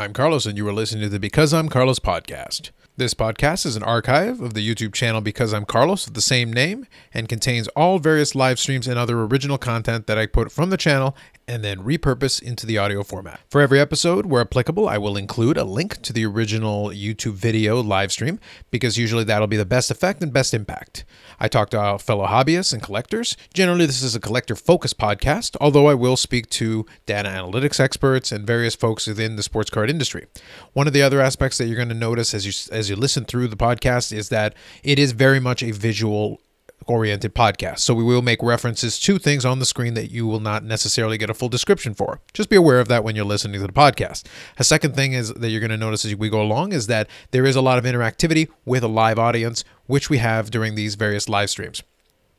I'm 0.00 0.14
Carlos, 0.14 0.46
and 0.46 0.56
you 0.56 0.66
are 0.66 0.72
listening 0.72 1.02
to 1.02 1.10
the 1.10 1.20
Because 1.20 1.52
I'm 1.52 1.68
Carlos 1.68 1.98
podcast. 1.98 2.70
This 3.00 3.14
podcast 3.14 3.64
is 3.64 3.76
an 3.76 3.82
archive 3.82 4.42
of 4.42 4.52
the 4.52 4.60
YouTube 4.60 4.92
channel 4.92 5.22
Because 5.22 5.54
I'm 5.54 5.64
Carlos 5.64 6.06
of 6.06 6.12
the 6.12 6.20
same 6.20 6.52
name 6.52 6.86
and 7.14 7.30
contains 7.30 7.66
all 7.68 7.98
various 7.98 8.34
live 8.34 8.58
streams 8.58 8.86
and 8.86 8.98
other 8.98 9.22
original 9.22 9.56
content 9.56 10.06
that 10.06 10.18
I 10.18 10.26
put 10.26 10.52
from 10.52 10.68
the 10.68 10.76
channel 10.76 11.16
and 11.48 11.64
then 11.64 11.82
repurpose 11.82 12.42
into 12.42 12.66
the 12.66 12.76
audio 12.76 13.02
format. 13.02 13.40
For 13.48 13.62
every 13.62 13.80
episode, 13.80 14.26
where 14.26 14.42
applicable, 14.42 14.86
I 14.86 14.98
will 14.98 15.16
include 15.16 15.56
a 15.56 15.64
link 15.64 16.02
to 16.02 16.12
the 16.12 16.26
original 16.26 16.90
YouTube 16.90 17.32
video 17.32 17.82
live 17.82 18.12
stream 18.12 18.38
because 18.70 18.98
usually 18.98 19.24
that'll 19.24 19.48
be 19.48 19.56
the 19.56 19.64
best 19.64 19.90
effect 19.90 20.22
and 20.22 20.30
best 20.30 20.52
impact. 20.52 21.06
I 21.40 21.48
talk 21.48 21.70
to 21.70 21.98
fellow 21.98 22.26
hobbyists 22.26 22.74
and 22.74 22.82
collectors. 22.82 23.34
Generally, 23.54 23.86
this 23.86 24.02
is 24.02 24.14
a 24.14 24.20
collector 24.20 24.54
focused 24.54 24.98
podcast, 24.98 25.56
although 25.58 25.88
I 25.88 25.94
will 25.94 26.18
speak 26.18 26.50
to 26.50 26.84
data 27.06 27.30
analytics 27.30 27.80
experts 27.80 28.30
and 28.30 28.46
various 28.46 28.74
folks 28.74 29.06
within 29.06 29.36
the 29.36 29.42
sports 29.42 29.70
card 29.70 29.88
industry. 29.88 30.26
One 30.74 30.86
of 30.86 30.92
the 30.92 31.02
other 31.02 31.22
aspects 31.22 31.56
that 31.56 31.66
you're 31.66 31.76
going 31.76 31.88
to 31.88 31.94
notice 31.94 32.34
as 32.34 32.44
you 32.44 32.52
as 32.70 32.89
you 32.90 32.96
listen 32.96 33.24
through 33.24 33.48
the 33.48 33.56
podcast 33.56 34.12
is 34.12 34.28
that 34.28 34.54
it 34.82 34.98
is 34.98 35.12
very 35.12 35.40
much 35.40 35.62
a 35.62 35.70
visual 35.70 36.40
oriented 36.86 37.34
podcast. 37.34 37.80
So 37.80 37.94
we 37.94 38.02
will 38.02 38.22
make 38.22 38.42
references 38.42 38.98
to 39.00 39.18
things 39.18 39.44
on 39.44 39.58
the 39.58 39.64
screen 39.64 39.94
that 39.94 40.10
you 40.10 40.26
will 40.26 40.40
not 40.40 40.64
necessarily 40.64 41.18
get 41.18 41.30
a 41.30 41.34
full 41.34 41.48
description 41.48 41.94
for. 41.94 42.20
Just 42.34 42.48
be 42.48 42.56
aware 42.56 42.80
of 42.80 42.88
that 42.88 43.04
when 43.04 43.16
you're 43.16 43.24
listening 43.24 43.60
to 43.60 43.66
the 43.66 43.72
podcast. 43.72 44.24
A 44.58 44.64
second 44.64 44.94
thing 44.96 45.12
is 45.12 45.32
that 45.34 45.50
you're 45.50 45.60
going 45.60 45.70
to 45.70 45.76
notice 45.76 46.04
as 46.04 46.16
we 46.16 46.28
go 46.28 46.42
along 46.42 46.72
is 46.72 46.86
that 46.88 47.08
there 47.30 47.46
is 47.46 47.56
a 47.56 47.60
lot 47.60 47.78
of 47.78 47.84
interactivity 47.84 48.48
with 48.64 48.82
a 48.82 48.88
live 48.88 49.18
audience, 49.18 49.64
which 49.86 50.10
we 50.10 50.18
have 50.18 50.50
during 50.50 50.74
these 50.74 50.94
various 50.96 51.28
live 51.28 51.50
streams. 51.50 51.82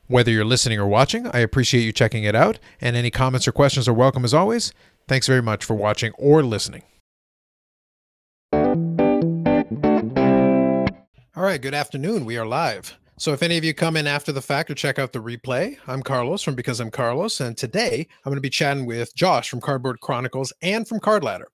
Whether 0.08 0.32
you're 0.32 0.44
listening 0.44 0.80
or 0.80 0.88
watching, 0.88 1.28
I 1.28 1.40
appreciate 1.40 1.84
you 1.84 1.94
checking 1.94 2.26
it 2.26 2.36
out, 2.36 2.60
and 2.82 2.98
any 2.98 3.12
comments 3.12 3.48
or 3.48 3.54
questions 3.54 3.88
are 3.88 3.94
welcome 3.94 4.26
as 4.26 4.34
always. 4.34 4.74
Thanks 5.08 5.28
very 5.28 5.42
much 5.42 5.64
for 5.64 5.74
watching 5.74 6.12
or 6.18 6.44
listening. 6.44 6.84
All 11.42 11.48
right, 11.48 11.60
good 11.60 11.74
afternoon. 11.74 12.26
We 12.26 12.38
are 12.38 12.46
live. 12.46 13.00
So 13.18 13.34
if 13.34 13.42
any 13.42 13.58
of 13.58 13.64
you 13.64 13.74
come 13.74 13.98
in 13.98 14.06
after 14.06 14.32
the 14.32 14.44
fact 14.44 14.70
or 14.70 14.76
check 14.76 15.00
out 15.00 15.12
the 15.12 15.18
replay, 15.18 15.76
I'm 15.88 16.04
Carlos 16.04 16.44
from 16.44 16.54
Because 16.54 16.80
I'm 16.80 16.92
Carlos, 16.92 17.40
and 17.40 17.58
today 17.58 18.08
I'm 18.24 18.30
going 18.30 18.36
to 18.36 18.42
be 18.42 18.50
chatting 18.52 18.86
with 18.86 19.16
Josh 19.16 19.50
from 19.50 19.60
Cardboard 19.60 20.02
Chronicles 20.02 20.54
and 20.62 20.88
from 20.88 21.00
Card 21.00 21.24
Ladder. 21.24 21.48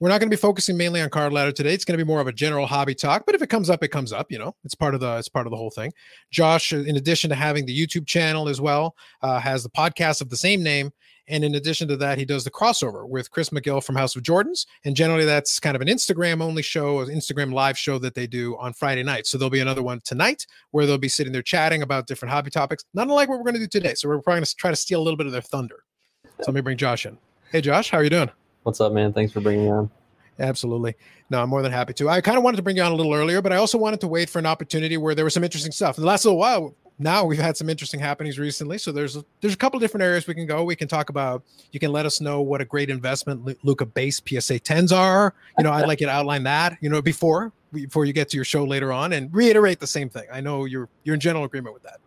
We're 0.00 0.08
not 0.08 0.18
going 0.18 0.28
to 0.28 0.36
be 0.36 0.40
focusing 0.40 0.76
mainly 0.76 1.00
on 1.00 1.08
Card 1.08 1.32
Ladder 1.32 1.52
today. 1.52 1.72
It's 1.72 1.84
going 1.84 1.96
to 1.96 2.04
be 2.04 2.08
more 2.08 2.20
of 2.20 2.26
a 2.26 2.32
general 2.32 2.66
hobby 2.66 2.96
talk, 2.96 3.26
but 3.26 3.36
if 3.36 3.40
it 3.40 3.46
comes 3.46 3.70
up, 3.70 3.84
it 3.84 3.92
comes 3.92 4.12
up. 4.12 4.26
You 4.32 4.40
know, 4.40 4.56
it's 4.64 4.74
part 4.74 4.94
of 4.94 5.00
the 5.00 5.18
it's 5.18 5.28
part 5.28 5.46
of 5.46 5.52
the 5.52 5.56
whole 5.56 5.70
thing. 5.70 5.92
Josh, 6.32 6.72
in 6.72 6.96
addition 6.96 7.30
to 7.30 7.36
having 7.36 7.64
the 7.64 7.78
YouTube 7.78 8.08
channel 8.08 8.48
as 8.48 8.60
well, 8.60 8.96
uh, 9.22 9.38
has 9.38 9.62
the 9.62 9.70
podcast 9.70 10.20
of 10.20 10.30
the 10.30 10.36
same 10.36 10.64
name 10.64 10.90
and 11.28 11.44
in 11.44 11.54
addition 11.54 11.88
to 11.88 11.96
that, 11.98 12.18
he 12.18 12.24
does 12.24 12.44
the 12.44 12.50
crossover 12.50 13.08
with 13.08 13.30
Chris 13.30 13.50
McGill 13.50 13.84
from 13.84 13.96
House 13.96 14.16
of 14.16 14.22
Jordans. 14.22 14.66
And 14.84 14.96
generally, 14.96 15.24
that's 15.24 15.60
kind 15.60 15.76
of 15.76 15.82
an 15.82 15.88
Instagram 15.88 16.42
only 16.42 16.62
show, 16.62 17.00
an 17.00 17.08
Instagram 17.08 17.52
live 17.52 17.78
show 17.78 17.98
that 17.98 18.14
they 18.14 18.26
do 18.26 18.56
on 18.58 18.72
Friday 18.72 19.02
night. 19.02 19.26
So 19.26 19.38
there'll 19.38 19.50
be 19.50 19.60
another 19.60 19.82
one 19.82 20.00
tonight 20.04 20.46
where 20.70 20.86
they'll 20.86 20.98
be 20.98 21.08
sitting 21.08 21.32
there 21.32 21.42
chatting 21.42 21.82
about 21.82 22.06
different 22.06 22.32
hobby 22.32 22.50
topics, 22.50 22.84
not 22.94 23.08
unlike 23.08 23.28
what 23.28 23.38
we're 23.38 23.44
going 23.44 23.54
to 23.54 23.60
do 23.60 23.66
today. 23.66 23.94
So 23.94 24.08
we're 24.08 24.20
probably 24.20 24.38
going 24.38 24.46
to 24.46 24.56
try 24.56 24.70
to 24.70 24.76
steal 24.76 25.00
a 25.00 25.04
little 25.04 25.16
bit 25.16 25.26
of 25.26 25.32
their 25.32 25.42
thunder. 25.42 25.84
So 26.24 26.44
let 26.48 26.54
me 26.54 26.60
bring 26.60 26.76
Josh 26.76 27.06
in. 27.06 27.18
Hey, 27.50 27.60
Josh, 27.60 27.90
how 27.90 27.98
are 27.98 28.04
you 28.04 28.10
doing? 28.10 28.30
What's 28.62 28.80
up, 28.80 28.92
man? 28.92 29.12
Thanks 29.12 29.32
for 29.32 29.40
bringing 29.40 29.64
me 29.64 29.70
on. 29.70 29.90
Absolutely. 30.38 30.94
No, 31.30 31.42
I'm 31.42 31.48
more 31.48 31.62
than 31.62 31.72
happy 31.72 31.92
to. 31.94 32.08
I 32.08 32.20
kind 32.20 32.38
of 32.38 32.44
wanted 32.44 32.58
to 32.58 32.62
bring 32.62 32.76
you 32.76 32.82
on 32.82 32.92
a 32.92 32.94
little 32.94 33.12
earlier, 33.12 33.42
but 33.42 33.52
I 33.52 33.56
also 33.56 33.76
wanted 33.76 34.00
to 34.00 34.08
wait 34.08 34.30
for 34.30 34.38
an 34.38 34.46
opportunity 34.46 34.96
where 34.96 35.14
there 35.14 35.24
was 35.24 35.34
some 35.34 35.44
interesting 35.44 35.72
stuff. 35.72 35.98
In 35.98 36.02
the 36.02 36.06
last 36.06 36.24
little 36.24 36.38
while, 36.38 36.74
now 36.98 37.24
we've 37.24 37.38
had 37.38 37.56
some 37.56 37.68
interesting 37.68 38.00
happenings 38.00 38.38
recently. 38.38 38.78
So 38.78 38.92
there's 38.92 39.16
a, 39.16 39.24
there's 39.40 39.54
a 39.54 39.56
couple 39.56 39.78
different 39.78 40.02
areas 40.02 40.26
we 40.26 40.34
can 40.34 40.46
go. 40.46 40.64
We 40.64 40.76
can 40.76 40.88
talk 40.88 41.10
about. 41.10 41.42
You 41.72 41.80
can 41.80 41.92
let 41.92 42.06
us 42.06 42.20
know 42.20 42.40
what 42.40 42.60
a 42.60 42.64
great 42.64 42.90
investment 42.90 43.64
Luka 43.64 43.86
base 43.86 44.16
PSA 44.16 44.60
10s 44.60 44.96
are. 44.96 45.34
You 45.58 45.64
know, 45.64 45.72
I'd 45.72 45.86
like 45.86 46.00
you 46.00 46.06
to 46.06 46.12
outline 46.12 46.42
that. 46.44 46.76
You 46.80 46.88
know, 46.88 47.00
before 47.00 47.52
before 47.72 48.04
you 48.04 48.12
get 48.12 48.28
to 48.30 48.36
your 48.36 48.44
show 48.44 48.64
later 48.64 48.92
on, 48.92 49.12
and 49.12 49.32
reiterate 49.32 49.78
the 49.78 49.86
same 49.86 50.08
thing. 50.08 50.24
I 50.32 50.40
know 50.40 50.64
you're 50.64 50.88
you're 51.04 51.14
in 51.14 51.20
general 51.20 51.44
agreement 51.44 51.74
with 51.74 51.82
that. 51.84 51.98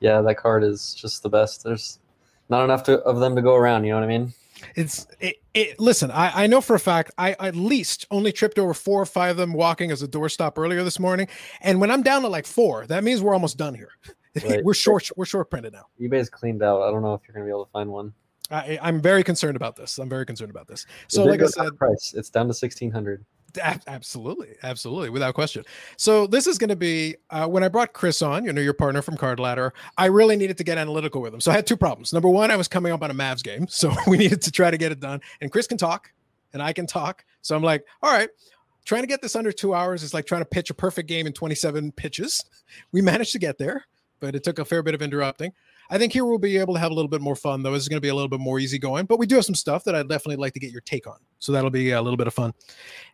Yeah, 0.00 0.20
that 0.20 0.36
card 0.36 0.62
is 0.62 0.94
just 0.94 1.22
the 1.22 1.28
best. 1.28 1.64
There's 1.64 1.98
not 2.48 2.64
enough 2.64 2.82
to, 2.84 3.00
of 3.00 3.18
them 3.18 3.34
to 3.34 3.42
go 3.42 3.54
around. 3.54 3.84
You 3.84 3.90
know 3.90 3.96
what 3.96 4.04
I 4.04 4.08
mean? 4.08 4.32
It's 4.74 5.06
it, 5.20 5.36
it 5.54 5.78
listen, 5.80 6.10
I, 6.10 6.44
I 6.44 6.46
know 6.46 6.60
for 6.60 6.74
a 6.74 6.80
fact 6.80 7.10
I 7.18 7.32
at 7.32 7.56
least 7.56 8.06
only 8.10 8.32
tripped 8.32 8.58
over 8.58 8.74
four 8.74 9.02
or 9.02 9.06
five 9.06 9.32
of 9.32 9.36
them 9.36 9.52
walking 9.52 9.90
as 9.90 10.02
a 10.02 10.08
doorstop 10.08 10.56
earlier 10.56 10.82
this 10.84 10.98
morning. 10.98 11.28
And 11.60 11.80
when 11.80 11.90
I'm 11.90 12.02
down 12.02 12.22
to 12.22 12.28
like 12.28 12.46
four, 12.46 12.86
that 12.86 13.04
means 13.04 13.20
we're 13.20 13.34
almost 13.34 13.56
done 13.56 13.74
here. 13.74 13.90
We're 14.62 14.74
short. 14.74 15.10
We're 15.16 15.24
short 15.24 15.50
printed 15.50 15.72
now. 15.72 15.86
eBay's 16.00 16.28
cleaned 16.28 16.62
out. 16.62 16.82
I 16.82 16.90
don't 16.90 17.02
know 17.02 17.14
if 17.14 17.22
you're 17.26 17.34
gonna 17.34 17.46
be 17.46 17.50
able 17.50 17.66
to 17.66 17.70
find 17.70 17.90
one. 17.90 18.12
I, 18.50 18.78
am 18.82 19.00
very 19.00 19.24
concerned 19.24 19.56
about 19.56 19.76
this. 19.76 19.98
I'm 19.98 20.08
very 20.08 20.24
concerned 20.24 20.50
about 20.50 20.68
this. 20.68 20.86
So, 21.08 21.24
like 21.24 21.42
I 21.42 21.46
said, 21.46 21.76
price 21.76 22.14
it's 22.16 22.30
down 22.30 22.48
to 22.48 22.54
sixteen 22.54 22.90
hundred. 22.90 23.24
Absolutely, 23.86 24.54
absolutely, 24.62 25.08
without 25.08 25.34
question. 25.34 25.64
So 25.96 26.26
this 26.26 26.46
is 26.46 26.58
going 26.58 26.68
to 26.68 26.76
be 26.76 27.16
uh, 27.30 27.46
when 27.46 27.64
I 27.64 27.68
brought 27.68 27.94
Chris 27.94 28.20
on. 28.20 28.44
You 28.44 28.52
know, 28.52 28.60
your 28.60 28.74
partner 28.74 29.00
from 29.00 29.16
Card 29.16 29.40
Ladder. 29.40 29.72
I 29.96 30.06
really 30.06 30.36
needed 30.36 30.58
to 30.58 30.64
get 30.64 30.76
analytical 30.76 31.22
with 31.22 31.32
him. 31.32 31.40
So 31.40 31.50
I 31.50 31.54
had 31.54 31.66
two 31.66 31.76
problems. 31.76 32.12
Number 32.12 32.28
one, 32.28 32.50
I 32.50 32.56
was 32.56 32.68
coming 32.68 32.92
up 32.92 33.02
on 33.02 33.10
a 33.10 33.14
Mavs 33.14 33.42
game, 33.42 33.66
so 33.68 33.94
we 34.06 34.18
needed 34.18 34.42
to 34.42 34.50
try 34.50 34.70
to 34.70 34.76
get 34.76 34.92
it 34.92 35.00
done. 35.00 35.20
And 35.40 35.50
Chris 35.50 35.66
can 35.66 35.78
talk, 35.78 36.12
and 36.52 36.62
I 36.62 36.72
can 36.72 36.86
talk. 36.86 37.24
So 37.40 37.56
I'm 37.56 37.62
like, 37.62 37.84
all 38.02 38.12
right, 38.12 38.28
trying 38.84 39.02
to 39.02 39.08
get 39.08 39.22
this 39.22 39.34
under 39.34 39.52
two 39.52 39.74
hours 39.74 40.02
is 40.02 40.14
like 40.14 40.26
trying 40.26 40.42
to 40.42 40.46
pitch 40.46 40.70
a 40.70 40.74
perfect 40.74 41.08
game 41.08 41.26
in 41.26 41.32
27 41.32 41.92
pitches. 41.92 42.44
We 42.92 43.00
managed 43.00 43.32
to 43.32 43.38
get 43.38 43.58
there 43.58 43.86
but 44.20 44.34
it 44.34 44.44
took 44.44 44.58
a 44.58 44.64
fair 44.64 44.82
bit 44.82 44.94
of 44.94 45.02
interrupting. 45.02 45.52
I 45.88 45.98
think 45.98 46.12
here 46.12 46.24
we'll 46.24 46.38
be 46.38 46.56
able 46.56 46.74
to 46.74 46.80
have 46.80 46.90
a 46.90 46.94
little 46.94 47.08
bit 47.08 47.20
more 47.20 47.36
fun, 47.36 47.62
though. 47.62 47.72
This 47.72 47.82
is 47.82 47.88
going 47.88 47.98
to 47.98 48.02
be 48.02 48.08
a 48.08 48.14
little 48.14 48.28
bit 48.28 48.40
more 48.40 48.58
easygoing, 48.58 49.06
but 49.06 49.18
we 49.18 49.26
do 49.26 49.36
have 49.36 49.44
some 49.44 49.54
stuff 49.54 49.84
that 49.84 49.94
I'd 49.94 50.08
definitely 50.08 50.36
like 50.36 50.52
to 50.54 50.60
get 50.60 50.72
your 50.72 50.80
take 50.80 51.06
on. 51.06 51.18
So 51.38 51.52
that'll 51.52 51.70
be 51.70 51.92
a 51.92 52.02
little 52.02 52.16
bit 52.16 52.26
of 52.26 52.34
fun. 52.34 52.52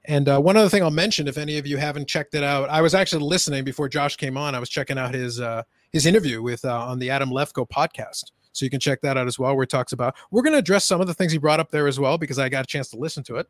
And 0.07 0.29
uh, 0.29 0.41
one 0.41 0.57
other 0.57 0.69
thing 0.69 0.83
I'll 0.83 0.91
mention, 0.91 1.29
if 1.29 1.37
any 1.37 1.59
of 1.59 1.67
you 1.67 1.77
haven't 1.77 2.09
checked 2.09 2.35
it 2.35 2.43
out, 2.43 2.71
I 2.71 2.81
was 2.81 2.95
actually 2.95 3.25
listening 3.25 3.65
before 3.65 3.89
Josh 3.89 4.17
came 4.17 4.39
on. 4.39 4.55
I 4.55 4.59
was 4.59 4.71
checking 4.71 4.99
out 4.99 5.15
his 5.15 5.41
uh, 5.41 5.63
his 5.93 6.07
interview 6.07 6.41
with 6.41 6.65
uh, 6.65 6.87
on 6.87 6.99
the 6.99 7.11
Adam 7.11 7.31
Lefkoe 7.31 7.69
podcast. 7.69 8.31
So 8.53 8.65
you 8.65 8.71
can 8.71 8.81
check 8.81 9.01
that 9.01 9.17
out 9.17 9.27
as 9.27 9.39
well, 9.39 9.55
where 9.57 9.65
he 9.65 9.67
talks 9.67 9.93
about. 9.93 10.15
We're 10.31 10.43
going 10.43 10.53
to 10.53 10.59
address 10.59 10.85
some 10.85 11.01
of 11.01 11.07
the 11.07 11.15
things 11.15 11.33
he 11.33 11.39
brought 11.39 11.61
up 11.61 11.71
there 11.71 11.87
as 11.87 11.99
well, 11.99 12.19
because 12.19 12.39
I 12.39 12.49
got 12.49 12.65
a 12.65 12.67
chance 12.67 12.91
to 12.91 12.97
listen 12.97 13.23
to 13.25 13.37
it. 13.37 13.49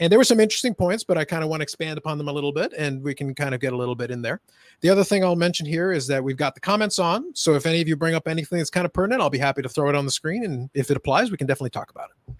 And 0.00 0.10
there 0.10 0.18
were 0.18 0.24
some 0.24 0.40
interesting 0.40 0.74
points, 0.74 1.04
but 1.04 1.18
I 1.18 1.24
kind 1.24 1.44
of 1.44 1.50
want 1.50 1.60
to 1.60 1.62
expand 1.62 1.98
upon 1.98 2.18
them 2.18 2.28
a 2.28 2.32
little 2.32 2.52
bit, 2.52 2.72
and 2.72 3.02
we 3.02 3.14
can 3.14 3.34
kind 3.34 3.54
of 3.54 3.60
get 3.60 3.72
a 3.72 3.76
little 3.76 3.94
bit 3.94 4.10
in 4.10 4.22
there. 4.22 4.40
The 4.80 4.88
other 4.88 5.04
thing 5.04 5.22
I'll 5.24 5.36
mention 5.36 5.66
here 5.66 5.92
is 5.92 6.06
that 6.06 6.22
we've 6.22 6.36
got 6.36 6.54
the 6.54 6.60
comments 6.60 6.98
on. 6.98 7.34
So 7.34 7.54
if 7.54 7.66
any 7.66 7.80
of 7.80 7.88
you 7.88 7.96
bring 7.96 8.14
up 8.14 8.26
anything 8.26 8.58
that's 8.58 8.70
kind 8.70 8.86
of 8.86 8.92
pertinent, 8.92 9.20
I'll 9.20 9.30
be 9.30 9.38
happy 9.38 9.62
to 9.62 9.68
throw 9.68 9.88
it 9.88 9.94
on 9.94 10.04
the 10.04 10.10
screen. 10.10 10.44
And 10.44 10.70
if 10.74 10.90
it 10.90 10.96
applies, 10.96 11.30
we 11.30 11.36
can 11.36 11.46
definitely 11.46 11.70
talk 11.70 11.90
about 11.90 12.10
it. 12.10 12.34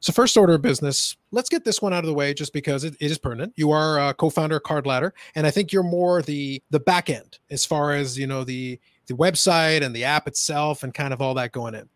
So 0.00 0.12
first 0.12 0.36
order 0.36 0.54
of 0.54 0.62
business, 0.62 1.16
let's 1.30 1.48
get 1.48 1.64
this 1.64 1.80
one 1.80 1.92
out 1.92 2.00
of 2.00 2.06
the 2.06 2.14
way 2.14 2.34
just 2.34 2.52
because 2.52 2.84
it, 2.84 2.94
it 3.00 3.10
is 3.10 3.18
pertinent. 3.18 3.54
You 3.56 3.70
are 3.70 4.10
a 4.10 4.14
co-founder 4.14 4.56
of 4.56 4.62
Card 4.62 4.86
Ladder, 4.86 5.14
and 5.34 5.46
I 5.46 5.50
think 5.50 5.72
you're 5.72 5.82
more 5.82 6.20
the 6.22 6.62
the 6.70 6.78
back 6.78 7.08
end 7.08 7.38
as 7.50 7.64
far 7.64 7.92
as 7.92 8.18
you 8.18 8.26
know 8.26 8.44
the 8.44 8.78
the 9.06 9.14
website 9.14 9.82
and 9.82 9.94
the 9.94 10.04
app 10.04 10.26
itself 10.26 10.82
and 10.82 10.92
kind 10.92 11.12
of 11.12 11.20
all 11.20 11.34
that 11.34 11.52
going 11.52 11.74
in. 11.74 11.88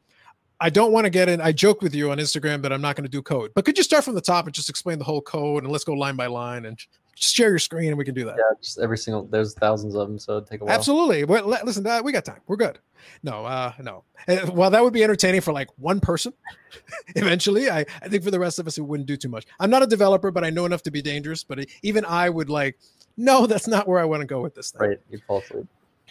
I 0.62 0.68
don't 0.68 0.92
want 0.92 1.06
to 1.06 1.10
get 1.10 1.28
in. 1.28 1.40
I 1.40 1.52
joke 1.52 1.80
with 1.80 1.94
you 1.94 2.10
on 2.10 2.18
Instagram 2.18 2.60
that 2.62 2.72
I'm 2.72 2.82
not 2.82 2.94
going 2.94 3.04
to 3.04 3.10
do 3.10 3.22
code, 3.22 3.52
but 3.54 3.64
could 3.64 3.78
you 3.78 3.84
start 3.84 4.04
from 4.04 4.14
the 4.14 4.20
top 4.20 4.44
and 4.44 4.54
just 4.54 4.68
explain 4.68 4.98
the 4.98 5.04
whole 5.04 5.22
code 5.22 5.62
and 5.62 5.72
let's 5.72 5.84
go 5.84 5.94
line 5.94 6.16
by 6.16 6.26
line 6.26 6.66
and 6.66 6.78
just 7.20 7.34
share 7.34 7.50
your 7.50 7.58
screen 7.58 7.88
and 7.88 7.98
we 7.98 8.04
can 8.04 8.14
do 8.14 8.24
that. 8.24 8.36
Yeah, 8.36 8.56
just 8.60 8.78
every 8.78 8.96
single. 8.96 9.24
There's 9.24 9.54
thousands 9.54 9.94
of 9.94 10.08
them, 10.08 10.18
so 10.18 10.38
it'd 10.38 10.48
take 10.48 10.62
a 10.62 10.64
while. 10.64 10.74
Absolutely. 10.74 11.24
Well, 11.24 11.46
listen, 11.64 11.86
uh, 11.86 12.00
we 12.02 12.12
got 12.12 12.24
time. 12.24 12.40
We're 12.46 12.56
good. 12.56 12.78
No, 13.22 13.44
uh, 13.44 13.72
no. 13.78 14.04
Uh, 14.26 14.50
well, 14.52 14.70
that 14.70 14.82
would 14.82 14.92
be 14.92 15.04
entertaining 15.04 15.42
for 15.42 15.52
like 15.52 15.68
one 15.76 16.00
person. 16.00 16.32
Eventually, 17.16 17.70
I, 17.70 17.80
I 18.02 18.08
think 18.08 18.24
for 18.24 18.30
the 18.30 18.40
rest 18.40 18.58
of 18.58 18.66
us, 18.66 18.78
it 18.78 18.82
wouldn't 18.82 19.06
do 19.06 19.16
too 19.16 19.28
much. 19.28 19.46
I'm 19.60 19.70
not 19.70 19.82
a 19.82 19.86
developer, 19.86 20.30
but 20.30 20.44
I 20.44 20.50
know 20.50 20.64
enough 20.64 20.82
to 20.84 20.90
be 20.90 21.02
dangerous. 21.02 21.44
But 21.44 21.66
even 21.82 22.04
I 22.06 22.30
would 22.30 22.48
like, 22.48 22.78
no, 23.16 23.46
that's 23.46 23.68
not 23.68 23.86
where 23.86 24.00
I 24.00 24.04
want 24.04 24.22
to 24.22 24.26
go 24.26 24.40
with 24.40 24.54
this 24.54 24.70
thing. 24.70 24.88
Right, 24.88 25.00
you 25.10 25.18
fall 25.26 25.40
asleep. 25.40 25.66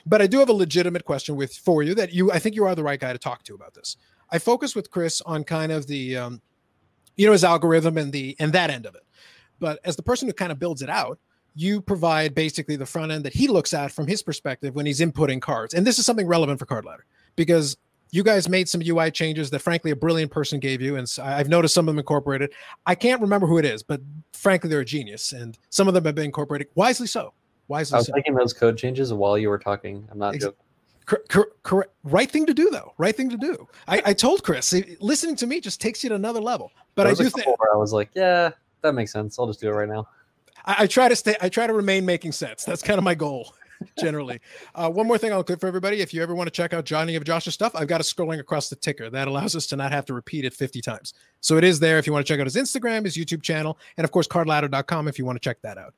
But 0.05 0.21
I 0.21 0.27
do 0.27 0.39
have 0.39 0.49
a 0.49 0.53
legitimate 0.53 1.05
question 1.05 1.35
with 1.35 1.53
for 1.53 1.83
you 1.83 1.95
that 1.95 2.13
you 2.13 2.31
I 2.31 2.39
think 2.39 2.55
you 2.55 2.65
are 2.65 2.75
the 2.75 2.83
right 2.83 2.99
guy 2.99 3.13
to 3.13 3.19
talk 3.19 3.43
to 3.43 3.55
about 3.55 3.73
this. 3.73 3.97
I 4.31 4.39
focus 4.39 4.75
with 4.75 4.91
Chris 4.91 5.21
on 5.21 5.43
kind 5.43 5.71
of 5.71 5.87
the 5.87 6.17
um, 6.17 6.41
you 7.15 7.25
know 7.25 7.31
his 7.31 7.43
algorithm 7.43 7.97
and 7.97 8.11
the 8.11 8.35
and 8.39 8.53
that 8.53 8.69
end 8.69 8.85
of 8.85 8.95
it. 8.95 9.03
But 9.59 9.79
as 9.83 9.95
the 9.95 10.03
person 10.03 10.27
who 10.27 10.33
kind 10.33 10.51
of 10.51 10.59
builds 10.59 10.81
it 10.81 10.89
out, 10.89 11.19
you 11.55 11.81
provide 11.81 12.33
basically 12.33 12.75
the 12.75 12.85
front 12.85 13.11
end 13.11 13.25
that 13.25 13.33
he 13.33 13.47
looks 13.47 13.73
at 13.73 13.91
from 13.91 14.07
his 14.07 14.23
perspective 14.23 14.75
when 14.75 14.85
he's 14.85 15.01
inputting 15.01 15.41
cards. 15.41 15.73
And 15.73 15.85
this 15.85 15.99
is 15.99 16.05
something 16.05 16.27
relevant 16.27 16.59
for 16.59 16.65
Card 16.65 16.85
Ladder 16.85 17.05
because 17.35 17.75
you 18.11 18.23
guys 18.23 18.49
made 18.49 18.67
some 18.67 18.81
UI 18.83 19.11
changes 19.11 19.49
that 19.49 19.59
frankly 19.59 19.91
a 19.91 19.95
brilliant 19.95 20.31
person 20.31 20.59
gave 20.59 20.81
you. 20.81 20.95
And 20.95 21.07
I've 21.21 21.49
noticed 21.49 21.73
some 21.73 21.87
of 21.87 21.93
them 21.93 21.99
incorporated. 21.99 22.51
I 22.85 22.95
can't 22.95 23.21
remember 23.21 23.45
who 23.45 23.57
it 23.57 23.65
is, 23.65 23.83
but 23.83 24.01
frankly, 24.33 24.69
they're 24.69 24.79
a 24.79 24.85
genius. 24.85 25.31
And 25.31 25.57
some 25.69 25.87
of 25.87 25.93
them 25.93 26.05
have 26.05 26.15
been 26.15 26.25
incorporated 26.25 26.67
wisely 26.75 27.07
so. 27.07 27.33
Wisely 27.69 27.95
I 27.95 27.99
was 27.99 28.11
making 28.11 28.33
those 28.33 28.51
code 28.51 28.77
changes 28.77 29.13
while 29.13 29.37
you 29.37 29.47
were 29.49 29.59
talking. 29.59 30.05
I'm 30.11 30.17
not 30.17 30.33
joking. 30.33 30.57
Correct, 31.05 31.63
correct, 31.63 31.91
right 32.03 32.29
thing 32.29 32.45
to 32.45 32.53
do 32.53 32.69
though. 32.69 32.93
Right 32.97 33.15
thing 33.15 33.29
to 33.29 33.37
do. 33.37 33.67
I, 33.87 34.01
I 34.05 34.13
told 34.13 34.43
Chris, 34.43 34.73
listening 34.99 35.35
to 35.37 35.47
me 35.47 35.59
just 35.59 35.81
takes 35.81 36.03
you 36.03 36.09
to 36.09 36.15
another 36.15 36.39
level. 36.39 36.71
But 36.93 37.07
I 37.07 37.13
do 37.13 37.29
think 37.29 37.47
I 37.47 37.77
was 37.77 37.93
like, 37.93 38.09
yeah, 38.13 38.51
that 38.81 38.93
makes 38.93 39.11
sense. 39.11 39.39
I'll 39.39 39.47
just 39.47 39.59
do 39.59 39.69
it 39.69 39.73
right 39.73 39.89
now. 39.89 40.07
I, 40.65 40.75
I, 40.79 40.87
try 40.87 41.07
to 41.07 41.15
stay. 41.15 41.35
I 41.41 41.49
try 41.49 41.65
to 41.65 41.73
remain 41.73 42.05
making 42.05 42.33
sense. 42.33 42.63
That's 42.63 42.83
kind 42.83 42.97
of 42.97 43.03
my 43.03 43.15
goal. 43.15 43.53
generally. 43.97 44.39
Uh, 44.75 44.89
one 44.89 45.07
more 45.07 45.17
thing 45.17 45.31
I'll 45.31 45.43
clip 45.43 45.61
for 45.61 45.67
everybody. 45.67 46.01
If 46.01 46.13
you 46.13 46.21
ever 46.21 46.35
want 46.35 46.47
to 46.47 46.51
check 46.51 46.73
out 46.73 46.85
Johnny 46.85 47.15
of 47.15 47.23
Josh's 47.23 47.53
stuff, 47.53 47.71
I've 47.75 47.87
got 47.87 48.01
a 48.01 48.03
scrolling 48.03 48.39
across 48.39 48.69
the 48.69 48.75
ticker 48.75 49.09
that 49.09 49.27
allows 49.27 49.55
us 49.55 49.67
to 49.67 49.75
not 49.75 49.91
have 49.91 50.05
to 50.05 50.13
repeat 50.13 50.45
it 50.45 50.53
50 50.53 50.81
times. 50.81 51.13
So 51.41 51.57
it 51.57 51.63
is 51.63 51.79
there 51.79 51.97
if 51.97 52.05
you 52.05 52.13
want 52.13 52.25
to 52.25 52.31
check 52.31 52.39
out 52.39 52.45
his 52.45 52.55
Instagram, 52.55 53.05
his 53.05 53.15
YouTube 53.15 53.41
channel, 53.41 53.77
and 53.97 54.03
of 54.03 54.11
course, 54.11 54.27
cardladder.com 54.27 55.07
if 55.07 55.17
you 55.17 55.25
want 55.25 55.37
to 55.37 55.39
check 55.39 55.61
that 55.61 55.77
out. 55.77 55.93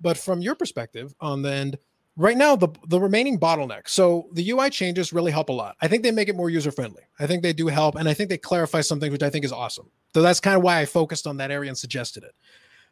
But 0.00 0.16
from 0.16 0.40
your 0.40 0.54
perspective 0.54 1.14
on 1.20 1.42
the 1.42 1.52
end, 1.52 1.78
right 2.18 2.36
now 2.36 2.56
the 2.56 2.68
the 2.88 3.00
remaining 3.00 3.38
bottleneck 3.38 3.88
so 3.88 4.28
the 4.32 4.50
ui 4.50 4.68
changes 4.68 5.12
really 5.12 5.30
help 5.30 5.48
a 5.48 5.52
lot. 5.52 5.76
I 5.80 5.88
think 5.88 6.02
they 6.02 6.10
make 6.10 6.28
it 6.28 6.36
more 6.36 6.50
user 6.50 6.72
friendly 6.72 7.04
i 7.18 7.26
think 7.26 7.42
they 7.42 7.52
do 7.52 7.68
help 7.68 7.94
and 7.94 8.08
i 8.08 8.14
think 8.14 8.28
they 8.28 8.36
clarify 8.36 8.80
something 8.80 9.10
which 9.10 9.22
i 9.22 9.30
think 9.30 9.44
is 9.44 9.52
awesome. 9.52 9.90
So 10.12 10.20
that's 10.20 10.40
kind 10.40 10.56
of 10.56 10.62
why 10.62 10.80
i 10.80 10.84
focused 10.84 11.26
on 11.26 11.38
that 11.38 11.50
area 11.50 11.70
and 11.70 11.78
suggested 11.78 12.24
it. 12.24 12.34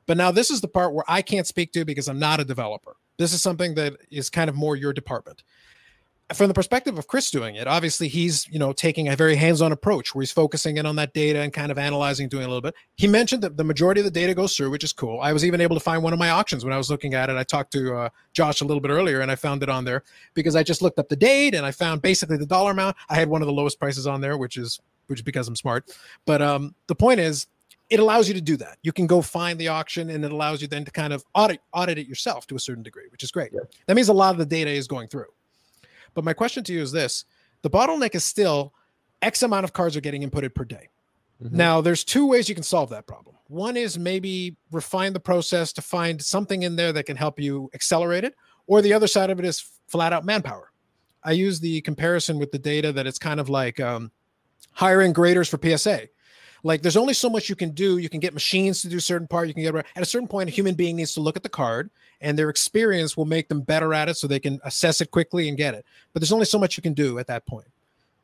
But 0.06 0.17
now 0.17 0.31
this 0.31 0.50
is 0.50 0.61
the 0.61 0.69
part 0.69 0.94
where 0.94 1.05
i 1.08 1.20
can't 1.20 1.47
speak 1.47 1.73
to 1.73 1.85
because 1.85 2.08
i'm 2.08 2.20
not 2.20 2.41
a 2.41 2.44
developer. 2.44 2.97
This 3.19 3.32
is 3.32 3.43
something 3.43 3.75
that 3.75 3.94
is 4.11 4.31
kind 4.31 4.49
of 4.49 4.56
more 4.56 4.76
your 4.76 4.93
department 4.93 5.43
from 6.34 6.49
the 6.49 6.55
perspective 6.55 6.99
of 6.99 7.06
Chris 7.06 7.31
doing 7.31 7.55
it, 7.55 7.69
obviously 7.69 8.08
he's 8.08 8.49
you 8.49 8.58
know 8.58 8.73
taking 8.73 9.08
a 9.08 9.17
very 9.17 9.37
hands-on 9.37 9.70
approach 9.70 10.14
where 10.14 10.23
he's 10.23 10.32
focusing 10.32 10.76
in 10.76 10.87
on 10.87 10.96
that 10.96 11.12
data 11.12 11.40
and 11.40 11.52
kind 11.52 11.70
of 11.70 11.78
analyzing, 11.78 12.28
doing 12.28 12.44
a 12.44 12.49
little 12.49 12.61
bit. 12.61 12.75
He 12.96 13.06
mentioned 13.06 13.43
that 13.43 13.56
the 13.56 13.64
majority 13.64 14.00
of 14.00 14.05
the 14.05 14.11
data 14.11 14.34
goes 14.34 14.56
through, 14.56 14.70
which 14.70 14.82
is 14.82 14.93
cool. 14.93 15.20
I 15.20 15.32
was 15.32 15.44
even 15.44 15.61
able 15.61 15.76
to 15.76 15.81
find 15.81 16.02
one 16.02 16.12
of 16.12 16.19
my 16.19 16.31
auctions 16.31 16.64
when 16.64 16.73
I 16.73 16.78
was 16.78 16.90
looking 16.90 17.14
at 17.14 17.31
it. 17.31 17.37
I 17.37 17.44
talked 17.44 17.73
to 17.73 17.94
uh, 17.94 18.08
Josh 18.32 18.61
a 18.61 18.64
little 18.64 18.81
bit 18.81 18.90
earlier, 18.90 19.20
and 19.20 19.31
I 19.31 19.37
found 19.37 19.62
it 19.62 19.69
on 19.69 19.84
there 19.84 20.02
because 20.34 20.56
I 20.56 20.62
just 20.62 20.82
looked 20.82 20.99
up 20.99 21.08
the 21.08 21.17
date 21.17 21.55
and 21.55 21.64
I 21.64 21.70
found 21.70 22.02
basically 22.02 22.37
the 22.37 22.46
dollar 22.46 22.73
amount. 22.73 22.96
I 23.08 23.14
had 23.14 23.28
one 23.28 23.43
of 23.43 23.46
the 23.46 23.52
lowest 23.52 23.78
prices 23.78 24.06
on 24.06 24.20
there, 24.20 24.37
which 24.37 24.56
is 24.56 24.81
which 25.06 25.20
is 25.20 25.25
because 25.25 25.46
I'm 25.46 25.55
smart. 25.55 25.96
But 26.25 26.43
um, 26.43 26.75
the 26.88 26.96
point 26.96 27.20
is, 27.20 27.46
it 27.88 28.00
allows 28.00 28.26
you 28.26 28.34
to 28.34 28.40
do 28.40 28.56
that. 28.56 28.78
You 28.82 28.93
can 28.93 29.06
go 29.06 29.23
find 29.23 29.61
the 29.61 29.69
auction, 29.69 30.11
and 30.11 30.25
it 30.25 30.32
allows 30.32 30.61
you 30.61 30.67
then 30.67 30.84
to 30.84 30.90
kind 30.90 31.12
of 31.12 31.25
audit 31.34 31.61
audit 31.73 31.99
it 31.99 32.08
yourself 32.08 32.46
to 32.49 32.56
a 32.56 32.58
certain 32.58 32.82
degree, 32.82 33.05
which 33.12 33.23
is 33.23 33.31
great. 33.31 33.52
Yeah. 33.52 33.61
That 33.87 33.94
means 33.94 34.08
a 34.08 34.12
lot 34.12 34.32
of 34.32 34.38
the 34.38 34.46
data 34.46 34.70
is 34.70 34.88
going 34.88 35.06
through. 35.06 35.26
But 36.17 36.25
my 36.25 36.33
question 36.33 36.65
to 36.65 36.73
you 36.73 36.81
is 36.81 36.91
this 36.91 37.27
the 37.63 37.71
bottleneck 37.71 38.15
is 38.15 38.25
still 38.25 38.73
X 39.23 39.43
amount 39.43 39.65
of 39.65 39.75
cards 39.75 39.97
are 39.97 40.01
getting 40.01 40.29
inputted 40.29 40.55
per 40.55 40.65
day. 40.65 40.89
Mm-hmm. 41.43 41.57
Now, 41.57 41.83
there's 41.83 42.03
two 42.03 42.27
ways 42.27 42.49
you 42.49 42.55
can 42.55 42.65
solve 42.65 42.89
that 42.91 43.07
problem. 43.07 43.37
One 43.49 43.77
is 43.77 43.99
maybe 43.99 44.57
refine 44.73 45.13
the 45.13 45.21
process 45.21 45.75
to 45.75 45.83
find 45.83 46.21
something 46.21 46.63
in 46.63 46.75
there 46.75 46.93
that 46.95 47.05
can 47.05 47.17
help 47.17 47.39
you 47.39 47.71
accelerate 47.75 48.25
it, 48.25 48.35
or 48.67 48.81
the 48.81 48.95
other 48.95 49.07
side 49.07 49.29
of 49.29 49.39
it 49.39 49.45
is 49.45 49.63
flat 49.87 50.15
out 50.15 50.25
manpower. 50.25 50.73
I 51.23 51.33
use 51.33 51.61
the 51.61 51.83
comparison 51.83 52.39
with 52.39 52.51
the 52.51 52.59
data 52.59 52.93
that 52.93 53.07
it's 53.07 53.19
kind 53.19 53.39
of 53.39 53.51
like 53.51 53.79
um, 53.79 54.11
hiring 54.73 55.12
graders 55.12 55.49
for 55.51 55.61
PSA. 55.62 56.09
Like 56.62 56.82
there's 56.82 56.97
only 56.97 57.14
so 57.14 57.29
much 57.29 57.49
you 57.49 57.56
can 57.56 57.70
do. 57.70 57.99
You 57.99 58.08
can 58.08 58.20
get 58.20 58.35
machines 58.35 58.82
to 58.82 58.88
do 58.88 59.00
certain 59.00 59.29
part. 59.29 59.49
You 59.49 59.55
can 59.55 59.62
get 59.62 59.75
at 59.75 60.03
a 60.03 60.05
certain 60.05 60.29
point, 60.29 60.49
a 60.49 60.53
human 60.53 60.75
being 60.75 60.97
needs 60.97 61.14
to 61.14 61.20
look 61.20 61.37
at 61.37 61.43
the 61.43 61.49
card, 61.49 61.91
and 62.20 62.38
their 62.38 62.50
experience 62.50 63.17
will 63.17 63.25
make 63.25 63.49
them 63.49 63.61
better 63.61 63.94
at 63.94 64.08
it, 64.08 64.17
so 64.17 64.26
they 64.26 64.41
can 64.41 64.61
assess 64.64 65.00
it 65.00 65.11
quickly 65.11 65.49
and 65.49 65.56
get 65.56 65.75
it. 65.75 65.85
But 66.12 66.20
there's 66.20 66.32
only 66.32 66.47
so 66.47 66.58
much 66.58 66.76
you 66.76 66.82
can 66.82 66.94
do 66.94 67.19
at 67.19 67.26
that 67.29 67.47
point. 67.47 67.69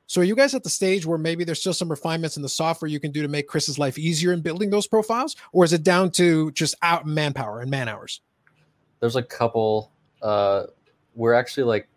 So 0.06 0.20
are 0.20 0.24
you 0.24 0.36
guys 0.36 0.54
at 0.54 0.62
the 0.62 0.70
stage 0.70 1.06
where 1.06 1.16
maybe 1.16 1.42
there's 1.44 1.60
still 1.60 1.72
some 1.72 1.88
refinements 1.88 2.36
in 2.36 2.42
the 2.42 2.48
software 2.48 2.88
you 2.88 3.00
can 3.00 3.12
do 3.12 3.22
to 3.22 3.28
make 3.28 3.48
Chris's 3.48 3.78
life 3.78 3.98
easier 3.98 4.32
in 4.32 4.40
building 4.40 4.68
those 4.68 4.86
profiles, 4.86 5.36
or 5.52 5.64
is 5.64 5.72
it 5.72 5.82
down 5.82 6.10
to 6.12 6.50
just 6.52 6.74
out 6.82 7.06
manpower 7.06 7.60
and 7.60 7.70
man 7.70 7.88
hours? 7.88 8.20
There's 9.00 9.16
a 9.16 9.22
couple. 9.22 9.90
Uh, 10.20 10.64
we're 11.14 11.34
actually 11.34 11.64
like 11.64 11.88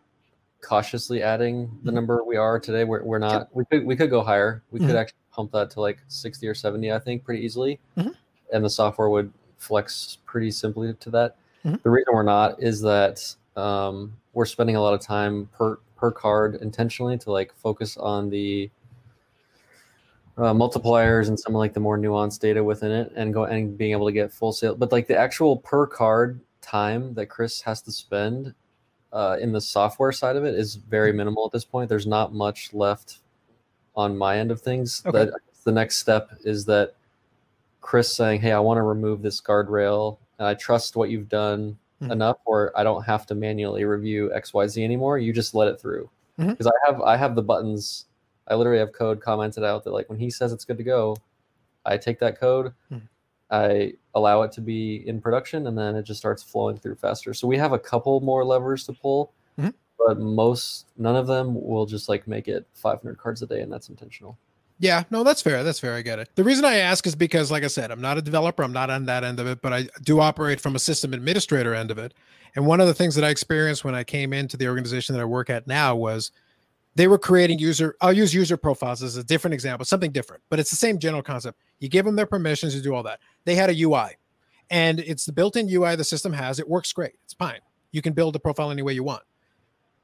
cautiously 0.62 1.22
adding 1.22 1.68
the 1.84 1.90
mm-hmm. 1.90 1.96
number 1.96 2.24
we 2.24 2.38
are 2.38 2.60
today. 2.60 2.84
We're, 2.84 3.04
we're 3.04 3.20
not. 3.20 3.54
We 3.54 3.66
could 3.66 3.86
we 3.86 3.96
could 3.96 4.10
go 4.10 4.24
higher. 4.24 4.64
We 4.72 4.80
mm-hmm. 4.80 4.88
could 4.88 4.96
actually 4.96 5.18
pump 5.36 5.52
that 5.52 5.70
to 5.72 5.82
like 5.82 6.00
60 6.08 6.48
or 6.48 6.54
70, 6.54 6.92
I 6.92 7.00
think, 7.00 7.24
pretty 7.24 7.44
easily. 7.44 7.80
Mm-hmm. 7.98 8.12
And 8.54 8.64
the 8.64 8.70
software 8.70 9.10
would 9.10 9.32
flex 9.58 10.20
pretty 10.26 10.52
simply 10.52 10.94
to 10.94 11.10
that. 11.12 11.36
Mm-hmm. 11.66 11.78
The 11.84 11.90
reason 11.90 12.14
we're 12.14 12.24
not 12.24 12.62
is 12.62 12.82
that 12.82 13.36
um, 13.56 14.16
we're 14.34 14.46
spending 14.46 14.76
a 14.76 14.82
lot 14.82 14.94
of 14.94 15.02
time 15.02 15.50
per 15.58 15.80
per 15.96 16.12
card 16.12 16.56
intentionally 16.56 17.18
to 17.18 17.32
like 17.32 17.54
focus 17.56 17.96
on 17.98 18.30
the 18.30 18.70
uh, 20.38 20.54
multipliers 20.54 21.30
and 21.30 21.40
some 21.40 21.56
of 21.56 21.60
like 21.60 21.74
the 21.74 21.80
more 21.80 21.98
nuanced 21.98 22.40
data 22.40 22.62
within 22.64 22.92
it 22.92 23.12
and 23.16 23.34
go 23.34 23.46
and 23.46 23.78
being 23.78 23.94
able 23.94 24.06
to 24.06 24.12
get 24.12 24.32
full 24.32 24.52
sale. 24.52 24.76
But 24.76 24.92
like 24.92 25.08
the 25.08 25.18
actual 25.18 25.58
per 25.58 25.88
card 25.88 26.42
time 26.62 27.14
that 27.14 27.28
Chris 27.28 27.62
has 27.62 27.82
to 27.84 27.92
spend 27.92 28.54
uh, 29.14 29.38
in 29.40 29.54
the 29.54 29.62
software 29.62 30.12
side 30.12 30.36
of 30.36 30.44
it 30.44 30.56
is 30.56 30.76
very 30.76 31.12
mm-hmm. 31.12 31.18
minimal 31.18 31.46
at 31.46 31.54
this 31.54 31.66
point. 31.66 31.88
There's 31.88 32.08
not 32.08 32.34
much 32.34 32.74
left 32.74 33.20
on 33.96 34.18
my 34.18 34.38
end 34.38 34.52
of 34.52 34.62
things. 34.62 35.04
Okay. 35.06 35.26
That 35.26 35.34
the 35.64 35.72
next 35.72 35.98
step 35.98 36.32
is 36.44 36.66
that 36.66 36.96
Chris 37.82 38.14
saying, 38.14 38.42
"Hey, 38.42 38.52
I 38.52 38.60
want 38.60 38.78
to 38.78 38.84
remove 38.84 39.22
this 39.22 39.42
guardrail, 39.42 40.18
and 40.40 40.48
I 40.48 40.54
trust 40.54 40.96
what 40.96 41.10
you've 41.10 41.30
done 41.30 41.78
mm-hmm. 42.02 42.12
enough, 42.12 42.38
or 42.46 42.72
I 42.76 42.84
don't 42.84 43.04
have 43.04 43.26
to 43.28 43.36
manually 43.36 43.84
review 43.86 44.34
X, 44.34 44.54
Y, 44.54 44.68
Z 44.68 44.84
anymore. 44.84 45.18
You 45.18 45.34
just 45.34 45.56
let 45.56 45.68
it 45.68 45.80
through." 45.80 46.10
Because 46.38 46.68
mm-hmm. 46.68 46.68
I 46.68 46.92
have 46.92 47.02
I 47.02 47.18
have 47.18 47.36
the 47.36 47.44
buttons. 47.44 48.06
I 48.48 48.56
literally 48.56 48.80
have 48.80 48.94
code 48.94 49.22
commented 49.22 49.64
out 49.64 49.84
that 49.84 49.92
like 49.92 50.10
when 50.10 50.20
he 50.20 50.30
says 50.30 50.54
it's 50.54 50.66
good 50.66 50.78
to 50.78 50.84
go, 50.84 51.18
I 51.86 51.98
take 51.98 52.20
that 52.20 52.40
code, 52.40 52.74
mm-hmm. 52.92 53.06
I 53.50 53.94
allow 54.14 54.44
it 54.44 54.52
to 54.54 54.62
be 54.62 55.08
in 55.08 55.20
production, 55.22 55.68
and 55.68 55.78
then 55.78 55.96
it 55.96 56.04
just 56.04 56.20
starts 56.20 56.44
flowing 56.44 56.78
through 56.78 56.96
faster. 56.96 57.34
So 57.34 57.48
we 57.48 57.58
have 57.58 57.74
a 57.74 57.80
couple 57.80 58.20
more 58.22 58.46
levers 58.46 58.86
to 58.86 58.94
pull 58.94 59.32
but 59.98 60.20
most 60.20 60.88
none 60.98 61.16
of 61.16 61.28
them 61.28 61.56
will 61.56 61.86
just 61.86 62.10
like 62.10 62.28
make 62.28 62.48
it 62.48 62.66
500 62.74 63.18
cards 63.18 63.42
a 63.42 63.48
day 63.48 63.62
and 63.62 63.72
that's 63.72 63.90
intentional. 63.90 64.38
Yeah 64.80 65.04
no 65.10 65.24
that's 65.24 65.42
fair 65.42 65.64
that's 65.64 65.80
fair 65.80 65.94
i 65.96 66.02
get 66.02 66.20
it. 66.20 66.30
The 66.36 66.44
reason 66.44 66.66
i 66.66 66.78
ask 66.78 67.08
is 67.08 67.16
because 67.16 67.50
like 67.50 67.64
i 67.64 67.68
said 67.68 67.92
i'm 67.92 68.02
not 68.02 68.18
a 68.18 68.22
developer 68.22 68.62
i'm 68.62 68.74
not 68.74 68.90
on 68.90 69.06
that 69.06 69.24
end 69.24 69.40
of 69.40 69.48
it 69.48 69.62
but 69.62 69.72
i 69.72 69.88
do 70.04 70.20
operate 70.20 70.60
from 70.60 70.76
a 70.76 70.80
system 70.80 71.14
administrator 71.14 71.74
end 71.74 71.92
of 71.92 71.98
it. 71.98 72.14
And 72.56 72.66
one 72.66 72.80
of 72.82 72.88
the 72.88 72.94
things 72.94 73.16
that 73.16 73.24
i 73.24 73.30
experienced 73.30 73.86
when 73.86 73.96
i 73.96 74.04
came 74.04 74.34
into 74.34 74.58
the 74.58 74.68
organization 74.68 75.16
that 75.16 75.22
i 75.22 75.26
work 75.26 75.50
at 75.50 75.66
now 75.68 75.96
was 75.96 76.32
they 76.96 77.08
were 77.08 77.18
creating 77.18 77.58
user 77.58 77.96
i'll 78.02 78.14
use 78.14 78.34
user 78.34 78.58
profiles 78.58 79.02
as 79.02 79.16
a 79.16 79.24
different 79.24 79.54
example 79.54 79.86
something 79.86 80.12
different 80.12 80.44
but 80.50 80.60
it's 80.60 80.70
the 80.70 80.76
same 80.76 81.00
general 81.00 81.24
concept. 81.24 81.58
You 81.80 81.90
give 81.90 82.06
them 82.06 82.16
their 82.16 82.26
permissions 82.26 82.74
to 82.74 82.82
do 82.82 82.94
all 82.94 83.04
that. 83.04 83.20
They 83.46 83.56
had 83.56 83.70
a 83.70 83.82
ui 83.84 84.10
and 84.70 85.00
it's 85.00 85.26
the 85.26 85.32
built-in 85.32 85.70
ui 85.70 85.96
the 85.96 86.04
system 86.04 86.34
has 86.34 86.60
it 86.60 86.68
works 86.68 86.92
great 86.92 87.14
it's 87.24 87.34
fine. 87.34 87.60
You 87.92 88.02
can 88.02 88.12
build 88.12 88.36
a 88.36 88.40
profile 88.40 88.72
any 88.72 88.82
way 88.82 88.92
you 88.92 89.04
want 89.04 89.24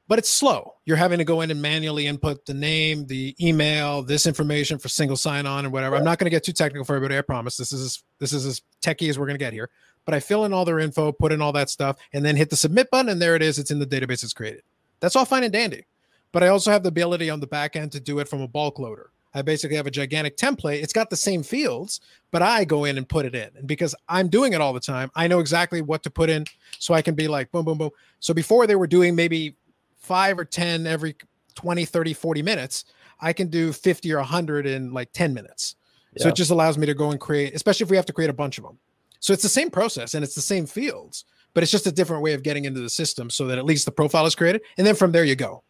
but 0.08 0.18
it's 0.18 0.28
slow. 0.28 0.74
You're 0.84 0.96
having 0.96 1.18
to 1.18 1.24
go 1.24 1.40
in 1.40 1.50
and 1.50 1.62
manually 1.62 2.06
input 2.06 2.44
the 2.44 2.54
name, 2.54 3.06
the 3.06 3.34
email, 3.40 4.02
this 4.02 4.26
information 4.26 4.78
for 4.78 4.88
single 4.88 5.16
sign 5.16 5.46
on 5.46 5.64
and 5.64 5.72
whatever. 5.72 5.96
I'm 5.96 6.04
not 6.04 6.18
going 6.18 6.26
to 6.26 6.30
get 6.30 6.44
too 6.44 6.52
technical 6.52 6.84
for 6.84 6.96
everybody. 6.96 7.16
I 7.18 7.22
promise. 7.22 7.56
This 7.56 7.72
is 7.72 7.82
as, 7.82 8.02
this 8.18 8.32
is 8.32 8.46
as 8.46 8.62
techy 8.80 9.08
as 9.08 9.18
we're 9.18 9.26
going 9.26 9.38
to 9.38 9.44
get 9.44 9.52
here. 9.52 9.70
But 10.04 10.14
I 10.14 10.20
fill 10.20 10.44
in 10.44 10.52
all 10.52 10.64
their 10.64 10.80
info, 10.80 11.12
put 11.12 11.32
in 11.32 11.40
all 11.40 11.52
that 11.52 11.70
stuff, 11.70 11.96
and 12.12 12.24
then 12.24 12.36
hit 12.36 12.50
the 12.50 12.56
submit 12.56 12.90
button, 12.90 13.08
and 13.08 13.22
there 13.22 13.36
it 13.36 13.42
is. 13.42 13.58
It's 13.58 13.70
in 13.70 13.78
the 13.78 13.86
database. 13.86 14.24
It's 14.24 14.32
created. 14.32 14.62
That's 15.00 15.14
all 15.14 15.24
fine 15.24 15.44
and 15.44 15.52
dandy. 15.52 15.86
But 16.32 16.42
I 16.42 16.48
also 16.48 16.70
have 16.70 16.82
the 16.82 16.88
ability 16.88 17.30
on 17.30 17.40
the 17.40 17.46
back 17.46 17.76
end 17.76 17.92
to 17.92 18.00
do 18.00 18.18
it 18.18 18.28
from 18.28 18.40
a 18.40 18.48
bulk 18.48 18.78
loader. 18.78 19.10
I 19.34 19.42
basically 19.42 19.76
have 19.76 19.86
a 19.86 19.90
gigantic 19.90 20.36
template. 20.36 20.82
It's 20.82 20.92
got 20.92 21.08
the 21.08 21.16
same 21.16 21.42
fields, 21.42 22.00
but 22.30 22.42
I 22.42 22.64
go 22.64 22.84
in 22.84 22.98
and 22.98 23.08
put 23.08 23.24
it 23.24 23.34
in. 23.34 23.48
And 23.56 23.66
because 23.66 23.94
I'm 24.08 24.28
doing 24.28 24.52
it 24.52 24.60
all 24.60 24.72
the 24.72 24.80
time, 24.80 25.10
I 25.14 25.26
know 25.26 25.38
exactly 25.38 25.80
what 25.80 26.02
to 26.02 26.10
put 26.10 26.28
in 26.28 26.44
so 26.78 26.92
I 26.92 27.02
can 27.02 27.14
be 27.14 27.28
like 27.28 27.50
boom, 27.50 27.64
boom, 27.64 27.78
boom. 27.78 27.90
So 28.20 28.34
before 28.34 28.66
they 28.66 28.76
were 28.76 28.86
doing 28.86 29.14
maybe 29.14 29.56
five 30.02 30.38
or 30.38 30.44
10 30.44 30.86
every 30.86 31.16
20, 31.54 31.84
30, 31.84 32.14
40 32.14 32.42
minutes, 32.42 32.84
I 33.20 33.32
can 33.32 33.48
do 33.48 33.72
50 33.72 34.12
or 34.12 34.18
100 34.18 34.66
in 34.66 34.92
like 34.92 35.12
10 35.12 35.32
minutes. 35.32 35.76
Yeah. 36.14 36.24
So 36.24 36.28
it 36.30 36.34
just 36.34 36.50
allows 36.50 36.76
me 36.76 36.86
to 36.86 36.94
go 36.94 37.10
and 37.10 37.20
create, 37.20 37.54
especially 37.54 37.84
if 37.84 37.90
we 37.90 37.96
have 37.96 38.06
to 38.06 38.12
create 38.12 38.30
a 38.30 38.34
bunch 38.34 38.58
of 38.58 38.64
them. 38.64 38.78
So 39.20 39.32
it's 39.32 39.42
the 39.42 39.48
same 39.48 39.70
process 39.70 40.14
and 40.14 40.24
it's 40.24 40.34
the 40.34 40.40
same 40.40 40.66
fields, 40.66 41.24
but 41.54 41.62
it's 41.62 41.72
just 41.72 41.86
a 41.86 41.92
different 41.92 42.22
way 42.22 42.34
of 42.34 42.42
getting 42.42 42.64
into 42.64 42.80
the 42.80 42.90
system 42.90 43.30
so 43.30 43.46
that 43.46 43.58
at 43.58 43.64
least 43.64 43.84
the 43.84 43.92
profile 43.92 44.26
is 44.26 44.34
created. 44.34 44.62
And 44.76 44.86
then 44.86 44.94
from 44.94 45.12
there 45.12 45.24
you 45.24 45.36
go. 45.36 45.62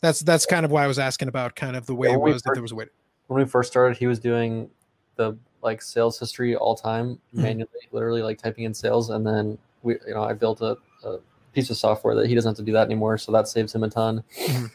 That's 0.00 0.20
that's 0.20 0.46
kind 0.46 0.64
of 0.64 0.72
why 0.72 0.82
I 0.82 0.88
was 0.88 0.98
asking 0.98 1.28
about 1.28 1.54
kind 1.54 1.76
of 1.76 1.86
the 1.86 1.94
way 1.94 2.08
yeah, 2.08 2.14
it 2.14 2.20
was 2.20 2.34
first, 2.34 2.44
that 2.44 2.50
there 2.54 2.62
was 2.62 2.72
a 2.72 2.74
way. 2.74 2.84
To- 2.86 2.90
when 3.28 3.42
we 3.42 3.48
first 3.48 3.70
started, 3.70 3.96
he 3.96 4.06
was 4.06 4.18
doing 4.18 4.68
the 5.16 5.36
like 5.62 5.80
sales 5.80 6.18
history 6.18 6.56
all 6.56 6.74
time 6.74 7.14
mm-hmm. 7.14 7.42
manually, 7.42 7.88
literally 7.92 8.22
like 8.22 8.40
typing 8.40 8.64
in 8.64 8.74
sales. 8.74 9.10
And 9.10 9.24
then 9.26 9.58
we, 9.82 9.94
you 10.06 10.14
know, 10.14 10.22
I 10.22 10.32
built 10.32 10.60
a, 10.60 10.76
a 11.04 11.18
piece 11.52 11.70
of 11.70 11.76
software 11.76 12.14
that 12.14 12.26
he 12.26 12.34
doesn't 12.34 12.50
have 12.50 12.56
to 12.56 12.62
do 12.62 12.72
that 12.72 12.86
anymore. 12.86 13.18
So 13.18 13.32
that 13.32 13.48
saves 13.48 13.74
him 13.74 13.82
a 13.82 13.90
ton. 13.90 14.22
Mm-hmm. 14.38 14.66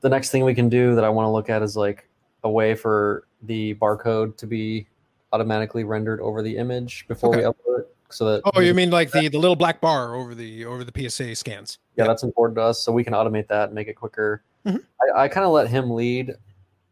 The 0.00 0.08
next 0.08 0.30
thing 0.30 0.44
we 0.44 0.54
can 0.54 0.68
do 0.68 0.94
that 0.94 1.04
I 1.04 1.08
want 1.08 1.26
to 1.26 1.30
look 1.30 1.48
at 1.48 1.62
is 1.62 1.76
like 1.76 2.08
a 2.42 2.50
way 2.50 2.74
for 2.74 3.26
the 3.42 3.74
barcode 3.76 4.36
to 4.38 4.46
be 4.46 4.86
automatically 5.32 5.84
rendered 5.84 6.20
over 6.20 6.42
the 6.42 6.56
image 6.56 7.06
before 7.08 7.30
okay. 7.30 7.38
we 7.38 7.44
upload 7.44 7.80
it. 7.80 7.96
So 8.10 8.26
that 8.26 8.42
oh, 8.54 8.60
you 8.60 8.74
mean 8.74 8.90
like 8.90 9.10
the, 9.10 9.28
the 9.28 9.38
little 9.38 9.56
black 9.56 9.80
bar 9.80 10.14
over 10.14 10.34
the 10.34 10.66
over 10.66 10.84
the 10.84 11.08
PSA 11.08 11.34
scans? 11.34 11.78
Yeah, 11.96 12.06
that's 12.06 12.22
important 12.22 12.56
to 12.56 12.62
us. 12.62 12.82
So 12.82 12.92
we 12.92 13.04
can 13.04 13.14
automate 13.14 13.48
that 13.48 13.66
and 13.66 13.74
make 13.74 13.88
it 13.88 13.94
quicker. 13.94 14.42
Mm-hmm. 14.66 14.78
I, 15.16 15.24
I 15.24 15.28
kind 15.28 15.46
of 15.46 15.52
let 15.52 15.68
him 15.68 15.90
lead 15.90 16.34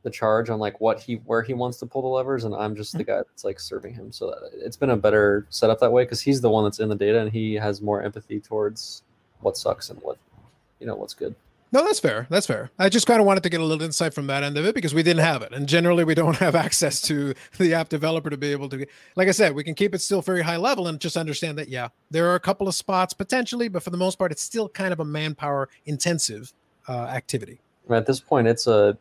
the 0.02 0.11
charge 0.11 0.49
on 0.49 0.59
like 0.59 0.80
what 0.80 0.99
he 1.00 1.16
where 1.26 1.42
he 1.42 1.52
wants 1.52 1.78
to 1.78 1.87
pull 1.87 2.02
the 2.02 2.09
levers 2.09 2.44
and 2.44 2.54
i'm 2.54 2.75
just 2.75 2.92
the 2.92 3.04
mm-hmm. 3.04 3.12
guy 3.12 3.16
that's 3.18 3.44
like 3.44 3.61
serving 3.61 3.92
him 3.92 4.11
so 4.11 4.28
that 4.28 4.50
it's 4.54 4.76
been 4.76 4.90
a 4.90 4.97
better 4.97 5.47
setup 5.50 5.78
that 5.78 5.92
way 5.92 6.04
because 6.04 6.20
he's 6.20 6.40
the 6.40 6.49
one 6.49 6.64
that's 6.64 6.80
in 6.80 6.88
the 6.88 6.94
data 6.94 7.20
and 7.20 7.30
he 7.30 7.54
has 7.54 7.82
more 7.82 8.02
empathy 8.02 8.40
towards 8.40 9.02
what 9.40 9.56
sucks 9.56 9.90
and 9.90 10.00
what 10.02 10.18
you 10.78 10.87
know 10.87 10.94
what's 10.94 11.14
good. 11.14 11.35
No, 11.73 11.85
that's 11.85 12.00
fair. 12.00 12.26
That's 12.30 12.49
fair. 12.49 12.70
I 12.80 12.88
just 12.88 13.06
kind 13.06 13.20
of 13.20 13.26
wanted 13.26 13.44
to 13.44 13.49
get 13.49 13.61
a 13.61 13.64
little 13.64 13.85
insight 13.85 14.12
from 14.12 14.26
that 14.26 14.42
end 14.42 14.59
of 14.59 14.66
it 14.66 14.75
because 14.75 14.92
we 14.92 15.04
didn't 15.04 15.23
have 15.23 15.42
it. 15.42 15.52
And 15.52 15.68
generally, 15.68 16.02
we 16.02 16.14
don't 16.14 16.37
have 16.38 16.56
access 16.56 17.00
to 17.02 17.32
the 17.59 17.75
app 17.75 17.88
developer 17.88 18.28
to 18.28 18.37
be 18.37 18.50
able 18.50 18.68
to, 18.70 18.87
like 19.14 19.28
I 19.28 19.30
said, 19.30 19.54
we 19.54 19.62
can 19.62 19.75
keep 19.75 19.94
it 19.94 20.00
still 20.00 20.20
very 20.20 20.42
high 20.42 20.56
level 20.56 20.88
and 20.88 20.99
just 20.99 21.16
understand 21.16 21.56
that, 21.59 21.68
yeah, 21.68 21.88
there 22.11 22.28
are 22.28 22.35
a 22.35 22.40
couple 22.40 22.66
of 22.66 22.75
spots 22.75 23.14
potentially, 23.14 23.68
but 23.68 23.85
for 23.85 23.90
the 23.90 23.97
most 23.97 24.18
part, 24.18 24.32
it's 24.32 24.42
still 24.42 24.68
kind 24.68 24.92
of 24.92 24.99
a 24.99 25.04
manpower 25.04 25.68
intensive 25.87 26.52
uh, 26.88 27.04
activity. 27.04 27.61
At 27.88 28.06
this 28.06 28.20
point, 28.20 28.49
it's 28.49 28.66
a 28.66 28.99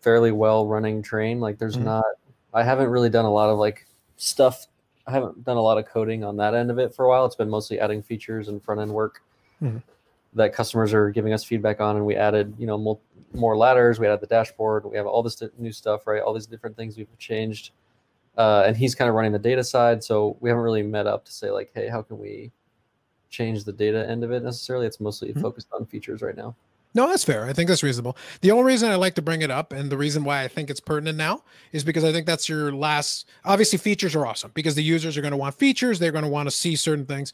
fairly 0.00 0.32
well 0.32 0.66
running 0.66 1.02
train. 1.02 1.38
Like, 1.38 1.58
there's 1.58 1.76
mm-hmm. 1.76 1.84
not, 1.84 2.04
I 2.52 2.64
haven't 2.64 2.88
really 2.88 3.10
done 3.10 3.26
a 3.26 3.32
lot 3.32 3.48
of 3.48 3.58
like 3.58 3.86
stuff. 4.16 4.66
I 5.06 5.12
haven't 5.12 5.44
done 5.44 5.56
a 5.56 5.62
lot 5.62 5.78
of 5.78 5.86
coding 5.86 6.24
on 6.24 6.36
that 6.38 6.54
end 6.54 6.70
of 6.70 6.80
it 6.80 6.94
for 6.96 7.04
a 7.04 7.08
while. 7.08 7.26
It's 7.26 7.36
been 7.36 7.50
mostly 7.50 7.78
adding 7.78 8.02
features 8.02 8.48
and 8.48 8.62
front 8.62 8.80
end 8.80 8.92
work. 8.92 9.22
Mm-hmm 9.62 9.78
that 10.34 10.54
customers 10.54 10.94
are 10.94 11.10
giving 11.10 11.32
us 11.32 11.44
feedback 11.44 11.80
on 11.80 11.96
and 11.96 12.06
we 12.06 12.16
added 12.16 12.54
you 12.58 12.66
know 12.66 12.78
more, 12.78 12.98
more 13.34 13.56
ladders 13.56 13.98
we 13.98 14.06
added 14.06 14.20
the 14.20 14.26
dashboard 14.26 14.84
we 14.84 14.96
have 14.96 15.06
all 15.06 15.22
this 15.22 15.42
new 15.58 15.72
stuff 15.72 16.06
right 16.06 16.22
all 16.22 16.32
these 16.32 16.46
different 16.46 16.76
things 16.76 16.96
we've 16.96 17.18
changed 17.18 17.72
uh, 18.38 18.64
and 18.66 18.76
he's 18.76 18.94
kind 18.94 19.08
of 19.08 19.14
running 19.14 19.32
the 19.32 19.38
data 19.38 19.62
side 19.62 20.02
so 20.02 20.36
we 20.40 20.48
haven't 20.48 20.64
really 20.64 20.82
met 20.82 21.06
up 21.06 21.24
to 21.24 21.32
say 21.32 21.50
like 21.50 21.70
hey 21.74 21.88
how 21.88 22.02
can 22.02 22.18
we 22.18 22.50
change 23.30 23.64
the 23.64 23.72
data 23.72 24.08
end 24.08 24.24
of 24.24 24.30
it 24.30 24.42
necessarily 24.42 24.86
it's 24.86 25.00
mostly 25.00 25.30
mm-hmm. 25.30 25.40
focused 25.42 25.68
on 25.72 25.84
features 25.86 26.22
right 26.22 26.36
now 26.36 26.54
no, 26.94 27.08
that's 27.08 27.24
fair. 27.24 27.46
I 27.46 27.54
think 27.54 27.68
that's 27.70 27.82
reasonable. 27.82 28.18
The 28.42 28.50
only 28.50 28.64
reason 28.64 28.90
I 28.90 28.96
like 28.96 29.14
to 29.14 29.22
bring 29.22 29.40
it 29.40 29.50
up 29.50 29.72
and 29.72 29.88
the 29.88 29.96
reason 29.96 30.24
why 30.24 30.42
I 30.42 30.48
think 30.48 30.68
it's 30.68 30.78
pertinent 30.78 31.16
now 31.16 31.42
is 31.72 31.84
because 31.84 32.04
I 32.04 32.12
think 32.12 32.26
that's 32.26 32.50
your 32.50 32.70
last. 32.70 33.30
Obviously, 33.46 33.78
features 33.78 34.14
are 34.14 34.26
awesome 34.26 34.50
because 34.52 34.74
the 34.74 34.82
users 34.82 35.16
are 35.16 35.22
going 35.22 35.30
to 35.30 35.38
want 35.38 35.54
features. 35.54 35.98
They're 35.98 36.12
going 36.12 36.24
to 36.24 36.30
want 36.30 36.48
to 36.48 36.54
see 36.54 36.76
certain 36.76 37.06
things 37.06 37.32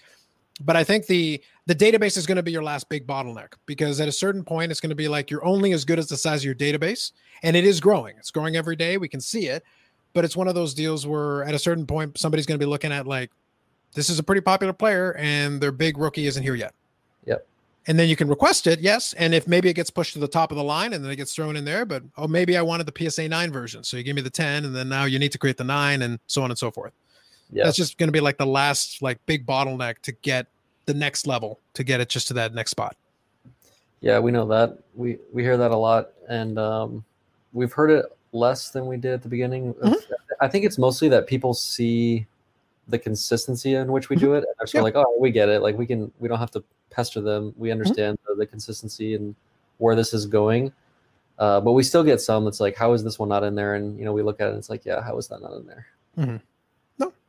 but 0.61 0.77
I 0.77 0.85
think 0.85 1.07
the 1.07 1.41
the 1.67 1.75
database 1.75 2.17
is 2.17 2.27
going 2.27 2.37
to 2.37 2.43
be 2.43 2.53
your 2.53 2.63
last 2.63 2.89
big 2.89 3.07
bottleneck 3.07 3.53
because 3.67 4.01
at 4.01 4.09
a 4.09 4.13
certain 4.13 4.43
point 4.43 4.71
it's 4.71 4.81
going 4.81 4.91
to 4.91 4.97
be 4.97 5.09
like 5.09 5.31
you're 5.31 5.45
only 5.45 5.73
as 5.73 5.85
good 5.85 5.99
as 5.99 6.09
the 6.09 6.17
size 6.17 6.41
of 6.41 6.45
your 6.45 6.55
database 6.55 7.13
and 7.43 7.57
it 7.57 7.65
is 7.65 7.81
growing. 7.81 8.17
It's 8.19 8.31
growing 8.31 8.57
every 8.57 8.77
day. 8.77 8.97
We 8.97 9.09
can 9.09 9.21
see 9.21 9.47
it. 9.47 9.65
But 10.15 10.25
it's 10.25 10.37
one 10.37 10.49
of 10.49 10.55
those 10.55 10.75
deals 10.75 11.07
where 11.07 11.45
at 11.45 11.55
a 11.55 11.59
certain 11.59 11.87
point 11.87 12.19
somebody's 12.19 12.47
going 12.47 12.59
to 12.59 12.65
be 12.65 12.69
looking 12.69 12.93
at 12.93 13.07
like 13.07 13.31
this 13.95 14.11
is 14.11 14.19
a 14.19 14.23
pretty 14.23 14.41
popular 14.41 14.73
player 14.73 15.15
and 15.19 15.61
their 15.61 15.73
big 15.73 15.99
rookie 15.99 16.27
isn't 16.27 16.43
here 16.43 16.55
yet. 16.55 16.75
Yep. 17.27 17.47
And 17.87 17.99
then 17.99 18.09
you 18.09 18.17
can 18.17 18.29
request 18.29 18.67
it, 18.67 18.81
yes. 18.81 19.13
And 19.15 19.35
if 19.35 19.47
maybe 19.47 19.69
it 19.69 19.75
gets 19.75 19.91
pushed 19.91 20.15
to 20.15 20.19
the 20.19 20.29
top 20.29 20.51
of 20.51 20.57
the 20.57 20.65
line 20.65 20.93
and 20.93 21.05
then 21.05 21.11
it 21.11 21.17
gets 21.17 21.35
thrown 21.35 21.57
in 21.57 21.65
there, 21.65 21.85
but 21.85 22.03
oh, 22.17 22.27
maybe 22.27 22.57
I 22.57 22.63
wanted 22.63 22.87
the 22.87 23.11
PSA 23.11 23.29
9 23.29 23.53
version. 23.53 23.85
So 23.85 23.97
you 23.97 24.03
give 24.03 24.17
me 24.17 24.23
the 24.23 24.31
10 24.31 24.65
and 24.65 24.75
then 24.75 24.89
now 24.89 25.05
you 25.05 25.19
need 25.19 25.33
to 25.33 25.39
create 25.39 25.57
the 25.57 25.65
9 25.65 26.03
and 26.03 26.19
so 26.27 26.43
on 26.43 26.51
and 26.51 26.59
so 26.59 26.71
forth. 26.71 26.93
Yeah. 27.53 27.65
That's 27.65 27.77
just 27.77 27.99
going 27.99 28.09
to 28.09 28.13
be 28.13 28.21
like 28.21 28.37
the 28.37 28.47
last 28.47 29.01
like 29.03 29.25
big 29.27 29.47
bottleneck 29.47 30.01
to 30.03 30.13
get 30.13 30.47
the 30.87 30.95
next 30.95 31.27
level 31.27 31.61
to 31.75 31.85
get 31.85 32.01
it 32.01 32.09
just 32.09 32.29
to 32.29 32.35
that 32.35 32.55
next 32.55 32.71
spot. 32.71 32.97
Yeah, 34.01 34.19
we 34.19 34.31
know 34.31 34.47
that. 34.49 34.79
We 34.95 35.19
we 35.33 35.43
hear 35.43 35.57
that 35.57 35.71
a 35.71 35.77
lot, 35.77 36.11
and 36.29 36.59
um, 36.59 37.05
we've 37.53 37.73
heard 37.73 37.91
it 37.91 38.07
less 38.33 38.71
than 38.71 38.87
we 38.87 38.97
did 38.97 39.13
at 39.13 39.23
the 39.23 39.29
beginning. 39.29 39.75
Mm-hmm. 39.75 40.13
I 40.41 40.49
think 40.49 40.65
it's 40.65 40.79
mostly 40.79 41.09
that 41.09 41.27
people 41.27 41.53
see 41.55 42.27
the 42.89 42.99
consistency 42.99 43.75
in 43.75 43.91
which 43.91 44.09
we 44.09 44.17
do 44.17 44.35
it, 44.35 44.39
and 44.39 44.47
they're 44.59 44.67
sort 44.67 44.81
of 44.81 44.85
like, 44.85 44.97
"Oh, 44.97 45.17
we 45.19 45.31
get 45.31 45.49
it. 45.49 45.63
Like 45.63 45.77
we 45.77 45.87
can, 45.87 46.13
we 46.21 46.29
don't 46.29 46.39
have 46.39 46.51
to 46.53 46.63
pester 46.91 47.21
them. 47.21 47.53
We 47.57 47.69
mm-hmm. 47.69 47.81
understand 47.81 48.19
mm-hmm. 48.19 48.39
the, 48.39 48.45
the, 48.45 48.47
consistency 48.47 49.15
and 49.15 49.35
where 49.79 49.97
this 49.97 50.15
is 50.15 50.27
going." 50.27 50.73
Uh, 51.39 51.61
but 51.61 51.73
we 51.73 51.83
still 51.83 52.05
get 52.05 52.21
some 52.21 52.45
that's 52.45 52.61
like, 52.61 52.77
"How 52.77 52.93
is 52.93 53.03
this 53.03 53.19
one 53.19 53.29
not 53.29 53.43
in 53.43 53.57
there?" 53.57 53.75
And 53.75 53.99
you 53.99 54.05
know, 54.05 54.13
we 54.13 54.23
look 54.23 54.41
at 54.41 54.47
it 54.47 54.51
and 54.51 54.59
it's 54.59 54.71
like, 54.71 54.85
"Yeah, 54.85 55.03
how 55.03 55.19
is 55.19 55.27
that 55.29 55.43
not 55.43 55.53
in 55.55 55.67
there?" 55.67 55.87
Mm-hmm. 56.17 56.37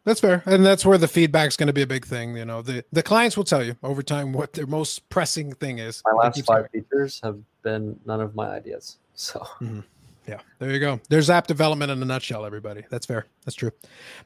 That's 0.06 0.22
fair, 0.22 0.44
and 0.46 0.65
that's 0.65 0.86
where 0.86 0.98
the 0.98 1.08
feedback's 1.08 1.58
going 1.58 1.68
to 1.68 1.74
be 1.74 1.82
a 1.82 1.88
big 1.88 2.06
thing. 2.06 2.36
You 2.36 2.46
know, 2.46 2.62
the 2.62 2.84
the 2.91 3.03
clients 3.03 3.36
will 3.36 3.44
tell 3.44 3.63
you 3.63 3.75
over 3.84 4.01
time 4.01 4.32
what 4.32 4.53
their 4.53 4.68
most 4.68 5.08
pressing 5.10 5.53
thing 5.53 5.79
is. 5.79 6.01
My 6.06 6.13
last 6.13 6.44
five 6.46 6.70
features 6.72 7.20
have 7.24 7.39
been 7.63 8.00
none 8.06 8.22
of 8.22 8.34
my 8.36 8.50
ideas. 8.50 8.98
So, 9.15 9.39
mm-hmm. 9.39 9.82
yeah, 10.25 10.39
there 10.60 10.72
you 10.72 10.79
go. 10.79 11.00
There's 11.10 11.29
app 11.29 11.48
development 11.48 11.91
in 11.91 12.01
a 12.01 12.06
nutshell. 12.06 12.46
Everybody, 12.46 12.86
that's 12.89 13.06
fair. 13.06 13.25
That's 13.44 13.56
true. 13.56 13.72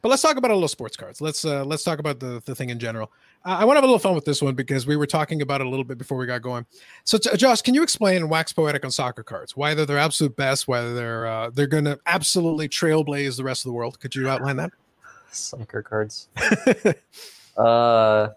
But 0.00 0.10
let's 0.10 0.22
talk 0.22 0.36
about 0.36 0.52
a 0.52 0.54
little 0.54 0.68
sports 0.68 0.96
cards. 0.96 1.20
Let's 1.20 1.44
uh, 1.44 1.64
let's 1.64 1.82
talk 1.82 1.98
about 1.98 2.20
the 2.20 2.40
the 2.44 2.54
thing 2.54 2.70
in 2.70 2.78
general. 2.78 3.10
I, 3.44 3.62
I 3.62 3.64
want 3.64 3.74
to 3.74 3.78
have 3.78 3.84
a 3.84 3.88
little 3.88 3.98
fun 3.98 4.14
with 4.14 4.24
this 4.24 4.40
one 4.40 4.54
because 4.54 4.86
we 4.86 4.94
were 4.94 5.06
talking 5.06 5.42
about 5.42 5.60
it 5.60 5.66
a 5.66 5.70
little 5.70 5.84
bit 5.84 5.98
before 5.98 6.16
we 6.16 6.26
got 6.26 6.42
going. 6.42 6.64
So, 7.02 7.18
t- 7.18 7.36
Josh, 7.36 7.62
can 7.62 7.74
you 7.74 7.82
explain 7.82 8.28
wax 8.28 8.52
poetic 8.52 8.84
on 8.84 8.92
soccer 8.92 9.24
cards? 9.24 9.56
Why 9.56 9.74
they're 9.74 9.86
their 9.86 9.98
absolute 9.98 10.36
best? 10.36 10.68
Why 10.68 10.82
they're 10.82 11.26
uh, 11.26 11.50
they're 11.50 11.66
going 11.66 11.84
to 11.86 11.98
absolutely 12.06 12.68
trailblaze 12.68 13.36
the 13.36 13.44
rest 13.44 13.64
of 13.66 13.70
the 13.70 13.74
world? 13.74 13.98
Could 13.98 14.14
you 14.14 14.28
outline 14.28 14.56
that? 14.56 14.72
Soccer 15.34 15.82
cards. 15.82 16.28
uh, 17.56 18.28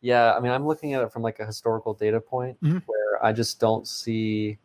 yeah, 0.00 0.34
I 0.34 0.40
mean, 0.40 0.52
I'm 0.52 0.66
looking 0.66 0.94
at 0.94 1.02
it 1.02 1.12
from 1.12 1.22
like 1.22 1.40
a 1.40 1.46
historical 1.46 1.94
data 1.94 2.20
point 2.20 2.60
mm-hmm. 2.62 2.78
where 2.86 3.24
I 3.24 3.32
just 3.32 3.58
don't 3.58 3.86
see. 3.88 4.58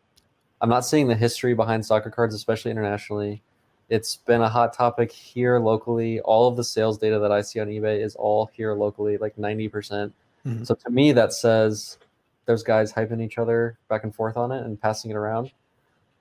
I'm 0.60 0.68
not 0.68 0.84
seeing 0.84 1.08
the 1.08 1.16
history 1.16 1.54
behind 1.54 1.86
soccer 1.86 2.10
cards, 2.10 2.34
especially 2.34 2.70
internationally. 2.70 3.42
It's 3.88 4.16
been 4.16 4.42
a 4.42 4.48
hot 4.48 4.72
topic 4.72 5.10
here 5.10 5.58
locally. 5.58 6.20
All 6.20 6.46
of 6.46 6.56
the 6.56 6.64
sales 6.64 6.98
data 6.98 7.18
that 7.18 7.32
I 7.32 7.40
see 7.40 7.58
on 7.58 7.68
eBay 7.68 8.04
is 8.04 8.14
all 8.14 8.50
here 8.52 8.74
locally, 8.74 9.16
like 9.16 9.36
90%. 9.36 9.70
percent 9.70 10.12
mm 10.46 10.58
hmm 10.58 10.64
So 10.64 10.74
to 10.74 10.90
me, 10.90 11.12
that 11.12 11.32
says 11.32 11.98
there's 12.46 12.62
guys 12.62 12.92
hyping 12.92 13.22
each 13.22 13.38
other 13.38 13.78
back 13.88 14.04
and 14.04 14.14
forth 14.14 14.36
on 14.36 14.52
it 14.52 14.64
and 14.64 14.80
passing 14.80 15.10
it 15.10 15.16
around. 15.16 15.52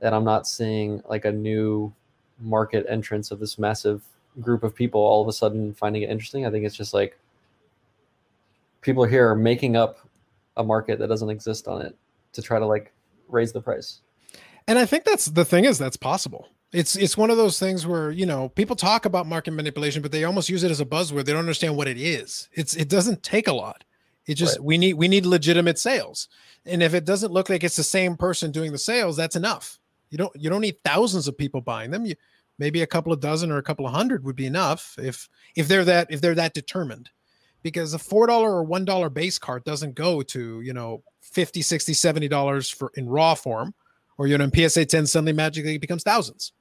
And 0.01 0.15
I'm 0.15 0.23
not 0.23 0.47
seeing 0.47 1.01
like 1.09 1.25
a 1.25 1.31
new 1.31 1.93
market 2.39 2.85
entrance 2.87 3.31
of 3.31 3.39
this 3.39 3.59
massive 3.59 4.03
group 4.39 4.63
of 4.63 4.75
people 4.75 5.01
all 5.01 5.21
of 5.21 5.27
a 5.27 5.33
sudden 5.33 5.73
finding 5.73 6.03
it 6.03 6.09
interesting. 6.09 6.45
I 6.45 6.51
think 6.51 6.65
it's 6.65 6.75
just 6.75 6.93
like 6.93 7.17
people 8.81 9.03
here 9.03 9.29
are 9.29 9.35
making 9.35 9.75
up 9.75 9.99
a 10.57 10.63
market 10.63 10.99
that 10.99 11.07
doesn't 11.07 11.29
exist 11.29 11.67
on 11.67 11.81
it 11.81 11.95
to 12.33 12.41
try 12.41 12.59
to 12.59 12.65
like 12.65 12.91
raise 13.27 13.51
the 13.51 13.61
price. 13.61 14.01
And 14.67 14.77
I 14.77 14.85
think 14.85 15.03
that's 15.03 15.25
the 15.25 15.45
thing 15.45 15.65
is 15.65 15.77
that's 15.77 15.97
possible. 15.97 16.47
It's 16.71 16.95
it's 16.95 17.17
one 17.17 17.31
of 17.31 17.37
those 17.37 17.57
things 17.57 17.87
where 17.87 18.11
you 18.11 18.25
know 18.25 18.49
people 18.49 18.75
talk 18.75 19.05
about 19.05 19.25
market 19.25 19.51
manipulation, 19.51 20.01
but 20.01 20.11
they 20.11 20.23
almost 20.23 20.49
use 20.49 20.63
it 20.63 20.69
as 20.69 20.79
a 20.79 20.85
buzzword. 20.85 21.25
They 21.25 21.31
don't 21.31 21.39
understand 21.39 21.75
what 21.75 21.87
it 21.87 21.97
is. 21.97 22.47
It's 22.53 22.75
it 22.75 22.89
doesn't 22.89 23.23
take 23.23 23.47
a 23.47 23.53
lot. 23.53 23.83
It 24.27 24.35
just 24.35 24.57
right. 24.57 24.65
we 24.65 24.77
need 24.77 24.93
we 24.93 25.07
need 25.07 25.25
legitimate 25.25 25.79
sales. 25.79 26.27
And 26.65 26.83
if 26.83 26.93
it 26.93 27.05
doesn't 27.05 27.31
look 27.31 27.49
like 27.49 27.63
it's 27.63 27.77
the 27.77 27.83
same 27.83 28.15
person 28.15 28.51
doing 28.51 28.71
the 28.71 28.77
sales, 28.77 29.17
that's 29.17 29.35
enough. 29.35 29.79
You 30.11 30.19
don't 30.19 30.35
you 30.35 30.51
don't 30.51 30.61
need 30.61 30.77
thousands 30.83 31.27
of 31.27 31.35
people 31.35 31.61
buying 31.61 31.89
them. 31.89 32.05
You 32.05 32.13
maybe 32.59 32.81
a 32.81 32.87
couple 32.87 33.11
of 33.11 33.21
dozen 33.21 33.51
or 33.51 33.57
a 33.57 33.63
couple 33.63 33.87
of 33.87 33.93
hundred 33.93 34.23
would 34.23 34.35
be 34.35 34.45
enough 34.45 34.95
if 34.99 35.29
if 35.55 35.67
they're 35.67 35.85
that 35.85 36.07
if 36.11 36.21
they're 36.21 36.35
that 36.35 36.53
determined. 36.53 37.09
Because 37.63 37.93
a 37.93 37.99
four 37.99 38.27
dollar 38.27 38.51
or 38.51 38.63
one 38.63 38.85
dollar 38.85 39.09
base 39.09 39.39
cart 39.39 39.65
doesn't 39.65 39.95
go 39.95 40.21
to 40.21 40.61
you 40.61 40.73
know 40.73 41.01
50 41.21 41.61
60 41.61 41.93
70 41.93 42.27
dollars 42.27 42.69
for 42.69 42.91
in 42.95 43.07
raw 43.07 43.33
form 43.33 43.73
or 44.17 44.27
you 44.27 44.37
know 44.37 44.45
in 44.45 44.69
psa 44.69 44.85
10 44.85 45.07
suddenly 45.07 45.33
magically 45.33 45.77
becomes 45.77 46.03
thousands. 46.03 46.53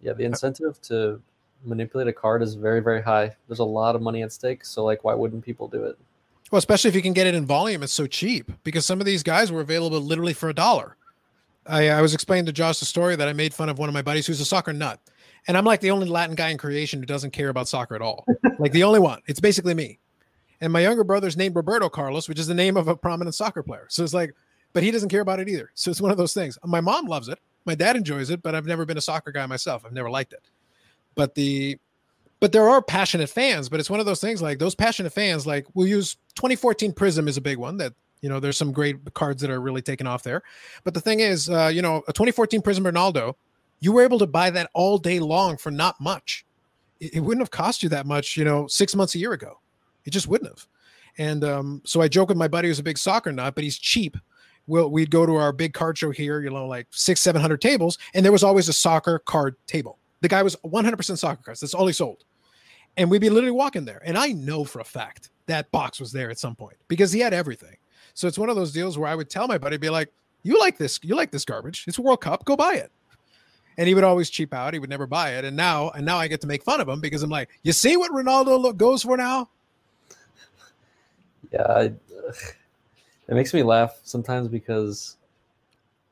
Yeah 0.00 0.14
the 0.14 0.24
uh, 0.24 0.28
incentive 0.28 0.80
to 0.82 1.20
manipulate 1.64 2.08
a 2.08 2.12
card 2.12 2.42
is 2.42 2.54
very 2.54 2.80
very 2.80 3.02
high. 3.02 3.34
There's 3.46 3.60
a 3.60 3.64
lot 3.64 3.94
of 3.94 4.02
money 4.02 4.22
at 4.22 4.32
stake 4.32 4.64
so 4.64 4.84
like 4.84 5.04
why 5.04 5.14
wouldn't 5.14 5.44
people 5.44 5.68
do 5.68 5.84
it? 5.84 5.98
Well 6.50 6.58
especially 6.58 6.88
if 6.88 6.94
you 6.94 7.02
can 7.02 7.12
get 7.12 7.26
it 7.26 7.34
in 7.34 7.46
volume 7.46 7.82
it's 7.82 7.92
so 7.92 8.06
cheap 8.06 8.50
because 8.64 8.84
some 8.84 9.00
of 9.00 9.06
these 9.06 9.22
guys 9.22 9.52
were 9.52 9.60
available 9.60 10.00
literally 10.00 10.34
for 10.34 10.48
a 10.48 10.54
dollar. 10.54 10.96
I, 11.66 11.88
I 11.88 12.02
was 12.02 12.12
explaining 12.12 12.44
to 12.46 12.52
josh 12.52 12.78
the 12.78 12.84
story 12.84 13.16
that 13.16 13.26
i 13.26 13.32
made 13.32 13.54
fun 13.54 13.70
of 13.70 13.78
one 13.78 13.88
of 13.88 13.94
my 13.94 14.02
buddies 14.02 14.26
who's 14.26 14.38
a 14.38 14.44
soccer 14.44 14.74
nut 14.74 15.00
and 15.46 15.56
I'm 15.56 15.64
like 15.64 15.80
the 15.80 15.90
only 15.90 16.08
Latin 16.08 16.34
guy 16.34 16.50
in 16.50 16.58
creation 16.58 17.00
who 17.00 17.06
doesn't 17.06 17.32
care 17.32 17.48
about 17.48 17.68
soccer 17.68 17.94
at 17.94 18.02
all. 18.02 18.24
like 18.58 18.72
the 18.72 18.84
only 18.84 19.00
one. 19.00 19.20
It's 19.26 19.40
basically 19.40 19.74
me. 19.74 19.98
And 20.60 20.72
my 20.72 20.80
younger 20.80 21.04
brother's 21.04 21.36
named 21.36 21.56
Roberto 21.56 21.88
Carlos, 21.88 22.28
which 22.28 22.38
is 22.38 22.46
the 22.46 22.54
name 22.54 22.76
of 22.76 22.88
a 22.88 22.96
prominent 22.96 23.34
soccer 23.34 23.62
player. 23.62 23.86
So 23.88 24.02
it's 24.02 24.14
like, 24.14 24.34
but 24.72 24.82
he 24.82 24.90
doesn't 24.90 25.08
care 25.08 25.20
about 25.20 25.40
it 25.40 25.48
either. 25.48 25.70
So 25.74 25.90
it's 25.90 26.00
one 26.00 26.10
of 26.10 26.16
those 26.16 26.32
things. 26.32 26.58
My 26.64 26.80
mom 26.80 27.06
loves 27.06 27.28
it. 27.28 27.38
My 27.66 27.74
dad 27.74 27.96
enjoys 27.96 28.30
it, 28.30 28.42
but 28.42 28.54
I've 28.54 28.66
never 28.66 28.84
been 28.84 28.98
a 28.98 29.02
soccer 29.02 29.32
guy 29.32 29.46
myself. 29.46 29.84
I've 29.84 29.92
never 29.92 30.10
liked 30.10 30.32
it. 30.32 30.42
But 31.14 31.34
the 31.34 31.78
but 32.40 32.52
there 32.52 32.68
are 32.68 32.82
passionate 32.82 33.30
fans, 33.30 33.68
but 33.68 33.80
it's 33.80 33.88
one 33.88 34.00
of 34.00 34.06
those 34.06 34.20
things 34.20 34.42
like 34.42 34.58
those 34.58 34.74
passionate 34.74 35.12
fans, 35.12 35.46
like 35.46 35.66
we'll 35.74 35.86
use 35.86 36.16
2014 36.34 36.92
Prism 36.92 37.28
is 37.28 37.36
a 37.36 37.40
big 37.40 37.56
one 37.56 37.76
that 37.78 37.94
you 38.20 38.28
know 38.28 38.40
there's 38.40 38.56
some 38.56 38.72
great 38.72 39.14
cards 39.14 39.40
that 39.40 39.50
are 39.50 39.60
really 39.60 39.80
taken 39.80 40.06
off 40.06 40.22
there. 40.22 40.42
But 40.82 40.94
the 40.94 41.00
thing 41.00 41.20
is, 41.20 41.48
uh, 41.48 41.70
you 41.72 41.80
know, 41.80 42.02
a 42.08 42.12
2014 42.12 42.60
Prism 42.60 42.84
Ronaldo 42.84 43.34
you 43.80 43.92
were 43.92 44.02
able 44.02 44.18
to 44.18 44.26
buy 44.26 44.50
that 44.50 44.70
all 44.72 44.98
day 44.98 45.20
long 45.20 45.56
for 45.56 45.70
not 45.70 46.00
much. 46.00 46.44
It, 47.00 47.16
it 47.16 47.20
wouldn't 47.20 47.42
have 47.42 47.50
cost 47.50 47.82
you 47.82 47.88
that 47.90 48.06
much, 48.06 48.36
you 48.36 48.44
know, 48.44 48.66
six 48.66 48.94
months 48.94 49.14
a 49.14 49.18
year 49.18 49.32
ago. 49.32 49.60
It 50.04 50.10
just 50.10 50.28
wouldn't 50.28 50.50
have. 50.50 50.66
And 51.18 51.44
um, 51.44 51.82
so 51.84 52.00
I 52.00 52.08
joke 52.08 52.28
with 52.28 52.38
my 52.38 52.48
buddy 52.48 52.68
who's 52.68 52.78
a 52.78 52.84
big 52.84 52.98
soccer 52.98 53.32
nut, 53.32 53.54
but 53.54 53.64
he's 53.64 53.78
cheap. 53.78 54.16
We'll, 54.66 54.90
we'd 54.90 55.10
go 55.10 55.26
to 55.26 55.36
our 55.36 55.52
big 55.52 55.74
card 55.74 55.98
show 55.98 56.10
here, 56.10 56.40
you 56.40 56.50
know, 56.50 56.66
like 56.66 56.86
six, 56.90 57.20
700 57.20 57.60
tables, 57.60 57.98
and 58.14 58.24
there 58.24 58.32
was 58.32 58.42
always 58.42 58.68
a 58.68 58.72
soccer 58.72 59.18
card 59.18 59.56
table. 59.66 59.98
The 60.22 60.28
guy 60.28 60.42
was 60.42 60.56
100% 60.56 61.18
soccer 61.18 61.42
cards. 61.42 61.60
That's 61.60 61.74
all 61.74 61.86
he 61.86 61.92
sold. 61.92 62.24
And 62.96 63.10
we'd 63.10 63.20
be 63.20 63.28
literally 63.28 63.52
walking 63.52 63.84
there. 63.84 64.00
And 64.04 64.16
I 64.16 64.28
know 64.28 64.64
for 64.64 64.80
a 64.80 64.84
fact 64.84 65.30
that 65.46 65.70
box 65.70 66.00
was 66.00 66.12
there 66.12 66.30
at 66.30 66.38
some 66.38 66.56
point 66.56 66.76
because 66.88 67.12
he 67.12 67.20
had 67.20 67.34
everything. 67.34 67.76
So 68.14 68.26
it's 68.26 68.38
one 68.38 68.48
of 68.48 68.56
those 68.56 68.72
deals 68.72 68.96
where 68.96 69.08
I 69.08 69.14
would 69.14 69.28
tell 69.28 69.46
my 69.46 69.58
buddy, 69.58 69.76
be 69.76 69.90
like, 69.90 70.10
you 70.42 70.58
like 70.58 70.78
this, 70.78 70.98
you 71.02 71.14
like 71.14 71.30
this 71.30 71.44
garbage. 71.44 71.84
It's 71.86 71.98
World 71.98 72.22
Cup, 72.22 72.44
go 72.44 72.56
buy 72.56 72.74
it 72.74 72.90
and 73.76 73.88
he 73.88 73.94
would 73.94 74.04
always 74.04 74.30
cheap 74.30 74.52
out. 74.54 74.72
He 74.72 74.78
would 74.78 74.90
never 74.90 75.06
buy 75.06 75.30
it. 75.36 75.44
And 75.44 75.56
now, 75.56 75.90
and 75.90 76.04
now 76.04 76.16
I 76.16 76.28
get 76.28 76.40
to 76.42 76.46
make 76.46 76.62
fun 76.62 76.80
of 76.80 76.88
him 76.88 77.00
because 77.00 77.22
I'm 77.22 77.30
like, 77.30 77.48
you 77.62 77.72
see 77.72 77.96
what 77.96 78.12
Ronaldo 78.12 78.60
look, 78.60 78.76
goes 78.76 79.02
for 79.02 79.16
now? 79.16 79.48
Yeah, 81.52 81.62
I, 81.62 81.82
it 81.84 83.34
makes 83.34 83.54
me 83.54 83.62
laugh 83.62 84.00
sometimes 84.02 84.48
because 84.48 85.16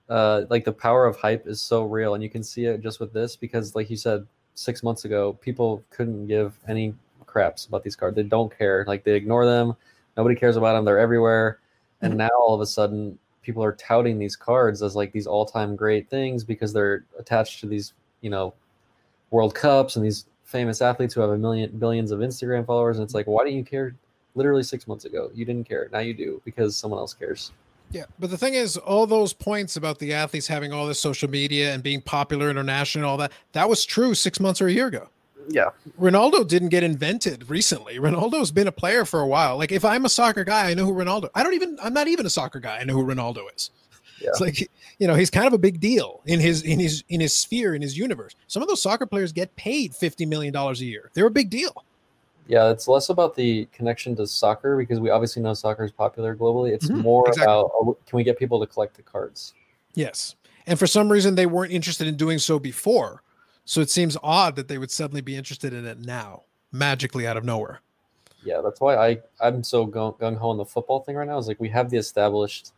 uh, 0.09 0.42
like 0.50 0.64
the 0.64 0.73
power 0.73 1.07
of 1.07 1.16
hype 1.16 1.47
is 1.47 1.61
so 1.61 1.85
real, 1.85 2.14
and 2.14 2.23
you 2.23 2.31
can 2.31 2.42
see 2.42 2.66
it 2.66 2.81
just 2.81 3.00
with 3.00 3.12
this 3.12 3.37
because, 3.37 3.75
like 3.75 3.90
you 3.90 3.97
said, 3.97 4.26
six 4.54 4.83
months 4.83 5.04
ago, 5.04 5.33
people 5.35 5.83
couldn't 5.90 6.26
give 6.26 6.59
any 6.69 6.95
craps 7.26 7.66
about 7.66 7.83
these 7.83 7.97
cards. 7.97 8.14
They 8.14 8.23
don't 8.23 8.57
care. 8.57 8.85
Like 8.87 9.04
they 9.04 9.14
ignore 9.14 9.47
them. 9.47 9.75
Nobody 10.16 10.35
cares 10.35 10.57
about 10.57 10.75
them. 10.75 10.85
They're 10.85 10.99
everywhere. 10.99 11.59
And 12.02 12.16
now 12.16 12.31
all 12.38 12.54
of 12.54 12.61
a 12.61 12.66
sudden, 12.66 13.19
people 13.42 13.62
are 13.62 13.72
touting 13.72 14.18
these 14.18 14.37
cards 14.37 14.82
as 14.82 14.96
like 14.96 15.12
these 15.12 15.26
all-time 15.26 15.76
great 15.76 16.08
things 16.08 16.44
because 16.44 16.72
they're 16.72 17.04
attached 17.18 17.61
to 17.61 17.66
these, 17.66 17.92
you 18.20 18.30
know, 18.30 18.54
World 19.30 19.54
Cups 19.54 19.96
and 19.96 20.04
these 20.04 20.26
famous 20.44 20.80
athletes 20.80 21.14
who 21.14 21.20
have 21.20 21.30
a 21.30 21.38
million 21.38 21.70
billions 21.78 22.11
of 22.11 22.20
Instagram 22.20 22.66
followers. 22.66 22.99
And 22.99 23.04
it's 23.04 23.14
like, 23.14 23.26
why 23.26 23.44
didn't 23.44 23.58
you 23.58 23.64
care 23.64 23.94
literally 24.34 24.62
six 24.62 24.87
months 24.87 25.04
ago? 25.04 25.30
You 25.34 25.44
didn't 25.44 25.68
care. 25.68 25.88
Now 25.92 26.00
you 26.00 26.14
do 26.14 26.40
because 26.44 26.76
someone 26.76 27.00
else 27.00 27.14
cares. 27.14 27.52
Yeah, 27.90 28.04
but 28.18 28.30
the 28.30 28.38
thing 28.38 28.54
is, 28.54 28.78
all 28.78 29.06
those 29.06 29.34
points 29.34 29.76
about 29.76 29.99
the 29.99 30.14
athletes 30.14 30.46
having 30.46 30.72
all 30.72 30.87
this 30.87 30.99
social 30.99 31.28
media 31.28 31.75
and 31.75 31.82
being 31.82 32.00
popular 32.00 32.49
internationally, 32.49 33.06
all 33.06 33.18
that, 33.18 33.32
that 33.52 33.68
was 33.68 33.84
true 33.84 34.14
six 34.14 34.40
months 34.40 34.62
or 34.62 34.68
a 34.68 34.72
year 34.72 34.87
ago. 34.87 35.08
Yeah. 35.49 35.70
Ronaldo 36.00 36.46
didn't 36.46 36.68
get 36.68 36.82
invented 36.82 37.49
recently. 37.50 37.96
Ronaldo's 37.99 38.52
been 38.52 38.66
a 38.66 38.72
player 38.72 39.04
for 39.04 39.20
a 39.20 39.26
while. 39.26 39.56
Like 39.56 39.72
if 39.72 39.84
I'm 39.84 40.04
a 40.04 40.08
soccer 40.08 40.44
guy, 40.44 40.70
I 40.70 40.75
know 40.75 40.87
who 40.87 40.92
Ronaldo. 40.92 41.30
I 41.34 41.42
don't 41.42 41.54
even 41.54 41.78
I'm 41.82 41.94
not 41.94 42.08
even 42.08 42.26
a 42.26 42.30
soccer 42.30 42.61
guy. 42.61 42.78
I 42.78 42.84
know 42.84 42.94
who 42.94 43.04
Ronaldo 43.04 43.44
is. 43.54 43.70
Yeah. 44.20 44.28
It's 44.28 44.40
like 44.40 44.70
you 44.99 45.06
know, 45.06 45.14
he's 45.14 45.30
kind 45.30 45.46
of 45.46 45.52
a 45.52 45.58
big 45.58 45.80
deal 45.80 46.20
in 46.26 46.40
his 46.40 46.62
in 46.62 46.78
his 46.78 47.04
in 47.08 47.20
his 47.20 47.34
sphere, 47.34 47.75
in 47.75 47.82
his 47.82 47.99
universe. 47.99 48.34
Some 48.46 48.62
of 48.62 48.68
those 48.68 48.82
soccer 48.82 49.06
players 49.06 49.32
get 49.32 49.54
paid 49.56 49.94
50 49.94 50.26
million 50.26 50.52
dollars 50.52 50.80
a 50.80 50.84
year. 50.84 51.11
They're 51.14 51.26
a 51.26 51.30
big 51.30 51.50
deal. 51.50 51.84
Yeah, 52.49 52.70
it's 52.70 52.88
less 52.88 53.08
about 53.08 53.37
the 53.37 53.66
connection 53.72 54.16
to 54.16 54.26
soccer 54.26 54.76
because 54.76 55.00
we 55.00 55.11
obviously 55.11 55.42
know 55.42 55.54
soccer 55.54 55.84
is 55.84 55.92
popular 55.92 56.37
globally. 56.37 56.72
It's 56.72 56.88
mm-hmm, 56.88 57.00
more 57.00 57.28
exactly. 57.28 57.44
about 57.44 57.70
oh, 57.75 57.96
can 58.06 58.16
we 58.16 58.25
get 58.25 58.38
people 58.38 58.61
to 58.61 58.66
collect 58.66 58.96
the 58.96 59.02
cards? 59.02 59.54
Yes. 59.94 60.37
And 60.66 60.78
for 60.78 60.87
some 60.87 61.11
reason 61.11 61.34
they 61.34 61.46
weren't 61.46 61.72
interested 61.72 62.06
in 62.06 62.16
doing 62.16 62.38
so 62.38 62.58
before. 62.58 63.22
So 63.64 63.81
it 63.81 63.90
seems 63.90 64.16
odd 64.23 64.57
that 64.57 64.69
they 64.69 64.78
would 64.78 64.90
suddenly 64.90 65.21
be 65.21 65.37
interested 65.37 65.73
in 65.73 65.87
it 65.87 65.99
now, 65.99 66.42
magically 66.73 67.26
out 67.26 67.37
of 67.37 67.45
nowhere. 67.45 67.81
Yeah, 68.45 68.61
that's 68.61 68.81
why 68.81 68.97
I 68.97 69.19
I'm 69.40 69.62
so 69.62 69.87
gung 69.87 70.37
ho 70.37 70.50
on 70.50 70.57
the 70.57 70.64
football 70.64 71.00
thing 71.00 71.16
right 71.16 71.28
now. 71.28 71.38
Is 71.38 71.47
like 71.47 71.61
we 71.61 71.69
have 71.69 71.90
the 71.90 71.97
established 71.97 72.73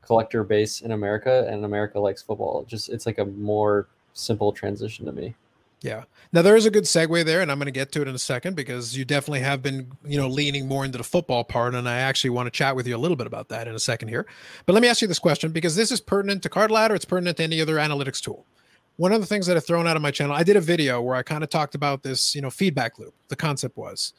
collector 0.00 0.44
base 0.44 0.80
in 0.80 0.92
America, 0.92 1.46
and 1.48 1.64
America 1.64 1.98
likes 1.98 2.22
football. 2.22 2.64
just 2.68 2.88
it's 2.88 3.06
like 3.06 3.18
a 3.18 3.24
more 3.24 3.88
simple 4.12 4.52
transition 4.52 5.06
to 5.06 5.12
me. 5.12 5.34
Yeah. 5.80 6.04
Now 6.32 6.42
there 6.42 6.54
is 6.54 6.66
a 6.66 6.70
good 6.70 6.84
segue 6.84 7.24
there, 7.24 7.40
and 7.40 7.50
I'm 7.50 7.58
going 7.58 7.66
to 7.66 7.72
get 7.72 7.90
to 7.92 8.02
it 8.02 8.08
in 8.08 8.14
a 8.14 8.18
second 8.18 8.54
because 8.54 8.96
you 8.96 9.04
definitely 9.04 9.40
have 9.40 9.62
been, 9.62 9.90
you 10.04 10.16
know, 10.16 10.28
leaning 10.28 10.68
more 10.68 10.84
into 10.84 10.96
the 10.96 11.04
football 11.04 11.42
part, 11.42 11.74
and 11.74 11.88
I 11.88 11.98
actually 11.98 12.30
want 12.30 12.46
to 12.46 12.52
chat 12.52 12.76
with 12.76 12.86
you 12.86 12.96
a 12.96 12.98
little 12.98 13.16
bit 13.16 13.26
about 13.26 13.48
that 13.48 13.66
in 13.66 13.74
a 13.74 13.80
second 13.80 14.08
here. 14.08 14.24
But 14.64 14.74
let 14.74 14.82
me 14.82 14.88
ask 14.88 15.02
you 15.02 15.08
this 15.08 15.18
question 15.18 15.50
because 15.50 15.74
this 15.74 15.90
is 15.90 16.00
pertinent 16.00 16.44
to 16.44 16.48
Card 16.48 16.70
Ladder. 16.70 16.94
It's 16.94 17.04
pertinent 17.04 17.38
to 17.38 17.42
any 17.42 17.60
other 17.60 17.76
analytics 17.76 18.20
tool 18.20 18.46
one 18.96 19.12
of 19.12 19.20
the 19.20 19.26
things 19.26 19.46
that 19.46 19.56
I've 19.56 19.64
thrown 19.64 19.86
out 19.86 19.96
of 19.96 20.02
my 20.02 20.10
channel, 20.10 20.34
I 20.34 20.42
did 20.42 20.56
a 20.56 20.60
video 20.60 21.00
where 21.00 21.14
I 21.14 21.22
kind 21.22 21.42
of 21.42 21.50
talked 21.50 21.74
about 21.74 22.02
this, 22.02 22.34
you 22.34 22.42
know, 22.42 22.50
feedback 22.50 22.98
loop. 22.98 23.14
The 23.28 23.36
concept 23.36 23.76
was, 23.76 24.12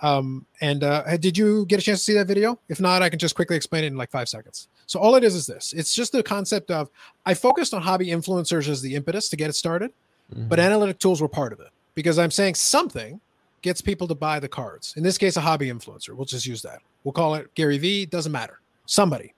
um, 0.00 0.46
and 0.60 0.84
uh, 0.84 1.16
did 1.16 1.36
you 1.36 1.66
get 1.66 1.80
a 1.80 1.82
chance 1.82 2.00
to 2.00 2.04
see 2.04 2.14
that 2.14 2.26
video? 2.26 2.58
If 2.68 2.80
not, 2.80 3.02
I 3.02 3.08
can 3.08 3.18
just 3.18 3.34
quickly 3.34 3.56
explain 3.56 3.84
it 3.84 3.88
in 3.88 3.96
like 3.96 4.10
five 4.10 4.28
seconds. 4.28 4.68
So 4.86 5.00
all 5.00 5.14
it 5.16 5.24
is 5.24 5.34
is 5.34 5.46
this: 5.46 5.72
it's 5.72 5.94
just 5.94 6.12
the 6.12 6.22
concept 6.22 6.70
of 6.70 6.90
I 7.26 7.34
focused 7.34 7.74
on 7.74 7.82
hobby 7.82 8.08
influencers 8.08 8.68
as 8.68 8.80
the 8.82 8.94
impetus 8.94 9.28
to 9.30 9.36
get 9.36 9.50
it 9.50 9.54
started, 9.54 9.92
mm-hmm. 10.32 10.48
but 10.48 10.60
analytic 10.60 10.98
tools 10.98 11.20
were 11.20 11.28
part 11.28 11.52
of 11.52 11.60
it 11.60 11.68
because 11.94 12.18
I'm 12.18 12.30
saying 12.30 12.54
something 12.54 13.20
gets 13.62 13.80
people 13.80 14.08
to 14.08 14.14
buy 14.14 14.40
the 14.40 14.48
cards. 14.48 14.94
In 14.96 15.02
this 15.02 15.18
case, 15.18 15.36
a 15.36 15.40
hobby 15.40 15.68
influencer. 15.68 16.14
We'll 16.14 16.24
just 16.24 16.46
use 16.46 16.62
that. 16.62 16.80
We'll 17.04 17.12
call 17.12 17.34
it 17.34 17.54
Gary 17.54 17.78
V. 17.78 18.06
Doesn't 18.06 18.32
matter. 18.32 18.60
Somebody. 18.86 19.34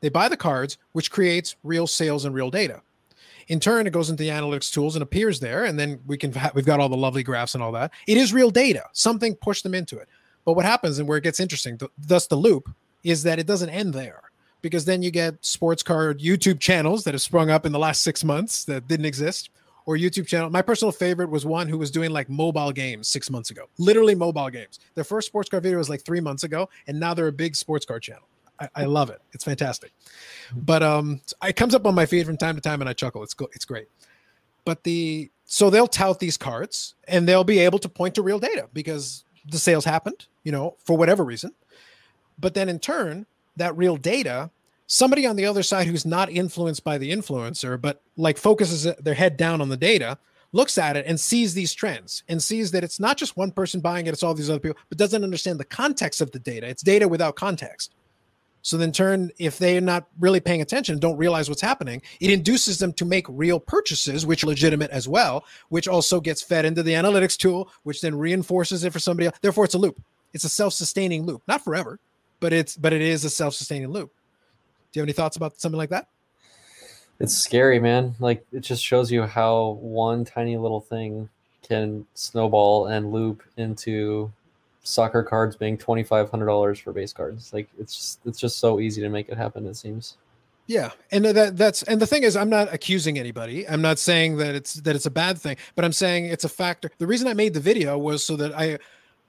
They 0.00 0.08
buy 0.08 0.28
the 0.28 0.36
cards, 0.36 0.78
which 0.92 1.10
creates 1.10 1.56
real 1.64 1.86
sales 1.86 2.26
and 2.26 2.34
real 2.34 2.50
data. 2.50 2.82
In 3.48 3.60
turn, 3.60 3.86
it 3.86 3.92
goes 3.92 4.10
into 4.10 4.22
the 4.22 4.30
analytics 4.30 4.72
tools 4.72 4.96
and 4.96 5.02
appears 5.02 5.38
there, 5.38 5.64
and 5.64 5.78
then 5.78 6.00
we 6.06 6.16
can 6.16 6.32
ha- 6.32 6.50
we've 6.54 6.66
got 6.66 6.80
all 6.80 6.88
the 6.88 6.96
lovely 6.96 7.22
graphs 7.22 7.54
and 7.54 7.62
all 7.62 7.72
that. 7.72 7.92
It 8.06 8.16
is 8.16 8.32
real 8.32 8.50
data. 8.50 8.84
Something 8.92 9.36
pushed 9.36 9.62
them 9.62 9.74
into 9.74 9.98
it. 9.98 10.08
But 10.44 10.54
what 10.54 10.64
happens 10.64 10.98
and 10.98 11.08
where 11.08 11.18
it 11.18 11.24
gets 11.24 11.40
interesting, 11.40 11.78
th- 11.78 11.90
thus 11.98 12.26
the 12.26 12.36
loop, 12.36 12.68
is 13.04 13.22
that 13.22 13.38
it 13.38 13.46
doesn't 13.46 13.70
end 13.70 13.94
there 13.94 14.22
because 14.62 14.84
then 14.84 15.02
you 15.02 15.10
get 15.12 15.44
sports 15.44 15.82
card 15.82 16.18
YouTube 16.18 16.58
channels 16.58 17.04
that 17.04 17.14
have 17.14 17.22
sprung 17.22 17.50
up 17.50 17.66
in 17.66 17.72
the 17.72 17.78
last 17.78 18.02
six 18.02 18.24
months 18.24 18.64
that 18.64 18.88
didn't 18.88 19.06
exist, 19.06 19.50
or 19.86 19.96
YouTube 19.96 20.26
channel. 20.26 20.50
My 20.50 20.62
personal 20.62 20.92
favorite 20.92 21.30
was 21.30 21.46
one 21.46 21.68
who 21.68 21.78
was 21.78 21.92
doing 21.92 22.10
like 22.10 22.28
mobile 22.28 22.72
games 22.72 23.06
six 23.06 23.30
months 23.30 23.50
ago, 23.50 23.66
literally 23.78 24.16
mobile 24.16 24.50
games. 24.50 24.80
Their 24.94 25.04
first 25.04 25.28
sports 25.28 25.48
card 25.48 25.62
video 25.62 25.78
was 25.78 25.88
like 25.88 26.04
three 26.04 26.20
months 26.20 26.42
ago, 26.42 26.68
and 26.88 26.98
now 26.98 27.14
they're 27.14 27.28
a 27.28 27.32
big 27.32 27.54
sports 27.54 27.86
card 27.86 28.02
channel. 28.02 28.24
I, 28.60 28.68
I 28.74 28.84
love 28.84 29.10
it. 29.10 29.20
It's 29.32 29.44
fantastic. 29.44 29.92
But 30.54 30.82
um, 30.82 31.20
it 31.44 31.56
comes 31.56 31.74
up 31.74 31.86
on 31.86 31.94
my 31.94 32.06
feed 32.06 32.26
from 32.26 32.36
time 32.36 32.54
to 32.54 32.60
time, 32.60 32.80
and 32.80 32.88
I 32.88 32.92
chuckle. 32.92 33.22
It's 33.22 33.34
go- 33.34 33.50
it's 33.52 33.64
great. 33.64 33.88
But 34.64 34.82
the 34.84 35.30
so 35.44 35.70
they'll 35.70 35.86
tout 35.86 36.18
these 36.18 36.36
cards, 36.36 36.94
and 37.06 37.28
they'll 37.28 37.44
be 37.44 37.60
able 37.60 37.78
to 37.78 37.88
point 37.88 38.14
to 38.16 38.22
real 38.22 38.38
data 38.38 38.68
because 38.72 39.24
the 39.48 39.58
sales 39.58 39.84
happened, 39.84 40.26
you 40.42 40.52
know, 40.52 40.76
for 40.84 40.96
whatever 40.96 41.24
reason. 41.24 41.52
But 42.38 42.54
then 42.54 42.68
in 42.68 42.78
turn, 42.80 43.26
that 43.56 43.76
real 43.76 43.96
data, 43.96 44.50
somebody 44.86 45.26
on 45.26 45.36
the 45.36 45.46
other 45.46 45.62
side 45.62 45.86
who's 45.86 46.04
not 46.04 46.30
influenced 46.30 46.84
by 46.84 46.98
the 46.98 47.10
influencer, 47.12 47.80
but 47.80 48.02
like 48.16 48.38
focuses 48.38 48.92
their 48.96 49.14
head 49.14 49.36
down 49.36 49.60
on 49.60 49.68
the 49.68 49.76
data, 49.76 50.18
looks 50.52 50.78
at 50.78 50.96
it 50.96 51.06
and 51.06 51.18
sees 51.18 51.54
these 51.54 51.72
trends 51.72 52.22
and 52.28 52.42
sees 52.42 52.70
that 52.72 52.84
it's 52.84 53.00
not 53.00 53.16
just 53.16 53.36
one 53.36 53.50
person 53.50 53.80
buying 53.80 54.06
it, 54.06 54.12
it's 54.12 54.22
all 54.22 54.34
these 54.34 54.50
other 54.50 54.60
people, 54.60 54.78
but 54.88 54.98
doesn't 54.98 55.24
understand 55.24 55.60
the 55.60 55.64
context 55.64 56.20
of 56.20 56.30
the 56.32 56.38
data. 56.38 56.66
It's 56.66 56.82
data 56.82 57.06
without 57.06 57.36
context. 57.36 57.94
So 58.66 58.76
then 58.76 58.90
turn 58.90 59.30
if 59.38 59.58
they're 59.58 59.80
not 59.80 60.08
really 60.18 60.40
paying 60.40 60.60
attention, 60.60 60.98
don't 60.98 61.16
realize 61.16 61.48
what's 61.48 61.60
happening, 61.60 62.02
it 62.18 62.32
induces 62.32 62.80
them 62.80 62.92
to 62.94 63.04
make 63.04 63.24
real 63.28 63.60
purchases, 63.60 64.26
which 64.26 64.42
are 64.42 64.48
legitimate 64.48 64.90
as 64.90 65.06
well, 65.06 65.44
which 65.68 65.86
also 65.86 66.20
gets 66.20 66.42
fed 66.42 66.64
into 66.64 66.82
the 66.82 66.94
analytics 66.94 67.36
tool, 67.36 67.70
which 67.84 68.00
then 68.00 68.18
reinforces 68.18 68.82
it 68.82 68.92
for 68.92 68.98
somebody 68.98 69.26
else. 69.26 69.38
Therefore, 69.40 69.66
it's 69.66 69.74
a 69.74 69.78
loop. 69.78 70.02
It's 70.32 70.42
a 70.42 70.48
self-sustaining 70.48 71.26
loop. 71.26 71.42
Not 71.46 71.62
forever, 71.62 72.00
but 72.40 72.52
it's 72.52 72.76
but 72.76 72.92
it 72.92 73.02
is 73.02 73.24
a 73.24 73.30
self-sustaining 73.30 73.90
loop. 73.90 74.10
Do 74.90 74.98
you 74.98 75.02
have 75.02 75.06
any 75.06 75.12
thoughts 75.12 75.36
about 75.36 75.60
something 75.60 75.78
like 75.78 75.90
that? 75.90 76.08
It's 77.20 77.38
scary, 77.38 77.78
man. 77.78 78.16
Like 78.18 78.44
it 78.50 78.62
just 78.62 78.82
shows 78.82 79.12
you 79.12 79.22
how 79.26 79.78
one 79.80 80.24
tiny 80.24 80.56
little 80.56 80.80
thing 80.80 81.28
can 81.62 82.04
snowball 82.14 82.86
and 82.86 83.12
loop 83.12 83.44
into 83.56 84.32
soccer 84.86 85.22
cards 85.22 85.56
being 85.56 85.76
twenty 85.76 86.02
five 86.02 86.30
hundred 86.30 86.46
dollars 86.46 86.78
for 86.78 86.92
base 86.92 87.12
cards. 87.12 87.52
Like 87.52 87.68
it's 87.78 87.94
just 87.94 88.20
it's 88.24 88.38
just 88.38 88.58
so 88.58 88.80
easy 88.80 89.02
to 89.02 89.08
make 89.08 89.28
it 89.28 89.36
happen. 89.36 89.66
It 89.66 89.76
seems. 89.76 90.16
Yeah, 90.66 90.90
and 91.12 91.24
that 91.24 91.56
that's 91.56 91.82
and 91.84 92.00
the 92.00 92.06
thing 92.06 92.24
is, 92.24 92.36
I'm 92.36 92.50
not 92.50 92.72
accusing 92.72 93.18
anybody. 93.18 93.68
I'm 93.68 93.82
not 93.82 93.98
saying 93.98 94.36
that 94.38 94.54
it's 94.54 94.74
that 94.74 94.96
it's 94.96 95.06
a 95.06 95.10
bad 95.10 95.38
thing, 95.38 95.56
but 95.74 95.84
I'm 95.84 95.92
saying 95.92 96.26
it's 96.26 96.44
a 96.44 96.48
factor. 96.48 96.90
The 96.98 97.06
reason 97.06 97.28
I 97.28 97.34
made 97.34 97.54
the 97.54 97.60
video 97.60 97.96
was 97.98 98.24
so 98.24 98.36
that 98.36 98.52
I 98.58 98.78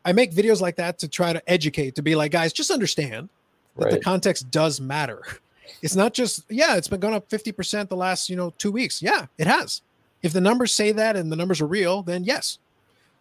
I 0.04 0.14
make 0.14 0.34
videos 0.34 0.62
like 0.62 0.78
that 0.78 0.98
to 1.00 1.08
try 1.08 1.34
to 1.34 1.50
educate, 1.50 1.96
to 1.96 2.02
be 2.02 2.16
like, 2.16 2.32
guys, 2.32 2.54
just 2.54 2.72
understand 2.72 3.30
that 3.76 3.86
right. 3.86 3.94
the 3.94 4.00
context 4.00 4.52
does 4.52 4.80
matter. 4.80 5.24
It's 5.82 5.98
not 5.98 6.14
just 6.14 6.46
yeah, 6.50 6.78
it's 6.78 6.88
been 6.88 7.02
going 7.02 7.14
up 7.14 7.30
50% 7.30 7.90
the 7.90 7.96
last, 7.96 8.30
you 8.30 8.38
know, 8.38 8.52
2 8.58 8.72
weeks. 8.72 9.02
Yeah, 9.02 9.26
it 9.38 9.48
has. 9.48 9.82
If 10.24 10.32
the 10.32 10.42
numbers 10.42 10.72
say 10.72 10.94
that 10.94 11.18
and 11.18 11.30
the 11.30 11.36
numbers 11.36 11.60
are 11.60 11.68
real, 11.68 12.02
then 12.02 12.24
yes. 12.24 12.58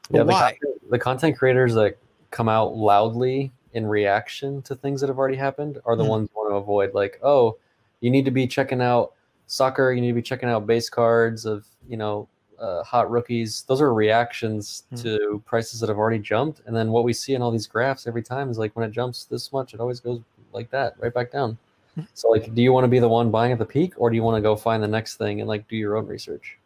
But 0.08 0.18
yeah, 0.18 0.22
the 0.22 0.30
why? 0.30 0.58
Content, 0.62 0.90
the 0.90 0.98
content 0.98 1.36
creators 1.36 1.74
that 1.74 1.98
come 2.36 2.48
out 2.50 2.76
loudly 2.76 3.50
in 3.72 3.86
reaction 3.86 4.60
to 4.60 4.74
things 4.74 5.00
that 5.00 5.08
have 5.08 5.18
already 5.18 5.36
happened 5.36 5.80
are 5.86 5.96
the 5.96 6.04
mm 6.04 6.08
ones 6.08 6.28
want 6.34 6.50
to 6.50 6.56
avoid. 6.56 6.92
Like, 6.92 7.18
oh, 7.22 7.56
you 8.00 8.10
need 8.10 8.26
to 8.26 8.30
be 8.30 8.46
checking 8.46 8.82
out 8.82 9.14
soccer. 9.46 9.92
You 9.92 10.02
need 10.02 10.08
to 10.08 10.20
be 10.22 10.22
checking 10.22 10.50
out 10.50 10.66
base 10.66 10.90
cards 10.90 11.46
of 11.46 11.64
you 11.88 11.96
know 11.96 12.28
uh, 12.58 12.82
hot 12.82 13.10
rookies. 13.10 13.64
Those 13.66 13.80
are 13.80 13.94
reactions 13.94 14.84
mm 14.92 15.02
to 15.02 15.42
prices 15.46 15.80
that 15.80 15.88
have 15.88 15.96
already 15.96 16.18
jumped. 16.18 16.60
And 16.66 16.76
then 16.76 16.90
what 16.90 17.04
we 17.04 17.14
see 17.14 17.32
in 17.34 17.40
all 17.40 17.50
these 17.50 17.66
graphs 17.66 18.06
every 18.06 18.22
time 18.22 18.50
is 18.50 18.58
like 18.58 18.76
when 18.76 18.86
it 18.86 18.92
jumps 18.92 19.24
this 19.24 19.50
much, 19.50 19.72
it 19.72 19.80
always 19.80 20.00
goes 20.00 20.20
like 20.52 20.70
that, 20.70 20.94
right 20.98 21.14
back 21.14 21.32
down. 21.32 21.56
Hmm. 21.94 22.02
So 22.12 22.28
like, 22.28 22.54
do 22.54 22.60
you 22.60 22.72
want 22.74 22.84
to 22.84 22.88
be 22.88 22.98
the 22.98 23.08
one 23.08 23.30
buying 23.30 23.52
at 23.52 23.58
the 23.58 23.64
peak, 23.64 23.94
or 23.96 24.10
do 24.10 24.16
you 24.16 24.22
want 24.22 24.36
to 24.36 24.42
go 24.42 24.56
find 24.56 24.82
the 24.82 24.88
next 24.88 25.16
thing 25.16 25.40
and 25.40 25.48
like 25.48 25.66
do 25.68 25.76
your 25.76 25.96
own 25.96 26.06
research? 26.06 26.58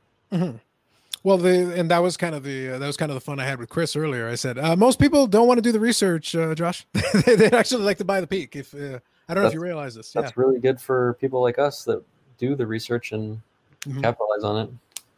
Well, 1.23 1.37
the 1.37 1.75
and 1.79 1.91
that 1.91 1.99
was 1.99 2.17
kind 2.17 2.35
of 2.35 2.43
the 2.43 2.71
uh, 2.71 2.79
that 2.79 2.87
was 2.87 2.97
kind 2.97 3.11
of 3.11 3.15
the 3.15 3.21
fun 3.21 3.39
I 3.39 3.45
had 3.45 3.59
with 3.59 3.69
Chris 3.69 3.95
earlier. 3.95 4.29
I 4.29 4.37
said 4.37 4.59
uh, 4.59 4.75
most 4.75 4.99
people 4.99 5.27
don't 5.27 5.47
want 5.47 5.59
to 5.59 5.63
do 5.63 5.73
the 5.73 5.81
research, 5.81 6.35
uh, 6.35 6.55
Josh. 6.55 6.87
they, 6.93 7.37
would 7.37 7.55
actually 7.55 7.85
like 7.85 7.99
to 7.99 8.05
buy 8.05 8.21
the 8.21 8.27
peak. 8.27 8.57
If 8.57 8.75
uh, 8.75 9.01
I 9.29 9.35
don't 9.35 9.43
know 9.43 9.49
if 9.49 9.55
you 9.55 9.61
realize 9.61 9.95
this, 9.95 10.13
that's 10.13 10.31
yeah. 10.31 10.43
really 10.43 10.61
good 10.61 10.81
for 10.81 11.19
people 11.21 11.43
like 11.43 11.59
us 11.59 11.85
that 11.85 12.03
do 12.39 12.55
the 12.55 12.67
research 12.67 13.13
and 13.13 13.41
mm-hmm. 13.83 14.01
capitalize 14.01 14.45
on 14.45 14.57
it. 14.57 14.71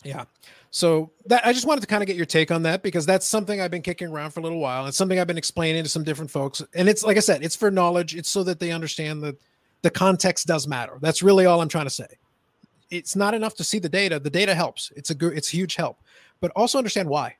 Yeah. 0.02 0.24
So 0.72 1.12
that 1.26 1.46
I 1.46 1.52
just 1.52 1.66
wanted 1.66 1.82
to 1.82 1.86
kind 1.86 2.02
of 2.02 2.08
get 2.08 2.16
your 2.16 2.26
take 2.26 2.50
on 2.50 2.64
that 2.64 2.82
because 2.82 3.06
that's 3.06 3.26
something 3.26 3.60
I've 3.60 3.70
been 3.70 3.82
kicking 3.82 4.08
around 4.08 4.32
for 4.32 4.40
a 4.40 4.42
little 4.42 4.58
while. 4.58 4.86
It's 4.86 4.96
something 4.96 5.20
I've 5.20 5.26
been 5.28 5.38
explaining 5.38 5.84
to 5.84 5.88
some 5.88 6.02
different 6.02 6.32
folks, 6.32 6.62
and 6.74 6.88
it's 6.88 7.04
like 7.04 7.16
I 7.16 7.20
said, 7.20 7.44
it's 7.44 7.54
for 7.54 7.70
knowledge. 7.70 8.16
It's 8.16 8.28
so 8.28 8.42
that 8.42 8.58
they 8.58 8.72
understand 8.72 9.22
that 9.22 9.36
the 9.82 9.90
context 9.90 10.48
does 10.48 10.66
matter. 10.66 10.98
That's 11.00 11.22
really 11.22 11.46
all 11.46 11.60
I'm 11.60 11.68
trying 11.68 11.86
to 11.86 11.90
say 11.90 12.06
it's 12.92 13.16
not 13.16 13.32
enough 13.34 13.54
to 13.56 13.64
see 13.64 13.78
the 13.78 13.88
data. 13.88 14.20
The 14.20 14.30
data 14.30 14.54
helps. 14.54 14.92
It's 14.94 15.10
a 15.10 15.14
good, 15.14 15.36
it's 15.36 15.48
a 15.48 15.56
huge 15.56 15.76
help, 15.76 16.00
but 16.40 16.52
also 16.54 16.78
understand 16.78 17.08
why, 17.08 17.36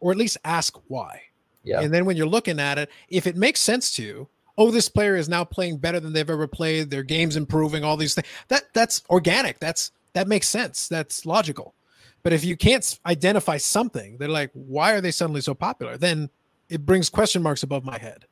or 0.00 0.10
at 0.10 0.16
least 0.16 0.38
ask 0.44 0.76
why. 0.88 1.20
Yeah. 1.62 1.80
And 1.80 1.92
then 1.92 2.06
when 2.06 2.16
you're 2.16 2.26
looking 2.26 2.58
at 2.58 2.78
it, 2.78 2.90
if 3.08 3.26
it 3.26 3.36
makes 3.36 3.60
sense 3.60 3.92
to 3.96 4.02
you, 4.02 4.28
oh, 4.56 4.70
this 4.70 4.88
player 4.88 5.16
is 5.16 5.28
now 5.28 5.44
playing 5.44 5.76
better 5.76 6.00
than 6.00 6.12
they've 6.12 6.28
ever 6.28 6.46
played. 6.46 6.90
Their 6.90 7.02
game's 7.02 7.36
improving. 7.36 7.84
All 7.84 7.96
these 7.96 8.14
things. 8.14 8.26
That 8.48 8.64
that's 8.72 9.02
organic. 9.10 9.58
That's 9.58 9.92
that 10.14 10.26
makes 10.26 10.48
sense. 10.48 10.88
That's 10.88 11.26
logical. 11.26 11.74
But 12.22 12.32
if 12.32 12.44
you 12.44 12.56
can't 12.56 12.98
identify 13.04 13.58
something, 13.58 14.16
they're 14.16 14.28
like, 14.28 14.50
why 14.54 14.92
are 14.92 15.00
they 15.02 15.10
suddenly 15.10 15.42
so 15.42 15.52
popular? 15.52 15.98
Then 15.98 16.30
it 16.70 16.86
brings 16.86 17.10
question 17.10 17.42
marks 17.42 17.62
above 17.62 17.84
my 17.84 17.98
head. 17.98 18.24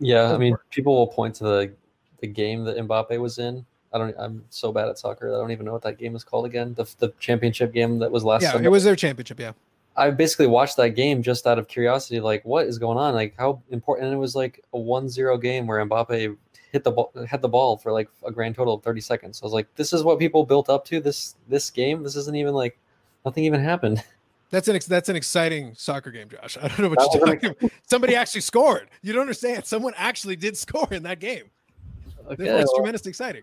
Yeah, 0.00 0.32
I 0.32 0.38
mean, 0.38 0.56
people 0.70 0.96
will 0.96 1.06
point 1.06 1.36
to 1.36 1.44
the 1.44 1.74
the 2.20 2.26
game 2.26 2.64
that 2.64 2.76
Mbappe 2.76 3.20
was 3.20 3.38
in. 3.38 3.64
I 3.92 3.98
don't. 3.98 4.14
I'm 4.18 4.44
so 4.50 4.72
bad 4.72 4.88
at 4.88 4.98
soccer. 4.98 5.34
I 5.34 5.38
don't 5.38 5.50
even 5.50 5.66
know 5.66 5.72
what 5.72 5.82
that 5.82 5.98
game 5.98 6.14
is 6.14 6.24
called 6.24 6.46
again. 6.46 6.74
The 6.74 6.84
the 6.98 7.12
championship 7.18 7.72
game 7.72 7.98
that 8.00 8.10
was 8.10 8.24
last. 8.24 8.42
Yeah, 8.42 8.52
Sunday. 8.52 8.66
it 8.66 8.70
was 8.70 8.84
their 8.84 8.96
championship. 8.96 9.40
Yeah. 9.40 9.52
I 9.96 10.10
basically 10.10 10.46
watched 10.46 10.76
that 10.76 10.90
game 10.90 11.22
just 11.24 11.44
out 11.44 11.58
of 11.58 11.66
curiosity, 11.66 12.20
like 12.20 12.44
what 12.44 12.68
is 12.68 12.78
going 12.78 12.98
on, 12.98 13.14
like 13.14 13.34
how 13.36 13.60
important. 13.70 14.06
And 14.06 14.14
it 14.14 14.18
was 14.18 14.36
like 14.36 14.62
a 14.72 14.78
1-0 14.78 15.42
game 15.42 15.66
where 15.66 15.84
Mbappe 15.84 16.36
hit 16.70 16.84
the 16.84 16.92
ball, 16.92 17.12
had 17.28 17.42
the 17.42 17.48
ball 17.48 17.76
for 17.76 17.90
like 17.90 18.08
a 18.24 18.30
grand 18.30 18.54
total 18.54 18.74
of 18.74 18.82
30 18.84 19.00
seconds. 19.00 19.40
I 19.42 19.46
was 19.46 19.52
like, 19.52 19.66
this 19.74 19.92
is 19.92 20.04
what 20.04 20.20
people 20.20 20.44
built 20.44 20.70
up 20.70 20.84
to 20.86 21.00
this 21.00 21.34
this 21.48 21.68
game. 21.70 22.04
This 22.04 22.14
isn't 22.14 22.36
even 22.36 22.54
like 22.54 22.78
nothing 23.24 23.44
even 23.44 23.60
happened. 23.60 24.04
That's 24.50 24.66
an 24.66 24.78
that's 24.88 25.10
an 25.10 25.16
exciting 25.16 25.74
soccer 25.74 26.10
game, 26.10 26.30
Josh. 26.30 26.56
I 26.62 26.68
don't 26.68 26.78
know 26.78 26.88
what 26.88 27.12
you're 27.12 27.26
talking 27.26 27.50
about. 27.50 27.70
Somebody 27.86 28.14
actually 28.14 28.40
scored. 28.40 28.88
You 29.02 29.12
don't 29.12 29.20
understand. 29.20 29.66
Someone 29.66 29.92
actually 29.94 30.36
did 30.36 30.56
score 30.66 30.88
in 30.90 31.02
that 31.02 31.20
game. 31.20 31.50
Okay, 32.30 32.48
it's 32.48 32.70
well, 32.70 32.76
tremendously 32.76 33.10
exciting. 33.10 33.42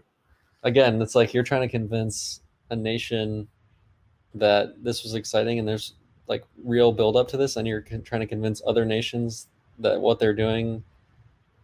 Again, 0.65 1.01
it's 1.01 1.15
like 1.15 1.34
you're 1.34 1.43
trying 1.43 1.62
to 1.62 1.69
convince 1.69 2.41
a 2.69 2.75
nation 2.75 3.47
that 4.34 4.84
this 4.84 5.04
was 5.04 5.13
exciting, 5.13 5.60
and 5.60 5.67
there's 5.67 5.93
like 6.28 6.43
real 6.63 6.91
build 6.91 7.15
up 7.15 7.28
to 7.30 7.38
this, 7.38 7.56
and 7.56 7.67
you're 7.67 7.82
trying 7.82 8.21
to 8.21 8.28
convince 8.28 8.62
other 8.67 8.84
nations 8.84 9.47
that 9.80 9.99
what 9.99 10.19
they're 10.19 10.34
doing 10.34 10.84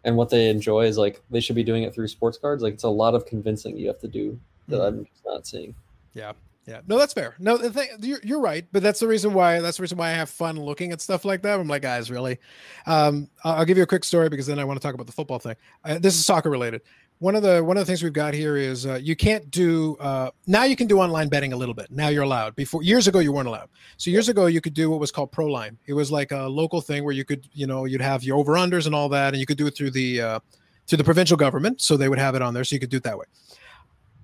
and 0.04 0.16
what 0.16 0.30
they 0.30 0.50
enjoy 0.50 0.86
is 0.86 0.98
like 0.98 1.22
they 1.30 1.40
should 1.40 1.56
be 1.56 1.64
doing 1.64 1.84
it 1.84 1.94
through 1.94 2.08
sports 2.08 2.38
cards. 2.38 2.64
Like 2.64 2.74
it's 2.74 2.84
a 2.84 2.90
lot 2.90 3.14
of 3.14 3.26
convincing 3.26 3.78
you 3.78 3.88
have 3.88 4.00
to 4.00 4.08
do 4.08 4.40
that 4.68 4.78
mm-hmm. 4.78 5.00
I'm 5.00 5.06
just 5.06 5.26
not 5.26 5.48
seeing. 5.48 5.76
Yeah, 6.14 6.34
yeah, 6.68 6.82
no, 6.88 6.98
that's 6.98 7.14
fair. 7.14 7.36
No, 7.40 7.58
the 7.58 7.72
thing, 7.72 7.90
you're, 8.00 8.20
you're 8.24 8.40
right, 8.40 8.66
but 8.72 8.84
that's 8.84 9.00
the 9.00 9.08
reason 9.08 9.34
why 9.34 9.60
that's 9.60 9.78
the 9.78 9.82
reason 9.82 9.98
why 9.98 10.10
I 10.10 10.14
have 10.14 10.30
fun 10.30 10.60
looking 10.60 10.92
at 10.92 11.02
stuff 11.02 11.26
like 11.26 11.42
that. 11.44 11.60
I'm 11.60 11.68
like, 11.68 11.82
guys, 11.82 12.12
really? 12.12 12.40
Um, 12.86 13.30
I'll 13.44 13.66
give 13.66 13.78
you 13.78 13.84
a 13.84 13.88
quick 13.88 14.04
story 14.04 14.30
because 14.30 14.48
then 14.48 14.60
I 14.60 14.64
want 14.64 14.80
to 14.80 14.86
talk 14.86 14.94
about 14.94 15.08
the 15.08 15.14
football 15.14 15.40
thing. 15.40 15.56
Uh, 15.84 16.00
this 16.00 16.16
is 16.16 16.26
soccer 16.26 16.50
related. 16.50 16.82
One 17.22 17.36
of 17.36 17.44
the 17.44 17.64
one 17.64 17.78
of 17.78 17.82
the 17.82 17.86
things 17.86 18.02
we've 18.02 18.12
got 18.12 18.34
here 18.34 18.58
is 18.58 18.88
uh, 18.88 18.96
you 18.96 19.16
can't 19.16 19.52
do 19.52 19.96
uh, 20.00 20.32
now. 20.48 20.64
You 20.64 20.76
can 20.76 20.88
do 20.88 20.98
online 20.98 21.30
betting 21.30 21.54
a 21.54 21.56
little 21.56 21.76
bit. 21.76 21.92
Now 21.92 22.08
you're 22.08 22.24
allowed. 22.24 22.56
Before 22.56 22.82
years 22.82 23.08
ago, 23.08 23.20
you 23.20 23.32
weren't 23.32 23.48
allowed. 23.48 23.70
So 23.98 24.10
years 24.10 24.28
ago, 24.28 24.48
you 24.48 24.60
could 24.60 24.74
do 24.74 24.90
what 24.90 25.00
was 25.00 25.12
called 25.12 25.32
ProLine. 25.32 25.78
It 25.86 25.94
was 25.94 26.12
like 26.12 26.32
a 26.32 26.48
local 26.48 26.82
thing 26.82 27.04
where 27.04 27.14
you 27.14 27.24
could, 27.24 27.48
you 27.54 27.68
know, 27.68 27.86
you'd 27.86 28.02
have 28.02 28.24
your 28.24 28.40
over 28.40 28.54
unders 28.54 28.88
and 28.88 28.96
all 28.96 29.08
that, 29.10 29.36
and 29.36 29.40
you 29.40 29.46
could 29.46 29.60
do 29.60 29.68
it 29.68 29.78
through 29.78 29.92
the 29.92 30.20
uh, 30.20 30.40
through 30.88 30.98
the 30.98 31.04
provincial 31.04 31.38
government. 31.38 31.80
So 31.80 31.96
they 31.96 32.10
would 32.10 32.18
have 32.18 32.34
it 32.34 32.42
on 32.42 32.56
there, 32.56 32.64
so 32.64 32.74
you 32.74 32.80
could 32.80 32.90
do 32.90 32.98
it 32.98 33.04
that 33.04 33.20
way. 33.20 33.26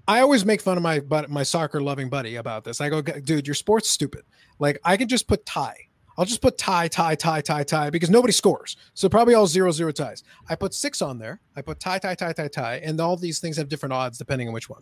I 0.08 0.22
always 0.22 0.44
make 0.44 0.60
fun 0.60 0.76
of 0.76 0.82
my 0.82 1.00
but 1.00 1.30
my 1.30 1.44
soccer 1.44 1.80
loving 1.80 2.10
buddy 2.10 2.38
about 2.38 2.64
this. 2.64 2.82
I 2.82 2.90
go, 2.90 3.04
dude, 3.04 3.46
your 3.46 3.54
sport's 3.54 3.92
stupid. 3.92 4.24
Like 4.58 4.80
I 4.84 4.98
could 4.98 5.08
just 5.08 5.28
put 5.28 5.46
tie. 5.46 5.78
I'll 6.18 6.26
just 6.26 6.42
put 6.42 6.58
tie, 6.58 6.88
tie, 6.88 7.16
tie, 7.16 7.42
tie, 7.42 7.64
tie 7.64 7.90
because 7.90 8.10
nobody 8.10 8.34
scores. 8.34 8.76
So 8.94 9.08
probably 9.08 9.36
all 9.36 9.48
zero, 9.48 9.72
zero 9.72 9.92
ties. 9.92 10.24
I 10.50 10.56
put 10.56 10.74
six 10.74 11.02
on 11.02 11.20
there. 11.20 11.40
I 11.56 11.62
put 11.62 11.80
tie, 11.80 12.00
tie, 12.00 12.16
tie, 12.16 12.34
tie, 12.34 12.48
tie, 12.48 12.78
and 12.78 13.00
all 13.00 13.18
these 13.18 13.40
things 13.40 13.58
have 13.58 13.70
different 13.70 13.94
odds 13.94 14.18
depending 14.18 14.48
on 14.48 14.54
which 14.54 14.70
one. 14.70 14.82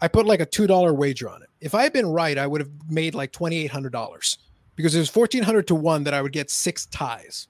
I 0.00 0.08
put 0.08 0.26
like 0.26 0.40
a 0.40 0.46
two 0.46 0.66
dollar 0.66 0.92
wager 0.94 1.28
on 1.28 1.42
it. 1.42 1.48
If 1.60 1.74
I 1.74 1.82
had 1.82 1.92
been 1.92 2.06
right, 2.06 2.38
I 2.38 2.46
would 2.46 2.60
have 2.60 2.70
made 2.88 3.14
like 3.14 3.32
twenty 3.32 3.58
eight 3.58 3.70
hundred 3.70 3.92
dollars 3.92 4.38
because 4.76 4.94
it 4.94 4.98
was 5.00 5.08
fourteen 5.08 5.42
hundred 5.42 5.66
to 5.68 5.74
one 5.74 6.04
that 6.04 6.14
I 6.14 6.22
would 6.22 6.32
get 6.32 6.50
six 6.50 6.86
ties. 6.86 7.48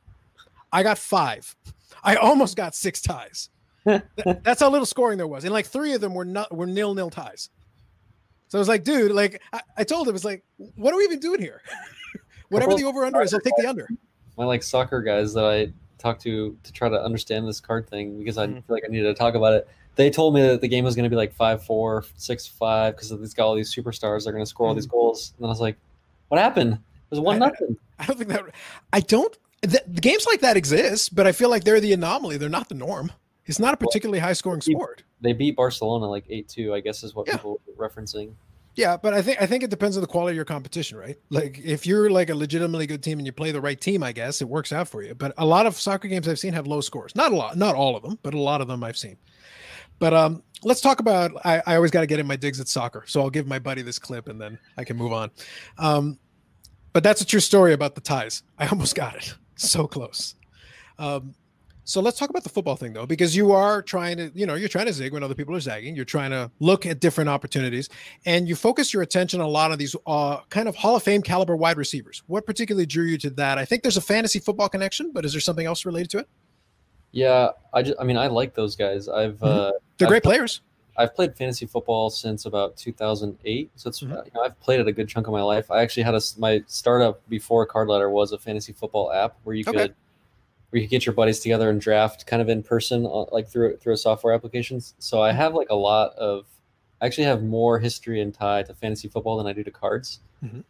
I 0.72 0.82
got 0.82 0.98
five. 0.98 1.54
I 2.02 2.16
almost 2.16 2.56
got 2.56 2.74
six 2.74 3.00
ties 3.00 3.50
that's 4.42 4.60
how 4.60 4.70
little 4.70 4.86
scoring 4.86 5.18
there 5.18 5.26
was, 5.26 5.44
and 5.44 5.52
like 5.52 5.66
three 5.66 5.94
of 5.94 6.00
them 6.00 6.14
were 6.14 6.24
not 6.24 6.54
were 6.54 6.66
nil 6.66 6.94
nil 6.94 7.10
ties. 7.10 7.50
So 8.48 8.58
I 8.58 8.60
was 8.60 8.68
like, 8.68 8.84
dude, 8.84 9.12
like 9.12 9.42
I, 9.52 9.60
I 9.78 9.84
told 9.84 10.08
him, 10.08 10.14
it's 10.14 10.24
like, 10.24 10.44
what 10.76 10.92
are 10.92 10.96
we 10.96 11.04
even 11.04 11.20
doing 11.20 11.40
here? 11.40 11.62
Whatever 12.48 12.74
the 12.74 12.84
over 12.84 13.04
under 13.04 13.20
is, 13.22 13.34
I'll 13.34 13.40
take 13.40 13.54
the 13.56 13.68
under. 13.68 13.88
My 14.36 14.44
like 14.44 14.62
soccer 14.62 15.02
guys 15.02 15.34
that 15.34 15.44
I 15.44 15.72
talked 15.98 16.22
to 16.22 16.56
to 16.62 16.72
try 16.72 16.88
to 16.88 17.00
understand 17.00 17.46
this 17.46 17.60
card 17.60 17.88
thing 17.88 18.18
because 18.18 18.38
I 18.38 18.46
mm-hmm. 18.46 18.54
feel 18.54 18.76
like 18.76 18.84
I 18.86 18.88
needed 18.90 19.08
to 19.08 19.14
talk 19.14 19.34
about 19.34 19.52
it. 19.52 19.68
They 19.96 20.10
told 20.10 20.34
me 20.34 20.42
that 20.42 20.60
the 20.60 20.68
game 20.68 20.84
was 20.84 20.94
going 20.94 21.04
to 21.04 21.10
be 21.10 21.16
like 21.16 21.34
five 21.34 21.64
four, 21.64 22.04
six 22.16 22.46
five 22.46 22.94
because 22.94 23.10
it's 23.10 23.34
got 23.34 23.46
all 23.46 23.54
these 23.54 23.74
superstars. 23.74 24.24
They're 24.24 24.32
going 24.32 24.44
to 24.44 24.48
score 24.48 24.68
all 24.68 24.74
these 24.74 24.86
mm-hmm. 24.86 24.96
goals, 24.96 25.34
and 25.36 25.46
I 25.46 25.48
was 25.48 25.60
like, 25.60 25.76
what 26.28 26.40
happened? 26.40 26.74
It 26.74 26.80
was 27.10 27.20
one 27.20 27.38
nothing. 27.38 27.76
I, 27.98 28.02
I 28.04 28.06
don't 28.06 28.16
think 28.16 28.30
that. 28.30 28.44
I 28.92 29.00
don't. 29.00 29.36
The, 29.62 29.82
the 29.88 30.00
games 30.00 30.24
like 30.26 30.40
that 30.40 30.56
exist, 30.56 31.16
but 31.16 31.26
I 31.26 31.32
feel 31.32 31.50
like 31.50 31.64
they're 31.64 31.80
the 31.80 31.92
anomaly. 31.92 32.36
They're 32.36 32.48
not 32.48 32.68
the 32.68 32.76
norm. 32.76 33.10
It's 33.46 33.58
not 33.58 33.74
a 33.74 33.76
particularly 33.78 34.20
high 34.20 34.34
scoring 34.34 34.60
sport. 34.60 35.02
They 35.20 35.32
beat 35.32 35.56
Barcelona 35.56 36.06
like 36.06 36.24
eight 36.28 36.48
two. 36.48 36.74
I 36.74 36.80
guess 36.80 37.02
is 37.02 37.14
what 37.14 37.26
yeah. 37.26 37.36
people 37.36 37.60
are 37.66 37.88
referencing. 37.88 38.34
Yeah, 38.78 38.96
but 38.96 39.12
I 39.12 39.22
think 39.22 39.42
I 39.42 39.46
think 39.46 39.64
it 39.64 39.70
depends 39.70 39.96
on 39.96 40.02
the 40.02 40.06
quality 40.06 40.34
of 40.34 40.36
your 40.36 40.44
competition, 40.44 40.98
right? 40.98 41.16
Like 41.30 41.58
if 41.58 41.84
you're 41.84 42.08
like 42.10 42.30
a 42.30 42.34
legitimately 42.36 42.86
good 42.86 43.02
team 43.02 43.18
and 43.18 43.26
you 43.26 43.32
play 43.32 43.50
the 43.50 43.60
right 43.60 43.78
team, 43.78 44.04
I 44.04 44.12
guess 44.12 44.40
it 44.40 44.48
works 44.48 44.72
out 44.72 44.86
for 44.86 45.02
you. 45.02 45.16
But 45.16 45.34
a 45.36 45.44
lot 45.44 45.66
of 45.66 45.74
soccer 45.74 46.06
games 46.06 46.28
I've 46.28 46.38
seen 46.38 46.52
have 46.52 46.68
low 46.68 46.80
scores. 46.80 47.16
Not 47.16 47.32
a 47.32 47.34
lot, 47.34 47.56
not 47.56 47.74
all 47.74 47.96
of 47.96 48.04
them, 48.04 48.20
but 48.22 48.34
a 48.34 48.38
lot 48.38 48.60
of 48.60 48.68
them 48.68 48.84
I've 48.84 48.96
seen. 48.96 49.16
But 49.98 50.14
um, 50.14 50.44
let's 50.62 50.80
talk 50.80 51.00
about. 51.00 51.32
I, 51.44 51.60
I 51.66 51.74
always 51.74 51.90
got 51.90 52.02
to 52.02 52.06
get 52.06 52.20
in 52.20 52.26
my 52.28 52.36
digs 52.36 52.60
at 52.60 52.68
soccer, 52.68 53.02
so 53.08 53.20
I'll 53.20 53.30
give 53.30 53.48
my 53.48 53.58
buddy 53.58 53.82
this 53.82 53.98
clip 53.98 54.28
and 54.28 54.40
then 54.40 54.60
I 54.76 54.84
can 54.84 54.96
move 54.96 55.12
on. 55.12 55.32
Um, 55.76 56.16
but 56.92 57.02
that's 57.02 57.20
a 57.20 57.26
true 57.26 57.40
story 57.40 57.72
about 57.72 57.96
the 57.96 58.00
ties. 58.00 58.44
I 58.60 58.68
almost 58.68 58.94
got 58.94 59.16
it, 59.16 59.34
so 59.56 59.88
close. 59.88 60.36
Um, 61.00 61.34
so 61.88 62.02
let's 62.02 62.18
talk 62.18 62.28
about 62.28 62.42
the 62.42 62.50
football 62.50 62.76
thing 62.76 62.92
though, 62.92 63.06
because 63.06 63.34
you 63.34 63.50
are 63.52 63.80
trying 63.80 64.18
to, 64.18 64.30
you 64.34 64.44
know, 64.44 64.56
you're 64.56 64.68
trying 64.68 64.84
to 64.84 64.92
zig 64.92 65.14
when 65.14 65.22
other 65.22 65.34
people 65.34 65.56
are 65.56 65.60
zagging. 65.60 65.96
You're 65.96 66.04
trying 66.04 66.30
to 66.32 66.50
look 66.60 66.84
at 66.84 67.00
different 67.00 67.30
opportunities, 67.30 67.88
and 68.26 68.46
you 68.46 68.56
focus 68.56 68.92
your 68.92 69.02
attention 69.02 69.40
on 69.40 69.46
a 69.46 69.48
lot 69.48 69.72
of 69.72 69.78
these 69.78 69.96
uh, 70.06 70.40
kind 70.50 70.68
of 70.68 70.76
Hall 70.76 70.96
of 70.96 71.02
Fame 71.02 71.22
caliber 71.22 71.56
wide 71.56 71.78
receivers. 71.78 72.22
What 72.26 72.44
particularly 72.44 72.84
drew 72.84 73.06
you 73.06 73.16
to 73.16 73.30
that? 73.30 73.56
I 73.56 73.64
think 73.64 73.80
there's 73.80 73.96
a 73.96 74.02
fantasy 74.02 74.38
football 74.38 74.68
connection, 74.68 75.12
but 75.12 75.24
is 75.24 75.32
there 75.32 75.40
something 75.40 75.64
else 75.64 75.86
related 75.86 76.10
to 76.10 76.18
it? 76.18 76.28
Yeah, 77.12 77.52
I 77.72 77.82
just, 77.82 77.98
I 77.98 78.04
mean, 78.04 78.18
I 78.18 78.26
like 78.26 78.54
those 78.54 78.76
guys. 78.76 79.08
I've 79.08 79.36
mm-hmm. 79.36 79.46
uh, 79.46 79.70
they're 79.96 80.08
I've 80.08 80.08
great 80.08 80.22
players. 80.22 80.60
I've 80.98 81.14
played 81.14 81.38
fantasy 81.38 81.64
football 81.64 82.10
since 82.10 82.44
about 82.44 82.76
2008, 82.76 83.70
so 83.76 83.88
it's 83.88 84.02
mm-hmm. 84.02 84.12
you 84.12 84.30
know, 84.34 84.42
I've 84.42 84.60
played 84.60 84.80
it 84.80 84.88
a 84.88 84.92
good 84.92 85.08
chunk 85.08 85.26
of 85.26 85.32
my 85.32 85.42
life. 85.42 85.70
I 85.70 85.80
actually 85.80 86.02
had 86.02 86.14
a 86.14 86.20
my 86.36 86.62
startup 86.66 87.26
before 87.30 87.64
Card 87.64 87.88
Ladder 87.88 88.10
was 88.10 88.32
a 88.32 88.38
fantasy 88.38 88.74
football 88.74 89.10
app 89.10 89.36
where 89.44 89.56
you 89.56 89.64
okay. 89.66 89.78
could 89.78 89.94
where 90.70 90.82
you 90.82 90.88
get 90.88 91.06
your 91.06 91.14
buddies 91.14 91.40
together 91.40 91.70
and 91.70 91.80
draft 91.80 92.26
kind 92.26 92.42
of 92.42 92.48
in 92.48 92.62
person, 92.62 93.06
uh, 93.06 93.24
like 93.32 93.48
through 93.48 93.76
through 93.78 93.94
a 93.94 93.96
software 93.96 94.34
applications. 94.34 94.94
So 94.98 95.22
I 95.22 95.32
have 95.32 95.54
like 95.54 95.70
a 95.70 95.74
lot 95.74 96.12
of, 96.14 96.46
I 97.00 97.06
actually 97.06 97.24
have 97.24 97.42
more 97.42 97.78
history 97.78 98.20
and 98.20 98.34
tie 98.34 98.62
to 98.64 98.74
fantasy 98.74 99.08
football 99.08 99.38
than 99.38 99.46
I 99.46 99.52
do 99.52 99.64
to 99.64 99.70
cards. 99.70 100.20
Mm-hmm. 100.44 100.60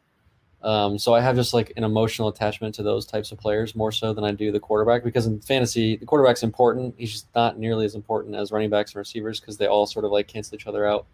Um, 0.60 0.98
so 0.98 1.14
I 1.14 1.20
have 1.20 1.36
just 1.36 1.54
like 1.54 1.72
an 1.76 1.84
emotional 1.84 2.28
attachment 2.28 2.74
to 2.76 2.82
those 2.82 3.06
types 3.06 3.30
of 3.30 3.38
players 3.38 3.76
more 3.76 3.92
so 3.92 4.12
than 4.12 4.24
I 4.24 4.32
do 4.32 4.50
the 4.50 4.58
quarterback 4.58 5.04
because 5.04 5.26
in 5.26 5.40
fantasy 5.40 5.96
the 5.96 6.06
quarterback's 6.06 6.42
important. 6.42 6.94
He's 6.98 7.12
just 7.12 7.26
not 7.34 7.58
nearly 7.58 7.84
as 7.84 7.94
important 7.94 8.34
as 8.34 8.50
running 8.50 8.68
backs 8.68 8.92
and 8.92 8.98
receivers 8.98 9.38
because 9.38 9.56
they 9.56 9.66
all 9.66 9.86
sort 9.86 10.04
of 10.04 10.10
like 10.10 10.26
cancel 10.26 10.56
each 10.56 10.66
other 10.66 10.84
out. 10.84 11.06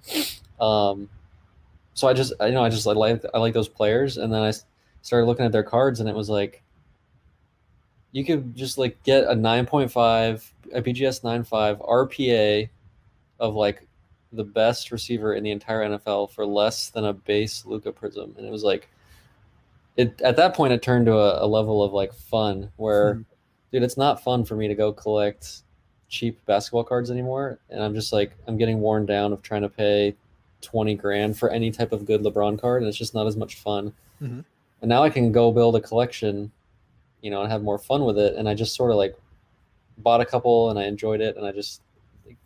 Um, 0.60 1.10
so 1.92 2.08
I 2.08 2.14
just 2.14 2.32
you 2.40 2.52
know 2.52 2.64
I 2.64 2.70
just 2.70 2.86
I 2.86 2.92
like 2.92 3.22
I 3.34 3.38
like 3.38 3.54
those 3.54 3.68
players 3.68 4.16
and 4.16 4.32
then 4.32 4.42
I 4.42 4.52
started 5.02 5.26
looking 5.26 5.44
at 5.44 5.52
their 5.52 5.62
cards 5.62 6.00
and 6.00 6.08
it 6.08 6.14
was 6.14 6.30
like 6.30 6.62
you 8.14 8.24
could 8.24 8.54
just 8.54 8.78
like 8.78 9.02
get 9.02 9.24
a 9.24 9.34
9.5 9.34 10.50
a 10.72 10.80
BGS 10.80 11.22
9.5 11.22 11.86
RPA 11.86 12.68
of 13.40 13.54
like 13.56 13.86
the 14.32 14.44
best 14.44 14.92
receiver 14.92 15.34
in 15.34 15.42
the 15.42 15.50
entire 15.50 15.82
NFL 15.82 16.30
for 16.30 16.46
less 16.46 16.90
than 16.90 17.04
a 17.04 17.12
base 17.12 17.66
Luka 17.66 17.90
Prism, 17.92 18.32
and 18.38 18.46
it 18.46 18.50
was 18.50 18.62
like 18.62 18.88
it 19.96 20.20
at 20.22 20.36
that 20.36 20.54
point 20.54 20.72
it 20.72 20.80
turned 20.80 21.06
to 21.06 21.14
a, 21.14 21.44
a 21.44 21.46
level 21.46 21.82
of 21.82 21.92
like 21.92 22.14
fun 22.14 22.70
where, 22.76 23.14
hmm. 23.14 23.22
dude, 23.72 23.82
it's 23.82 23.96
not 23.96 24.22
fun 24.22 24.44
for 24.44 24.54
me 24.54 24.68
to 24.68 24.74
go 24.74 24.92
collect 24.92 25.62
cheap 26.08 26.38
basketball 26.46 26.84
cards 26.84 27.10
anymore, 27.10 27.58
and 27.68 27.82
I'm 27.82 27.94
just 27.94 28.12
like 28.12 28.32
I'm 28.46 28.56
getting 28.56 28.78
worn 28.78 29.06
down 29.06 29.32
of 29.32 29.42
trying 29.42 29.62
to 29.62 29.68
pay 29.68 30.14
twenty 30.60 30.94
grand 30.94 31.36
for 31.36 31.50
any 31.50 31.72
type 31.72 31.90
of 31.90 32.06
good 32.06 32.22
LeBron 32.22 32.60
card, 32.60 32.82
and 32.82 32.88
it's 32.88 32.98
just 32.98 33.14
not 33.14 33.26
as 33.26 33.36
much 33.36 33.56
fun. 33.56 33.92
Mm-hmm. 34.22 34.40
And 34.82 34.88
now 34.88 35.02
I 35.02 35.10
can 35.10 35.32
go 35.32 35.50
build 35.50 35.74
a 35.74 35.80
collection 35.80 36.52
you 37.24 37.30
know, 37.30 37.40
and 37.40 37.50
have 37.50 37.62
more 37.62 37.78
fun 37.78 38.04
with 38.04 38.18
it. 38.18 38.36
And 38.36 38.46
I 38.46 38.52
just 38.52 38.76
sort 38.76 38.90
of 38.90 38.98
like 38.98 39.18
bought 39.98 40.20
a 40.20 40.26
couple 40.26 40.68
and 40.68 40.78
I 40.78 40.84
enjoyed 40.84 41.22
it, 41.22 41.38
and 41.38 41.46
I 41.46 41.52
just 41.52 41.80
like, 42.26 42.36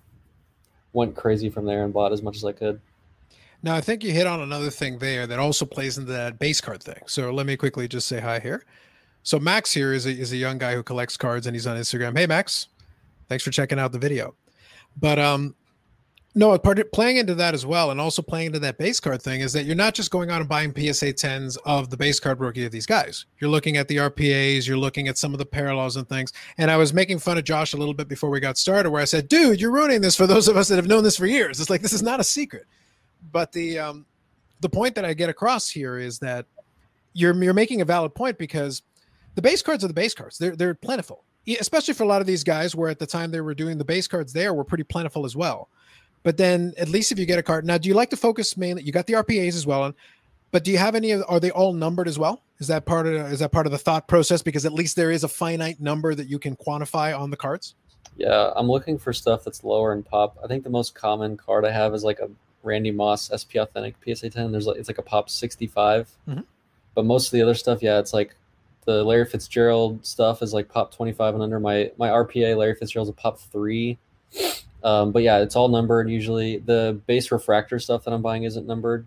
went 0.92 1.16
crazy 1.16 1.50
from 1.50 1.66
there 1.66 1.84
and 1.84 1.92
bought 1.92 2.12
as 2.12 2.22
much 2.22 2.36
as 2.36 2.44
I 2.44 2.52
could. 2.52 2.80
Now, 3.60 3.74
I 3.74 3.80
think 3.80 4.04
you 4.04 4.12
hit 4.12 4.28
on 4.28 4.40
another 4.40 4.70
thing 4.70 4.98
there 4.98 5.26
that 5.26 5.40
also 5.40 5.66
plays 5.66 5.98
into 5.98 6.12
that 6.12 6.38
base 6.38 6.60
card 6.60 6.80
thing. 6.80 7.02
So 7.06 7.32
let 7.32 7.44
me 7.44 7.56
quickly 7.56 7.88
just 7.88 8.06
say 8.06 8.20
hi 8.20 8.38
here. 8.38 8.64
So 9.24 9.40
Max 9.40 9.72
here 9.72 9.92
is 9.92 10.06
a, 10.06 10.10
is 10.10 10.30
a 10.30 10.36
young 10.36 10.58
guy 10.58 10.74
who 10.74 10.84
collects 10.84 11.16
cards 11.16 11.48
and 11.48 11.56
he's 11.56 11.66
on 11.66 11.76
Instagram. 11.76 12.16
Hey, 12.16 12.26
Max, 12.26 12.68
thanks 13.28 13.42
for 13.42 13.50
checking 13.50 13.80
out 13.80 13.90
the 13.90 13.98
video. 13.98 14.36
But 14.96 15.18
um, 15.18 15.56
No, 16.38 16.56
part 16.56 16.78
of 16.78 16.92
playing 16.92 17.16
into 17.16 17.34
that 17.34 17.52
as 17.52 17.66
well, 17.66 17.90
and 17.90 18.00
also 18.00 18.22
playing 18.22 18.46
into 18.46 18.60
that 18.60 18.78
base 18.78 19.00
card 19.00 19.20
thing 19.20 19.40
is 19.40 19.52
that 19.54 19.64
you're 19.64 19.74
not 19.74 19.92
just 19.92 20.12
going 20.12 20.30
out 20.30 20.38
and 20.38 20.48
buying 20.48 20.70
PSA 20.70 21.14
10s 21.14 21.58
of 21.64 21.90
the 21.90 21.96
base 21.96 22.20
card 22.20 22.38
rookie 22.38 22.64
of 22.64 22.70
these 22.70 22.86
guys. 22.86 23.26
You're 23.40 23.50
looking 23.50 23.76
at 23.76 23.88
the 23.88 23.96
RPAs, 23.96 24.64
you're 24.64 24.76
looking 24.76 25.08
at 25.08 25.18
some 25.18 25.34
of 25.34 25.38
the 25.38 25.44
parallels 25.44 25.96
and 25.96 26.08
things. 26.08 26.32
And 26.56 26.70
I 26.70 26.76
was 26.76 26.94
making 26.94 27.18
fun 27.18 27.38
of 27.38 27.44
Josh 27.44 27.72
a 27.72 27.76
little 27.76 27.92
bit 27.92 28.06
before 28.06 28.30
we 28.30 28.38
got 28.38 28.56
started, 28.56 28.90
where 28.90 29.02
I 29.02 29.04
said, 29.04 29.26
"Dude, 29.26 29.60
you're 29.60 29.72
ruining 29.72 30.00
this 30.00 30.14
for 30.14 30.28
those 30.28 30.46
of 30.46 30.56
us 30.56 30.68
that 30.68 30.76
have 30.76 30.86
known 30.86 31.02
this 31.02 31.16
for 31.16 31.26
years." 31.26 31.58
It's 31.58 31.70
like 31.70 31.82
this 31.82 31.92
is 31.92 32.04
not 32.04 32.20
a 32.20 32.24
secret. 32.24 32.66
But 33.32 33.50
the 33.50 33.80
um, 33.80 34.06
the 34.60 34.68
point 34.68 34.94
that 34.94 35.04
I 35.04 35.14
get 35.14 35.28
across 35.28 35.68
here 35.68 35.98
is 35.98 36.20
that 36.20 36.46
you're 37.14 37.34
you're 37.42 37.52
making 37.52 37.80
a 37.80 37.84
valid 37.84 38.14
point 38.14 38.38
because 38.38 38.82
the 39.34 39.42
base 39.42 39.60
cards 39.60 39.82
are 39.82 39.88
the 39.88 39.92
base 39.92 40.14
cards. 40.14 40.38
They're 40.38 40.54
they're 40.54 40.76
plentiful, 40.76 41.24
especially 41.58 41.94
for 41.94 42.04
a 42.04 42.06
lot 42.06 42.20
of 42.20 42.28
these 42.28 42.44
guys. 42.44 42.76
Where 42.76 42.90
at 42.90 43.00
the 43.00 43.08
time 43.08 43.32
they 43.32 43.40
were 43.40 43.54
doing 43.54 43.76
the 43.76 43.84
base 43.84 44.06
cards, 44.06 44.32
there 44.32 44.54
were 44.54 44.62
pretty 44.62 44.84
plentiful 44.84 45.26
as 45.26 45.34
well. 45.34 45.68
But 46.28 46.36
then 46.36 46.74
at 46.76 46.90
least 46.90 47.10
if 47.10 47.18
you 47.18 47.24
get 47.24 47.38
a 47.38 47.42
card 47.42 47.64
now, 47.64 47.78
do 47.78 47.88
you 47.88 47.94
like 47.94 48.10
to 48.10 48.16
focus 48.18 48.54
mainly? 48.54 48.82
You 48.82 48.92
got 48.92 49.06
the 49.06 49.14
RPAs 49.14 49.54
as 49.54 49.66
well, 49.66 49.94
but 50.50 50.62
do 50.62 50.70
you 50.70 50.76
have 50.76 50.94
any? 50.94 51.12
of? 51.12 51.24
Are 51.26 51.40
they 51.40 51.50
all 51.50 51.72
numbered 51.72 52.06
as 52.06 52.18
well? 52.18 52.42
Is 52.58 52.66
that 52.66 52.84
part 52.84 53.06
of 53.06 53.14
is 53.32 53.38
that 53.38 53.50
part 53.50 53.64
of 53.64 53.72
the 53.72 53.78
thought 53.78 54.06
process? 54.08 54.42
Because 54.42 54.66
at 54.66 54.74
least 54.74 54.94
there 54.94 55.10
is 55.10 55.24
a 55.24 55.28
finite 55.28 55.80
number 55.80 56.14
that 56.14 56.28
you 56.28 56.38
can 56.38 56.54
quantify 56.54 57.18
on 57.18 57.30
the 57.30 57.36
cards. 57.38 57.76
Yeah, 58.18 58.52
I'm 58.56 58.66
looking 58.66 58.98
for 58.98 59.14
stuff 59.14 59.42
that's 59.42 59.64
lower 59.64 59.94
in 59.94 60.02
pop. 60.02 60.36
I 60.44 60.48
think 60.48 60.64
the 60.64 60.68
most 60.68 60.94
common 60.94 61.38
card 61.38 61.64
I 61.64 61.70
have 61.70 61.94
is 61.94 62.04
like 62.04 62.18
a 62.18 62.28
Randy 62.62 62.90
Moss 62.90 63.30
SP 63.32 63.56
Authentic 63.56 63.94
PSA 64.04 64.28
10. 64.28 64.52
There's 64.52 64.66
like 64.66 64.76
it's 64.76 64.90
like 64.90 64.98
a 64.98 65.02
pop 65.02 65.30
65, 65.30 66.10
mm-hmm. 66.28 66.40
but 66.94 67.06
most 67.06 67.28
of 67.28 67.32
the 67.32 67.40
other 67.40 67.54
stuff, 67.54 67.82
yeah, 67.82 67.98
it's 67.98 68.12
like 68.12 68.34
the 68.84 69.02
Larry 69.02 69.24
Fitzgerald 69.24 70.04
stuff 70.04 70.42
is 70.42 70.52
like 70.52 70.68
pop 70.68 70.94
25 70.94 71.36
and 71.36 71.42
under. 71.42 71.58
My 71.58 71.90
my 71.96 72.10
RPA 72.10 72.54
Larry 72.54 72.74
Fitzgerald's 72.74 73.08
a 73.08 73.14
pop 73.14 73.40
three. 73.40 73.96
Um, 74.82 75.12
but 75.12 75.22
yeah, 75.22 75.38
it's 75.38 75.56
all 75.56 75.68
numbered 75.68 76.08
usually. 76.08 76.58
The 76.58 77.00
base 77.06 77.30
refractor 77.32 77.78
stuff 77.78 78.04
that 78.04 78.12
I'm 78.12 78.22
buying 78.22 78.44
isn't 78.44 78.66
numbered 78.66 79.06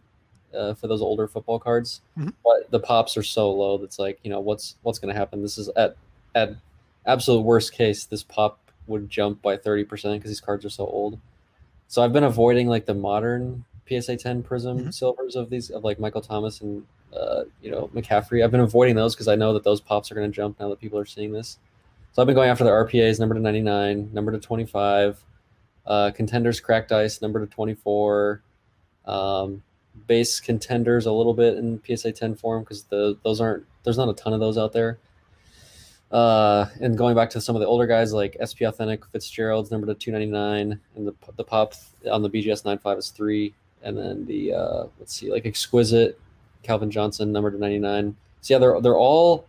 uh, 0.53 0.73
for 0.73 0.88
those 0.88 1.01
older 1.01 1.27
football 1.27 1.60
cards, 1.60 2.01
mm-hmm. 2.17 2.29
but 2.43 2.69
the 2.71 2.79
pops 2.79 3.15
are 3.15 3.23
so 3.23 3.51
low 3.51 3.77
that's 3.77 3.99
like 3.99 4.19
you 4.23 4.29
know 4.29 4.39
what's 4.39 4.75
what's 4.81 4.99
going 4.99 5.13
to 5.13 5.17
happen. 5.17 5.41
This 5.41 5.57
is 5.57 5.69
at 5.77 5.95
at 6.36 6.55
absolute 7.05 7.41
worst 7.41 7.73
case, 7.73 8.05
this 8.05 8.23
pop 8.23 8.60
would 8.88 9.10
jump 9.10 9.41
by 9.41 9.57
30% 9.57 9.88
because 9.88 10.29
these 10.29 10.41
cards 10.41 10.65
are 10.65 10.69
so 10.69 10.86
old. 10.86 11.19
So 11.88 12.01
I've 12.01 12.13
been 12.13 12.23
avoiding 12.23 12.67
like 12.67 12.86
the 12.86 12.93
modern 12.93 13.65
PSA 13.88 14.17
10 14.17 14.43
Prism 14.43 14.79
mm-hmm. 14.79 14.89
silvers 14.91 15.36
of 15.36 15.49
these 15.49 15.69
of 15.69 15.84
like 15.84 15.99
Michael 15.99 16.21
Thomas 16.21 16.62
and 16.62 16.86
uh, 17.15 17.43
you 17.62 17.71
know 17.71 17.89
McCaffrey. 17.93 18.43
I've 18.43 18.51
been 18.51 18.62
avoiding 18.62 18.95
those 18.95 19.15
because 19.15 19.27
I 19.27 19.36
know 19.36 19.53
that 19.53 19.63
those 19.63 19.81
pops 19.81 20.12
are 20.12 20.15
going 20.15 20.29
to 20.29 20.36
jump 20.36 20.60
now 20.60 20.69
that 20.69 20.79
people 20.79 20.99
are 20.99 21.05
seeing 21.05 21.31
this. 21.31 21.57
So 22.13 22.21
I've 22.21 22.25
been 22.25 22.36
going 22.36 22.49
after 22.49 22.63
the 22.63 22.69
RPAs, 22.71 23.19
number 23.19 23.36
to 23.36 23.41
99, 23.41 24.10
number 24.13 24.34
to 24.34 24.39
25, 24.39 25.23
uh, 25.86 26.12
contenders 26.12 26.60
cracked 26.60 26.91
ice 26.91 27.22
number 27.22 27.39
to 27.39 27.48
24. 27.48 28.41
Um, 29.06 29.63
base 30.08 30.39
contenders 30.39 31.06
a 31.06 31.12
little 31.12 31.34
bit 31.34 31.58
in 31.58 31.82
PSA 31.86 32.12
10 32.13 32.36
form 32.36 32.63
because 32.63 32.84
the 32.84 33.17
those 33.24 33.41
aren't 33.41 33.65
there's 33.84 33.98
not 33.98 34.10
a 34.10 34.13
ton 34.13 34.34
of 34.34 34.39
those 34.39 34.58
out 34.58 34.74
there. 34.74 35.00
Uh, 36.12 36.65
and 36.82 36.98
going 36.98 37.15
back 37.15 37.30
to 37.30 37.39
some 37.39 37.56
of 37.56 37.62
the 37.62 37.65
older 37.65 37.88
guys 37.88 38.12
like 38.13 38.36
SP 38.44 38.67
Authentic 38.67 39.06
Fitzgerald's 39.06 39.72
number 39.72 39.88
to 39.88 39.94
299, 39.94 40.80
and 40.96 41.08
the 41.08 41.13
the 41.38 41.44
pop 41.44 41.74
on 42.12 42.22
the 42.22 42.30
BGS 42.30 42.65
95 42.65 42.98
is 42.98 43.10
three, 43.10 43.54
and 43.82 43.98
then 43.98 44.26
the 44.26 44.54
uh, 44.54 44.84
let's 45.00 45.13
see 45.13 45.32
like 45.32 45.46
Exquisite 45.46 46.20
Calvin 46.63 46.91
Johnson 46.91 47.32
number 47.32 47.50
to 47.50 47.58
99. 47.58 48.15
So 48.41 48.54
yeah, 48.54 48.60
they're 48.60 48.82
they're 48.82 48.98
all 48.98 49.48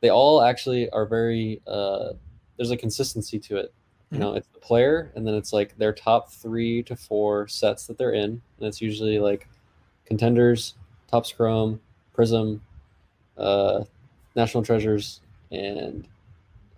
they 0.00 0.10
all 0.10 0.42
actually 0.42 0.90
are 0.90 1.06
very 1.06 1.62
uh, 1.66 2.12
there's 2.56 2.70
a 2.70 2.76
consistency 2.76 3.38
to 3.38 3.56
it. 3.56 3.72
You 4.12 4.18
know, 4.18 4.34
it's 4.34 4.46
the 4.54 4.60
player, 4.60 5.10
and 5.16 5.26
then 5.26 5.34
it's 5.34 5.52
like 5.52 5.76
their 5.78 5.92
top 5.92 6.30
three 6.30 6.82
to 6.84 6.94
four 6.94 7.48
sets 7.48 7.86
that 7.86 7.98
they're 7.98 8.12
in, 8.12 8.40
and 8.58 8.68
it's 8.68 8.80
usually 8.80 9.18
like 9.18 9.48
contenders, 10.04 10.74
Topps 11.10 11.32
Chrome, 11.32 11.80
Prism, 12.14 12.62
uh, 13.36 13.82
National 14.36 14.62
Treasures, 14.62 15.20
and 15.50 16.06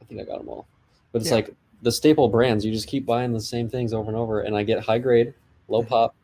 I 0.00 0.04
think 0.06 0.20
I 0.20 0.24
got 0.24 0.38
them 0.38 0.48
all. 0.48 0.66
But 1.12 1.20
it's 1.20 1.30
yeah. 1.30 1.36
like 1.36 1.54
the 1.82 1.92
staple 1.92 2.28
brands. 2.28 2.64
You 2.64 2.72
just 2.72 2.88
keep 2.88 3.04
buying 3.04 3.32
the 3.32 3.40
same 3.40 3.68
things 3.68 3.92
over 3.92 4.08
and 4.08 4.16
over, 4.16 4.40
and 4.40 4.56
I 4.56 4.62
get 4.62 4.80
high 4.80 4.98
grade, 4.98 5.34
low 5.68 5.82
pop, 5.82 6.14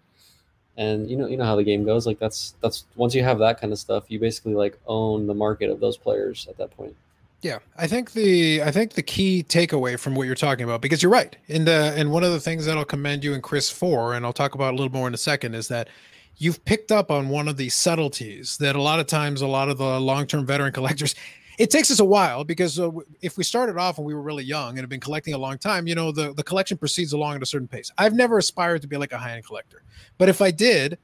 and 0.76 1.08
you 1.10 1.16
know 1.16 1.26
you 1.26 1.36
know 1.36 1.44
how 1.44 1.56
the 1.56 1.64
game 1.64 1.84
goes. 1.84 2.06
Like 2.06 2.18
that's 2.18 2.54
that's 2.60 2.86
once 2.96 3.14
you 3.14 3.22
have 3.22 3.38
that 3.40 3.60
kind 3.60 3.72
of 3.72 3.78
stuff, 3.78 4.04
you 4.08 4.18
basically 4.18 4.54
like 4.54 4.78
own 4.86 5.26
the 5.26 5.34
market 5.34 5.70
of 5.70 5.80
those 5.80 5.96
players 5.96 6.46
at 6.48 6.56
that 6.58 6.70
point. 6.76 6.96
Yeah, 7.44 7.58
I 7.76 7.86
think 7.86 8.12
the 8.12 8.62
I 8.62 8.70
think 8.70 8.94
the 8.94 9.02
key 9.02 9.44
takeaway 9.46 10.00
from 10.00 10.14
what 10.14 10.26
you're 10.26 10.34
talking 10.34 10.64
about, 10.64 10.80
because 10.80 11.02
you're 11.02 11.12
right, 11.12 11.36
and 11.50 11.68
and 11.68 12.10
one 12.10 12.24
of 12.24 12.32
the 12.32 12.40
things 12.40 12.64
that 12.64 12.78
I'll 12.78 12.86
commend 12.86 13.22
you 13.22 13.34
and 13.34 13.42
Chris 13.42 13.68
for, 13.68 14.14
and 14.14 14.24
I'll 14.24 14.32
talk 14.32 14.54
about 14.54 14.72
a 14.72 14.76
little 14.78 14.90
more 14.90 15.06
in 15.06 15.12
a 15.12 15.18
second, 15.18 15.54
is 15.54 15.68
that 15.68 15.90
you've 16.38 16.64
picked 16.64 16.90
up 16.90 17.10
on 17.10 17.28
one 17.28 17.46
of 17.46 17.58
the 17.58 17.68
subtleties 17.68 18.56
that 18.56 18.76
a 18.76 18.80
lot 18.80 18.98
of 18.98 19.06
times 19.06 19.42
a 19.42 19.46
lot 19.46 19.68
of 19.68 19.76
the 19.76 20.00
long-term 20.00 20.46
veteran 20.46 20.72
collectors 20.78 21.14
it 21.58 21.70
takes 21.70 21.90
us 21.90 22.00
a 22.00 22.04
while 22.04 22.44
because 22.44 22.80
uh, 22.80 22.90
if 23.20 23.36
we 23.36 23.44
started 23.44 23.76
off 23.76 23.98
when 23.98 24.06
we 24.06 24.14
were 24.14 24.22
really 24.22 24.42
young 24.42 24.70
and 24.70 24.78
have 24.78 24.88
been 24.88 24.98
collecting 24.98 25.34
a 25.34 25.38
long 25.38 25.56
time, 25.56 25.86
you 25.86 25.94
know, 25.94 26.10
the, 26.10 26.32
the 26.32 26.42
collection 26.42 26.76
proceeds 26.76 27.12
along 27.12 27.36
at 27.36 27.42
a 27.42 27.46
certain 27.46 27.68
pace. 27.68 27.92
I've 27.96 28.12
never 28.12 28.38
aspired 28.38 28.82
to 28.82 28.88
be 28.88 28.96
like 28.96 29.12
a 29.12 29.18
high 29.18 29.34
end 29.34 29.46
collector, 29.46 29.82
but 30.16 30.30
if 30.30 30.40
I 30.40 30.50
did, 30.50 30.98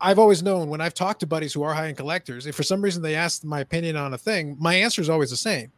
I've 0.00 0.20
always 0.20 0.42
known 0.42 0.68
when 0.70 0.80
I've 0.80 0.94
talked 0.94 1.20
to 1.20 1.26
buddies 1.26 1.52
who 1.52 1.64
are 1.64 1.74
high 1.74 1.88
end 1.88 1.96
collectors, 1.96 2.46
if 2.46 2.54
for 2.54 2.62
some 2.62 2.80
reason 2.80 3.02
they 3.02 3.16
ask 3.16 3.42
my 3.44 3.58
opinion 3.58 3.96
on 3.96 4.14
a 4.14 4.18
thing, 4.18 4.56
my 4.60 4.74
answer 4.74 5.02
is 5.02 5.10
always 5.10 5.30
the 5.30 5.36
same 5.36 5.72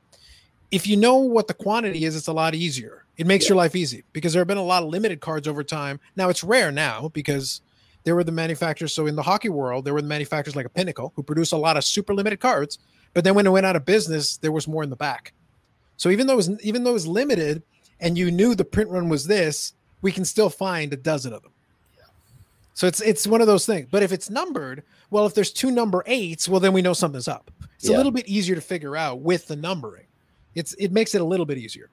if 0.73 0.87
you 0.87 0.97
know 0.97 1.19
what 1.19 1.47
the 1.47 1.55
quantity 1.55 2.05
is, 2.05 2.17
it's 2.17 2.27
a 2.27 2.33
lot 2.33 2.55
easier. 2.55 3.05
It 3.19 3.27
makes 3.27 3.45
yeah. 3.45 3.51
your 3.51 3.57
life 3.59 3.77
easy 3.77 4.03
because 4.13 4.33
there 4.33 4.41
have 4.41 4.49
been 4.49 4.57
a 4.57 4.65
lot 4.65 4.83
of 4.83 4.89
limited 4.89 5.21
cards 5.21 5.47
over 5.47 5.63
time. 5.63 6.01
Now 6.17 6.31
it's 6.31 6.43
rare 6.43 6.73
now 6.73 7.11
because 7.11 7.61
there 8.05 8.17
were 8.17 8.25
the 8.25 8.33
manufacturers. 8.33 8.95
So 8.95 9.07
in 9.07 9.15
the 9.15 9.23
hockey 9.23 9.51
world, 9.51 9.85
there 9.85 9.93
were 9.93 10.01
the 10.01 10.09
manufacturers 10.09 10.57
like 10.57 10.67
a 10.67 10.71
Pinnacle 10.71 11.13
who 11.15 11.23
produced 11.23 11.53
a 11.53 11.59
lot 11.59 11.77
of 11.77 11.85
super 11.85 12.15
limited 12.15 12.41
cards. 12.41 12.79
But 13.13 13.23
then 13.23 13.35
when 13.35 13.47
it 13.47 13.51
went 13.51 13.67
out 13.67 13.77
of 13.77 13.85
business, 13.85 14.39
there 14.39 14.51
was 14.51 14.67
more 14.67 14.83
in 14.83 14.89
the 14.89 14.97
back. 14.97 15.35
So 15.99 16.09
even 16.09 16.27
though 16.27 16.33
it 16.33 16.37
was 16.37 16.65
even 16.65 16.83
though 16.83 16.91
it 16.91 16.95
was 16.95 17.07
limited, 17.07 17.63
and 18.01 18.17
you 18.17 18.31
knew 18.31 18.55
the 18.55 18.65
print 18.65 18.91
run 18.91 19.11
was 19.11 19.27
this, 19.27 19.75
we 20.01 20.11
can 20.11 20.25
still 20.25 20.49
find 20.49 20.93
a 20.93 20.97
dozen 20.97 21.35
of 21.35 21.43
them. 21.43 21.53
Yeah. 21.97 22.05
So 22.73 22.87
it's 22.87 23.03
it's 23.03 23.27
one 23.27 23.43
of 23.43 23.47
those 23.47 23.67
things. 23.67 23.89
But 23.91 24.03
if 24.03 24.11
it's 24.11 24.31
numbered, 24.31 24.85
well, 25.11 25.27
if 25.27 25.35
there's 25.35 25.53
two 25.53 25.71
number 25.71 26.03
eights, 26.07 26.49
well 26.49 26.61
then 26.61 26.73
we 26.73 26.81
know 26.81 26.95
something's 26.95 27.29
up. 27.29 27.51
It's 27.77 27.91
yeah. 27.91 27.97
a 27.97 27.99
little 27.99 28.11
bit 28.11 28.27
easier 28.27 28.55
to 28.55 28.63
figure 28.63 28.97
out 28.97 29.21
with 29.21 29.47
the 29.47 29.57
numbering. 29.57 30.07
It's 30.55 30.75
it 30.75 30.93
makes 30.93 31.15
it 31.15 31.21
a 31.21 31.25
little 31.25 31.47
bit 31.47 31.59
easier. 31.59 31.91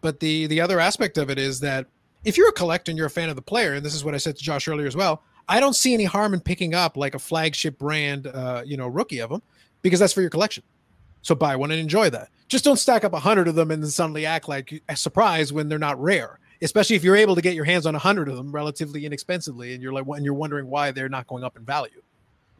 But 0.00 0.20
the 0.20 0.46
the 0.46 0.60
other 0.60 0.80
aspect 0.80 1.18
of 1.18 1.30
it 1.30 1.38
is 1.38 1.60
that 1.60 1.86
if 2.24 2.36
you're 2.36 2.48
a 2.48 2.52
collector 2.52 2.90
and 2.90 2.98
you're 2.98 3.06
a 3.06 3.10
fan 3.10 3.28
of 3.28 3.36
the 3.36 3.42
player, 3.42 3.74
and 3.74 3.84
this 3.84 3.94
is 3.94 4.04
what 4.04 4.14
I 4.14 4.18
said 4.18 4.36
to 4.36 4.42
Josh 4.42 4.68
earlier 4.68 4.86
as 4.86 4.96
well, 4.96 5.22
I 5.48 5.60
don't 5.60 5.74
see 5.74 5.94
any 5.94 6.04
harm 6.04 6.34
in 6.34 6.40
picking 6.40 6.74
up 6.74 6.96
like 6.96 7.14
a 7.14 7.18
flagship 7.18 7.78
brand, 7.78 8.26
uh, 8.26 8.62
you 8.64 8.76
know, 8.76 8.86
rookie 8.86 9.18
of 9.18 9.30
them, 9.30 9.42
because 9.82 10.00
that's 10.00 10.12
for 10.12 10.20
your 10.20 10.30
collection. 10.30 10.62
So 11.22 11.34
buy 11.34 11.56
one 11.56 11.70
and 11.70 11.80
enjoy 11.80 12.10
that. 12.10 12.30
Just 12.48 12.64
don't 12.64 12.78
stack 12.78 13.04
up 13.04 13.12
a 13.12 13.20
hundred 13.20 13.48
of 13.48 13.54
them 13.54 13.70
and 13.70 13.82
then 13.82 13.90
suddenly 13.90 14.26
act 14.26 14.48
like 14.48 14.82
a 14.88 14.96
surprise 14.96 15.52
when 15.52 15.68
they're 15.68 15.78
not 15.78 16.00
rare. 16.00 16.38
Especially 16.60 16.94
if 16.94 17.02
you're 17.02 17.16
able 17.16 17.34
to 17.34 17.42
get 17.42 17.54
your 17.54 17.64
hands 17.64 17.86
on 17.86 17.96
a 17.96 17.98
hundred 17.98 18.28
of 18.28 18.36
them 18.36 18.52
relatively 18.52 19.04
inexpensively, 19.04 19.74
and 19.74 19.82
you're 19.82 19.92
like, 19.92 20.06
and 20.06 20.24
you're 20.24 20.32
wondering 20.32 20.68
why 20.68 20.92
they're 20.92 21.08
not 21.08 21.26
going 21.26 21.42
up 21.42 21.56
in 21.56 21.64
value. 21.64 22.02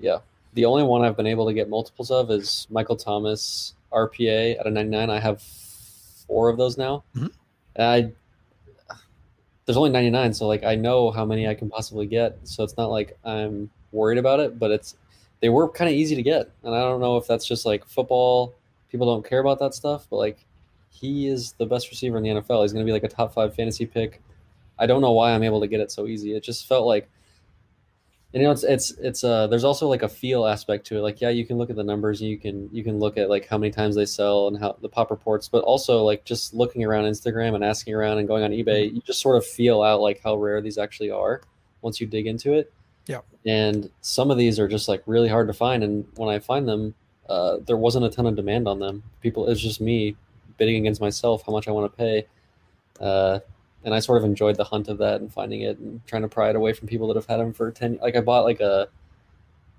Yeah, 0.00 0.18
the 0.54 0.64
only 0.64 0.82
one 0.82 1.02
I've 1.02 1.16
been 1.16 1.28
able 1.28 1.46
to 1.46 1.54
get 1.54 1.68
multiples 1.68 2.10
of 2.10 2.28
is 2.32 2.66
Michael 2.68 2.96
Thomas 2.96 3.74
RPA 3.92 4.58
at 4.58 4.66
a 4.66 4.70
99. 4.70 5.10
I 5.10 5.20
have 5.20 5.42
four 6.26 6.48
of 6.48 6.56
those 6.56 6.78
now. 6.78 7.04
Mm-hmm. 7.16 7.26
I 7.78 8.12
there's 9.64 9.76
only 9.76 9.90
99, 9.90 10.34
so 10.34 10.46
like 10.46 10.64
I 10.64 10.74
know 10.74 11.10
how 11.10 11.24
many 11.24 11.46
I 11.46 11.54
can 11.54 11.70
possibly 11.70 12.06
get. 12.06 12.38
So 12.44 12.64
it's 12.64 12.76
not 12.76 12.90
like 12.90 13.16
I'm 13.24 13.70
worried 13.92 14.18
about 14.18 14.40
it, 14.40 14.58
but 14.58 14.70
it's 14.70 14.96
they 15.40 15.48
were 15.48 15.68
kind 15.68 15.90
of 15.90 15.96
easy 15.96 16.14
to 16.16 16.22
get, 16.22 16.50
and 16.62 16.74
I 16.74 16.80
don't 16.80 17.00
know 17.00 17.16
if 17.16 17.26
that's 17.26 17.46
just 17.46 17.64
like 17.64 17.86
football. 17.86 18.54
People 18.90 19.06
don't 19.06 19.26
care 19.26 19.40
about 19.40 19.58
that 19.60 19.74
stuff, 19.74 20.06
but 20.10 20.16
like 20.16 20.44
he 20.90 21.26
is 21.28 21.52
the 21.52 21.66
best 21.66 21.90
receiver 21.90 22.16
in 22.18 22.22
the 22.22 22.28
NFL. 22.30 22.62
He's 22.62 22.72
going 22.72 22.84
to 22.84 22.88
be 22.88 22.92
like 22.92 23.04
a 23.04 23.08
top 23.08 23.32
five 23.32 23.54
fantasy 23.54 23.86
pick. 23.86 24.20
I 24.78 24.86
don't 24.86 25.00
know 25.00 25.12
why 25.12 25.32
I'm 25.32 25.42
able 25.42 25.60
to 25.60 25.66
get 25.66 25.80
it 25.80 25.90
so 25.90 26.06
easy. 26.06 26.34
It 26.34 26.42
just 26.42 26.66
felt 26.66 26.86
like 26.86 27.08
you 28.32 28.42
know 28.42 28.50
it's 28.50 28.64
it's 28.64 28.90
it's 28.92 29.24
uh 29.24 29.46
there's 29.46 29.64
also 29.64 29.88
like 29.88 30.02
a 30.02 30.08
feel 30.08 30.46
aspect 30.46 30.86
to 30.86 30.96
it. 30.96 31.00
Like 31.00 31.20
yeah 31.20 31.28
you 31.28 31.44
can 31.44 31.58
look 31.58 31.70
at 31.70 31.76
the 31.76 31.84
numbers 31.84 32.20
and 32.20 32.30
you 32.30 32.38
can 32.38 32.68
you 32.72 32.82
can 32.82 32.98
look 32.98 33.18
at 33.18 33.28
like 33.28 33.46
how 33.46 33.58
many 33.58 33.70
times 33.70 33.94
they 33.94 34.06
sell 34.06 34.48
and 34.48 34.58
how 34.58 34.76
the 34.80 34.88
pop 34.88 35.10
reports 35.10 35.48
but 35.48 35.62
also 35.64 36.02
like 36.02 36.24
just 36.24 36.54
looking 36.54 36.84
around 36.84 37.04
instagram 37.04 37.54
and 37.54 37.62
asking 37.62 37.94
around 37.94 38.18
and 38.18 38.26
going 38.26 38.42
on 38.42 38.50
ebay 38.50 38.86
mm-hmm. 38.86 38.96
you 38.96 39.02
just 39.02 39.20
sort 39.20 39.36
of 39.36 39.46
feel 39.46 39.82
out 39.82 40.00
like 40.00 40.20
how 40.22 40.34
rare 40.36 40.60
these 40.60 40.78
actually 40.78 41.10
are 41.10 41.42
once 41.82 42.00
you 42.00 42.06
dig 42.06 42.26
into 42.26 42.54
it. 42.54 42.72
Yeah. 43.06 43.20
And 43.44 43.90
some 44.00 44.30
of 44.30 44.38
these 44.38 44.58
are 44.58 44.68
just 44.68 44.88
like 44.88 45.02
really 45.06 45.28
hard 45.28 45.48
to 45.48 45.52
find. 45.52 45.84
And 45.84 46.06
when 46.16 46.28
i 46.28 46.38
find 46.38 46.66
them 46.66 46.94
uh, 47.28 47.58
there 47.66 47.76
wasn't 47.76 48.04
a 48.04 48.10
ton 48.10 48.26
of 48.26 48.36
demand 48.36 48.66
on 48.66 48.78
them. 48.78 49.02
People 49.20 49.48
it's 49.48 49.60
just 49.60 49.80
me 49.80 50.16
bidding 50.58 50.76
against 50.76 51.00
myself 51.00 51.42
how 51.46 51.52
much 51.52 51.68
i 51.68 51.70
want 51.70 51.90
to 51.92 51.96
pay. 51.96 52.26
Uh, 53.00 53.40
and 53.84 53.94
I 53.94 54.00
sort 54.00 54.18
of 54.18 54.24
enjoyed 54.24 54.56
the 54.56 54.64
hunt 54.64 54.88
of 54.88 54.98
that 54.98 55.20
and 55.20 55.32
finding 55.32 55.62
it 55.62 55.78
and 55.78 56.04
trying 56.06 56.22
to 56.22 56.28
pry 56.28 56.50
it 56.50 56.56
away 56.56 56.72
from 56.72 56.88
people 56.88 57.08
that 57.08 57.16
have 57.16 57.26
had 57.26 57.38
them 57.38 57.52
for 57.52 57.70
10 57.70 57.98
like 58.02 58.16
I 58.16 58.20
bought 58.20 58.44
like 58.44 58.60
a 58.60 58.88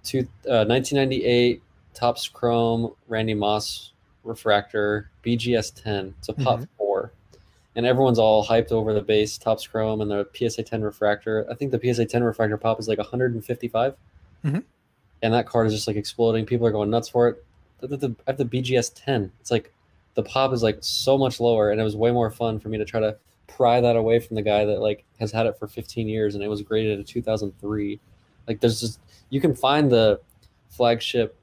two, 0.03 0.19
uh, 0.49 0.65
1998 0.65 1.61
Topps 1.93 2.27
Chrome 2.27 2.93
Randy 3.07 3.33
Moss 3.33 3.91
refractor 4.23 5.09
BGS 5.25 5.81
10 5.83 6.15
it's 6.19 6.29
a 6.29 6.33
pop 6.33 6.59
mm-hmm. 6.59 6.77
4 6.77 7.11
and 7.75 7.85
everyone's 7.85 8.19
all 8.19 8.45
hyped 8.45 8.71
over 8.71 8.93
the 8.93 9.01
base 9.01 9.37
Topps 9.37 9.65
Chrome 9.65 10.01
and 10.01 10.11
the 10.11 10.27
PSA 10.33 10.63
10 10.63 10.81
refractor. 10.83 11.45
I 11.49 11.55
think 11.55 11.71
the 11.71 11.93
PSA 11.93 12.05
10 12.05 12.23
refractor 12.23 12.57
pop 12.57 12.79
is 12.79 12.87
like 12.87 12.99
155, 12.99 13.95
Mhm. 14.45 14.63
and 15.21 15.33
that 15.33 15.47
card 15.47 15.67
is 15.67 15.73
just 15.73 15.87
like 15.87 15.95
exploding. 15.95 16.45
People 16.45 16.67
are 16.67 16.71
going 16.71 16.89
nuts 16.89 17.09
for 17.09 17.29
it. 17.29 17.43
The, 17.79 18.15
I 18.27 18.31
have 18.31 18.37
the 18.37 18.45
BGS 18.45 18.91
10. 18.95 19.31
It's 19.41 19.51
like 19.51 19.73
the 20.13 20.23
pop 20.23 20.53
is 20.53 20.61
like 20.61 20.77
so 20.81 21.17
much 21.17 21.39
lower, 21.39 21.71
and 21.71 21.81
it 21.81 21.83
was 21.83 21.95
way 21.95 22.11
more 22.11 22.29
fun 22.29 22.59
for 22.59 22.69
me 22.69 22.77
to 22.77 22.85
try 22.85 22.99
to 22.99 23.17
pry 23.47 23.81
that 23.81 23.95
away 23.95 24.19
from 24.19 24.35
the 24.35 24.41
guy 24.41 24.65
that 24.65 24.79
like 24.79 25.05
has 25.19 25.31
had 25.31 25.45
it 25.45 25.57
for 25.57 25.67
15 25.67 26.07
years 26.07 26.35
and 26.35 26.43
it 26.43 26.47
was 26.47 26.61
graded 26.61 26.99
at 26.99 27.07
2003. 27.07 27.99
Like 28.47 28.59
there's 28.59 28.79
just 28.79 28.99
you 29.29 29.41
can 29.41 29.55
find 29.55 29.91
the 29.91 30.19
flagship. 30.69 31.37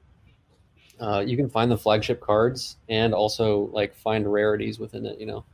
Uh, 0.99 1.23
you 1.25 1.35
can 1.35 1.49
find 1.49 1.71
the 1.71 1.77
flagship 1.77 2.21
cards 2.21 2.77
and 2.89 3.13
also 3.13 3.69
like 3.73 3.95
find 3.95 4.31
rarities 4.31 4.79
within 4.79 5.05
it. 5.05 5.19
You 5.19 5.25
know. 5.25 5.45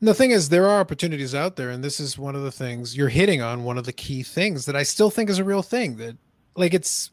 And 0.00 0.08
the 0.08 0.14
thing 0.14 0.30
is, 0.30 0.48
there 0.48 0.68
are 0.68 0.80
opportunities 0.80 1.34
out 1.34 1.56
there, 1.56 1.70
and 1.70 1.82
this 1.82 1.98
is 2.00 2.18
one 2.18 2.36
of 2.36 2.42
the 2.42 2.52
things 2.52 2.96
you're 2.96 3.08
hitting 3.08 3.42
on. 3.42 3.64
One 3.64 3.78
of 3.78 3.84
the 3.84 3.92
key 3.92 4.22
things 4.22 4.66
that 4.66 4.76
I 4.76 4.82
still 4.82 5.10
think 5.10 5.28
is 5.28 5.38
a 5.38 5.44
real 5.44 5.62
thing. 5.62 5.96
That, 5.96 6.16
like, 6.54 6.74
it's. 6.74 7.10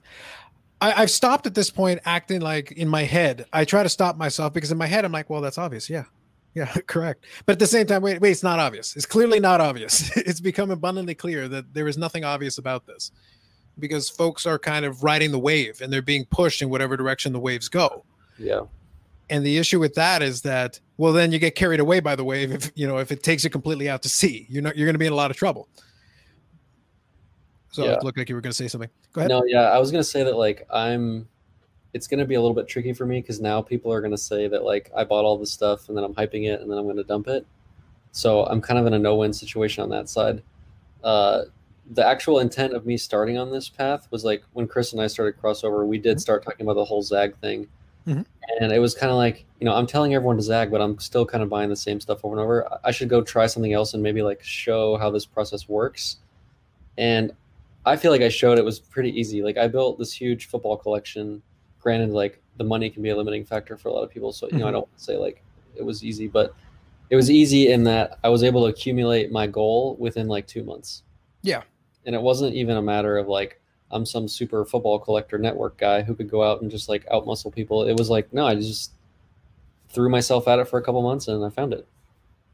I've 0.81 1.11
stopped 1.11 1.47
at 1.47 1.55
this 1.55 1.69
point 1.69 2.01
acting 2.03 2.41
like 2.41 2.73
in 2.73 2.89
my 2.89 3.03
head. 3.03 3.45
I 3.53 3.63
try 3.63 3.83
to 3.83 3.89
stop 3.89 4.17
myself 4.17 4.51
because 4.51 4.69
in 4.69 4.77
my 4.77 4.85
head 4.85 5.05
I'm 5.05 5.13
like, 5.13 5.29
well, 5.29 5.39
that's 5.39 5.57
obvious. 5.57 5.89
Yeah, 5.89 6.03
yeah, 6.55 6.71
correct. 6.87 7.25
But 7.45 7.53
at 7.53 7.59
the 7.59 7.67
same 7.67 7.85
time, 7.87 8.01
wait, 8.01 8.21
wait, 8.21 8.31
it's 8.31 8.43
not 8.43 8.59
obvious. 8.59 8.95
It's 8.95 9.05
clearly 9.05 9.39
not 9.39 9.61
obvious. 9.61 10.15
it's 10.17 10.39
become 10.39 10.71
abundantly 10.71 11.15
clear 11.15 11.47
that 11.47 11.73
there 11.73 11.87
is 11.87 11.97
nothing 11.97 12.23
obvious 12.23 12.57
about 12.57 12.85
this, 12.85 13.11
because 13.79 14.09
folks 14.09 14.45
are 14.45 14.59
kind 14.59 14.85
of 14.85 15.03
riding 15.03 15.31
the 15.31 15.39
wave 15.39 15.81
and 15.81 15.91
they're 15.91 16.01
being 16.01 16.25
pushed 16.25 16.61
in 16.61 16.69
whatever 16.69 16.95
direction 16.97 17.33
the 17.33 17.39
waves 17.39 17.69
go. 17.69 18.05
Yeah. 18.37 18.61
And 19.29 19.45
the 19.45 19.57
issue 19.57 19.79
with 19.79 19.95
that 19.95 20.21
is 20.21 20.41
that, 20.41 20.79
well, 20.97 21.13
then 21.13 21.31
you 21.31 21.39
get 21.39 21.55
carried 21.55 21.79
away 21.79 21.99
by 22.01 22.15
the 22.15 22.23
wave. 22.23 22.51
If 22.51 22.71
you 22.75 22.87
know, 22.87 22.97
if 22.97 23.11
it 23.11 23.23
takes 23.23 23.43
you 23.43 23.49
completely 23.49 23.89
out 23.89 24.01
to 24.03 24.09
sea, 24.09 24.45
you're 24.49 24.61
not, 24.61 24.75
you're 24.77 24.85
going 24.85 24.95
to 24.95 24.99
be 24.99 25.07
in 25.07 25.13
a 25.13 25.15
lot 25.15 25.31
of 25.31 25.37
trouble. 25.37 25.67
So 27.71 27.85
Yeah. 27.85 27.93
it 27.93 28.03
looked 28.03 28.17
like 28.17 28.29
you 28.29 28.35
were 28.35 28.41
going 28.41 28.51
to 28.51 28.55
say 28.55 28.67
something. 28.67 28.89
Go 29.13 29.21
ahead. 29.21 29.29
No, 29.29 29.43
yeah, 29.45 29.71
I 29.71 29.79
was 29.79 29.91
gonna 29.91 30.03
say 30.03 30.23
that 30.23 30.35
like 30.35 30.67
I'm. 30.71 31.27
It's 31.93 32.08
gonna 32.08 32.25
be 32.25 32.36
a 32.36 32.41
little 32.41 32.56
bit 32.56 32.67
tricky 32.67 32.93
for 32.93 33.06
me 33.06 33.21
because 33.21 33.39
now 33.39 33.62
people 33.62 33.91
are 33.93 34.01
gonna 34.01 34.17
say 34.17 34.47
that 34.47 34.63
like 34.63 34.91
I 34.95 35.03
bought 35.03 35.25
all 35.25 35.38
this 35.38 35.51
stuff 35.51 35.88
and 35.89 35.97
then 35.97 36.03
I'm 36.03 36.13
hyping 36.13 36.47
it 36.47 36.62
and 36.62 36.69
then 36.69 36.77
I'm 36.77 36.88
gonna 36.88 37.03
dump 37.03 37.27
it. 37.27 37.45
So 38.12 38.45
I'm 38.45 38.62
kind 38.62 38.79
of 38.79 38.86
in 38.86 38.93
a 38.93 38.99
no-win 38.99 39.34
situation 39.34 39.84
on 39.84 39.89
that 39.89 40.10
side. 40.10 40.41
Uh, 41.03 41.43
the 41.91 42.06
actual 42.06 42.39
intent 42.39 42.73
of 42.73 42.86
me 42.86 42.95
starting 42.97 43.38
on 43.38 43.51
this 43.51 43.67
path 43.69 44.08
was 44.12 44.23
like 44.23 44.43
when 44.53 44.67
Chris 44.67 44.93
and 44.93 45.01
I 45.01 45.08
started 45.08 45.39
crossover, 45.41 45.86
we 45.86 45.97
did 45.97 46.19
start 46.21 46.43
talking 46.43 46.65
about 46.65 46.75
the 46.75 46.86
whole 46.86 47.01
Zag 47.01 47.36
thing, 47.38 47.67
Mhm. 48.08 48.25
and 48.60 48.71
it 48.71 48.79
was 48.79 48.95
kind 48.95 49.12
of 49.12 49.17
like 49.17 49.45
you 49.60 49.65
know 49.65 49.73
I'm 49.73 49.86
telling 49.88 50.13
everyone 50.13 50.38
to 50.38 50.41
Zag, 50.43 50.71
but 50.71 50.82
I'm 50.82 50.97
still 50.99 51.25
kind 51.25 51.43
of 51.43 51.49
buying 51.49 51.69
the 51.69 51.75
same 51.75 51.99
stuff 51.99 52.23
over 52.23 52.36
and 52.36 52.41
over. 52.43 52.79
I 52.84 52.91
should 52.91 53.10
go 53.10 53.21
try 53.21 53.47
something 53.47 53.73
else 53.73 53.93
and 53.93 54.01
maybe 54.01 54.21
like 54.21 54.41
show 54.43 54.97
how 54.97 55.10
this 55.10 55.25
process 55.25 55.67
works. 55.69 56.17
And 56.97 57.34
I 57.86 57.95
feel 57.97 58.12
like 58.12 58.21
I 58.21 58.29
showed 58.29 58.58
it 58.58 58.65
was 58.65 58.79
pretty 58.79 59.17
easy. 59.19 59.41
Like 59.43 59.58
I 59.58 59.67
built 59.67 59.99
this 59.99 60.13
huge 60.13 60.47
football 60.47 60.77
collection. 60.77 61.41
Granted, 61.83 62.11
like 62.11 62.41
the 62.57 62.63
money 62.63 62.89
can 62.89 63.03
be 63.03 63.09
a 63.09 63.15
limiting 63.15 63.43
factor 63.45 63.75
for 63.77 63.89
a 63.89 63.91
lot 63.91 64.03
of 64.03 64.09
people. 64.09 64.31
So 64.31 64.47
you 64.49 64.57
know, 64.59 64.65
I 64.67 64.69
Mhm. 64.69 64.73
don't 64.73 64.87
say 64.95 65.17
like 65.17 65.43
it 65.75 65.83
was 65.83 66.03
easy, 66.03 66.27
but 66.27 66.55
it 67.09 67.15
was 67.17 67.29
easy 67.29 67.71
in 67.71 67.83
that 67.83 68.17
I 68.23 68.29
was 68.29 68.41
able 68.43 68.61
to 68.63 68.67
accumulate 68.67 69.31
my 69.31 69.45
goal 69.47 69.95
within 69.99 70.27
like 70.27 70.47
two 70.47 70.63
months. 70.63 71.03
Yeah. 71.41 71.63
And 72.05 72.15
it 72.15 72.21
wasn't 72.21 72.55
even 72.55 72.77
a 72.77 72.81
matter 72.81 73.17
of 73.17 73.27
like 73.27 73.59
I'm 73.91 74.05
some 74.05 74.27
super 74.27 74.65
football 74.65 74.97
collector 74.97 75.37
network 75.37 75.77
guy 75.77 76.01
who 76.01 76.15
could 76.15 76.29
go 76.29 76.41
out 76.41 76.61
and 76.61 76.71
just 76.71 76.89
like 76.89 77.05
outmuscle 77.09 77.53
people. 77.53 77.83
It 77.87 77.97
was 77.97 78.09
like 78.09 78.31
no, 78.33 78.47
I 78.47 78.55
just 78.55 78.91
threw 79.89 80.09
myself 80.09 80.47
at 80.47 80.57
it 80.59 80.67
for 80.67 80.79
a 80.79 80.81
couple 80.81 81.01
months 81.01 81.27
and 81.27 81.43
I 81.45 81.49
found 81.49 81.73
it. 81.73 81.85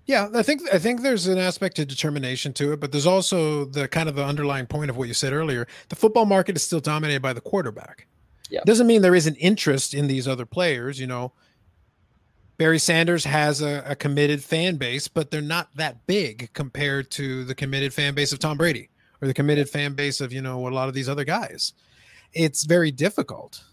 Yeah, 0.05 0.27
I 0.33 0.41
think 0.41 0.61
I 0.73 0.79
think 0.79 1.01
there's 1.01 1.27
an 1.27 1.37
aspect 1.37 1.77
of 1.77 1.87
determination 1.87 2.51
to 2.53 2.73
it, 2.73 2.79
but 2.79 2.91
there's 2.91 3.05
also 3.05 3.65
the 3.65 3.87
kind 3.87 4.09
of 4.09 4.15
the 4.15 4.25
underlying 4.25 4.65
point 4.65 4.89
of 4.89 4.97
what 4.97 5.07
you 5.07 5.13
said 5.13 5.33
earlier. 5.33 5.67
The 5.89 5.95
football 5.95 6.25
market 6.25 6.55
is 6.55 6.63
still 6.63 6.79
dominated 6.79 7.21
by 7.21 7.33
the 7.33 7.41
quarterback. 7.41 8.07
Yeah. 8.49 8.61
Doesn't 8.65 8.87
mean 8.87 9.01
there 9.01 9.15
isn't 9.15 9.35
interest 9.35 9.93
in 9.93 10.07
these 10.07 10.27
other 10.27 10.45
players, 10.45 10.99
you 10.99 11.07
know. 11.07 11.33
Barry 12.57 12.79
Sanders 12.79 13.23
has 13.23 13.61
a, 13.61 13.83
a 13.85 13.95
committed 13.95 14.43
fan 14.43 14.75
base, 14.75 15.07
but 15.07 15.31
they're 15.31 15.41
not 15.41 15.69
that 15.75 16.05
big 16.07 16.51
compared 16.53 17.09
to 17.11 17.45
the 17.45 17.55
committed 17.55 17.93
fan 17.93 18.13
base 18.15 18.33
of 18.33 18.39
Tom 18.39 18.57
Brady 18.57 18.89
or 19.21 19.27
the 19.27 19.33
committed 19.33 19.69
fan 19.69 19.93
base 19.93 20.19
of, 20.19 20.33
you 20.33 20.41
know, 20.41 20.67
a 20.67 20.69
lot 20.69 20.89
of 20.89 20.93
these 20.93 21.07
other 21.07 21.23
guys. 21.23 21.73
It's 22.33 22.63
very 22.63 22.91
difficult. 22.91 23.63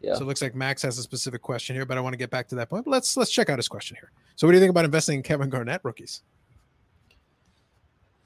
Yeah. 0.00 0.14
So 0.14 0.22
it 0.22 0.26
looks 0.26 0.42
like 0.42 0.54
Max 0.54 0.82
has 0.82 0.98
a 0.98 1.02
specific 1.02 1.42
question 1.42 1.74
here, 1.74 1.84
but 1.84 1.98
I 1.98 2.00
want 2.00 2.12
to 2.12 2.18
get 2.18 2.30
back 2.30 2.46
to 2.48 2.54
that 2.56 2.70
point. 2.70 2.84
But 2.84 2.92
let's 2.92 3.16
let's 3.16 3.32
check 3.32 3.50
out 3.50 3.58
his 3.58 3.66
question 3.66 3.96
here. 3.96 4.12
So 4.36 4.46
what 4.46 4.52
do 4.52 4.58
you 4.58 4.60
think 4.60 4.70
about 4.70 4.84
investing 4.84 5.16
in 5.16 5.22
Kevin 5.22 5.50
Garnett 5.50 5.80
rookies? 5.82 6.22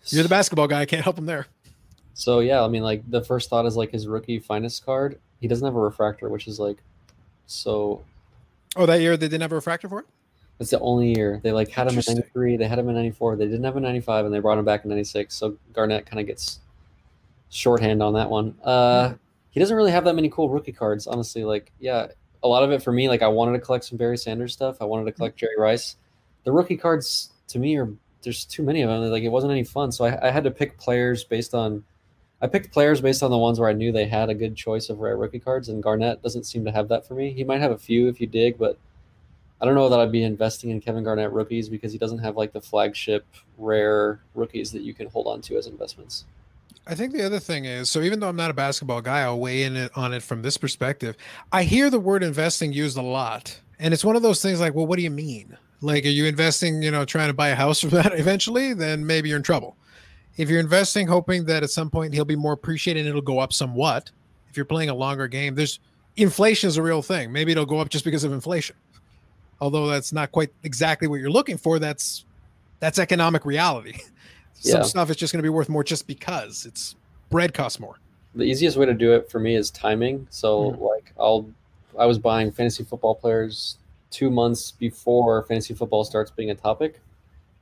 You're 0.07 0.23
the 0.23 0.29
basketball 0.29 0.67
guy. 0.67 0.81
I 0.81 0.87
can't 0.87 1.03
help 1.03 1.17
him 1.17 1.27
there. 1.27 1.47
So 2.13 2.41
yeah, 2.41 2.63
I 2.63 2.69
mean, 2.69 2.83
like 2.83 3.09
the 3.11 3.23
first 3.23 3.49
thought 3.49 3.65
is 3.65 3.77
like 3.77 3.93
his 3.93 4.07
rookie 4.07 4.39
finest 4.39 4.85
card. 4.85 5.19
He 5.41 5.49
doesn't 5.49 5.65
have 5.65 5.75
a 5.77 5.81
refractor, 5.81 6.29
which 6.29 6.47
is 6.47 6.59
like, 6.61 6.79
so 7.47 8.03
Oh, 8.77 8.87
that 8.87 9.01
year 9.01 9.17
they 9.17 9.27
didn't 9.27 9.43
have 9.43 9.53
a 9.53 9.57
refractor 9.57 9.89
for 9.89 10.01
it? 10.01 10.07
it's 10.61 10.71
the 10.71 10.79
only 10.81 11.17
year 11.17 11.41
they 11.43 11.53
like 11.53 11.71
had 11.71 11.87
him 11.89 11.99
in 11.99 12.05
'93. 12.07 12.59
They 12.59 12.69
had 12.69 12.79
him 12.79 12.89
in 12.91 12.95
'94. 12.95 13.37
They 13.37 13.47
didn't 13.47 13.65
have 13.65 13.77
a 13.77 13.81
'95, 13.81 14.27
and 14.27 14.35
they 14.35 14.41
brought 14.41 14.59
him 14.59 14.65
back 14.67 14.85
in 14.85 14.91
'96. 14.91 15.35
So 15.35 15.57
Garnett 15.73 16.05
kind 16.05 16.21
of 16.21 16.27
gets 16.27 16.61
shorthand 17.49 18.03
on 18.03 18.13
that 18.15 18.29
one. 18.29 18.55
Uh, 18.63 19.15
he 19.51 19.59
doesn't 19.59 19.77
really 19.77 19.91
have 19.91 20.05
that 20.05 20.15
many 20.15 20.29
cool 20.29 20.51
rookie 20.51 20.71
cards, 20.73 21.07
honestly. 21.07 21.45
Like, 21.45 21.73
yeah, 21.81 22.09
a 22.43 22.49
lot 22.49 22.63
of 22.63 22.71
it 22.73 22.83
for 22.83 22.93
me. 22.93 23.09
Like, 23.09 23.23
I 23.23 23.29
wanted 23.29 23.53
to 23.53 23.59
collect 23.59 23.85
some 23.87 23.97
Barry 23.99 24.19
Sanders 24.19 24.53
stuff. 24.53 24.77
I 24.81 24.85
wanted 24.85 25.07
to 25.07 25.13
collect 25.13 25.39
Jerry 25.39 25.59
Rice. 25.59 25.97
The 26.45 26.53
rookie 26.53 26.77
cards 26.77 27.31
to 27.49 27.59
me 27.59 27.77
are 27.77 27.89
there's 28.23 28.45
too 28.45 28.63
many 28.63 28.83
of 28.83 28.91
them. 28.91 29.11
Like, 29.11 29.23
it 29.23 29.29
wasn't 29.31 29.53
any 29.53 29.65
fun. 29.65 29.91
So 29.91 30.05
I, 30.05 30.29
I 30.29 30.31
had 30.31 30.45
to 30.45 30.51
pick 30.51 30.79
players 30.79 31.25
based 31.25 31.55
on. 31.55 31.83
I 32.43 32.47
picked 32.47 32.73
players 32.73 33.01
based 33.01 33.23
on 33.23 33.31
the 33.31 33.39
ones 33.39 33.61
where 33.61 33.69
I 33.69 33.75
knew 33.75 33.93
they 33.93 34.07
had 34.07 34.31
a 34.31 34.35
good 34.35 34.57
choice 34.57 34.89
of 34.89 35.01
rare 35.01 35.17
rookie 35.17 35.39
cards, 35.39 35.69
and 35.69 35.83
Garnett 35.83 36.23
doesn't 36.23 36.45
seem 36.45 36.65
to 36.65 36.73
have 36.73 36.89
that 36.89 37.07
for 37.07 37.15
me. 37.15 37.33
He 37.33 37.45
might 37.45 37.61
have 37.61 37.71
a 37.71 37.79
few 37.79 38.09
if 38.09 38.21
you 38.21 38.27
dig, 38.27 38.57
but 38.57 38.79
I 39.61 39.67
don't 39.67 39.75
know 39.75 39.91
that 39.91 40.01
I'd 40.01 40.13
be 40.13 40.23
investing 40.23 40.71
in 40.71 40.81
Kevin 40.81 41.05
Garnett 41.05 41.33
rookies 41.33 41.69
because 41.69 41.93
he 41.93 41.99
doesn't 41.99 42.19
have 42.19 42.37
like 42.37 42.53
the 42.53 42.61
flagship 42.61 43.27
rare 43.59 44.21
rookies 44.35 44.73
that 44.73 44.83
you 44.83 44.95
can 44.95 45.09
hold 45.09 45.27
on 45.27 45.43
to 45.43 45.59
as 45.59 45.67
investments. 45.67 46.25
I 46.87 46.95
think 46.95 47.13
the 47.13 47.25
other 47.25 47.39
thing 47.39 47.67
is 47.67 47.91
so 47.91 48.01
even 48.01 48.21
though 48.21 48.29
I'm 48.29 48.37
not 48.37 48.51
a 48.51 48.55
basketball 48.55 49.03
guy, 49.03 49.21
I'll 49.21 49.39
weigh 49.39 49.65
in 49.65 49.91
on 49.95 50.15
it 50.15 50.23
from 50.23 50.41
this 50.41 50.57
perspective. 50.57 51.15
I 51.53 51.65
hear 51.65 51.91
the 51.91 52.01
word 52.01 52.23
investing 52.23 52.73
used 52.73 52.97
a 52.97 53.03
lot, 53.03 53.61
and 53.79 53.93
it's 53.93 54.05
one 54.05 54.17
of 54.17 54.23
those 54.23 54.41
things 54.41 54.61
like, 54.61 54.75
well, 54.75 54.87
what 54.87 54.97
do 54.97 55.03
you 55.03 55.11
mean? 55.11 55.59
Like, 55.83 56.05
are 56.05 56.09
you 56.09 56.25
investing, 56.27 56.83
you 56.83 56.91
know, 56.91 57.05
trying 57.05 57.29
to 57.29 57.35
buy 57.35 57.49
a 57.49 57.55
house 57.55 57.81
from 57.81 57.91
that 57.91 58.13
eventually? 58.19 58.73
Then 58.73 59.07
maybe 59.07 59.29
you're 59.29 59.37
in 59.37 59.43
trouble. 59.43 59.77
If 60.41 60.49
you're 60.49 60.59
investing 60.61 61.07
hoping 61.07 61.45
that 61.45 61.63
at 61.63 61.69
some 61.69 61.91
point 61.91 62.15
he'll 62.15 62.25
be 62.25 62.35
more 62.35 62.55
appreciated 62.55 63.01
and 63.01 63.09
it'll 63.11 63.21
go 63.21 63.39
up 63.41 63.53
somewhat, 63.53 64.11
if 64.49 64.57
you're 64.57 64.65
playing 64.65 64.89
a 64.89 64.95
longer 64.95 65.29
game, 65.29 65.55
there's 65.55 65.81
inflation 66.17 66.69
is 66.69 66.79
a 66.79 66.83
real 66.83 67.03
thing. 67.03 67.31
Maybe 67.31 67.53
it'll 67.53 67.67
go 67.67 67.79
up 67.79 67.91
just 67.91 68.07
because 68.07 68.25
of 68.25 68.33
inflation. 68.33 68.75
Although 69.61 69.87
that's 69.89 70.15
not 70.15 70.33
quite 70.33 70.49
exactly 70.63 71.09
what 71.09 71.21
you're 71.21 71.31
looking 71.31 71.59
for, 71.59 71.79
that's 71.79 72.25
that's 72.79 72.99
economic 72.99 73.45
reality. 73.45 73.93
Some 74.55 74.81
Yeah. 74.81 74.87
stuff 74.87 75.11
is 75.11 75.17
just 75.17 75.31
going 75.31 75.41
to 75.41 75.47
be 75.47 75.51
worth 75.51 75.69
more 75.69 75.85
just 75.85 76.07
because 76.07 76.65
it's 76.65 76.97
bread 77.29 77.53
costs 77.53 77.79
more. 77.79 77.97
The 78.35 78.45
easiest 78.45 78.79
way 78.79 78.87
to 78.87 78.95
do 78.95 79.13
it 79.13 79.31
for 79.31 79.41
me 79.41 79.57
is 79.57 79.71
timing. 79.71 80.27
So 80.31 80.73
Mhm. 80.73 80.81
like 80.81 81.13
I'll 81.19 81.45
I 81.99 82.07
was 82.07 82.19
buying 82.19 82.51
fantasy 82.51 82.83
football 82.83 83.15
players 83.15 83.77
two 84.11 84.31
months 84.31 84.71
before 84.71 85.43
fantasy 85.43 85.75
football 85.75 86.03
starts 86.03 86.31
being 86.31 86.51
a 86.51 86.55
topic. 86.55 87.03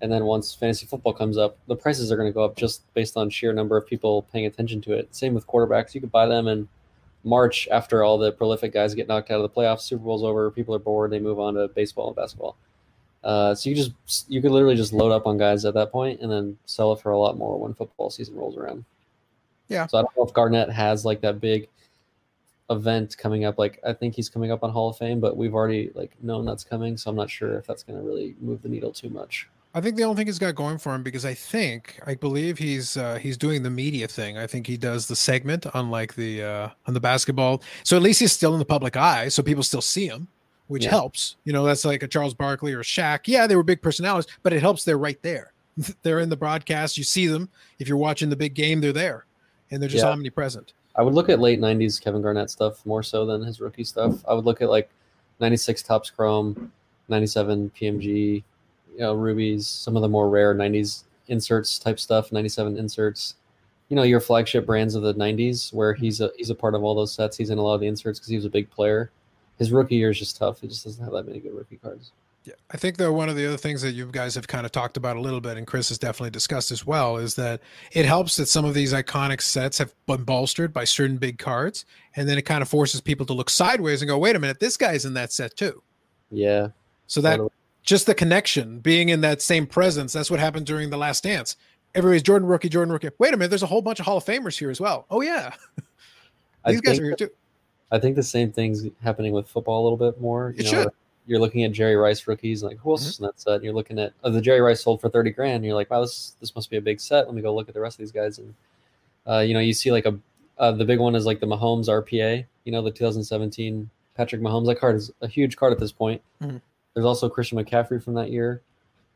And 0.00 0.12
then 0.12 0.24
once 0.24 0.54
fantasy 0.54 0.87
football 0.87 1.12
comes 1.12 1.37
up, 1.37 1.58
the 1.66 1.74
prices 1.74 2.12
are 2.12 2.16
going 2.16 2.28
to 2.28 2.34
go 2.34 2.44
up 2.44 2.56
just 2.56 2.82
based 2.94 3.16
on 3.16 3.30
sheer 3.30 3.52
number 3.52 3.76
of 3.76 3.87
people 3.87 4.22
paying 4.32 4.46
attention 4.46 4.80
to 4.82 4.92
it. 4.92 5.14
Same 5.14 5.34
with 5.34 5.46
quarterbacks. 5.46 5.94
You 5.94 6.00
could 6.00 6.12
buy 6.12 6.26
them 6.26 6.46
in 6.46 6.68
March 7.24 7.68
after 7.70 8.04
all 8.04 8.18
the 8.18 8.32
prolific 8.32 8.72
guys 8.72 8.94
get 8.94 9.08
knocked 9.08 9.30
out 9.30 9.40
of 9.40 9.42
the 9.42 9.61
playoffs, 9.61 9.80
Super 9.80 10.04
Bowl's 10.04 10.22
over, 10.22 10.50
people 10.50 10.74
are 10.74 10.78
bored, 10.78 11.11
they 11.11 11.18
move 11.18 11.40
on 11.40 11.54
to 11.54 11.68
baseball 11.68 12.08
and 12.08 12.16
basketball. 12.16 12.56
Uh, 13.24 13.54
so 13.54 13.68
you 13.68 13.74
just 13.74 13.92
you 14.30 14.40
could 14.40 14.52
literally 14.52 14.76
just 14.76 14.92
load 14.92 15.11
up 15.11 15.26
on 15.26 15.37
guys 15.37 15.64
at 15.64 15.74
that 15.74 15.90
point 15.90 16.20
and 16.20 16.30
then 16.30 16.56
sell 16.66 16.92
it 16.92 17.00
for 17.00 17.11
a 17.11 17.18
lot 17.18 17.37
more 17.37 17.58
when 17.58 17.74
football 17.74 18.11
season 18.11 18.37
rolls 18.37 18.56
around. 18.56 18.84
Yeah. 19.68 19.87
So 19.87 19.98
I 19.98 20.02
don't 20.02 20.16
know 20.16 20.24
if 20.24 20.32
Garnett 20.32 20.70
has 20.70 21.04
like 21.04 21.20
that 21.22 21.40
big 21.40 21.68
event 22.70 23.18
coming 23.18 23.44
up. 23.44 23.58
Like 23.58 23.80
I 23.84 23.92
think 23.92 24.14
he's 24.14 24.28
coming 24.28 24.52
up 24.52 24.62
on 24.62 24.70
Hall 24.70 24.88
of 24.88 24.96
Fame, 24.96 25.18
but 25.18 25.37
we've 25.37 25.54
already 25.54 25.90
like 25.94 26.12
known 26.22 26.46
that's 26.46 26.64
coming, 26.64 26.96
so 26.96 27.11
I'm 27.11 27.16
not 27.16 27.28
sure 27.28 27.58
if 27.58 27.66
that's 27.66 27.82
going 27.82 27.98
to 27.98 28.04
really 28.04 28.37
move 28.40 28.62
the 28.62 28.68
needle 28.68 28.92
too 28.92 29.11
much. 29.11 29.48
I 29.78 29.80
think 29.80 29.96
the 29.96 30.02
only 30.02 30.16
thing 30.16 30.26
he's 30.26 30.38
got 30.38 30.54
going 30.54 30.78
for 30.78 30.94
him 30.94 31.02
because 31.02 31.24
I 31.24 31.34
think 31.34 31.98
I 32.06 32.14
believe 32.14 32.58
he's 32.58 32.96
uh, 32.96 33.14
he's 33.16 33.36
doing 33.36 33.62
the 33.62 33.70
media 33.70 34.08
thing. 34.08 34.36
I 34.36 34.46
think 34.46 34.66
he 34.66 34.76
does 34.76 35.06
the 35.06 35.16
segment 35.16 35.66
unlike 35.74 36.14
the 36.14 36.42
uh, 36.42 36.68
on 36.86 36.94
the 36.94 37.00
basketball. 37.00 37.62
So 37.84 37.96
at 37.96 38.02
least 38.02 38.20
he's 38.20 38.32
still 38.32 38.52
in 38.54 38.58
the 38.58 38.64
public 38.64 38.96
eye, 38.96 39.28
so 39.28 39.42
people 39.42 39.62
still 39.62 39.80
see 39.80 40.06
him, 40.08 40.28
which 40.66 40.84
Yeah. 40.84 40.90
helps. 40.90 41.36
You 41.44 41.52
know, 41.52 41.64
that's 41.64 41.84
like 41.84 42.02
a 42.02 42.08
Charles 42.08 42.34
Barkley 42.34 42.72
or 42.74 42.82
Shaq. 42.82 43.20
Yeah, 43.26 43.46
they 43.46 43.56
were 43.56 43.62
big 43.62 43.80
personalities, 43.80 44.30
but 44.42 44.52
it 44.52 44.60
helps 44.60 44.84
they're 44.84 44.98
right 44.98 45.20
there. 45.22 45.52
they're 46.02 46.18
in 46.20 46.28
the 46.28 46.36
broadcast. 46.36 46.98
You 46.98 47.04
see 47.04 47.26
them. 47.28 47.48
If 47.78 47.86
you're 47.88 47.96
watching 47.98 48.28
the 48.30 48.36
big 48.36 48.54
game, 48.54 48.80
they're 48.80 48.92
there, 48.92 49.26
and 49.70 49.80
they're 49.80 49.88
just 49.88 50.04
Yeah. 50.04 50.10
omnipresent. 50.10 50.72
I 50.96 51.02
would 51.02 51.14
look 51.14 51.28
at 51.28 51.38
late 51.38 51.60
'90s 51.60 52.00
Kevin 52.00 52.20
Garnett 52.22 52.50
stuff 52.50 52.84
more 52.84 53.04
so 53.04 53.24
than 53.24 53.42
his 53.44 53.60
rookie 53.60 53.84
stuff. 53.84 54.24
I 54.26 54.35
would 54.35 54.44
look 54.44 54.60
at 54.60 54.68
like 54.70 54.90
'96 55.38 55.83
Topps 55.85 56.10
Chrome, 56.10 56.72
'97 57.08 57.70
PMG, 57.79 58.42
you 58.99 59.05
know, 59.05 59.15
rubies, 59.15 59.69
some 59.69 59.94
of 59.94 60.03
the 60.03 60.09
more 60.09 60.29
rare 60.29 60.55
90s 60.55 61.05
inserts 61.29 61.79
type 61.79 62.01
stuff, 62.01 62.33
97 62.33 62.77
inserts. 62.77 63.37
You 63.88 63.96
know, 63.96 64.03
your 64.03 64.21
flagship 64.21 64.67
brands 64.67 64.96
of 64.96 65.03
the 65.03 65.15
90s, 65.15 65.73
where 65.73 65.94
he's 65.94 66.21
a 66.21 66.31
he's 66.37 66.51
a 66.51 66.55
part 66.55 66.75
of 66.75 66.83
all 66.83 66.94
those 66.94 67.13
sets. 67.13 67.37
He's 67.37 67.51
in 67.51 67.59
a 67.59 67.63
lot 67.63 67.75
of 67.75 67.81
the 67.81 67.87
inserts 67.87 68.19
because 68.19 68.29
he 68.29 68.37
was 68.37 68.44
a 68.44 68.51
big 68.51 68.69
player. 68.71 69.11
His 69.57 69.73
rookie 69.73 69.94
year 69.94 70.11
is 70.11 70.19
just 70.19 70.37
tough. 70.37 70.61
He 70.61 70.67
just 70.67 70.85
doesn't 70.85 71.03
have 71.03 71.13
that 71.13 71.27
many 71.27 71.38
good 71.38 71.55
rookie 71.55 71.77
cards. 71.77 72.11
Yeah, 72.44 72.55
I 72.71 72.77
think 72.77 72.96
though 72.96 73.13
one 73.13 73.29
of 73.29 73.37
the 73.37 73.46
other 73.46 73.57
things 73.57 73.83
that 73.83 73.92
you 73.92 74.07
guys 74.07 74.35
have 74.35 74.49
kind 74.49 74.67
of 74.67 74.73
talked 74.73 74.96
about 74.96 75.17
a 75.17 75.21
little 75.21 75.40
bit, 75.40 75.57
and 75.57 75.67
Chris 75.67 75.88
has 75.90 75.99
definitely 75.99 76.31
discussed 76.31 76.71
as 76.71 76.85
well, 76.85 77.17
is 77.17 77.35
that 77.37 77.61
it 77.92 78.05
helps 78.05 78.37
that 78.37 78.46
some 78.46 78.65
of 78.65 78.75
these 78.75 78.92
iconic 78.92 79.40
sets 79.40 79.79
have 79.79 79.94
been 80.07 80.25
bolstered 80.25 80.73
by 80.73 80.85
certain 80.85 81.17
big 81.17 81.38
cards, 81.38 81.85
and 82.17 82.29
then 82.29 82.37
it 82.37 82.42
kind 82.42 82.63
of 82.63 82.69
forces 82.69 83.01
people 83.01 83.25
to 83.27 83.33
look 83.33 83.49
sideways 83.49 84.03
and 84.03 84.09
go, 84.09 84.19
"Wait 84.19 84.35
a 84.35 84.38
minute, 84.38 84.61
this 84.61 84.77
guy's 84.77 85.05
in 85.05 85.15
that 85.15 85.33
set 85.33 85.57
too." 85.57 85.83
Yeah. 86.31 86.69
So 87.07 87.21
that 87.23 87.37
totally. 87.37 87.51
Just 87.88 88.04
the 88.04 88.14
connection, 88.14 88.80
being 88.80 89.08
in 89.08 89.22
that 89.22 89.40
same 89.40 89.66
presence, 89.66 90.12
that's 90.12 90.30
what 90.30 90.38
happened 90.38 90.66
during 90.66 90.90
the 90.90 90.98
Last 90.98 91.24
Dance. 91.24 91.56
Everybody's 91.94 92.22
Jordan 92.22 92.46
rookie, 92.46 92.68
Jordan 92.68 92.92
rookie. 92.92 93.08
Wait 93.18 93.32
a 93.32 93.36
minute, 93.38 93.48
there's 93.48 93.62
a 93.62 93.66
whole 93.66 93.80
bunch 93.80 93.98
of 93.98 94.04
Hall 94.04 94.18
of 94.18 94.26
Famers 94.26 94.58
here 94.58 94.68
as 94.68 94.78
well. 94.78 95.06
Oh 95.10 95.22
yeah, 95.22 95.54
these 96.66 96.82
guys 96.82 96.98
are 96.98 97.04
here 97.04 97.16
too. 97.16 97.30
I 97.90 97.98
think 97.98 98.14
the 98.14 98.22
same 98.22 98.52
thing's 98.52 98.84
happening 99.02 99.32
with 99.32 99.48
football 99.48 99.80
a 99.80 99.84
little 99.84 99.96
bit 99.96 100.20
more. 100.20 100.52
You 100.54 100.60
it 100.60 100.64
know, 100.64 100.82
should. 100.82 100.88
You're 101.26 101.38
looking 101.38 101.64
at 101.64 101.72
Jerry 101.72 101.96
Rice 101.96 102.26
rookies, 102.26 102.62
like 102.62 102.76
who 102.76 102.90
else 102.90 103.04
mm-hmm. 103.04 103.08
is 103.08 103.20
in 103.20 103.24
that 103.24 103.40
set? 103.40 103.54
And 103.54 103.64
you're 103.64 103.72
looking 103.72 103.98
at 103.98 104.12
oh, 104.22 104.30
the 104.30 104.42
Jerry 104.42 104.60
Rice 104.60 104.82
sold 104.82 105.00
for 105.00 105.08
thirty 105.08 105.30
grand. 105.30 105.56
And 105.56 105.64
you're 105.64 105.74
like, 105.74 105.90
wow, 105.90 106.02
this 106.02 106.34
this 106.40 106.54
must 106.54 106.68
be 106.68 106.76
a 106.76 106.82
big 106.82 107.00
set. 107.00 107.24
Let 107.24 107.34
me 107.34 107.40
go 107.40 107.54
look 107.54 107.68
at 107.68 107.74
the 107.74 107.80
rest 107.80 107.94
of 107.94 108.00
these 108.00 108.12
guys. 108.12 108.38
And 108.38 108.54
uh, 109.26 109.38
you 109.38 109.54
know, 109.54 109.60
you 109.60 109.72
see 109.72 109.92
like 109.92 110.04
a 110.04 110.18
uh, 110.58 110.72
the 110.72 110.84
big 110.84 110.98
one 110.98 111.14
is 111.14 111.24
like 111.24 111.40
the 111.40 111.46
Mahomes 111.46 111.88
RPA. 111.88 112.44
You 112.64 112.72
know, 112.72 112.82
the 112.82 112.90
2017 112.90 113.88
Patrick 114.14 114.42
Mahomes. 114.42 114.66
That 114.66 114.78
card 114.78 114.96
is 114.96 115.10
a 115.22 115.26
huge 115.26 115.56
card 115.56 115.72
at 115.72 115.78
this 115.78 115.92
point. 115.92 116.20
Mm-hmm. 116.42 116.58
There's 116.99 117.07
also 117.07 117.29
Christian 117.29 117.57
McCaffrey 117.59 118.03
from 118.03 118.15
that 118.15 118.33
year. 118.33 118.61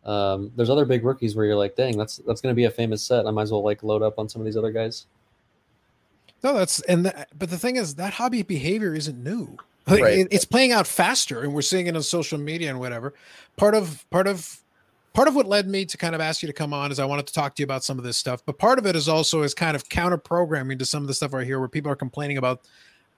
Um, 0.05 0.53
there's 0.55 0.71
other 0.71 0.85
big 0.85 1.05
rookies 1.05 1.35
where 1.35 1.47
you're 1.47 1.57
like, 1.57 1.75
dang, 1.75 1.99
that's 1.99 2.19
that's 2.19 2.41
going 2.41 2.53
to 2.53 2.57
be 2.57 2.67
a 2.67 2.71
famous 2.71 3.03
set. 3.03 3.27
I 3.27 3.33
might 3.33 3.43
as 3.43 3.51
well 3.51 3.65
like 3.65 3.83
load 3.83 4.03
up 4.03 4.21
on 4.21 4.29
some 4.29 4.41
of 4.41 4.47
these 4.47 4.57
other 4.57 4.71
guys. 4.71 5.07
No, 6.45 6.55
that's 6.55 6.81
and 6.83 7.07
the, 7.07 7.27
but 7.37 7.51
the 7.51 7.59
thing 7.59 7.75
is 7.75 7.97
that 7.97 8.13
hobby 8.13 8.43
behavior 8.43 8.95
isn't 8.95 9.21
new. 9.21 9.57
Like, 9.89 10.01
right. 10.01 10.19
it, 10.21 10.29
it's 10.31 10.45
playing 10.45 10.71
out 10.71 10.87
faster, 10.87 11.43
and 11.43 11.53
we're 11.53 11.63
seeing 11.63 11.89
it 11.89 11.97
on 11.97 12.05
social 12.05 12.39
media 12.39 12.71
and 12.71 12.79
whatever. 12.79 13.15
Part 13.57 13.75
of 13.75 14.09
part 14.11 14.29
of 14.29 14.61
part 15.13 15.27
of 15.27 15.35
what 15.35 15.47
led 15.47 15.67
me 15.67 15.85
to 15.87 15.97
kind 15.97 16.15
of 16.15 16.21
ask 16.21 16.41
you 16.41 16.47
to 16.47 16.53
come 16.53 16.73
on 16.73 16.93
is 16.93 17.01
I 17.01 17.05
wanted 17.05 17.27
to 17.27 17.33
talk 17.33 17.57
to 17.57 17.63
you 17.63 17.65
about 17.65 17.83
some 17.83 17.99
of 17.99 18.05
this 18.05 18.17
stuff. 18.17 18.45
But 18.47 18.59
part 18.59 18.79
of 18.79 18.87
it 18.87 18.95
is 18.95 19.09
also 19.09 19.43
is 19.43 19.55
kind 19.55 19.75
of 19.75 19.89
counter 19.89 20.19
programming 20.19 20.79
to 20.79 20.87
some 20.87 21.03
of 21.03 21.09
the 21.09 21.15
stuff 21.15 21.33
right 21.33 21.45
here 21.45 21.59
where 21.59 21.69
people 21.69 21.91
are 21.91 21.97
complaining 21.97 22.39
about 22.39 22.61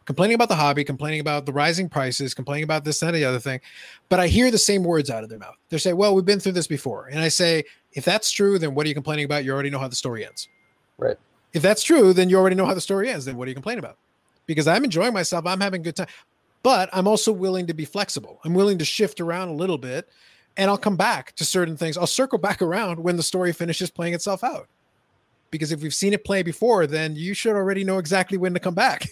complaining 0.05 0.35
about 0.35 0.49
the 0.49 0.57
hobby, 0.57 0.85
complaining 0.85 1.21
about 1.21 1.47
the 1.47 1.53
rising 1.53 1.89
prices, 1.89 2.35
complaining 2.35 2.65
about 2.65 2.85
this 2.85 3.03
and 3.03 3.15
the 3.15 3.25
other 3.25 3.41
thing. 3.41 3.61
But 4.09 4.21
I 4.21 4.29
hear 4.29 4.51
the 4.51 4.59
same 4.59 4.85
words 4.85 5.11
out 5.11 5.23
of 5.23 5.31
their 5.31 5.39
mouth. 5.39 5.57
They 5.71 5.79
say, 5.79 5.93
"Well, 5.93 6.15
we've 6.15 6.25
been 6.25 6.41
through 6.41 6.53
this 6.53 6.67
before," 6.67 7.07
and 7.07 7.21
I 7.21 7.29
say, 7.29 7.65
"If 7.93 8.05
that's 8.05 8.31
true, 8.31 8.59
then 8.59 8.75
what 8.75 8.87
are 8.87 8.89
you 8.89 8.95
complaining 8.95 9.25
about? 9.25 9.45
You 9.45 9.53
already 9.53 9.71
know 9.71 9.79
how 9.79 9.89
the 9.89 9.97
story 9.97 10.25
ends." 10.25 10.49
Right. 10.99 11.17
If 11.53 11.63
that's 11.63 11.83
true, 11.83 12.13
then 12.13 12.29
you 12.29 12.37
already 12.37 12.57
know 12.57 12.67
how 12.67 12.75
the 12.75 12.81
story 12.81 13.09
ends. 13.11 13.25
Then 13.25 13.37
what 13.37 13.47
are 13.47 13.51
you 13.51 13.55
complaining 13.55 13.79
about? 13.79 13.97
Because 14.47 14.67
I'm 14.67 14.85
enjoying 14.85 15.15
myself. 15.15 15.47
I'm 15.47 15.61
having 15.61 15.81
a 15.81 15.85
good 15.85 15.97
time. 15.97 16.09
But 16.63 16.89
I'm 16.93 17.07
also 17.07 17.31
willing 17.31 17.67
to 17.67 17.75
be 17.75 17.85
flexible. 17.85 18.41
I'm 18.45 18.55
willing 18.55 18.79
to 18.79 18.85
shift 18.85 19.21
around 19.21 19.49
a 19.49 19.53
little 19.55 19.79
bit 19.79 20.09
and 20.57 20.71
I'll 20.71 20.79
come 20.79 20.97
back 20.97 21.35
to 21.37 21.45
certain 21.45 21.77
things. 21.77 21.97
I'll 21.97 22.07
circle 22.07 22.39
back 22.39 22.63
around 22.63 23.01
when 23.01 23.17
the 23.17 23.23
story 23.23 23.53
finishes 23.53 23.91
playing 23.91 24.15
itself 24.15 24.45
out. 24.45 24.69
Because 25.51 25.73
if 25.73 25.83
we've 25.83 25.95
seen 25.95 26.13
it 26.13 26.25
play 26.25 26.43
before, 26.43 26.87
then 26.87 27.17
you 27.17 27.35
should 27.35 27.55
already 27.55 27.85
know 27.85 27.99
exactly 27.99 28.39
when 28.39 28.55
to 28.55 28.61
come 28.61 28.75
back. 28.75 29.07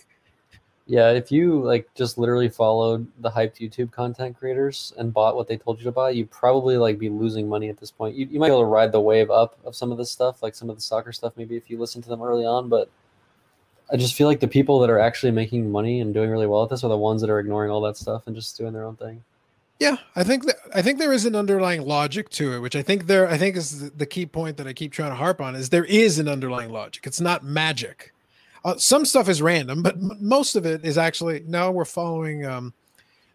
Yeah, 0.87 1.11
if 1.11 1.31
you 1.31 1.63
like 1.63 1.89
just 1.95 2.19
literally 2.19 2.49
followed 2.49 3.07
the 3.21 3.31
hyped 3.31 3.61
YouTube 3.61 3.93
content 3.93 4.37
creators 4.37 4.93
and 4.99 5.15
bought 5.15 5.37
what 5.37 5.47
they 5.47 5.57
told 5.57 5.79
you 5.79 5.85
to 5.85 5.93
buy, 5.93 6.11
you'd 6.11 6.31
probably 6.31 6.77
like 6.77 6.99
be 6.99 7.09
losing 7.09 7.49
money 7.49 7.69
at 7.69 7.79
this 7.79 7.91
point. 7.91 8.17
You, 8.17 8.27
you 8.27 8.41
might 8.41 8.49
be 8.49 8.53
able 8.53 8.63
to 8.63 8.67
ride 8.67 8.91
the 8.91 9.01
wave 9.01 9.31
up 9.31 9.57
of 9.65 9.77
some 9.77 9.93
of 9.93 9.99
this 9.99 10.11
stuff, 10.11 10.43
like 10.43 10.55
some 10.55 10.69
of 10.69 10.77
the 10.77 10.83
soccer 10.83 11.13
stuff, 11.13 11.35
maybe 11.37 11.57
if 11.57 11.71
you 11.71 11.79
listen 11.79 12.03
to 12.03 12.09
them 12.09 12.21
early 12.21 12.45
on. 12.45 12.69
But 12.69 12.91
I 13.93 13.97
just 13.97 14.15
feel 14.15 14.27
like 14.27 14.41
the 14.41 14.49
people 14.49 14.81
that 14.81 14.91
are 14.91 14.99
actually 14.99 15.33
making 15.33 15.71
money 15.71 16.01
and 16.01 16.13
doing 16.13 16.31
really 16.31 16.47
well 16.47 16.65
at 16.65 16.71
this 16.71 16.83
are 16.83 16.89
the 16.89 16.97
ones 16.97 17.21
that 17.21 17.31
are 17.31 17.39
ignoring 17.39 17.71
all 17.71 17.81
that 17.83 17.97
stuff 17.97 18.27
and 18.27 18.35
just 18.35 18.57
doing 18.59 18.73
their 18.73 18.85
own 18.85 18.97
thing. 18.97 19.23
Yeah, 19.79 19.97
I 20.15 20.23
think 20.23 20.47
that 20.47 20.57
I 20.75 20.81
think 20.81 20.99
there 20.99 21.13
is 21.13 21.27
an 21.27 21.35
underlying 21.35 21.83
logic 21.83 22.29
to 22.31 22.55
it, 22.55 22.61
which 22.61 22.77
I 22.77 22.83
think 22.83 23.07
there 23.07 23.29
I 23.29 23.37
think 23.37 23.57
is 23.57 23.91
the 23.91 24.07
key 24.07 24.27
point 24.27 24.57
that 24.59 24.67
I 24.67 24.73
keep 24.73 24.93
trying 24.93 25.11
to 25.11 25.17
harp 25.17 25.41
on 25.41 25.57
is 25.57 25.71
there 25.71 25.85
is 25.85 26.19
an 26.19 26.29
underlying 26.29 26.71
logic. 26.71 27.05
It's 27.07 27.21
not 27.21 27.45
magic. 27.45 28.12
Uh, 28.65 28.77
some 28.77 29.05
stuff 29.05 29.29
is 29.29 29.43
random, 29.43 29.83
but 29.83 29.95
m- 29.95 30.17
most 30.21 30.55
of 30.55 30.67
it 30.67 30.85
is 30.85 30.97
actually 30.99 31.45
no. 31.47 31.71
We're 31.71 31.85
following 31.85 32.47
um, 32.47 32.73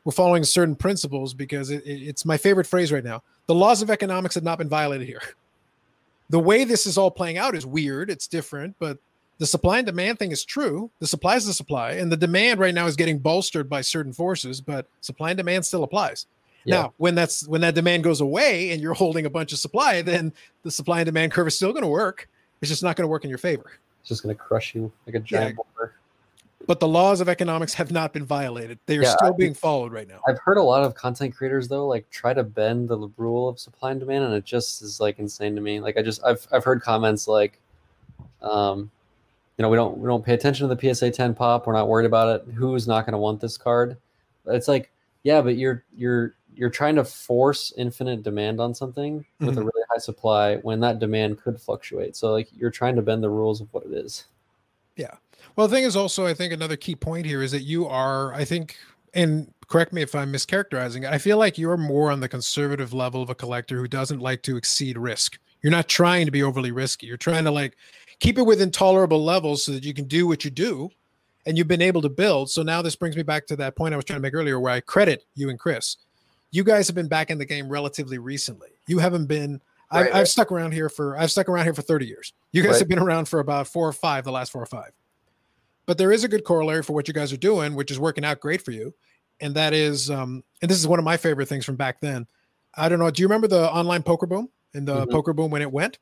we're 0.05 0.11
following 0.13 0.43
certain 0.43 0.75
principles 0.75 1.33
because 1.33 1.69
it, 1.69 1.85
it, 1.85 2.01
it's 2.01 2.25
my 2.25 2.37
favorite 2.37 2.67
phrase 2.67 2.91
right 2.91 3.03
now. 3.03 3.23
The 3.47 3.55
laws 3.55 3.81
of 3.81 3.89
economics 3.89 4.35
have 4.35 4.43
not 4.43 4.57
been 4.57 4.69
violated 4.69 5.07
here. 5.07 5.21
The 6.29 6.39
way 6.39 6.65
this 6.65 6.85
is 6.85 6.97
all 6.97 7.09
playing 7.09 7.37
out 7.37 7.55
is 7.55 7.65
weird. 7.65 8.09
It's 8.09 8.27
different, 8.27 8.75
but 8.79 8.97
the 9.37 9.45
supply 9.45 9.77
and 9.77 9.85
demand 9.85 10.19
thing 10.19 10.33
is 10.33 10.43
true. 10.43 10.91
The 10.99 11.07
supply 11.07 11.37
is 11.37 11.45
the 11.45 11.53
supply, 11.53 11.91
and 11.91 12.11
the 12.11 12.17
demand 12.17 12.59
right 12.59 12.73
now 12.73 12.85
is 12.85 12.97
getting 12.97 13.19
bolstered 13.19 13.69
by 13.69 13.79
certain 13.79 14.11
forces, 14.11 14.59
but 14.59 14.87
supply 14.99 15.29
and 15.29 15.37
demand 15.37 15.65
still 15.65 15.83
applies. 15.83 16.25
Yeah. 16.65 16.81
Now, 16.81 16.93
when 16.97 17.15
that's 17.15 17.47
when 17.47 17.61
that 17.61 17.75
demand 17.75 18.03
goes 18.03 18.19
away 18.19 18.71
and 18.71 18.81
you're 18.81 18.93
holding 19.05 19.25
a 19.25 19.29
bunch 19.29 19.53
of 19.53 19.59
supply, 19.59 20.01
then 20.01 20.33
the 20.63 20.71
supply 20.71 20.99
and 20.99 21.05
demand 21.05 21.31
curve 21.31 21.47
is 21.47 21.55
still 21.55 21.71
going 21.71 21.83
to 21.83 21.87
work. 21.87 22.27
It's 22.61 22.69
just 22.69 22.83
not 22.83 22.97
going 22.97 23.05
to 23.05 23.09
work 23.09 23.23
in 23.23 23.29
your 23.29 23.39
favor. 23.39 23.71
It's 24.07 24.15
just 24.15 24.23
going 24.23 24.33
to 24.33 24.41
crush 24.41 24.73
you 24.73 24.89
like 25.05 25.15
a 25.15 25.19
giant 25.19 25.49
yeah. 25.49 25.55
boulder. 25.55 25.95
But 26.65 26.79
the 26.79 26.87
laws 26.87 27.19
of 27.19 27.27
economics 27.27 27.73
have 27.73 27.91
not 27.91 28.13
been 28.13 28.23
violated. 28.23 28.79
They 28.85 28.97
are 28.97 29.03
yeah, 29.03 29.15
still 29.17 29.33
I, 29.33 29.37
being 29.37 29.53
followed 29.53 29.91
right 29.91 30.07
now. 30.07 30.21
I've 30.25 30.39
heard 30.39 30.55
a 30.55 30.63
lot 30.63 30.81
of 30.83 30.95
content 30.95 31.35
creators 31.35 31.67
though, 31.67 31.85
like 31.85 32.09
try 32.09 32.33
to 32.33 32.41
bend 32.41 32.87
the 32.87 33.09
rule 33.17 33.49
of 33.49 33.59
supply 33.59 33.91
and 33.91 33.99
demand, 33.99 34.23
and 34.23 34.33
it 34.33 34.45
just 34.45 34.81
is 34.81 35.01
like 35.01 35.19
insane 35.19 35.55
to 35.55 35.61
me. 35.61 35.81
Like 35.81 35.97
I 35.97 36.01
just 36.01 36.23
I've 36.23 36.47
I've 36.53 36.63
heard 36.63 36.81
comments 36.81 37.27
like, 37.27 37.59
um, 38.41 38.89
you 39.57 39.63
know, 39.63 39.69
we 39.69 39.75
don't 39.75 39.97
we 39.97 40.07
don't 40.07 40.23
pay 40.23 40.33
attention 40.33 40.69
to 40.69 40.73
the 40.73 40.95
PSA 40.95 41.11
10 41.11 41.35
pop. 41.35 41.67
We're 41.67 41.73
not 41.73 41.89
worried 41.89 42.05
about 42.05 42.33
it. 42.33 42.53
Who's 42.53 42.87
not 42.87 43.05
going 43.05 43.11
to 43.11 43.17
want 43.17 43.41
this 43.41 43.57
card? 43.57 43.97
It's 44.45 44.69
like, 44.69 44.89
yeah, 45.23 45.41
but 45.41 45.57
you're 45.57 45.83
you're 45.97 46.33
you're 46.57 46.69
trying 46.69 46.95
to 46.95 47.03
force 47.03 47.71
infinite 47.77 48.23
demand 48.23 48.59
on 48.59 48.73
something 48.73 49.23
with 49.39 49.49
mm-hmm. 49.49 49.59
a 49.59 49.61
really 49.61 49.83
high 49.91 49.99
supply 49.99 50.55
when 50.57 50.79
that 50.79 50.99
demand 50.99 51.39
could 51.39 51.61
fluctuate. 51.61 52.15
So 52.15 52.31
like 52.31 52.49
you're 52.51 52.71
trying 52.71 52.95
to 52.95 53.01
bend 53.01 53.23
the 53.23 53.29
rules 53.29 53.61
of 53.61 53.71
what 53.73 53.85
it 53.85 53.93
is. 53.93 54.25
Yeah. 54.95 55.13
Well, 55.55 55.67
the 55.67 55.75
thing 55.75 55.83
is 55.83 55.95
also, 55.95 56.25
I 56.25 56.33
think 56.33 56.51
another 56.51 56.75
key 56.75 56.95
point 56.95 57.25
here 57.25 57.43
is 57.43 57.51
that 57.51 57.61
you 57.61 57.85
are, 57.87 58.33
I 58.33 58.43
think, 58.43 58.75
and 59.13 59.53
correct 59.67 59.93
me 59.93 60.01
if 60.01 60.15
I'm 60.15 60.33
mischaracterizing. 60.33 61.03
It, 61.03 61.11
I 61.11 61.19
feel 61.19 61.37
like 61.37 61.57
you're 61.57 61.77
more 61.77 62.11
on 62.11 62.19
the 62.19 62.29
conservative 62.29 62.93
level 62.93 63.21
of 63.21 63.29
a 63.29 63.35
collector 63.35 63.77
who 63.77 63.87
doesn't 63.87 64.19
like 64.19 64.41
to 64.43 64.57
exceed 64.57 64.97
risk. 64.97 65.37
You're 65.61 65.71
not 65.71 65.87
trying 65.87 66.25
to 66.25 66.31
be 66.31 66.43
overly 66.43 66.71
risky. 66.71 67.07
You're 67.07 67.17
trying 67.17 67.43
to 67.43 67.51
like 67.51 67.77
keep 68.19 68.37
it 68.37 68.43
within 68.43 68.71
tolerable 68.71 69.23
levels 69.23 69.63
so 69.63 69.71
that 69.73 69.85
you 69.85 69.93
can 69.93 70.05
do 70.05 70.27
what 70.27 70.43
you 70.43 70.51
do 70.51 70.89
and 71.45 71.57
you've 71.57 71.67
been 71.67 71.81
able 71.81 72.01
to 72.01 72.09
build. 72.09 72.49
So 72.49 72.61
now 72.61 72.81
this 72.81 72.95
brings 72.95 73.15
me 73.15 73.23
back 73.23 73.47
to 73.47 73.55
that 73.55 73.75
point 73.75 73.93
I 73.93 73.97
was 73.97 74.05
trying 74.05 74.17
to 74.17 74.21
make 74.21 74.33
earlier 74.33 74.59
where 74.59 74.73
I 74.73 74.81
credit 74.81 75.25
you 75.35 75.49
and 75.49 75.57
Chris. 75.57 75.97
You 76.51 76.63
guys 76.63 76.87
have 76.87 76.95
been 76.95 77.07
back 77.07 77.29
in 77.29 77.37
the 77.37 77.45
game 77.45 77.69
relatively 77.69 78.17
recently. 78.17 78.69
You 78.87 78.99
haven't 78.99 79.27
been 79.27 79.61
right, 79.91 79.99
I've, 79.99 80.05
right. 80.05 80.15
I've, 80.15 80.27
stuck 80.27 80.51
around 80.51 80.71
here 80.73 80.89
for 80.89 81.17
I've 81.17 81.31
stuck 81.31 81.49
around 81.49 81.65
here 81.65 81.73
for 81.73 81.81
30 81.81 82.05
years. 82.05 82.33
You 82.51 82.63
guys 82.63 82.73
right. 82.73 82.79
have 82.79 82.87
been 82.87 82.99
around 82.99 83.27
for 83.27 83.39
about 83.39 83.67
four 83.67 83.87
or 83.87 83.93
five, 83.93 84.23
the 84.23 84.31
last 84.31 84.51
four 84.51 84.61
or 84.61 84.67
five. 84.67 84.91
But 85.85 85.97
there 85.97 86.11
is 86.11 86.23
a 86.23 86.27
good 86.27 86.43
corollary 86.43 86.83
for 86.83 86.93
what 86.93 87.07
you 87.07 87.13
guys 87.13 87.31
are 87.31 87.37
doing, 87.37 87.75
which 87.75 87.91
is 87.91 87.99
working 87.99 88.25
out 88.25 88.39
great 88.39 88.61
for 88.61 88.71
you. 88.71 88.93
And 89.39 89.55
that 89.55 89.73
is 89.73 90.09
um, 90.09 90.43
and 90.61 90.69
this 90.71 90.77
is 90.77 90.87
one 90.87 90.99
of 90.99 91.05
my 91.05 91.17
favorite 91.17 91.47
things 91.47 91.65
from 91.65 91.75
back 91.75 91.99
then. 92.01 92.27
I 92.75 92.89
don't 92.89 92.99
know. 92.99 93.09
Do 93.09 93.21
you 93.21 93.27
remember 93.27 93.47
the 93.47 93.71
online 93.71 94.03
poker 94.03 94.25
boom 94.25 94.49
and 94.73 94.87
the 94.87 95.01
mm-hmm. 95.01 95.11
poker 95.11 95.33
boom 95.33 95.51
when 95.51 95.61
it 95.61 95.71
went? 95.71 95.99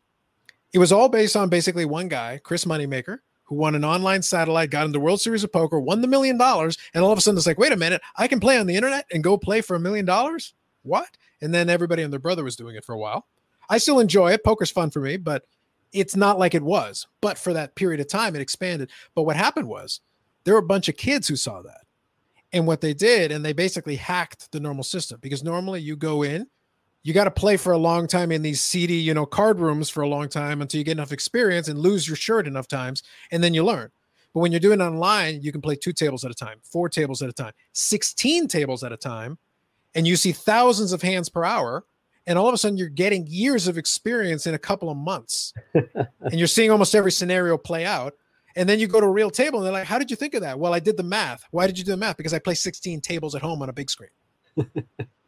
It 0.73 0.79
was 0.79 0.91
all 0.91 1.07
based 1.07 1.35
on 1.35 1.49
basically 1.49 1.85
one 1.85 2.09
guy, 2.09 2.39
Chris 2.43 2.65
Moneymaker, 2.65 3.19
who 3.45 3.55
won 3.55 3.75
an 3.75 3.85
online 3.85 4.21
satellite, 4.21 4.69
got 4.69 4.85
into 4.85 4.93
the 4.97 5.03
World 5.03 5.21
Series 5.21 5.43
of 5.43 5.51
Poker, 5.51 5.79
won 5.79 6.01
the 6.01 6.07
million 6.07 6.37
dollars, 6.37 6.77
and 6.93 7.03
all 7.03 7.11
of 7.11 7.17
a 7.17 7.21
sudden 7.21 7.37
it's 7.37 7.47
like, 7.47 7.59
wait 7.59 7.71
a 7.71 7.77
minute, 7.77 8.01
I 8.15 8.27
can 8.27 8.39
play 8.39 8.57
on 8.57 8.67
the 8.67 8.75
internet 8.75 9.05
and 9.11 9.23
go 9.23 9.37
play 9.37 9.61
for 9.61 9.75
a 9.75 9.79
million 9.79 10.05
dollars? 10.05 10.53
What? 10.83 11.09
And 11.41 11.53
then 11.53 11.69
everybody 11.69 12.03
and 12.03 12.11
their 12.11 12.19
brother 12.19 12.43
was 12.43 12.55
doing 12.55 12.75
it 12.75 12.85
for 12.85 12.93
a 12.93 12.97
while. 12.97 13.27
I 13.69 13.77
still 13.77 13.99
enjoy 13.99 14.31
it. 14.31 14.43
Poker's 14.43 14.71
fun 14.71 14.91
for 14.91 14.99
me, 14.99 15.17
but 15.17 15.43
it's 15.91 16.15
not 16.15 16.37
like 16.37 16.53
it 16.53 16.63
was. 16.63 17.07
But 17.21 17.37
for 17.37 17.53
that 17.53 17.75
period 17.75 17.99
of 17.99 18.07
time, 18.07 18.35
it 18.35 18.41
expanded. 18.41 18.91
But 19.15 19.23
what 19.23 19.35
happened 19.35 19.67
was 19.67 20.01
there 20.43 20.53
were 20.53 20.59
a 20.59 20.63
bunch 20.63 20.89
of 20.89 20.97
kids 20.97 21.27
who 21.27 21.35
saw 21.35 21.61
that. 21.63 21.81
And 22.53 22.67
what 22.67 22.81
they 22.81 22.93
did, 22.93 23.31
and 23.31 23.43
they 23.43 23.53
basically 23.53 23.95
hacked 23.95 24.51
the 24.51 24.59
normal 24.59 24.83
system 24.83 25.19
because 25.21 25.43
normally 25.43 25.81
you 25.81 25.95
go 25.95 26.23
in, 26.23 26.47
you 27.05 27.13
got 27.13 27.25
to 27.25 27.31
play 27.31 27.55
for 27.55 27.71
a 27.71 27.77
long 27.77 28.07
time 28.07 28.31
in 28.31 28.41
these 28.41 28.63
seedy, 28.63 28.95
you 28.95 29.13
know, 29.13 29.27
card 29.27 29.59
rooms 29.59 29.91
for 29.91 30.01
a 30.01 30.07
long 30.07 30.27
time 30.27 30.63
until 30.63 30.79
you 30.79 30.83
get 30.83 30.93
enough 30.93 31.11
experience 31.11 31.67
and 31.67 31.77
lose 31.77 32.07
your 32.07 32.17
shirt 32.17 32.47
enough 32.47 32.67
times, 32.67 33.03
and 33.29 33.43
then 33.43 33.53
you 33.53 33.63
learn. 33.63 33.91
But 34.33 34.39
when 34.39 34.51
you're 34.51 34.59
doing 34.59 34.81
it 34.81 34.83
online, 34.83 35.43
you 35.43 35.51
can 35.51 35.61
play 35.61 35.75
two 35.75 35.93
tables 35.93 36.25
at 36.25 36.31
a 36.31 36.33
time, 36.33 36.57
four 36.63 36.89
tables 36.89 37.21
at 37.21 37.29
a 37.29 37.31
time, 37.33 37.51
16 37.73 38.47
tables 38.47 38.83
at 38.83 38.91
a 38.91 38.97
time, 38.97 39.37
and 39.93 40.07
you 40.07 40.15
see 40.15 40.31
thousands 40.31 40.93
of 40.93 41.03
hands 41.03 41.29
per 41.29 41.43
hour. 41.43 41.85
And 42.25 42.39
all 42.39 42.47
of 42.47 42.55
a 42.55 42.57
sudden, 42.57 42.75
you're 42.75 42.89
getting 42.89 43.27
years 43.27 43.67
of 43.67 43.77
experience 43.77 44.47
in 44.47 44.55
a 44.55 44.59
couple 44.59 44.89
of 44.89 44.97
months, 44.97 45.53
and 45.75 46.33
you're 46.33 46.47
seeing 46.47 46.71
almost 46.71 46.95
every 46.95 47.11
scenario 47.11 47.55
play 47.55 47.85
out. 47.85 48.15
And 48.55 48.67
then 48.67 48.79
you 48.79 48.87
go 48.87 48.99
to 48.99 49.05
a 49.05 49.11
real 49.11 49.29
table, 49.29 49.59
and 49.59 49.65
they're 49.67 49.73
like, 49.73 49.85
"How 49.85 49.99
did 49.99 50.09
you 50.09 50.17
think 50.17 50.33
of 50.33 50.41
that?" 50.41 50.57
Well, 50.57 50.73
I 50.73 50.79
did 50.79 50.97
the 50.97 51.03
math. 51.03 51.43
Why 51.51 51.67
did 51.67 51.77
you 51.77 51.83
do 51.83 51.91
the 51.91 51.97
math? 51.97 52.17
Because 52.17 52.33
I 52.33 52.39
play 52.39 52.55
16 52.55 52.99
tables 53.01 53.35
at 53.35 53.43
home 53.43 53.61
on 53.61 53.69
a 53.69 53.73
big 53.73 53.91
screen. 53.91 54.09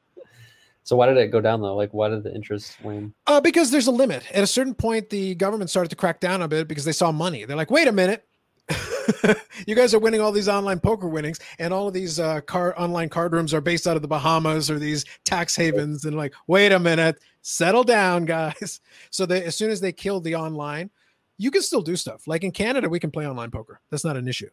So 0.88 0.96
why 0.96 1.08
did 1.08 1.18
it 1.18 1.34
go 1.34 1.42
down 1.42 1.60
though? 1.60 1.76
Like 1.76 1.94
why 1.94 2.08
did 2.08 2.24
the 2.24 2.34
interest 2.34 2.82
wane? 2.82 3.14
Uh, 3.28 3.42
because 3.42 3.72
there's 3.72 3.88
a 3.88 3.92
limit. 3.92 4.24
At 4.34 4.42
a 4.42 4.48
certain 4.48 4.74
point, 4.74 5.10
the 5.10 5.36
government 5.36 5.70
started 5.70 5.90
to 5.90 5.98
crack 5.98 6.22
down 6.22 6.42
a 6.42 6.48
bit 6.48 6.70
because 6.70 6.86
they 6.86 6.94
saw 6.94 7.12
money. 7.12 7.44
They're 7.44 7.58
like, 7.58 7.70
wait 7.70 7.90
a 7.90 7.92
minute. 7.92 8.26
you 9.68 9.76
guys 9.76 9.94
are 9.94 10.00
winning 10.00 10.22
all 10.22 10.32
these 10.32 10.48
online 10.48 10.80
poker 10.80 11.10
winnings, 11.10 11.40
and 11.60 11.74
all 11.74 11.90
of 11.90 11.94
these 11.94 12.22
uh, 12.22 12.40
car 12.40 12.74
online 12.80 13.10
card 13.10 13.34
rooms 13.34 13.54
are 13.54 13.60
based 13.60 13.86
out 13.86 13.98
of 13.98 14.02
the 14.02 14.08
Bahamas 14.08 14.72
or 14.72 14.80
these 14.80 15.04
tax 15.26 15.58
havens. 15.58 16.06
And 16.06 16.16
like, 16.16 16.34
wait 16.48 16.72
a 16.72 16.80
minute, 16.80 17.20
settle 17.42 17.84
down, 17.84 18.24
guys. 18.24 18.80
So 19.12 19.26
they, 19.26 19.44
as 19.44 19.58
soon 19.58 19.72
as 19.72 19.82
they 19.82 19.92
killed 19.92 20.24
the 20.24 20.36
online, 20.36 20.90
you 21.38 21.52
can 21.52 21.64
still 21.64 21.82
do 21.82 21.98
stuff. 21.98 22.28
Like 22.28 22.46
in 22.46 22.52
Canada, 22.52 22.88
we 22.88 23.00
can 23.00 23.12
play 23.12 23.28
online 23.28 23.52
poker. 23.52 23.82
That's 23.90 24.06
not 24.06 24.16
an 24.16 24.28
issue. 24.28 24.50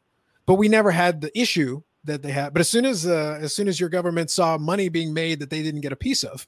But 0.46 0.54
we 0.54 0.68
never 0.68 0.90
had 0.90 1.20
the 1.20 1.36
issue 1.38 1.82
that 2.04 2.22
they 2.22 2.30
had. 2.30 2.52
But 2.52 2.60
as 2.60 2.68
soon 2.68 2.84
as 2.84 3.06
uh, 3.06 3.38
as 3.40 3.54
soon 3.54 3.68
as 3.68 3.80
your 3.80 3.88
government 3.88 4.30
saw 4.30 4.58
money 4.58 4.88
being 4.88 5.12
made 5.12 5.40
that 5.40 5.50
they 5.50 5.62
didn't 5.62 5.80
get 5.80 5.92
a 5.92 5.96
piece 5.96 6.22
of, 6.22 6.46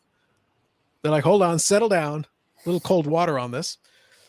they're 1.02 1.12
like, 1.12 1.24
hold 1.24 1.42
on, 1.42 1.58
settle 1.58 1.88
down, 1.88 2.26
a 2.64 2.68
little 2.68 2.80
cold 2.80 3.06
water 3.06 3.38
on 3.38 3.50
this. 3.50 3.78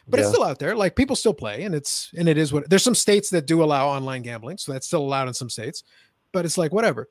But 0.07 0.19
yeah. 0.19 0.25
it's 0.25 0.33
still 0.33 0.45
out 0.45 0.59
there. 0.59 0.75
Like 0.75 0.95
people 0.95 1.15
still 1.15 1.33
play, 1.33 1.63
and 1.63 1.75
it's 1.75 2.11
and 2.17 2.29
it 2.29 2.37
is 2.37 2.53
what 2.53 2.69
there's 2.69 2.83
some 2.83 2.95
states 2.95 3.29
that 3.31 3.45
do 3.45 3.63
allow 3.63 3.87
online 3.87 4.21
gambling, 4.21 4.57
so 4.57 4.71
that's 4.71 4.87
still 4.87 5.01
allowed 5.01 5.27
in 5.27 5.33
some 5.33 5.49
states. 5.49 5.83
But 6.31 6.45
it's 6.45 6.57
like 6.57 6.71
whatever. 6.71 7.09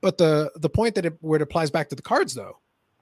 But 0.00 0.18
the 0.18 0.50
the 0.56 0.70
point 0.70 0.94
that 0.94 1.06
it 1.06 1.14
where 1.20 1.36
it 1.36 1.42
applies 1.42 1.70
back 1.70 1.88
to 1.88 1.96
the 1.96 2.02
cards 2.02 2.34
though 2.34 2.58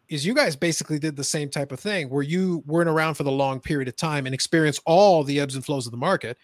is 0.09 0.25
you 0.25 0.35
guys 0.35 0.55
basically 0.55 0.99
did 0.99 1.17
the 1.17 1.25
same 1.25 1.51
type 1.51 1.73
of 1.73 1.81
thing 1.81 2.09
where 2.09 2.23
you 2.23 2.63
weren't 2.67 2.89
around 2.89 3.15
for 3.15 3.25
the 3.25 3.33
long 3.33 3.61
period 3.61 3.89
of 3.89 3.97
time 3.97 4.25
and 4.25 4.35
experienced 4.35 4.81
all 4.87 5.25
the 5.25 5.41
ebbs 5.41 5.57
and 5.57 5.65
flows 5.65 5.87
of 5.87 5.91
the 5.91 5.99
market. 5.99 6.39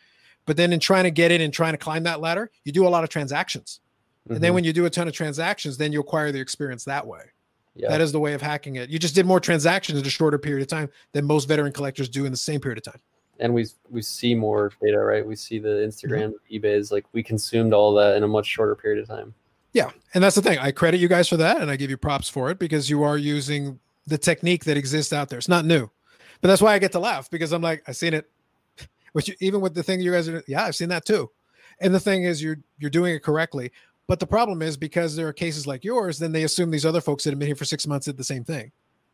But 0.46 0.56
then 0.56 0.72
in 0.72 0.80
trying 0.80 1.04
to 1.04 1.12
get 1.12 1.30
in 1.30 1.40
and 1.40 1.52
trying 1.52 1.72
to 1.72 1.78
climb 1.78 2.02
that 2.02 2.20
ladder, 2.20 2.50
you 2.64 2.72
do 2.72 2.86
a 2.86 2.90
lot 2.90 3.04
of 3.04 3.10
transactions. 3.10 3.80
Mm-hmm. 4.24 4.34
And 4.34 4.42
then 4.42 4.48
mm-hmm. 4.48 4.54
when 4.54 4.64
you 4.64 4.72
do 4.72 4.86
a 4.86 4.90
ton 4.90 5.08
of 5.08 5.14
transactions, 5.14 5.76
then 5.78 5.92
you 5.92 6.00
acquire 6.00 6.32
the 6.32 6.40
experience 6.40 6.84
that 6.84 7.06
way. 7.06 7.22
Yeah. 7.74 7.88
That 7.88 8.00
is 8.00 8.12
the 8.12 8.20
way 8.20 8.34
of 8.34 8.42
hacking 8.42 8.76
it. 8.76 8.90
You 8.90 8.98
just 8.98 9.14
did 9.14 9.26
more 9.26 9.40
transactions 9.40 9.98
in 9.98 10.06
a 10.06 10.10
shorter 10.10 10.38
period 10.38 10.62
of 10.62 10.68
time 10.68 10.90
than 11.12 11.24
most 11.24 11.48
veteran 11.48 11.72
collectors 11.72 12.08
do 12.08 12.26
in 12.26 12.30
the 12.30 12.36
same 12.36 12.60
period 12.60 12.78
of 12.78 12.92
time. 12.92 13.00
And 13.40 13.54
we 13.54 13.66
we 13.88 14.02
see 14.02 14.34
more 14.34 14.70
data, 14.80 14.98
right? 14.98 15.26
We 15.26 15.34
see 15.36 15.58
the 15.58 15.68
Instagram, 15.68 16.32
mm-hmm. 16.32 16.54
eBay's 16.54 16.92
like 16.92 17.06
we 17.12 17.22
consumed 17.22 17.72
all 17.72 17.94
that 17.94 18.16
in 18.16 18.22
a 18.22 18.28
much 18.28 18.46
shorter 18.46 18.76
period 18.76 19.02
of 19.02 19.08
time. 19.08 19.34
Yeah, 19.72 19.90
and 20.12 20.22
that's 20.22 20.36
the 20.36 20.42
thing. 20.42 20.58
I 20.58 20.70
credit 20.70 21.00
you 21.00 21.08
guys 21.08 21.28
for 21.28 21.38
that, 21.38 21.60
and 21.60 21.70
I 21.70 21.76
give 21.76 21.88
you 21.88 21.96
props 21.96 22.28
for 22.28 22.50
it 22.50 22.58
because 22.58 22.90
you 22.90 23.02
are 23.02 23.16
using 23.16 23.80
the 24.06 24.18
technique 24.18 24.64
that 24.66 24.76
exists 24.76 25.12
out 25.12 25.30
there. 25.30 25.38
It's 25.38 25.48
not 25.48 25.64
new, 25.64 25.90
but 26.40 26.48
that's 26.48 26.60
why 26.60 26.74
I 26.74 26.78
get 26.78 26.92
to 26.92 26.98
laugh 26.98 27.30
because 27.30 27.52
I'm 27.52 27.62
like, 27.62 27.82
I've 27.86 27.96
seen 27.96 28.12
it. 28.12 28.30
Which 29.12 29.34
even 29.40 29.60
with 29.60 29.74
the 29.74 29.82
thing 29.82 30.00
you 30.00 30.12
guys 30.12 30.28
are, 30.28 30.44
yeah, 30.46 30.64
I've 30.64 30.76
seen 30.76 30.90
that 30.90 31.06
too. 31.06 31.30
And 31.80 31.94
the 31.94 32.00
thing 32.00 32.24
is, 32.24 32.42
you're 32.42 32.58
you're 32.78 32.90
doing 32.90 33.14
it 33.14 33.22
correctly. 33.22 33.72
But 34.08 34.20
the 34.20 34.26
problem 34.26 34.62
is 34.62 34.76
because 34.76 35.16
there 35.16 35.28
are 35.28 35.32
cases 35.32 35.66
like 35.66 35.84
yours, 35.84 36.18
then 36.18 36.32
they 36.32 36.42
assume 36.42 36.70
these 36.70 36.86
other 36.86 37.00
folks 37.00 37.24
that 37.24 37.30
have 37.30 37.38
been 37.38 37.46
here 37.46 37.56
for 37.56 37.64
six 37.64 37.86
months 37.86 38.06
did 38.06 38.16
the 38.16 38.24
same 38.24 38.44
thing. 38.44 38.72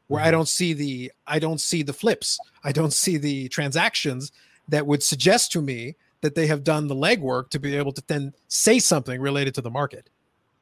Where 0.09 0.21
mm-hmm. 0.21 0.29
I 0.29 0.31
don't 0.31 0.49
see 0.49 0.73
the 0.73 1.13
I 1.27 1.39
don't 1.39 1.61
see 1.61 1.83
the 1.83 1.93
flips. 1.93 2.39
I 2.65 2.73
don't 2.73 2.93
see 2.93 3.17
the 3.17 3.49
transactions 3.49 4.33
that 4.69 4.87
would 4.87 5.03
suggest 5.03 5.53
to 5.53 5.63
me 5.63 5.97
that 6.21 6.35
they 6.35 6.47
have 6.47 6.65
done 6.65 6.89
the 6.89 6.95
legwork 6.95 7.51
to 7.51 7.61
be 7.61 7.77
able 7.77 7.93
to 7.93 8.03
then 8.07 8.33
say 8.49 8.79
something 8.79 9.21
related 9.21 9.55
to 9.55 9.61
the 9.61 9.71
market. 9.71 10.11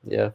Yeah. 0.04 0.30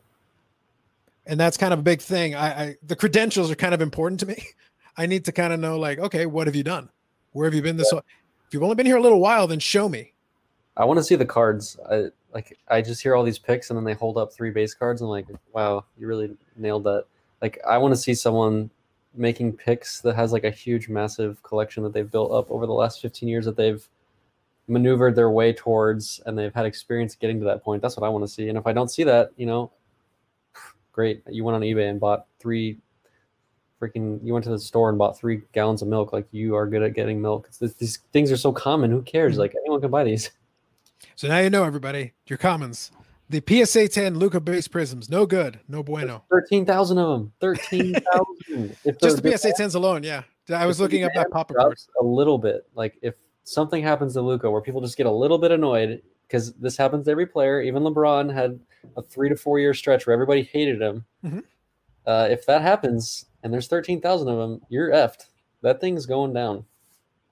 And 1.27 1.39
that's 1.39 1.57
kind 1.57 1.73
of 1.73 1.79
a 1.79 1.83
big 1.83 2.01
thing. 2.01 2.33
I, 2.33 2.63
I 2.63 2.75
the 2.83 2.95
credentials 2.95 3.51
are 3.51 3.55
kind 3.55 3.73
of 3.73 3.81
important 3.81 4.19
to 4.21 4.25
me. 4.25 4.43
I 4.97 5.05
need 5.05 5.25
to 5.25 5.31
kind 5.31 5.53
of 5.53 5.59
know 5.59 5.77
like, 5.77 5.99
okay, 5.99 6.25
what 6.25 6.47
have 6.47 6.55
you 6.55 6.63
done? 6.63 6.89
Where 7.31 7.45
have 7.45 7.53
you 7.53 7.61
been 7.61 7.77
this? 7.77 7.91
Yeah. 7.93 7.99
If 8.47 8.53
you've 8.53 8.63
only 8.63 8.75
been 8.75 8.85
here 8.85 8.97
a 8.97 9.01
little 9.01 9.21
while, 9.21 9.47
then 9.47 9.59
show 9.59 9.87
me. 9.87 10.13
I 10.77 10.85
want 10.85 10.97
to 10.97 11.03
see 11.03 11.15
the 11.15 11.25
cards. 11.25 11.77
I, 11.89 12.05
like 12.33 12.57
I 12.69 12.81
just 12.81 13.01
hear 13.01 13.15
all 13.15 13.23
these 13.23 13.39
picks 13.39 13.69
and 13.69 13.77
then 13.77 13.83
they 13.83 13.93
hold 13.93 14.17
up 14.17 14.31
three 14.31 14.51
base 14.51 14.73
cards. 14.73 15.01
And 15.01 15.07
I'm 15.07 15.11
like, 15.11 15.27
wow, 15.53 15.85
you 15.97 16.07
really 16.07 16.35
nailed 16.55 16.83
that. 16.85 17.05
Like 17.41 17.59
I 17.67 17.77
want 17.77 17.93
to 17.93 17.99
see 17.99 18.13
someone 18.13 18.69
making 19.13 19.53
picks 19.53 19.99
that 20.01 20.15
has 20.15 20.31
like 20.31 20.45
a 20.45 20.51
huge, 20.51 20.87
massive 20.87 21.43
collection 21.43 21.83
that 21.83 21.93
they've 21.93 22.09
built 22.09 22.31
up 22.31 22.49
over 22.49 22.65
the 22.65 22.73
last 22.73 23.01
15 23.01 23.27
years 23.27 23.45
that 23.45 23.57
they've 23.57 23.85
maneuvered 24.67 25.15
their 25.15 25.29
way 25.29 25.51
towards 25.51 26.21
and 26.25 26.37
they've 26.37 26.53
had 26.53 26.65
experience 26.65 27.15
getting 27.15 27.39
to 27.39 27.45
that 27.45 27.63
point. 27.63 27.81
That's 27.81 27.97
what 27.97 28.05
I 28.05 28.09
want 28.09 28.23
to 28.23 28.27
see. 28.27 28.47
And 28.47 28.57
if 28.57 28.65
I 28.65 28.71
don't 28.71 28.89
see 28.89 29.03
that, 29.03 29.31
you 29.35 29.45
know, 29.45 29.71
great. 30.93 31.23
You 31.29 31.43
went 31.43 31.55
on 31.55 31.61
eBay 31.61 31.89
and 31.89 31.99
bought 31.99 32.27
three 32.39 32.77
freaking 33.81 34.19
you 34.23 34.31
went 34.31 34.43
to 34.43 34.51
the 34.51 34.59
store 34.59 34.89
and 34.89 34.97
bought 34.97 35.17
three 35.17 35.41
gallons 35.53 35.81
of 35.81 35.87
milk 35.87 36.13
like 36.13 36.27
you 36.31 36.55
are 36.55 36.67
good 36.67 36.83
at 36.83 36.93
getting 36.93 37.19
milk 37.19 37.49
these 37.79 37.97
things 38.13 38.31
are 38.31 38.37
so 38.37 38.51
common 38.51 38.91
who 38.91 39.01
cares 39.01 39.33
mm-hmm. 39.33 39.41
like 39.41 39.55
anyone 39.63 39.81
can 39.81 39.89
buy 39.89 40.03
these 40.03 40.29
so 41.15 41.27
now 41.27 41.39
you 41.39 41.49
know, 41.49 41.63
everybody, 41.63 42.13
your 42.27 42.37
commons. 42.37 42.91
The 43.29 43.41
PSA 43.47 43.87
10 43.87 44.19
Luka 44.19 44.41
base 44.41 44.67
prisms, 44.67 45.09
no 45.09 45.25
good, 45.25 45.59
no 45.69 45.83
bueno. 45.83 46.23
13,000 46.29 46.97
of 46.97 47.19
them. 47.19 47.33
13,000. 47.39 48.75
Just 49.01 49.23
the 49.23 49.37
PSA 49.37 49.53
10s 49.53 49.75
alone, 49.75 50.03
yeah. 50.03 50.23
I 50.53 50.65
was 50.65 50.79
looking 50.79 51.03
up 51.03 51.11
that 51.15 51.31
pop 51.31 51.51
up 51.57 51.73
a 51.99 52.03
little 52.03 52.37
bit. 52.37 52.67
Like 52.75 52.97
if 53.01 53.15
something 53.43 53.83
happens 53.83 54.13
to 54.13 54.21
Luka 54.21 54.49
where 54.49 54.61
people 54.61 54.81
just 54.81 54.97
get 54.97 55.05
a 55.05 55.11
little 55.11 55.37
bit 55.37 55.51
annoyed 55.51 56.01
because 56.27 56.53
this 56.53 56.77
happens 56.77 57.05
to 57.05 57.11
every 57.11 57.25
player. 57.25 57.61
Even 57.61 57.83
LeBron 57.83 58.33
had 58.33 58.59
a 58.97 59.01
three 59.01 59.29
to 59.29 59.35
four 59.35 59.59
year 59.59 59.73
stretch 59.73 60.05
where 60.05 60.13
everybody 60.13 60.43
hated 60.43 60.81
him. 60.81 61.05
Mm-hmm. 61.23 61.39
Uh, 62.05 62.27
if 62.29 62.45
that 62.45 62.61
happens 62.61 63.25
and 63.43 63.53
there's 63.53 63.67
13,000 63.67 64.27
of 64.27 64.37
them, 64.37 64.61
you're 64.69 64.89
effed. 64.89 65.25
That 65.61 65.79
thing's 65.79 66.05
going 66.05 66.33
down. 66.33 66.65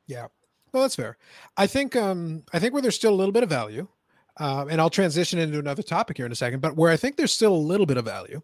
Yeah. 0.08 0.28
Well, 0.72 0.84
that's 0.84 0.96
fair. 0.96 1.18
I 1.58 1.68
think 1.68 1.96
um, 1.96 2.44
I 2.54 2.60
think 2.60 2.74
where 2.74 2.82
there's 2.82 2.96
still 2.96 3.14
a 3.14 3.16
little 3.16 3.32
bit 3.32 3.44
of 3.44 3.50
value, 3.50 3.88
uh, 4.40 4.66
and 4.70 4.80
I'll 4.80 4.90
transition 4.90 5.40
into 5.40 5.60
another 5.60 5.84
topic 5.84 6.18
here 6.18 6.26
in 6.26 6.32
a 6.32 6.36
second. 6.36 6.62
But 6.62 6.76
where 6.76 6.92
I 6.92 6.98
think 6.98 7.18
there's 7.18 7.34
still 7.34 7.54
a 7.54 7.56
little 7.56 7.86
bit 7.86 7.98
of 7.98 8.06
value 8.06 8.42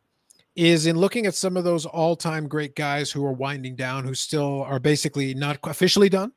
is 0.56 0.86
in 0.86 0.98
looking 0.98 1.26
at 1.26 1.36
some 1.36 1.58
of 1.58 1.66
those 1.66 1.86
all-time 1.86 2.48
great 2.48 2.76
guys 2.76 3.12
who 3.12 3.26
are 3.26 3.34
winding 3.34 3.76
down, 3.76 4.06
who 4.06 4.14
still 4.14 4.64
are 4.64 4.80
basically 4.80 5.34
not 5.34 5.60
officially 5.66 6.08
done, 6.08 6.32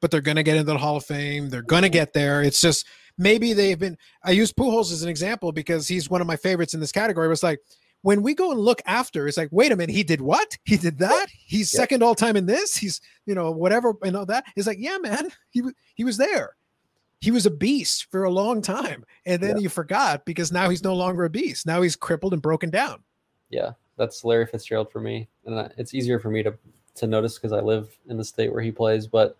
but 0.00 0.10
they're 0.10 0.20
going 0.20 0.36
to 0.36 0.44
get 0.44 0.56
into 0.56 0.72
the 0.72 0.78
Hall 0.78 0.96
of 0.96 1.04
Fame. 1.04 1.50
They're 1.50 1.62
going 1.62 1.82
to 1.82 1.88
get 1.88 2.12
there. 2.12 2.42
It's 2.42 2.60
just 2.60 2.86
maybe 3.18 3.52
they've 3.52 3.78
been. 3.78 3.98
I 4.22 4.30
use 4.30 4.52
Pujols 4.52 4.92
as 4.92 5.02
an 5.02 5.08
example 5.08 5.52
because 5.52 5.88
he's 5.88 6.08
one 6.08 6.20
of 6.20 6.26
my 6.26 6.36
favorites 6.36 6.74
in 6.74 6.80
this 6.80 6.92
category. 6.92 7.28
Was 7.28 7.42
like 7.42 7.60
when 8.06 8.22
we 8.22 8.34
go 8.34 8.52
and 8.52 8.60
look 8.60 8.80
after, 8.86 9.26
it's 9.26 9.36
like, 9.36 9.48
wait 9.50 9.72
a 9.72 9.76
minute, 9.76 9.92
he 9.92 10.04
did 10.04 10.20
what? 10.20 10.56
He 10.62 10.76
did 10.76 10.98
that? 10.98 11.26
He's 11.44 11.72
second 11.72 12.04
all 12.04 12.14
time 12.14 12.36
in 12.36 12.46
this. 12.46 12.76
He's, 12.76 13.00
you 13.26 13.34
know, 13.34 13.50
whatever, 13.50 13.94
and 14.04 14.16
all 14.16 14.24
that. 14.26 14.44
It's 14.54 14.68
like, 14.68 14.78
yeah, 14.78 14.96
man, 14.98 15.28
he 15.50 15.62
he 15.96 16.04
was 16.04 16.16
there. 16.16 16.54
He 17.18 17.32
was 17.32 17.46
a 17.46 17.50
beast 17.50 18.06
for 18.12 18.22
a 18.22 18.30
long 18.30 18.62
time. 18.62 19.04
And 19.26 19.42
then 19.42 19.56
yeah. 19.56 19.62
you 19.62 19.68
forgot 19.68 20.24
because 20.24 20.52
now 20.52 20.68
he's 20.68 20.84
no 20.84 20.94
longer 20.94 21.24
a 21.24 21.30
beast. 21.30 21.66
Now 21.66 21.82
he's 21.82 21.96
crippled 21.96 22.32
and 22.32 22.40
broken 22.40 22.70
down. 22.70 23.02
Yeah, 23.50 23.72
that's 23.96 24.24
Larry 24.24 24.46
Fitzgerald 24.46 24.92
for 24.92 25.00
me. 25.00 25.26
And 25.44 25.72
it's 25.76 25.92
easier 25.92 26.20
for 26.20 26.30
me 26.30 26.44
to 26.44 26.54
to 26.94 27.08
notice 27.08 27.34
because 27.34 27.52
I 27.52 27.60
live 27.60 27.88
in 28.08 28.18
the 28.18 28.24
state 28.24 28.52
where 28.52 28.62
he 28.62 28.70
plays. 28.70 29.08
But 29.08 29.36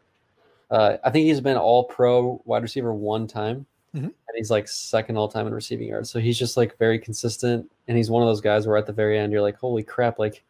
uh, 0.72 0.96
I 1.04 1.10
think 1.10 1.26
he's 1.26 1.40
been 1.40 1.56
all 1.56 1.84
pro 1.84 2.42
wide 2.44 2.62
receiver 2.62 2.92
one 2.92 3.28
time. 3.28 3.64
Mm-hmm. 3.94 4.06
And 4.06 4.36
he's 4.36 4.50
like 4.50 4.68
second 4.68 5.16
all 5.16 5.28
time 5.28 5.46
in 5.46 5.54
receiving 5.54 5.88
yards. 5.88 6.10
So 6.10 6.18
he's 6.18 6.38
just 6.38 6.56
like 6.56 6.78
very 6.78 6.98
consistent. 6.98 7.70
And 7.88 7.96
he's 7.96 8.10
one 8.10 8.22
of 8.22 8.28
those 8.28 8.40
guys 8.40 8.66
where 8.66 8.76
at 8.76 8.86
the 8.86 8.92
very 8.92 9.18
end, 9.18 9.32
you're 9.32 9.42
like, 9.42 9.56
holy 9.56 9.82
crap, 9.82 10.18
like 10.18 10.44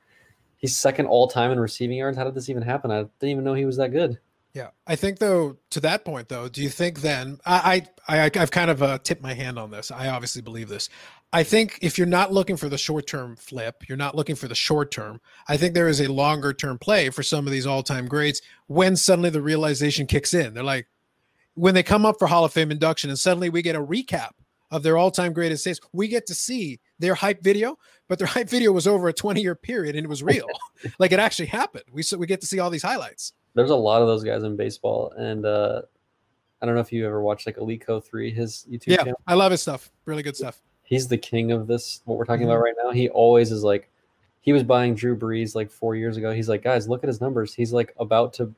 he's 0.57 0.77
second 0.77 1.07
all 1.07 1.29
time 1.29 1.51
in 1.51 1.61
receiving 1.61 1.99
yards. 1.99 2.19
How 2.19 2.25
did 2.25 2.35
this 2.35 2.49
even 2.49 2.63
happen? 2.63 2.91
I 2.91 3.03
didn't 3.03 3.31
even 3.31 3.45
know 3.45 3.55
he 3.55 3.65
was 3.65 3.77
that 3.77 3.93
good. 3.93 4.19
Yeah, 4.57 4.71
I 4.87 4.97
think 4.97 5.19
though 5.19 5.59
to 5.69 5.81
that 5.81 6.07
point 6.07 6.31
though, 6.31 6.49
do 6.49 6.63
you 6.63 6.71
think 6.71 7.03
then 7.03 7.39
I 7.45 7.85
I, 8.09 8.17
I 8.25 8.39
have 8.39 8.51
kind 8.51 8.71
of 8.71 8.83
uh, 8.83 8.99
tipped 9.05 9.21
my 9.21 9.35
hand 9.35 9.59
on 9.59 9.71
this. 9.71 9.91
I 9.91 10.09
obviously 10.09 10.41
believe 10.41 10.71
this. 10.71 10.89
I 11.31 11.43
think 11.43 11.79
if 11.83 11.99
you're 11.99 12.07
not 12.07 12.33
looking 12.33 12.57
for 12.57 12.71
the 12.71 12.79
short 12.79 13.07
term 13.07 13.37
flip, 13.37 13.87
you're 13.87 13.99
not 13.99 14.15
looking 14.15 14.35
for 14.35 14.49
the 14.49 14.55
short 14.55 14.91
term. 14.91 15.21
I 15.47 15.59
think 15.59 15.75
there 15.75 15.89
is 15.89 16.01
a 16.01 16.11
longer 16.11 16.55
term 16.55 16.79
play 16.79 17.11
for 17.11 17.23
some 17.23 17.47
of 17.47 17.53
these 17.53 17.67
all 17.67 17.83
time 17.83 18.09
greats 18.09 18.41
when 18.67 18.97
suddenly 18.97 19.29
the 19.29 19.43
realization 19.43 20.07
kicks 20.07 20.33
in. 20.33 20.55
They're 20.55 20.65
like, 20.65 20.87
when 21.57 21.75
they 21.75 21.83
come 21.83 22.07
up 22.07 22.19
for 22.19 22.29
Hall 22.29 22.45
of 22.45 22.53
Fame 22.53 22.71
induction 22.71 23.11
and 23.11 23.19
suddenly 23.19 23.51
we 23.51 23.63
get 23.63 23.75
a 23.75 23.83
recap 23.83 24.31
of 24.71 24.83
their 24.83 24.97
all-time 24.97 25.33
greatest 25.33 25.65
saves, 25.65 25.81
we 25.93 26.07
get 26.07 26.27
to 26.27 26.35
see 26.35 26.79
their 26.99 27.15
hype 27.15 27.43
video, 27.43 27.77
but 28.09 28.19
their 28.19 28.27
hype 28.29 28.49
video 28.49 28.71
was 28.73 28.87
over 28.87 29.09
a 29.09 29.15
20-year 29.15 29.55
period 29.55 29.97
and 29.97 30.05
it 30.05 30.09
was 30.09 30.23
real. 30.23 30.47
like 30.99 31.13
it 31.13 31.19
actually 31.19 31.47
happened. 31.47 31.85
We 31.91 32.03
so 32.03 32.19
we 32.19 32.27
get 32.27 32.41
to 32.43 32.47
see 32.47 32.61
all 32.61 32.71
these 32.71 32.83
highlights. 32.83 33.33
There's 33.55 33.71
a 33.71 33.77
lot 33.77 34.03
of 34.03 34.09
those 34.09 34.23
guys 34.23 34.45
in 34.45 34.55
baseball 34.57 35.13
and 35.17 35.45
uh 35.45 35.83
I 36.61 36.67
don't 36.67 36.75
know 36.75 36.81
if 36.81 36.93
you 36.93 37.07
ever 37.07 37.23
watched 37.23 37.47
like 37.47 37.57
Alico 37.57 38.05
3 38.05 38.31
his 38.31 38.67
YouTube 38.71 38.89
yeah, 38.89 38.97
channel. 38.99 39.21
I 39.27 39.35
love 39.35 39.51
his 39.51 39.63
stuff. 39.63 39.91
Really 40.05 40.23
good 40.23 40.37
stuff. 40.37 40.61
He's 40.83 41.09
the 41.09 41.19
king 41.19 41.53
of 41.53 41.67
this 41.67 42.03
what 42.05 42.19
we're 42.19 42.25
talking 42.25 42.43
mm-hmm. 42.43 42.51
about 42.51 42.63
right 42.63 42.75
now. 42.83 42.91
He 42.91 43.09
always 43.09 43.51
is 43.51 43.63
like 43.63 43.91
he 44.43 44.53
was 44.53 44.63
buying 44.63 44.95
Drew 44.95 45.17
Brees 45.17 45.55
like 45.55 45.71
4 45.71 45.97
years 45.97 46.17
ago. 46.19 46.33
He's 46.33 46.49
like, 46.49 46.63
"Guys, 46.63 46.89
look 46.89 47.03
at 47.03 47.09
his 47.09 47.21
numbers. 47.21 47.53
He's 47.53 47.73
like 47.73 47.95
about 47.99 48.33
to 48.35 48.55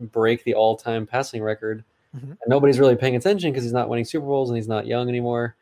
break 0.00 0.44
the 0.44 0.54
all-time 0.54 1.06
passing 1.06 1.42
record." 1.42 1.84
Mm-hmm. 2.16 2.30
And 2.30 2.38
nobody's 2.48 2.80
really 2.80 2.96
paying 2.96 3.16
attention 3.16 3.50
because 3.50 3.64
he's 3.64 3.72
not 3.72 3.88
winning 3.88 4.04
Super 4.04 4.26
Bowls 4.26 4.50
and 4.50 4.56
he's 4.56 4.68
not 4.68 4.86
young 4.86 5.08
anymore. 5.08 5.56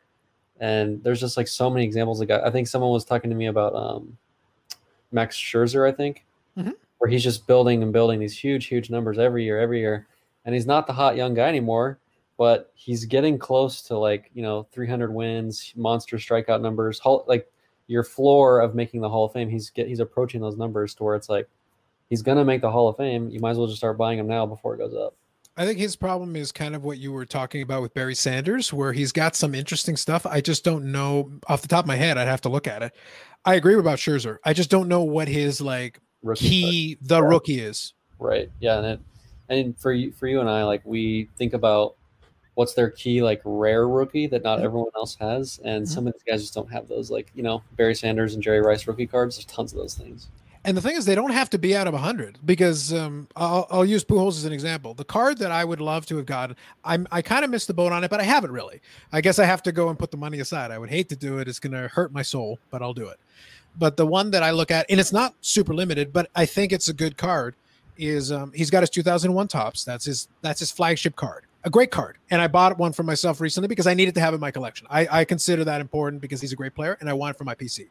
And 0.59 1.01
there's 1.03 1.19
just 1.19 1.37
like 1.37 1.47
so 1.47 1.69
many 1.69 1.85
examples. 1.85 2.19
Like 2.19 2.31
I 2.31 2.49
think 2.49 2.67
someone 2.67 2.91
was 2.91 3.05
talking 3.05 3.29
to 3.29 3.35
me 3.35 3.47
about 3.47 3.75
um, 3.75 4.17
Max 5.11 5.37
Scherzer, 5.37 5.87
I 5.87 5.91
think, 5.91 6.25
mm-hmm. 6.57 6.71
where 6.97 7.09
he's 7.09 7.23
just 7.23 7.47
building 7.47 7.83
and 7.83 7.93
building 7.93 8.19
these 8.19 8.37
huge, 8.37 8.65
huge 8.65 8.89
numbers 8.89 9.19
every 9.19 9.43
year, 9.43 9.59
every 9.59 9.79
year. 9.79 10.07
And 10.45 10.55
he's 10.55 10.65
not 10.65 10.87
the 10.87 10.93
hot 10.93 11.15
young 11.15 11.33
guy 11.33 11.47
anymore, 11.47 11.99
but 12.37 12.71
he's 12.73 13.05
getting 13.05 13.37
close 13.37 13.81
to 13.83 13.97
like 13.97 14.31
you 14.33 14.41
know 14.41 14.67
300 14.71 15.13
wins, 15.13 15.73
monster 15.75 16.17
strikeout 16.17 16.61
numbers. 16.61 16.99
Like 17.27 17.49
your 17.87 18.03
floor 18.03 18.61
of 18.61 18.75
making 18.75 19.01
the 19.01 19.09
Hall 19.09 19.25
of 19.25 19.33
Fame, 19.33 19.49
he's 19.49 19.69
get 19.69 19.87
he's 19.87 19.99
approaching 19.99 20.41
those 20.41 20.57
numbers 20.57 20.95
to 20.95 21.03
where 21.03 21.15
it's 21.15 21.29
like 21.29 21.47
he's 22.09 22.21
gonna 22.21 22.45
make 22.45 22.61
the 22.61 22.71
Hall 22.71 22.87
of 22.87 22.97
Fame. 22.97 23.29
You 23.29 23.39
might 23.39 23.51
as 23.51 23.57
well 23.57 23.67
just 23.67 23.79
start 23.79 23.97
buying 23.97 24.17
him 24.17 24.27
now 24.27 24.45
before 24.45 24.73
it 24.73 24.77
goes 24.77 24.95
up. 24.95 25.15
I 25.59 25.65
think 25.65 25.77
his 25.77 25.97
problem 25.97 26.37
is 26.37 26.53
kind 26.53 26.73
of 26.73 26.85
what 26.85 26.99
you 26.99 27.11
were 27.11 27.25
talking 27.25 27.61
about 27.61 27.81
with 27.81 27.93
Barry 27.93 28.15
Sanders, 28.15 28.71
where 28.71 28.93
he's 28.93 29.11
got 29.11 29.35
some 29.35 29.53
interesting 29.53 29.97
stuff. 29.97 30.25
I 30.25 30.39
just 30.39 30.63
don't 30.63 30.89
know 30.89 31.33
off 31.49 31.61
the 31.61 31.67
top 31.67 31.83
of 31.83 31.87
my 31.87 31.97
head. 31.97 32.17
I'd 32.17 32.29
have 32.29 32.39
to 32.41 32.49
look 32.49 32.65
at 32.65 32.81
it. 32.81 32.95
I 33.43 33.55
agree 33.55 33.75
about 33.75 33.97
Scherzer. 33.97 34.37
I 34.45 34.53
just 34.53 34.69
don't 34.69 34.87
know 34.87 35.03
what 35.03 35.27
his 35.27 35.59
like 35.59 35.99
rookie 36.23 36.47
key 36.47 36.97
the 37.01 37.21
yeah. 37.21 37.27
rookie 37.27 37.59
is. 37.59 37.93
Right. 38.19 38.49
Yeah, 38.61 38.77
and 38.77 38.85
it, 38.85 38.99
and 39.49 39.77
for 39.77 39.91
you 39.91 40.13
for 40.13 40.27
you 40.27 40.39
and 40.39 40.49
I, 40.49 40.63
like 40.63 40.81
we 40.85 41.27
think 41.37 41.53
about 41.53 41.97
what's 42.53 42.73
their 42.73 42.89
key 42.89 43.21
like 43.21 43.41
rare 43.43 43.85
rookie 43.85 44.27
that 44.27 44.43
not 44.43 44.61
everyone 44.61 44.91
else 44.95 45.17
has, 45.19 45.59
and 45.65 45.83
mm-hmm. 45.83 45.93
some 45.93 46.07
of 46.07 46.13
these 46.13 46.23
guys 46.23 46.41
just 46.41 46.53
don't 46.53 46.71
have 46.71 46.87
those. 46.87 47.11
Like 47.11 47.31
you 47.35 47.43
know 47.43 47.61
Barry 47.75 47.95
Sanders 47.95 48.33
and 48.33 48.41
Jerry 48.41 48.61
Rice 48.61 48.87
rookie 48.87 49.07
cards. 49.07 49.35
There's 49.35 49.45
tons 49.45 49.73
of 49.73 49.79
those 49.79 49.95
things. 49.95 50.29
And 50.69 50.77
the 50.77 50.83
thing 50.83 50.95
is, 50.95 51.05
they 51.05 51.15
don't 51.15 51.31
have 51.31 51.49
to 51.49 51.57
be 51.57 51.75
out 51.75 51.87
of 51.87 51.93
100 51.93 52.37
because 52.45 52.93
um, 52.93 53.27
I'll, 53.35 53.65
I'll, 53.71 53.85
use 53.85 54.05
Pujols 54.05 54.37
as 54.37 54.45
an 54.45 54.53
example. 54.53 54.93
The 54.93 55.03
card 55.03 55.39
that 55.39 55.51
I 55.51 55.65
would 55.65 55.81
love 55.81 56.05
to 56.05 56.17
have 56.17 56.27
gotten, 56.27 56.55
I'm, 56.85 57.07
I 57.11 57.23
kind 57.23 57.43
of 57.43 57.49
missed 57.49 57.65
the 57.65 57.73
boat 57.73 57.91
on 57.91 58.03
it, 58.03 58.11
but 58.11 58.19
I 58.19 58.23
haven't 58.23 58.51
really. 58.51 58.79
I 59.11 59.21
guess 59.21 59.39
I 59.39 59.45
have 59.45 59.63
to 59.63 59.71
go 59.71 59.89
and 59.89 59.97
put 59.97 60.11
the 60.11 60.17
money 60.17 60.39
aside. 60.41 60.69
I 60.69 60.77
would 60.77 60.91
hate 60.91 61.09
to 61.09 61.15
do 61.15 61.39
it. 61.39 61.47
It's 61.47 61.57
going 61.57 61.73
to 61.73 61.87
hurt 61.87 62.13
my 62.13 62.21
soul, 62.21 62.59
but 62.69 62.83
I'll 62.83 62.93
do 62.93 63.07
it. 63.07 63.19
But 63.79 63.97
the 63.97 64.05
one 64.05 64.29
that 64.29 64.43
I 64.43 64.51
look 64.51 64.69
at, 64.69 64.85
and 64.91 64.99
it's 64.99 65.11
not 65.11 65.33
super 65.41 65.73
limited, 65.73 66.13
but 66.13 66.29
I 66.35 66.45
think 66.45 66.71
it's 66.71 66.87
a 66.87 66.93
good 66.93 67.17
card, 67.17 67.55
is 67.97 68.31
um, 68.31 68.51
he's 68.53 68.69
got 68.69 68.83
his 68.83 68.91
2001 68.91 69.47
Topps. 69.47 69.83
That's 69.83 70.05
his 70.05 70.27
that's 70.43 70.59
his 70.59 70.69
flagship 70.69 71.15
card. 71.15 71.45
A 71.63 71.71
great 71.71 71.89
card. 71.89 72.19
And 72.29 72.43
I 72.43 72.47
bought 72.47 72.77
one 72.77 72.93
for 72.93 73.01
myself 73.01 73.41
recently 73.41 73.69
because 73.69 73.87
I 73.87 73.95
needed 73.95 74.13
to 74.13 74.21
have 74.21 74.33
it 74.33 74.35
in 74.35 74.41
my 74.41 74.51
collection. 74.51 74.85
I, 74.87 75.07
I 75.09 75.25
consider 75.25 75.63
that 75.63 75.81
important 75.81 76.21
because 76.21 76.41
he's 76.41 76.53
a 76.53 76.55
great 76.55 76.75
player 76.75 76.95
and 76.99 77.09
I 77.09 77.13
want 77.13 77.35
it 77.35 77.39
for 77.39 77.43
my 77.43 77.55
PC. 77.55 77.87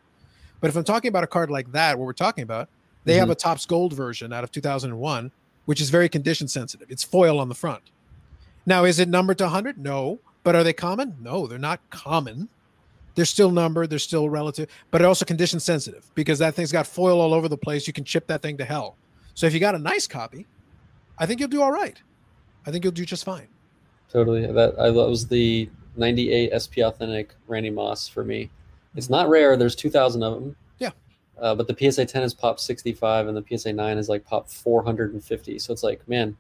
But 0.61 0.69
if 0.69 0.77
I'm 0.77 0.85
talking 0.85 1.09
about 1.09 1.25
a 1.25 1.29
card 1.29 1.51
like 1.51 1.73
that, 1.73 1.99
what 1.99 2.05
we're 2.05 2.13
talking 2.13 2.43
about, 2.43 2.69
they 3.05 3.13
mm-hmm. 3.13 3.21
have 3.21 3.31
a 3.31 3.35
Topps 3.35 3.67
Gold 3.67 3.93
version 3.93 4.33
out 4.33 4.45
of 4.45 4.51
2001, 4.51 5.31
which 5.67 5.81
is 5.81 5.91
very 5.91 6.09
condition 6.09 6.49
sensitive. 6.49 6.91
It's 6.91 7.05
foil 7.05 7.39
on 7.39 7.49
the 7.49 7.55
front. 7.55 7.83
Now, 8.67 8.85
is 8.85 8.99
it 8.99 9.09
numbered 9.09 9.39
to 9.39 9.45
100? 9.45 9.79
No. 9.79 10.21
But 10.43 10.57
are 10.57 10.65
they 10.65 10.73
common? 10.73 11.17
No, 11.21 11.47
they're 11.47 11.59
not 11.59 11.81
common. 11.91 12.49
They're 13.15 13.25
still 13.25 13.51
numbered, 13.51 13.91
they're 13.91 13.99
still 13.99 14.31
relative, 14.31 14.69
but 14.93 15.03
also 15.03 15.25
condition 15.25 15.59
sensitive 15.59 16.09
because 16.15 16.39
that 16.39 16.55
thing's 16.55 16.71
got 16.71 16.87
foil 16.87 17.21
all 17.21 17.35
over 17.35 17.49
the 17.49 17.57
place. 17.57 17.87
You 17.87 17.93
can 17.93 18.05
chip 18.05 18.29
that 18.29 18.43
thing 18.43 18.57
to 18.59 18.65
hell. 18.65 18.97
So 19.35 19.47
if 19.47 19.53
you 19.53 19.59
got 19.59 19.75
a 19.75 19.79
nice 19.79 20.07
copy, 20.07 20.47
I 21.19 21.27
think 21.27 21.41
you'll 21.41 21.49
do 21.49 21.61
all 21.61 21.73
right. 21.73 22.01
I 22.65 22.71
think 22.71 22.85
you'll 22.85 22.93
do 22.93 23.05
just 23.05 23.25
fine. 23.25 23.49
Totally. 24.13 24.47
That 24.47 24.79
I 24.79 24.91
that 24.91 25.09
was 25.09 25.27
the 25.27 25.69
98 25.97 26.53
SP 26.63 26.79
Authentic 26.79 27.35
Randy 27.49 27.71
Moss 27.71 28.07
for 28.07 28.25
me. 28.25 28.51
It's 28.95 29.11
not 29.11 29.29
rare. 29.29 29.57
There's 29.57 29.77
2,000 29.77 30.23
of 30.23 30.35
them. 30.35 30.57
Uh, 31.41 31.55
but 31.55 31.69
the 31.69 31.91
PSA 31.93 32.07
10 32.07 32.23
is 32.23 32.35
pop 32.35 32.59
65 32.59 33.29
and 33.29 33.37
the 33.37 33.45
PSA 33.59 33.73
9 33.73 33.99
is 33.99 34.09
like 34.09 34.25
pop 34.25 34.51
450. 34.51 35.59
So 35.59 35.73
it's 35.73 35.83
like, 35.83 36.07
man, 36.09 36.37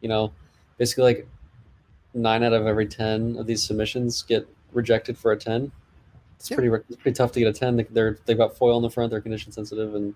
you 0.00 0.08
know, 0.08 0.32
basically 0.78 1.04
like 1.04 1.28
nine 2.14 2.42
out 2.42 2.52
of 2.52 2.66
every 2.66 2.86
10 2.86 3.36
of 3.38 3.46
these 3.46 3.62
submissions 3.62 4.22
get 4.22 4.48
rejected 4.72 5.16
for 5.16 5.32
a 5.32 5.36
10. 5.36 5.70
It's 6.36 6.50
yeah. 6.50 6.56
pretty 6.56 6.84
it's 6.88 6.96
pretty 6.96 7.14
tough 7.14 7.32
to 7.32 7.40
get 7.40 7.48
a 7.48 7.52
10. 7.52 7.86
They're 7.90 8.18
they've 8.26 8.36
got 8.36 8.56
foil 8.56 8.76
in 8.76 8.82
the 8.82 8.90
front. 8.90 9.10
They're 9.10 9.20
condition 9.20 9.52
sensitive, 9.52 9.94
and 9.94 10.12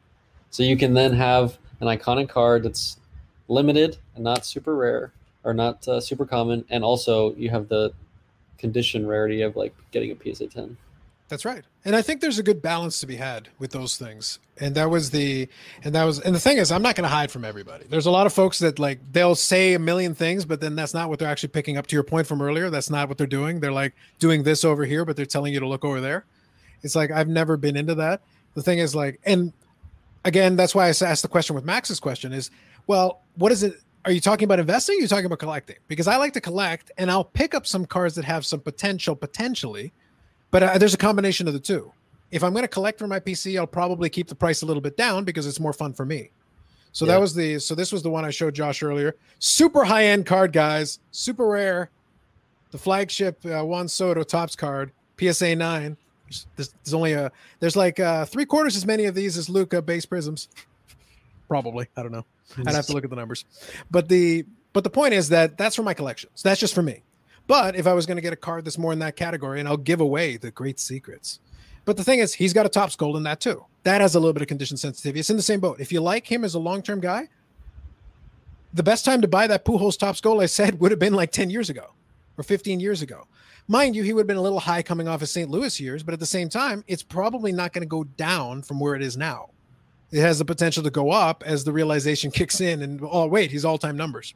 so 0.51 0.64
you 0.64 0.77
can 0.77 0.93
then 0.93 1.12
have 1.12 1.57
an 1.81 1.87
iconic 1.87 2.29
card 2.29 2.64
that's 2.64 2.99
limited 3.47 3.99
and 4.16 4.24
not 4.24 4.45
super 4.45 4.74
rare 4.74 5.12
or 5.45 5.55
not 5.55 5.87
uh, 5.87 6.01
super 6.01 6.27
common, 6.27 6.64
and 6.68 6.83
also 6.83 7.33
you 7.37 7.49
have 7.51 7.68
the 7.68 7.93
condition 8.59 9.07
rarity 9.07 9.43
of 9.43 9.55
like 9.55 9.72
getting 9.93 10.11
a 10.11 10.35
PSA 10.35 10.49
10. 10.49 10.77
That's 11.29 11.45
right. 11.45 11.64
And 11.85 11.97
I 11.97 12.03
think 12.03 12.20
there's 12.20 12.39
a 12.39 12.43
good 12.43 12.62
balance 12.62 13.01
to 13.01 13.07
be 13.07 13.16
had 13.16 13.49
with 13.59 13.72
those 13.72 13.97
things. 13.97 14.39
And 14.59 14.74
that 14.77 14.91
was 14.91 15.11
the 15.11 15.49
and 15.83 15.95
that 15.95 16.05
was 16.05 16.20
and 16.20 16.35
the 16.35 16.41
thing 16.41 16.59
is 16.59 16.70
I'm 16.70 16.83
not 16.83 16.95
going 16.95 17.09
to 17.09 17.14
hide 17.14 17.31
from 17.31 17.45
everybody. 17.45 17.85
There's 17.89 18.07
a 18.07 18.11
lot 18.11 18.27
of 18.27 18.33
folks 18.33 18.61
that 18.61 18.79
like 18.79 19.01
they'll 19.12 19.35
say 19.35 19.74
a 19.74 19.79
million 19.79 20.14
things 20.14 20.45
but 20.45 20.61
then 20.61 20.77
that's 20.77 20.95
not 20.95 21.09
what 21.09 21.18
they're 21.18 21.29
actually 21.29 21.49
picking 21.49 21.77
up 21.77 21.87
to 21.89 21.97
your 21.97 22.05
point 22.05 22.27
from 22.27 22.41
earlier. 22.41 22.70
That's 22.70 22.91
not 22.91 23.09
what 23.09 23.18
they're 23.18 23.27
doing. 23.27 23.61
They're 23.61 23.72
like 23.72 23.95
doing 24.18 24.45
this 24.45 24.64
over 24.64 24.85
here 24.85 25.05
but 25.05 25.16
they're 25.16 25.27
telling 25.27 25.53
you 25.53 25.61
to 25.61 25.68
look 25.68 25.85
over 25.85 26.01
there. 26.01 26.24
It's 26.83 26.95
like 26.95 27.11
I've 27.11 27.29
never 27.29 27.57
been 27.57 27.77
into 27.77 27.97
that. 27.97 28.22
The 28.55 28.62
thing 28.62 28.79
is 28.79 28.95
like 28.95 29.20
and 29.27 29.53
again 30.24 30.55
that's 30.55 30.74
why 30.74 30.87
I 30.87 30.89
asked 30.91 31.22
the 31.22 31.29
question 31.29 31.57
with 31.57 31.64
Max's 31.64 32.01
question 32.01 32.33
is 32.33 32.51
well, 32.87 33.22
what 33.35 33.51
is 33.51 33.64
it 33.64 33.74
are 34.05 34.12
you 34.12 34.20
talking 34.20 34.45
about 34.45 34.61
investing? 34.61 34.95
Or 34.95 34.99
are 34.99 35.03
you 35.03 35.09
talking 35.09 35.27
about 35.27 35.41
collecting? 35.41 35.77
Because 35.89 36.07
I 36.07 36.16
like 36.16 36.33
to 36.35 36.41
collect 36.41 36.93
and 36.97 37.11
I'll 37.11 37.24
pick 37.24 37.55
up 37.55 37.66
some 37.66 37.85
cards 37.85 38.14
that 38.14 38.24
have 38.24 38.47
some 38.47 38.61
potential 38.61 39.16
potentially 39.16 39.93
but 40.51 40.62
uh, 40.62 40.78
there's 40.78 40.94
a 40.94 40.99
combination 40.99 41.47
of 41.47 41.55
the 41.55 41.61
two. 41.61 41.92
If 42.30 42.42
I'm 42.42 42.53
going 42.53 42.64
to 42.64 42.68
collect 42.68 42.99
for 42.99 43.07
my 43.07 43.20
PC, 43.20 43.59
I'll 43.59 43.66
probably 43.66 44.11
keep 44.11 44.28
the 44.28 44.34
price 44.34 44.62
a 44.62 44.66
little 44.66 44.80
bit 44.80 44.97
down 44.97 45.24
because 45.24 45.47
it's 45.47 45.61
more 45.61 45.72
fun 45.72 45.92
for 45.92 46.05
me. 46.05 46.30
So 46.92 47.05
yeah. 47.05 47.12
that 47.12 47.20
was 47.20 47.34
the 47.34 47.59
so 47.59 47.74
this 47.74 47.92
was 47.92 48.03
the 48.03 48.11
one 48.11 48.24
I 48.24 48.30
showed 48.30 48.55
Josh 48.55 48.82
earlier. 48.82 49.16
Super 49.38 49.84
high 49.84 50.07
end 50.07 50.24
card, 50.24 50.53
guys. 50.53 50.99
Super 51.11 51.47
rare. 51.47 51.90
The 52.70 52.78
flagship 52.78 53.38
uh, 53.44 53.64
Juan 53.64 53.86
Soto 53.86 54.22
Topps 54.22 54.57
card, 54.57 54.92
PSA 55.20 55.57
nine. 55.57 55.97
There's, 56.57 56.74
there's 56.82 56.94
only 56.94 57.12
a 57.12 57.30
there's 57.61 57.76
like 57.76 58.01
uh, 58.01 58.24
three 58.24 58.47
quarters 58.47 58.76
as 58.76 58.86
many 58.86 59.05
of 59.05 59.14
these 59.14 59.36
as 59.36 59.49
Luka 59.49 59.82
base 59.82 60.07
prisms. 60.07 60.49
Probably, 61.49 61.86
I 61.97 62.03
don't 62.03 62.12
know. 62.12 62.24
I'd 62.66 62.74
have 62.74 62.86
to 62.86 62.92
look 62.92 63.05
at 63.05 63.11
the 63.11 63.16
numbers. 63.16 63.44
But 63.90 64.09
the 64.09 64.44
but 64.72 64.82
the 64.82 64.90
point 64.90 65.14
is 65.14 65.28
that 65.28 65.59
that's 65.59 65.76
for 65.76 65.82
my 65.82 65.94
collection. 65.94 66.30
So 66.34 66.49
that's 66.49 66.61
just 66.61 66.74
for 66.74 66.82
me. 66.82 67.03
But 67.47 67.76
if 67.76 67.86
I 67.86 67.92
was 67.92 68.07
going 68.07 68.16
to 68.16 68.22
get 68.22 68.32
a 68.32 68.36
card 68.36 68.64
that's 68.64 68.78
more 68.78 68.92
in 68.92 68.99
that 69.01 69.16
category, 69.16 69.61
and 69.61 69.68
I'll 69.68 69.76
give 69.76 70.01
away 70.01 70.36
the 70.36 70.51
great 70.51 70.80
secrets. 70.80 71.40
But 71.84 71.97
the 71.97 72.05
thing 72.05 72.18
is, 72.18 72.34
he's 72.34 72.53
got 72.53 72.66
a 72.66 72.68
Topps 72.68 72.97
Gold 72.97 73.16
in 73.16 73.22
that 73.22 73.40
too. 73.40 73.64
That 73.84 74.01
has 74.01 74.16
a 74.16 74.20
little 74.20 74.32
bit 74.32 74.42
of 74.42 74.49
condition 74.49 74.76
sensitivity. 74.76 75.20
It's 75.20 75.30
in 75.30 75.36
the 75.36 75.42
same 75.42 75.61
boat. 75.61 75.80
If 75.80 75.92
you 75.92 76.01
like 76.01 76.30
him 76.30 76.44
as 76.44 76.55
a 76.55 76.59
long 76.59 76.82
term 76.82 77.01
guy, 77.01 77.28
the 78.74 78.82
best 78.82 79.05
time 79.05 79.20
to 79.22 79.28
buy 79.28 79.47
that 79.47 79.64
Pujols 79.64 79.97
Topps 79.97 80.20
Gold, 80.20 80.42
I 80.42 80.47
said, 80.47 80.80
would 80.80 80.90
have 80.90 81.01
been 81.01 81.14
like 81.14 81.30
10 81.30 81.51
years 81.51 81.70
ago 81.70 81.92
or 82.36 82.44
15 82.44 82.80
years 82.80 83.03
ago. 83.03 83.26
Mind 83.68 83.97
you, 83.97 84.03
he 84.03 84.12
would 84.12 84.20
have 84.20 84.26
been 84.26 84.36
a 84.36 84.42
little 84.42 84.61
high 84.61 84.82
coming 84.82 85.09
off 85.09 85.20
his 85.20 85.30
St. 85.30 85.51
Louis 85.51 85.80
years, 85.80 86.03
but 86.03 86.14
at 86.14 86.20
the 86.20 86.26
same 86.26 86.49
time, 86.49 86.84
it's 86.86 87.03
probably 87.03 87.53
not 87.53 87.72
going 87.72 87.82
to 87.82 87.88
go 87.88 88.05
down 88.05 88.62
from 88.62 88.78
where 88.78 88.94
it 88.94 89.03
is 89.03 89.16
now. 89.16 89.51
It 90.12 90.20
has 90.20 90.38
the 90.38 90.44
potential 90.44 90.84
to 90.84 90.90
go 90.90 91.11
up 91.11 91.42
as 91.44 91.64
the 91.64 91.72
realization 91.72 92.30
kicks 92.32 92.61
in 92.61 92.82
and, 92.82 93.01
oh, 93.03 93.26
wait, 93.26 93.51
he's 93.51 93.64
all 93.64 93.78
time 93.78 93.97
numbers. 93.97 94.34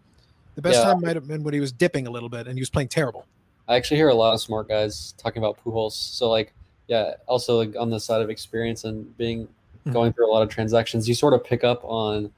The 0.55 0.63
best 0.63 0.79
yeah. 0.79 0.85
time 0.85 1.01
might 1.01 1.17
have 1.17 1.29
been 1.29 1.43
when 1.43 1.55
he 1.55 1.61
was 1.61 1.73
dipping 1.73 2.07
a 2.07 2.11
little 2.11 2.29
bit 2.29 2.47
and 2.47 2.57
he 2.57 2.61
was 2.61 2.71
playing 2.71 2.89
terrible. 2.89 3.27
I 3.69 3.77
actually 3.77 3.99
hear 3.99 4.09
a 4.09 4.15
lot 4.15 4.35
of 4.35 4.41
smart 4.41 4.69
guys 4.69 5.15
talking 5.17 5.43
about 5.43 5.63
Pujols. 5.65 5.93
So 5.93 6.29
like, 6.29 6.53
yeah, 6.89 7.15
also 7.27 7.57
like 7.59 7.75
on 7.79 7.91
the 7.91 8.01
side 8.01 8.21
of 8.21 8.29
experience 8.29 8.85
and 8.85 9.17
being 9.17 9.45
mm-hmm. 9.47 9.93
going 9.93 10.13
through 10.13 10.29
a 10.29 10.33
lot 10.33 10.43
of 10.43 10.49
transactions, 10.49 11.09
you 11.09 11.15
sort 11.15 11.35
of 11.35 11.45
pick 11.45 11.63
up 11.63 11.85
on 11.85 12.33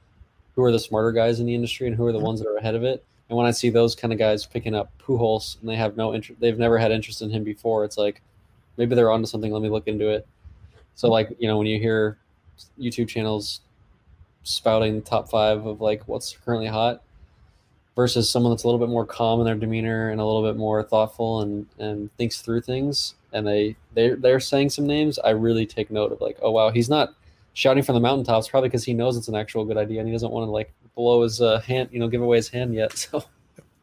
who 0.55 0.63
are 0.63 0.71
the 0.71 0.79
smarter 0.79 1.11
guys 1.11 1.39
in 1.39 1.45
the 1.45 1.55
industry 1.55 1.87
and 1.87 1.95
who 1.95 2.05
are 2.05 2.11
the 2.11 2.19
mm-hmm. 2.19 2.27
ones 2.27 2.39
that 2.41 2.47
are 2.47 2.57
ahead 2.57 2.75
of 2.75 2.83
it. 2.83 3.03
And 3.29 3.37
when 3.37 3.47
I 3.47 3.51
see 3.51 3.69
those 3.69 3.95
kind 3.95 4.13
of 4.13 4.19
guys 4.19 4.45
picking 4.45 4.75
up 4.75 4.91
Pujols 4.99 5.59
and 5.59 5.69
they 5.69 5.75
have 5.75 5.97
no 5.97 6.13
interest, 6.13 6.39
they've 6.39 6.57
never 6.57 6.77
had 6.77 6.91
interest 6.91 7.21
in 7.21 7.31
him 7.31 7.43
before. 7.43 7.83
It's 7.83 7.97
like 7.97 8.21
maybe 8.77 8.95
they're 8.95 9.11
onto 9.11 9.25
something. 9.25 9.51
Let 9.51 9.61
me 9.61 9.69
look 9.69 9.87
into 9.87 10.09
it. 10.09 10.27
So 10.95 11.09
like 11.09 11.35
you 11.39 11.47
know 11.47 11.57
when 11.57 11.67
you 11.67 11.79
hear 11.79 12.17
YouTube 12.79 13.07
channels 13.07 13.61
spouting 14.43 15.01
top 15.01 15.29
five 15.29 15.65
of 15.65 15.81
like 15.81 16.07
what's 16.07 16.37
currently 16.45 16.67
hot, 16.67 17.01
versus 17.95 18.29
someone 18.29 18.51
that's 18.51 18.63
a 18.63 18.67
little 18.67 18.79
bit 18.79 18.89
more 18.89 19.05
calm 19.05 19.39
in 19.39 19.45
their 19.45 19.55
demeanor 19.55 20.09
and 20.09 20.19
a 20.19 20.25
little 20.25 20.43
bit 20.43 20.57
more 20.57 20.83
thoughtful 20.83 21.41
and 21.41 21.65
and 21.79 22.15
thinks 22.17 22.41
through 22.41 22.61
things 22.61 23.15
and 23.33 23.45
they 23.47 23.75
they 23.93 24.09
they're 24.09 24.39
saying 24.39 24.69
some 24.69 24.87
names 24.87 25.19
i 25.19 25.29
really 25.29 25.65
take 25.65 25.91
note 25.91 26.11
of 26.11 26.21
like 26.21 26.37
oh 26.41 26.51
wow 26.51 26.69
he's 26.71 26.89
not 26.89 27.13
shouting 27.53 27.83
from 27.83 27.95
the 27.95 28.01
mountaintops 28.01 28.47
probably 28.47 28.69
because 28.69 28.83
he 28.83 28.93
knows 28.93 29.15
it's 29.15 29.27
an 29.27 29.35
actual 29.35 29.63
good 29.65 29.77
idea 29.77 29.99
and 29.99 30.07
he 30.07 30.13
doesn't 30.13 30.31
want 30.31 30.45
to 30.45 30.51
like 30.51 30.71
blow 30.95 31.23
his 31.23 31.41
uh, 31.41 31.59
hand 31.61 31.89
you 31.91 31.99
know 31.99 32.07
give 32.07 32.21
away 32.21 32.37
his 32.37 32.49
hand 32.49 32.73
yet 32.73 32.91
so 32.97 33.23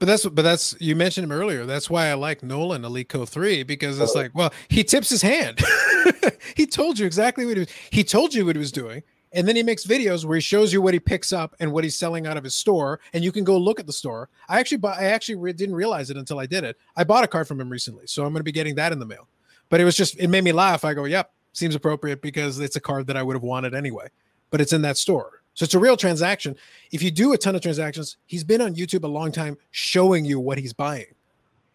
but 0.01 0.07
that's 0.07 0.25
but 0.25 0.41
that's 0.41 0.75
you 0.81 0.97
mentioned 0.97 1.25
him 1.25 1.33
earlier. 1.33 1.67
That's 1.67 1.91
why 1.91 2.07
I 2.07 2.15
like 2.15 2.43
Nolan 2.43 2.87
Elite 2.87 3.11
Co 3.11 3.27
three 3.27 3.63
because 3.65 4.01
it's 4.01 4.15
like, 4.15 4.35
well, 4.35 4.51
he 4.69 4.83
tips 4.83 5.11
his 5.11 5.21
hand. 5.21 5.61
he 6.57 6.65
told 6.65 6.99
you 6.99 7.05
exactly 7.05 7.45
what 7.45 7.59
he 7.59 7.61
was. 7.61 7.69
He 7.91 8.03
told 8.03 8.33
you 8.33 8.47
what 8.47 8.57
he 8.57 8.61
was 8.61 8.73
doing. 8.73 9.03
And 9.33 9.47
then 9.47 9.55
he 9.55 9.63
makes 9.63 9.87
videos 9.87 10.25
where 10.25 10.37
he 10.37 10.41
shows 10.41 10.73
you 10.73 10.83
what 10.83 10.95
he 10.95 11.01
picks 11.01 11.33
up 11.33 11.55
and 11.61 11.73
what 11.73 11.85
he's 11.85 11.95
selling 11.95 12.27
out 12.27 12.37
of 12.37 12.43
his 12.43 12.55
store, 12.55 12.99
and 13.13 13.23
you 13.23 13.31
can 13.31 13.45
go 13.45 13.57
look 13.57 13.79
at 13.79 13.87
the 13.87 13.93
store. 13.93 14.29
I 14.49 14.59
actually 14.59 14.79
bought, 14.79 14.99
I 14.99 15.05
actually 15.05 15.37
re- 15.37 15.53
didn't 15.53 15.77
realize 15.77 16.11
it 16.11 16.17
until 16.17 16.41
I 16.41 16.47
did 16.47 16.65
it. 16.65 16.77
I 16.97 17.05
bought 17.05 17.23
a 17.23 17.29
card 17.29 17.47
from 17.47 17.61
him 17.61 17.71
recently, 17.71 18.07
so 18.07 18.25
I'm 18.25 18.33
going 18.33 18.41
to 18.41 18.45
be 18.45 18.53
getting 18.53 18.75
that 18.75 18.93
in 18.93 18.99
the 18.99 19.07
mail. 19.07 19.29
But 19.69 19.81
it 19.81 19.85
was 19.85 19.97
just 19.97 20.19
it 20.19 20.29
made 20.29 20.43
me 20.43 20.53
laugh. 20.53 20.85
I 20.85 20.95
go, 20.95 21.05
"Yep, 21.05 21.33
seems 21.53 21.77
appropriate 21.77 22.23
because 22.23 22.59
it's 22.59 22.77
a 22.77 22.81
card 22.81 23.07
that 23.07 23.17
I 23.17 23.23
would 23.23 23.37
have 23.37 23.45
wanted 23.45 23.73
anyway." 23.73 24.09
But 24.51 24.61
it's 24.61 24.73
in 24.73 24.83
that 24.83 24.97
store. 24.97 25.43
So 25.55 25.65
it's 25.65 25.75
a 25.75 25.79
real 25.79 25.97
transaction. 25.97 26.57
If 26.91 27.03
you 27.03 27.11
do 27.11 27.33
a 27.33 27.39
ton 27.39 27.55
of 27.55 27.61
transactions, 27.61 28.17
he's 28.27 28.43
been 28.45 28.61
on 28.61 28.75
YouTube 28.75 29.05
a 29.05 29.09
long 29.09 29.31
time 29.31 29.59
showing 29.71 30.25
you 30.25 30.41
what 30.41 30.59
he's 30.59 30.73
buying. 30.73 31.15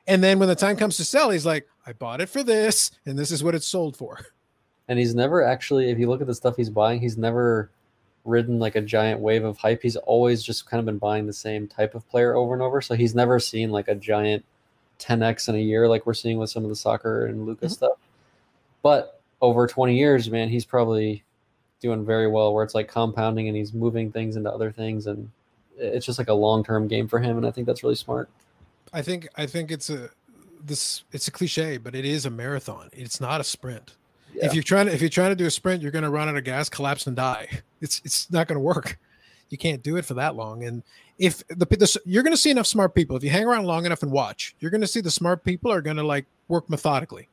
And 0.08 0.24
then 0.24 0.40
when 0.40 0.50
the 0.50 0.56
time 0.56 0.76
comes 0.76 0.98
to 0.98 1.06
sell, 1.06 1.30
he's 1.30 1.46
like, 1.46 1.68
I 1.88 1.94
bought 1.94 2.22
it 2.22 2.30
for 2.30 2.44
this, 2.44 2.92
and 3.06 3.18
this 3.18 3.32
is 3.32 3.44
what 3.44 3.56
it's 3.56 3.68
sold 3.68 3.96
for. 3.96 4.26
and 4.88 5.00
he's 5.00 5.16
never 5.16 5.44
actually 5.44 5.90
if 5.90 6.00
you 6.00 6.08
look 6.08 6.22
at 6.22 6.28
the 6.28 6.36
stuff 6.36 6.56
he's 6.56 6.70
buying 6.70 7.00
he's 7.00 7.18
never 7.18 7.70
ridden 8.24 8.60
like 8.60 8.76
a 8.76 8.82
giant 8.82 9.20
wave 9.20 9.44
of 9.44 9.58
hype 9.58 9.82
he's 9.82 9.96
always 9.98 10.42
just 10.44 10.68
kind 10.68 10.80
of 10.80 10.86
been 10.86 10.98
buying 10.98 11.28
the 11.28 11.34
same 11.34 11.68
type 11.68 11.94
of 11.94 12.08
player 12.10 12.36
over 12.36 12.54
and 12.54 12.62
over 12.64 12.82
so 12.82 12.96
he's 12.96 13.14
never 13.14 13.40
seen 13.40 13.72
like 13.72 13.88
a 13.88 13.96
giant 13.96 14.44
10x 15.00 15.50
in 15.50 15.56
a 15.56 15.60
year 15.60 15.88
like 15.88 16.06
we're 16.06 16.14
seeing 16.14 16.38
with 16.38 16.50
some 16.50 16.64
of 16.64 16.70
the 16.70 16.76
soccer 16.76 17.26
and 17.26 17.46
Lukas 17.46 17.74
mm-hmm. 17.74 17.86
stuff 17.86 17.98
but 18.82 19.16
over 19.42 19.68
20 19.68 19.98
years, 19.98 20.30
man, 20.30 20.50
he's 20.50 20.66
probably 20.66 21.24
doing 21.82 22.06
very 22.06 22.28
well 22.28 22.54
where 22.54 22.64
it's 22.64 22.76
like 22.76 22.88
compounding 22.88 23.48
and 23.48 23.56
he's 23.56 23.74
moving 23.74 24.12
things 24.12 24.36
into 24.36 24.52
other 24.52 24.72
things 24.72 25.08
and 25.08 25.30
it's 25.78 26.06
just 26.06 26.18
like 26.18 26.30
a 26.30 26.34
long-term 26.34 26.88
game 26.88 27.08
for 27.08 27.20
him 27.20 27.38
and 27.38 27.46
I 27.46 27.52
think 27.52 27.68
that's 27.68 27.84
really 27.84 27.96
smart. 27.96 28.30
I 28.94 29.02
think 29.02 29.28
I 29.36 29.46
think 29.46 29.72
it's 29.72 29.90
a 29.90 30.10
this 30.64 31.04
it's 31.12 31.28
a 31.28 31.32
cliche, 31.32 31.78
but 31.78 31.96
it 31.96 32.06
is 32.06 32.26
a 32.26 32.30
marathon. 32.30 32.90
It's 32.94 33.20
not 33.20 33.42
a 33.42 33.44
sprint. 33.44 33.96
Yeah. 34.36 34.46
If 34.46 34.54
you're 34.54 34.64
trying 34.64 34.88
to 34.88 34.94
if 34.94 35.02
you're 35.02 35.10
trying 35.10 35.30
to 35.30 35.36
do 35.36 35.46
a 35.46 35.52
sprint, 35.52 35.82
you're 35.82 35.92
going 35.92 36.04
to 36.04 36.10
run 36.10 36.30
out 36.30 36.36
of 36.36 36.44
gas, 36.44 36.70
collapse, 36.70 37.08
and 37.08 37.16
die. 37.16 37.48
It's 37.82 38.02
it's 38.04 38.32
not 38.32 38.48
going 38.48 38.56
to 38.56 38.62
work. 38.62 38.98
You 39.50 39.58
can't 39.60 39.84
do 39.84 39.96
it 39.98 40.06
for 40.06 40.16
that 40.16 40.36
long. 40.36 40.64
And 40.64 40.82
if 41.20 41.46
the, 41.48 41.66
the 41.66 42.02
you're 42.06 42.24
going 42.24 42.34
to 42.34 42.38
see 42.38 42.50
enough 42.50 42.66
smart 42.66 42.96
people, 42.96 43.16
if 43.16 43.24
you 43.24 43.30
hang 43.30 43.46
around 43.46 43.66
long 43.66 43.86
enough 43.86 44.02
and 44.02 44.12
watch, 44.12 44.56
you're 44.60 44.72
going 44.72 44.82
to 44.82 44.88
see 44.88 45.02
the 45.02 45.12
smart 45.12 45.44
people 45.44 45.72
are 45.72 45.82
going 45.82 45.98
to 45.98 46.04
like 46.04 46.26
work 46.48 46.68
methodically. 46.70 47.30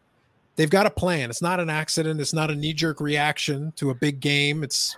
They've 0.57 0.69
got 0.69 0.85
a 0.85 0.91
plan. 0.91 1.31
It's 1.31 1.41
not 1.41 1.59
an 1.59 1.71
accident. 1.71 2.21
It's 2.21 2.35
not 2.35 2.51
a 2.51 2.55
knee 2.55 2.75
jerk 2.75 3.01
reaction 3.01 3.73
to 3.77 3.91
a 3.91 3.95
big 3.95 4.21
game. 4.21 4.63
It's 4.63 4.95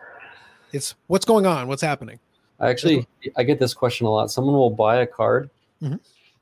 it's 0.73 0.97
what's 1.07 1.25
going 1.25 1.47
on. 1.47 1.69
What's 1.69 1.83
happening. 1.83 2.19
I 2.59 2.69
actually 2.71 3.07
I 3.37 3.45
get 3.45 3.61
this 3.61 3.75
question 3.75 4.07
a 4.07 4.11
lot. 4.11 4.31
Someone 4.31 4.55
will 4.55 4.71
buy 4.71 4.97
a 4.97 5.07
card. 5.07 5.51
Mm-hmm 5.81 5.97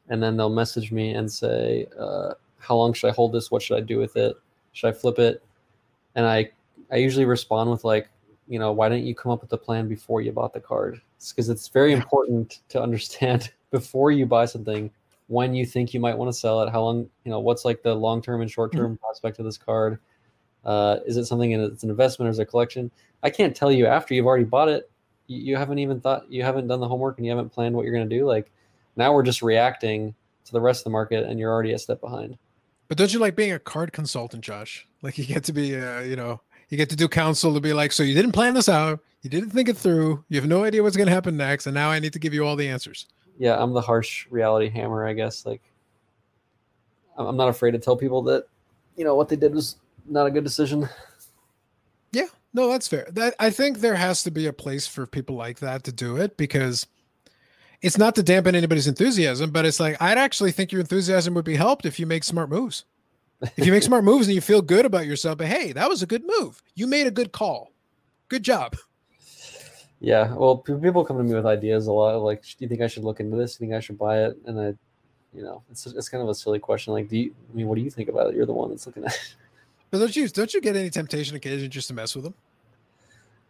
and 0.08 0.22
then 0.22 0.36
they'll 0.36 0.50
message 0.50 0.92
me 0.92 1.12
and 1.14 1.30
say, 1.30 1.86
uh, 1.98 2.34
"How 2.58 2.76
long 2.76 2.92
should 2.92 3.08
I 3.08 3.12
hold 3.12 3.32
this? 3.32 3.50
What 3.50 3.62
should 3.62 3.78
I 3.78 3.80
do 3.80 3.98
with 3.98 4.16
it? 4.16 4.36
Should 4.72 4.88
I 4.88 4.92
flip 4.92 5.18
it?" 5.18 5.42
And 6.14 6.26
I 6.26 6.50
I 6.90 6.96
usually 6.96 7.24
respond 7.24 7.70
with 7.70 7.84
like, 7.84 8.08
you 8.48 8.58
know, 8.58 8.72
why 8.72 8.88
didn't 8.88 9.06
you 9.06 9.14
come 9.14 9.32
up 9.32 9.40
with 9.40 9.52
a 9.52 9.58
plan 9.58 9.88
before 9.88 10.20
you 10.20 10.32
bought 10.32 10.52
the 10.52 10.60
card? 10.60 11.00
because 11.30 11.48
it's, 11.48 11.62
it's 11.62 11.68
very 11.68 11.92
important 11.92 12.60
to 12.68 12.82
understand 12.82 13.52
before 13.70 14.10
you 14.10 14.26
buy 14.26 14.44
something 14.44 14.90
when 15.28 15.54
you 15.54 15.64
think 15.64 15.94
you 15.94 16.00
might 16.00 16.18
want 16.18 16.28
to 16.28 16.38
sell 16.38 16.62
it, 16.62 16.70
how 16.70 16.82
long, 16.82 17.08
you 17.24 17.30
know, 17.30 17.40
what's 17.40 17.64
like 17.64 17.82
the 17.82 17.94
long 17.94 18.20
term 18.20 18.42
and 18.42 18.50
short 18.50 18.72
term 18.72 18.92
mm-hmm. 18.92 19.04
prospect 19.04 19.38
of 19.38 19.44
this 19.44 19.56
card. 19.56 19.98
Uh, 20.64 20.98
is 21.06 21.16
it 21.16 21.24
something 21.24 21.52
in 21.52 21.60
it's 21.60 21.82
an 21.82 21.90
investment 21.90 22.28
or 22.28 22.30
is 22.30 22.38
it 22.38 22.42
a 22.42 22.46
collection? 22.46 22.90
I 23.22 23.30
can't 23.30 23.54
tell 23.54 23.72
you 23.72 23.86
after 23.86 24.14
you've 24.14 24.26
already 24.26 24.44
bought 24.44 24.68
it. 24.68 24.90
You, 25.26 25.38
you 25.38 25.56
haven't 25.56 25.78
even 25.78 26.00
thought 26.00 26.30
you 26.30 26.42
haven't 26.42 26.68
done 26.68 26.80
the 26.80 26.88
homework 26.88 27.18
and 27.18 27.26
you 27.26 27.32
haven't 27.32 27.50
planned 27.50 27.74
what 27.74 27.84
you're 27.84 27.94
going 27.94 28.08
to 28.08 28.16
do. 28.16 28.26
Like 28.26 28.50
now 28.96 29.12
we're 29.12 29.22
just 29.22 29.42
reacting 29.42 30.14
to 30.44 30.52
the 30.52 30.60
rest 30.60 30.80
of 30.80 30.84
the 30.84 30.90
market, 30.90 31.24
and 31.24 31.38
you're 31.38 31.52
already 31.52 31.72
a 31.72 31.78
step 31.78 32.00
behind. 32.00 32.36
But 32.92 32.98
don't 32.98 33.14
you 33.14 33.20
like 33.20 33.36
being 33.36 33.52
a 33.52 33.58
card 33.58 33.94
consultant, 33.94 34.44
Josh? 34.44 34.86
Like 35.00 35.16
you 35.16 35.24
get 35.24 35.44
to 35.44 35.52
be, 35.54 35.74
uh, 35.74 36.00
you 36.00 36.14
know, 36.14 36.42
you 36.68 36.76
get 36.76 36.90
to 36.90 36.94
do 36.94 37.08
counsel 37.08 37.54
to 37.54 37.60
be 37.60 37.72
like, 37.72 37.90
so 37.90 38.02
you 38.02 38.14
didn't 38.14 38.32
plan 38.32 38.52
this 38.52 38.68
out, 38.68 39.00
you 39.22 39.30
didn't 39.30 39.48
think 39.48 39.70
it 39.70 39.78
through, 39.78 40.22
you 40.28 40.38
have 40.38 40.46
no 40.46 40.62
idea 40.62 40.82
what's 40.82 40.98
going 40.98 41.06
to 41.06 41.12
happen 41.14 41.34
next, 41.34 41.66
and 41.66 41.72
now 41.72 41.88
I 41.88 42.00
need 42.00 42.12
to 42.12 42.18
give 42.18 42.34
you 42.34 42.44
all 42.44 42.54
the 42.54 42.68
answers. 42.68 43.06
Yeah, 43.38 43.56
I'm 43.58 43.72
the 43.72 43.80
harsh 43.80 44.26
reality 44.28 44.68
hammer, 44.68 45.06
I 45.06 45.14
guess. 45.14 45.46
Like, 45.46 45.62
I'm 47.16 47.34
not 47.34 47.48
afraid 47.48 47.70
to 47.70 47.78
tell 47.78 47.96
people 47.96 48.20
that, 48.24 48.44
you 48.96 49.06
know, 49.06 49.14
what 49.14 49.30
they 49.30 49.36
did 49.36 49.54
was 49.54 49.76
not 50.06 50.26
a 50.26 50.30
good 50.30 50.44
decision. 50.44 50.86
Yeah, 52.12 52.26
no, 52.52 52.68
that's 52.68 52.88
fair. 52.88 53.08
That 53.12 53.34
I 53.38 53.48
think 53.48 53.78
there 53.78 53.94
has 53.94 54.22
to 54.24 54.30
be 54.30 54.46
a 54.46 54.52
place 54.52 54.86
for 54.86 55.06
people 55.06 55.34
like 55.34 55.60
that 55.60 55.82
to 55.84 55.92
do 55.92 56.18
it 56.18 56.36
because 56.36 56.86
it's 57.82 57.98
not 57.98 58.14
to 58.14 58.22
dampen 58.22 58.54
anybody's 58.54 58.86
enthusiasm, 58.86 59.50
but 59.50 59.66
it's 59.66 59.80
like 59.80 60.00
I'd 60.00 60.18
actually 60.18 60.52
think 60.52 60.72
your 60.72 60.80
enthusiasm 60.80 61.34
would 61.34 61.44
be 61.44 61.56
helped 61.56 61.84
if 61.84 61.98
you 61.98 62.06
make 62.06 62.24
smart 62.24 62.48
moves. 62.48 62.84
If 63.56 63.66
you 63.66 63.72
make 63.72 63.82
smart 63.82 64.04
moves 64.04 64.28
and 64.28 64.34
you 64.36 64.40
feel 64.40 64.62
good 64.62 64.86
about 64.86 65.04
yourself, 65.04 65.38
but 65.38 65.48
hey, 65.48 65.72
that 65.72 65.88
was 65.88 66.00
a 66.00 66.06
good 66.06 66.22
move. 66.24 66.62
You 66.76 66.86
made 66.86 67.08
a 67.08 67.10
good 67.10 67.32
call. 67.32 67.72
Good 68.28 68.44
job. 68.44 68.76
Yeah, 69.98 70.32
well, 70.34 70.56
people 70.56 71.04
come 71.04 71.18
to 71.18 71.24
me 71.24 71.34
with 71.34 71.46
ideas 71.46 71.86
a 71.86 71.92
lot. 71.92 72.16
Like, 72.22 72.42
do 72.42 72.56
you 72.58 72.68
think 72.68 72.80
I 72.80 72.86
should 72.86 73.04
look 73.04 73.20
into 73.20 73.36
this? 73.36 73.56
Do 73.56 73.64
you 73.64 73.70
think 73.70 73.76
I 73.76 73.80
should 73.80 73.98
buy 73.98 74.24
it? 74.24 74.36
And 74.46 74.60
I, 74.60 74.66
you 75.34 75.42
know, 75.42 75.62
it's 75.70 75.86
it's 75.86 76.08
kind 76.08 76.22
of 76.22 76.28
a 76.28 76.34
silly 76.34 76.58
question. 76.58 76.92
Like, 76.92 77.08
do 77.08 77.16
you? 77.16 77.34
I 77.52 77.56
mean, 77.56 77.66
what 77.66 77.76
do 77.76 77.82
you 77.82 77.90
think 77.90 78.08
about 78.08 78.28
it? 78.28 78.36
You're 78.36 78.46
the 78.46 78.52
one 78.52 78.70
that's 78.70 78.86
looking 78.86 79.04
at. 79.04 79.12
it. 79.12 79.34
But 79.90 79.98
don't 79.98 80.16
you 80.16 80.26
don't 80.28 80.54
you 80.54 80.60
get 80.60 80.74
any 80.74 80.88
temptation 80.88 81.36
occasionally 81.36 81.68
just 81.68 81.88
to 81.88 81.94
mess 81.94 82.14
with 82.14 82.24
them? 82.24 82.34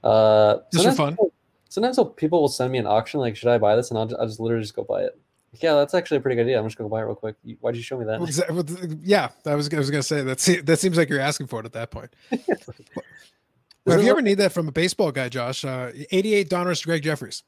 Uh, 0.03 0.59
just 0.73 0.87
for 0.87 0.93
fun. 0.93 1.13
People, 1.13 1.32
sometimes 1.73 1.99
people 2.17 2.43
will 2.43 2.49
send 2.49 2.71
me 2.71 2.79
an 2.79 2.87
auction 2.87 3.19
like, 3.19 3.35
should 3.35 3.49
I 3.49 3.57
buy 3.57 3.77
this? 3.77 3.91
And 3.91 3.99
I'll, 3.99 4.21
I'll 4.21 4.27
just 4.27 4.39
literally 4.39 4.63
just 4.63 4.77
go 4.77 4.85
buy 4.85 5.03
it. 5.03 5.19
Yeah, 5.61 5.75
that's 5.75 5.95
actually 5.95 6.19
a 6.19 6.21
pretty 6.21 6.37
good 6.37 6.43
idea. 6.43 6.59
I'm 6.59 6.67
just 6.67 6.77
gonna 6.77 6.91
buy 6.91 7.01
it 7.01 7.05
real 7.05 7.15
quick. 7.15 7.37
Why'd 7.61 7.77
you 7.77 7.83
show 7.83 7.99
me 7.99 8.05
that? 8.07 9.01
Yeah, 9.03 9.29
I 9.45 9.55
was 9.55 9.73
I 9.73 9.79
was 9.79 9.91
gonna 9.91 10.03
say 10.03 10.23
that. 10.23 10.39
That 10.65 10.79
seems 10.79 10.97
like 10.97 11.09
you're 11.09 11.21
asking 11.21 11.49
for 11.49 11.61
it 11.61 11.67
at 11.67 11.73
that 11.73 11.91
point. 11.91 12.15
well, 12.31 13.99
if 13.99 14.05
you 14.05 14.11
ever 14.11 14.23
need 14.23 14.37
that 14.37 14.53
from 14.53 14.69
a 14.69 14.73
baseball 14.73 15.13
guy, 15.13 15.29
Josh, 15.29 15.65
uh, 15.65 15.91
88 16.11 16.49
Donruss 16.49 16.85
Gregg 16.85 17.03
Jefferies, 17.03 17.43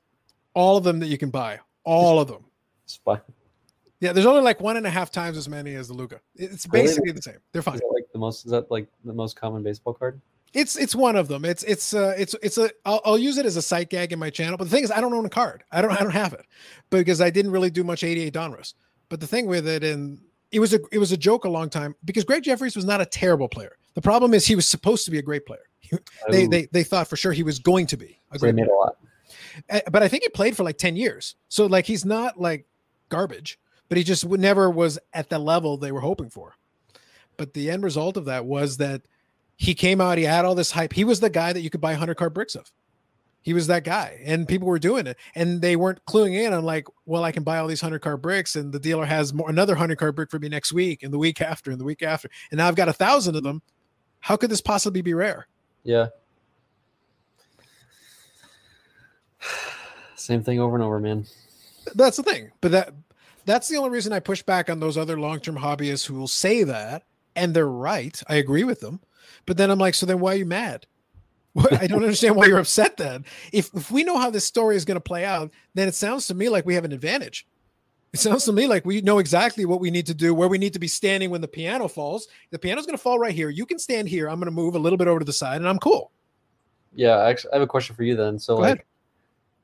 all 0.53 0.77
of 0.77 0.85
them 0.85 1.01
that 1.01 1.07
you 1.07 1.17
can 1.17 1.31
buy, 1.31 1.61
all 1.85 2.21
of 2.21 2.29
them. 2.29 2.45
Fine. 3.05 3.21
Yeah, 4.01 4.13
there's 4.13 4.27
only 4.27 4.43
like 4.43 4.61
one 4.61 4.77
and 4.77 4.87
a 4.87 4.91
half 4.91 5.11
times 5.11 5.39
as 5.39 5.49
many 5.49 5.75
as 5.75 5.89
the 5.89 5.95
Luka. 5.95 6.21
It's 6.35 6.67
basically 6.67 7.05
really? 7.05 7.17
the 7.17 7.23
same. 7.23 7.39
They're 7.53 7.63
fine. 7.63 7.81
like 7.91 8.05
the 8.13 8.19
most? 8.19 8.45
Is 8.45 8.51
that 8.51 8.71
like 8.71 8.87
the 9.05 9.15
most 9.15 9.37
common 9.37 9.63
baseball 9.63 9.95
card? 9.95 10.21
It's 10.55 10.77
it's 10.77 10.95
one 10.95 11.17
of 11.17 11.29
them. 11.29 11.45
It's 11.45 11.65
it's 11.65 11.93
uh 11.93 12.15
it's 12.17 12.35
it's 12.43 12.59
a 12.59 12.71
I'll, 12.85 13.01
I'll 13.05 13.19
use 13.19 13.39
it 13.39 13.45
as 13.45 13.57
a 13.57 13.63
sight 13.63 13.91
gag 13.91 14.13
in 14.13 14.19
my 14.19 14.31
channel. 14.31 14.57
But 14.57 14.65
the 14.65 14.71
thing 14.71 14.85
is, 14.85 14.91
I 14.91 15.01
don't 15.01 15.13
own 15.13 15.27
a 15.27 15.31
card. 15.31 15.65
I 15.73 15.83
don't 15.83 15.91
I 15.91 15.99
don't 16.01 16.13
have 16.13 16.33
it, 16.33 16.47
because 16.91 17.21
I 17.21 17.31
didn't 17.31 17.51
really 17.51 17.71
do 17.71 17.83
much 17.83 18.05
88 18.05 18.33
Donruss. 18.33 18.75
But 19.09 19.21
the 19.21 19.27
thing 19.27 19.47
with 19.47 19.67
it, 19.67 19.83
and 19.83 20.21
it 20.53 20.61
was 20.61 20.73
a 20.73 20.81
it 20.93 20.99
was 20.99 21.11
a 21.11 21.17
joke 21.17 21.45
a 21.45 21.49
long 21.49 21.69
time 21.69 21.97
because 22.05 22.25
Gregg 22.25 22.45
Jefferies 22.45 22.77
was 22.77 22.85
not 22.85 23.01
a 23.01 23.07
terrible 23.07 23.49
player. 23.49 23.77
The 23.95 24.01
problem 24.01 24.33
is 24.33 24.47
he 24.47 24.55
was 24.55 24.69
supposed 24.69 25.05
to 25.05 25.11
be 25.11 25.19
a 25.19 25.23
great 25.23 25.45
player. 25.45 25.69
they, 26.31 26.47
they 26.47 26.67
they 26.67 26.85
thought 26.85 27.09
for 27.09 27.17
sure 27.17 27.33
he 27.33 27.43
was 27.43 27.59
going 27.59 27.87
to 27.89 27.97
be 27.97 28.21
a 28.31 28.39
so 28.39 28.41
great. 28.41 28.55
Player. 28.55 28.69
a 28.69 28.75
lot. 28.75 28.97
Eh, 29.69 29.81
but 29.91 30.03
I 30.03 30.09
think 30.09 30.23
he 30.23 30.29
played 30.29 30.57
for 30.57 30.65
like 30.65 30.79
10 30.79 30.97
years. 30.97 31.37
So 31.49 31.67
like 31.67 31.87
he's 31.87 32.05
not 32.05 32.41
like 32.41 32.67
garbage, 33.09 33.59
but 33.89 33.99
he 33.99 34.05
just 34.05 34.27
never 34.27 34.71
was 34.71 34.99
at 35.13 35.29
the 35.29 35.39
level 35.39 35.77
they 35.77 35.93
were 35.93 36.01
hoping 36.01 36.31
for. 36.31 36.55
But 37.37 37.55
the 37.55 37.71
end 37.71 37.83
result 37.83 38.17
of 38.17 38.27
that 38.27 38.45
was 38.45 38.77
that 38.79 39.03
he 39.57 39.75
came 39.75 40.01
out, 40.01 40.19
he 40.19 40.25
had 40.25 40.45
all 40.45 40.55
this 40.55 40.73
hype. 40.73 40.93
He 40.93 41.05
was 41.05 41.21
the 41.21 41.31
guy 41.31 41.53
that 41.53 41.61
you 41.61 41.71
could 41.71 41.81
buy 41.81 41.93
100 41.93 42.17
card 42.17 42.35
bricks 42.35 42.55
of. 42.55 42.71
He 43.43 43.53
was 43.53 43.67
that 43.67 43.85
guy, 43.85 44.21
and 44.25 44.49
people 44.49 44.67
were 44.67 44.79
doing 44.79 45.07
it, 45.07 45.19
and 45.35 45.61
they 45.61 45.77
weren't 45.77 46.03
cluing 46.07 46.33
in 46.35 46.55
on 46.55 46.65
like, 46.65 46.87
well, 47.05 47.25
I 47.25 47.31
can 47.31 47.43
buy 47.43 47.59
all 47.59 47.67
these 47.67 47.83
100 47.83 47.99
card 47.99 48.23
bricks, 48.23 48.57
and 48.57 48.73
the 48.73 48.79
dealer 48.79 49.05
has 49.05 49.35
more 49.35 49.51
another 49.51 49.75
100 49.75 49.99
card 49.99 50.17
brick 50.17 50.31
for 50.31 50.39
me 50.39 50.49
next 50.49 50.73
week, 50.73 51.03
and 51.03 51.13
the 51.13 51.19
week 51.19 51.43
after, 51.43 51.71
and 51.71 51.79
the 51.79 51.85
week 51.85 52.03
after, 52.03 52.31
and 52.51 52.57
now 52.57 52.69
I've 52.69 52.75
got 52.75 52.89
a 52.89 52.93
thousand 52.95 53.37
of 53.37 53.43
them. 53.43 53.61
How 54.21 54.37
could 54.37 54.51
this 54.51 54.63
possibly 54.63 55.03
be 55.03 55.13
rare? 55.13 55.47
Yeah. 55.83 56.07
Same 60.17 60.43
thing 60.43 60.59
over 60.59 60.75
and 60.75 60.83
over, 60.83 60.99
man. 60.99 61.27
That's 61.95 62.17
the 62.17 62.23
thing, 62.23 62.51
but 62.63 62.71
that 62.71 62.95
that's 63.45 63.69
the 63.69 63.77
only 63.77 63.91
reason 63.91 64.15
I 64.15 64.21
push 64.21 64.43
back 64.43 64.71
on 64.71 64.81
those 64.81 64.97
other 64.97 65.21
long 65.21 65.41
term 65.41 65.59
hobbyists 65.59 66.07
who 66.07 66.15
will 66.15 66.29
say 66.29 66.65
that, 66.65 67.03
and 67.37 67.53
they're 67.53 67.69
right. 67.69 68.23
I 68.27 68.37
agree 68.37 68.65
with 68.65 68.81
them 68.81 69.01
but 69.47 69.57
then 69.57 69.71
I'm 69.71 69.79
like, 69.79 69.95
so 69.95 70.07
then 70.07 70.21
why 70.21 70.33
are 70.33 70.39
you 70.39 70.47
mad? 70.47 70.87
I 71.57 71.87
don't 71.87 72.03
understand 72.03 72.37
why 72.37 72.47
you're 72.47 72.59
upset 72.59 72.97
then. 72.97 73.25
If 73.53 73.71
if 73.75 73.91
we 73.91 74.03
know 74.03 74.19
how 74.19 74.31
this 74.31 74.45
story 74.45 74.77
is 74.77 74.85
going 74.85 74.97
to 74.97 75.01
play 75.01 75.25
out, 75.25 75.53
then 75.75 75.87
it 75.87 75.95
sounds 75.95 76.27
to 76.27 76.35
me 76.35 76.49
like 76.49 76.67
we 76.67 76.75
have 76.75 76.85
an 76.85 76.93
advantage. 76.93 77.47
It 78.13 78.21
sounds 78.21 78.45
to 78.45 78.53
me 78.53 78.67
like 78.67 78.85
we 78.85 79.01
know 79.01 79.19
exactly 79.19 79.65
what 79.65 79.81
we 79.81 79.91
need 79.91 80.07
to 80.07 80.15
do, 80.15 80.35
where 80.35 80.49
we 80.49 80.59
need 80.59 80.73
to 80.75 80.79
be 80.79 80.87
standing 80.87 81.31
when 81.31 81.41
the 81.41 81.49
piano 81.49 81.89
falls. 81.89 82.29
The 82.51 82.59
piano's 82.59 82.87
going 82.87 82.97
to 82.97 83.03
fall 83.03 83.19
right 83.19 83.35
here. 83.35 83.51
You 83.51 83.67
can 83.67 83.79
stand 83.79 84.09
here. 84.09 84.29
I'm 84.29 84.37
going 84.37 84.47
to 84.47 84.53
move 84.53 84.77
a 84.77 84.79
little 84.79 84.97
bit 84.97 85.09
over 85.09 85.19
to 85.19 85.25
the 85.25 85.33
side, 85.33 85.57
and 85.57 85.69
I'm 85.69 85.81
cool. 85.81 86.13
Yeah, 86.95 87.19
actually, 87.19 87.53
I 87.53 87.57
have 87.57 87.63
a 87.63 87.67
question 87.67 87.97
for 87.97 88.05
you 88.05 88.15
then. 88.15 88.39
So, 88.39 88.55
Go 88.55 88.63
like, 88.63 88.75
ahead. 88.75 88.85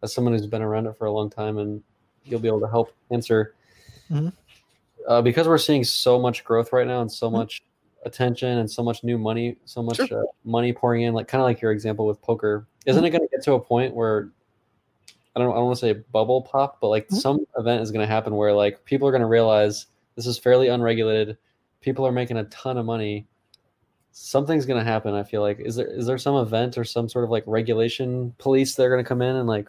as 0.03 0.13
someone 0.13 0.33
who's 0.33 0.47
been 0.47 0.63
around 0.63 0.87
it 0.87 0.99
for 0.99 1.07
a 1.07 1.13
long 1.13 1.31
time, 1.31 1.59
and 1.59 1.81
you'll 2.25 2.41
be 2.41 2.49
able 2.49 2.61
to 2.61 2.69
help 2.69 2.93
answer, 3.13 3.55
mm-hmm. 4.11 4.31
uh, 5.09 5.23
because 5.23 5.47
we're 5.47 5.59
seeing 5.59 5.85
so 5.85 6.19
much 6.19 6.43
growth 6.43 6.73
right 6.73 6.89
now 6.89 7.03
and 7.03 7.11
so 7.11 7.29
mm-hmm. 7.29 7.37
much 7.37 7.63
attention 8.05 8.59
and 8.59 8.71
so 8.71 8.83
much 8.83 9.05
new 9.05 9.19
money, 9.19 9.57
so 9.65 9.83
much 9.83 9.97
sure. 9.97 10.23
uh, 10.23 10.27
money 10.45 10.73
pouring 10.73 11.03
in, 11.03 11.15
like 11.15 11.29
kind 11.29 11.41
of 11.41 11.47
like 11.47 11.61
your 11.61 11.73
example 11.73 12.07
with 12.07 12.21
poker. 12.23 12.67
Isn't 12.87 13.01
mm-hmm. 13.01 13.07
it 13.07 13.11
going 13.11 13.29
to 13.29 13.37
get 13.37 13.45
to 13.45 13.55
a 13.55 13.61
point 13.61 13.95
where 13.95 14.31
I 15.37 15.41
don't 15.41 15.51
I 15.53 15.57
don't 15.57 15.67
want 15.67 15.79
to 15.79 15.81
say 15.81 15.93
bubble 16.13 16.43
pop, 16.43 16.79
but 16.81 16.89
like 16.89 17.07
mm-hmm. 17.07 17.17
some 17.17 17.47
event 17.59 17.83
is 17.83 17.91
going 17.91 18.07
to 18.07 18.13
happen 18.13 18.35
where 18.35 18.53
like 18.53 18.85
people 18.85 19.07
are 19.07 19.13
going 19.13 19.21
to 19.21 19.27
realize 19.27 19.87
this 20.17 20.27
is 20.27 20.39
fairly 20.39 20.69
unregulated. 20.69 21.37
People 21.81 22.07
are 22.07 22.13
making 22.13 22.39
a 22.39 22.45
ton 22.45 22.79
of 22.79 22.87
money. 22.87 23.27
Something's 24.13 24.67
going 24.67 24.79
to 24.79 24.91
happen. 24.91 25.15
I 25.15 25.23
feel 25.23 25.41
like 25.41 25.61
is 25.61 25.77
there 25.77 25.87
is 25.87 26.07
there 26.07 26.19
some 26.19 26.37
event 26.37 26.79
or 26.79 26.85
some 26.85 27.09
sort 27.09 27.25
of 27.25 27.31
like 27.31 27.45
regulation 27.47 28.35
police 28.39 28.75
that 28.75 28.85
are 28.85 28.91
going 28.91 29.05
to 29.05 29.09
come 29.09 29.23
in 29.23 29.37
and 29.37 29.49
like 29.49 29.69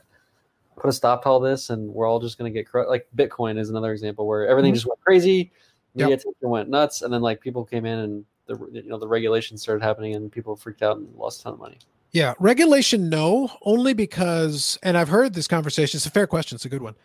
put 0.77 0.89
a 0.89 0.93
stop 0.93 1.23
to 1.23 1.29
all 1.29 1.39
this, 1.39 1.69
and 1.69 1.93
we're 1.93 2.07
all 2.07 2.19
just 2.19 2.37
going 2.37 2.51
to 2.51 2.57
get 2.57 2.67
corrupt. 2.67 2.89
Like 2.89 3.07
Bitcoin 3.15 3.59
is 3.59 3.69
another 3.69 3.91
example 3.91 4.25
where 4.25 4.47
everything 4.47 4.71
mm-hmm. 4.71 4.77
just 4.77 4.87
went 4.87 5.01
crazy 5.01 5.51
media 5.95 6.11
yep. 6.11 6.19
attention 6.19 6.49
went 6.49 6.69
nuts, 6.69 7.01
and 7.01 7.13
then 7.13 7.21
like 7.21 7.41
people 7.41 7.65
came 7.65 7.85
in 7.85 7.99
and 7.99 8.25
the 8.47 8.57
you 8.71 8.89
know 8.89 8.97
the 8.97 9.07
regulations 9.07 9.61
started 9.61 9.83
happening, 9.83 10.15
and 10.15 10.31
people 10.31 10.55
freaked 10.55 10.81
out 10.81 10.97
and 10.97 11.13
lost 11.15 11.41
a 11.41 11.43
ton 11.43 11.53
of 11.53 11.59
money. 11.59 11.77
Yeah, 12.11 12.33
regulation 12.39 13.09
no, 13.09 13.49
only 13.61 13.93
because, 13.93 14.77
and 14.83 14.97
I've 14.97 15.07
heard 15.07 15.33
this 15.33 15.47
conversation. 15.47 15.97
It's 15.97 16.05
a 16.05 16.11
fair 16.11 16.27
question. 16.27 16.55
It's 16.55 16.65
a 16.65 16.69
good 16.69 16.81
one, 16.81 16.95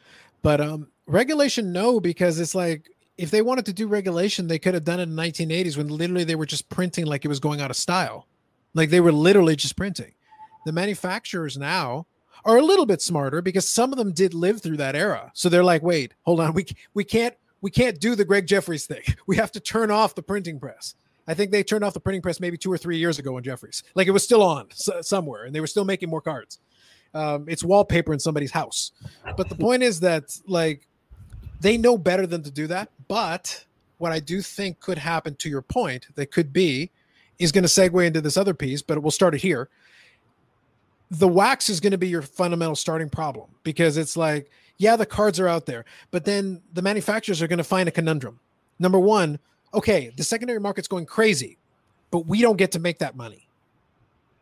but 0.42 0.60
um, 0.60 0.88
regulation 1.06 1.72
no 1.72 2.00
because 2.00 2.40
it's 2.40 2.54
like 2.54 2.90
if 3.16 3.30
they 3.30 3.42
wanted 3.42 3.66
to 3.66 3.72
do 3.72 3.86
regulation, 3.86 4.46
they 4.46 4.58
could 4.58 4.74
have 4.74 4.84
done 4.84 5.00
it 5.00 5.04
in 5.04 5.16
the 5.16 5.22
1980s 5.22 5.76
when 5.76 5.88
literally 5.88 6.24
they 6.24 6.34
were 6.34 6.46
just 6.46 6.68
printing 6.68 7.06
like 7.06 7.24
it 7.24 7.28
was 7.28 7.40
going 7.40 7.60
out 7.60 7.70
of 7.70 7.76
style, 7.76 8.26
like 8.74 8.90
they 8.90 9.00
were 9.00 9.12
literally 9.12 9.56
just 9.56 9.76
printing. 9.76 10.12
The 10.64 10.72
manufacturers 10.72 11.56
now 11.56 12.06
are 12.44 12.58
a 12.58 12.62
little 12.62 12.86
bit 12.86 13.00
smarter 13.00 13.40
because 13.40 13.66
some 13.66 13.92
of 13.92 13.98
them 13.98 14.12
did 14.12 14.34
live 14.34 14.60
through 14.60 14.76
that 14.78 14.96
era. 14.96 15.30
So 15.34 15.48
they're 15.48 15.64
like, 15.64 15.82
wait, 15.82 16.14
hold 16.22 16.40
on, 16.40 16.52
we 16.52 16.66
we 16.94 17.04
can't 17.04 17.34
we 17.60 17.70
can't 17.70 18.00
do 18.00 18.14
the 18.14 18.24
Gregg 18.24 18.46
Jefferies 18.46 18.86
thing. 18.86 19.02
We 19.26 19.36
have 19.36 19.52
to 19.52 19.60
turn 19.60 19.90
off 19.90 20.14
the 20.14 20.22
printing 20.22 20.60
press. 20.60 20.94
I 21.26 21.34
think 21.34 21.50
they 21.50 21.64
turned 21.64 21.82
off 21.82 21.94
the 21.94 22.00
printing 22.00 22.22
press 22.22 22.38
maybe 22.38 22.56
two 22.56 22.72
or 22.72 22.78
three 22.78 22.98
years 22.98 23.18
ago 23.18 23.36
in 23.36 23.42
Jefferies. 23.42 23.82
Like 23.94 24.06
it 24.06 24.12
was 24.12 24.22
still 24.22 24.42
on 24.42 24.68
somewhere, 24.70 25.44
and 25.44 25.54
they 25.54 25.60
were 25.60 25.66
still 25.66 25.84
making 25.84 26.08
more 26.08 26.20
cards. 26.20 26.60
Um, 27.14 27.46
it's 27.48 27.64
wallpaper 27.64 28.12
in 28.12 28.20
somebody's 28.20 28.52
house. 28.52 28.92
But 29.36 29.48
the 29.48 29.56
point 29.56 29.82
is 29.82 30.00
that 30.00 30.38
like 30.46 30.86
they 31.60 31.76
know 31.76 31.98
better 31.98 32.26
than 32.26 32.42
to 32.42 32.50
do 32.50 32.66
that. 32.68 32.90
But 33.08 33.64
what 33.98 34.12
I 34.12 34.20
do 34.20 34.42
think 34.42 34.80
could 34.80 34.98
happen, 34.98 35.34
to 35.36 35.48
your 35.48 35.62
point, 35.62 36.06
that 36.14 36.30
could 36.30 36.52
be, 36.52 36.90
is 37.38 37.52
going 37.52 37.64
to 37.64 37.68
segue 37.68 38.06
into 38.06 38.20
this 38.20 38.36
other 38.36 38.54
piece, 38.54 38.82
but 38.82 39.02
we'll 39.02 39.10
start 39.10 39.34
it 39.34 39.40
here. 39.40 39.68
The 41.10 41.28
wax 41.28 41.68
is 41.68 41.80
going 41.80 41.92
to 41.92 41.98
be 41.98 42.08
your 42.08 42.22
fundamental 42.22 42.76
starting 42.76 43.08
problem 43.08 43.50
because 43.62 43.96
it's 43.96 44.16
like, 44.16 44.50
yeah, 44.78 44.96
the 44.96 45.06
cards 45.06 45.40
are 45.40 45.48
out 45.48 45.66
there, 45.66 45.84
but 46.10 46.24
then 46.24 46.62
the 46.72 46.82
manufacturers 46.82 47.40
are 47.40 47.48
going 47.48 47.58
to 47.58 47.64
find 47.64 47.88
a 47.88 47.92
conundrum. 47.92 48.40
Number 48.78 48.98
one, 48.98 49.38
okay, 49.72 50.12
the 50.16 50.24
secondary 50.24 50.60
market's 50.60 50.88
going 50.88 51.06
crazy, 51.06 51.58
but 52.10 52.26
we 52.26 52.42
don't 52.42 52.58
get 52.58 52.72
to 52.72 52.78
make 52.78 52.98
that 52.98 53.16
money. 53.16 53.48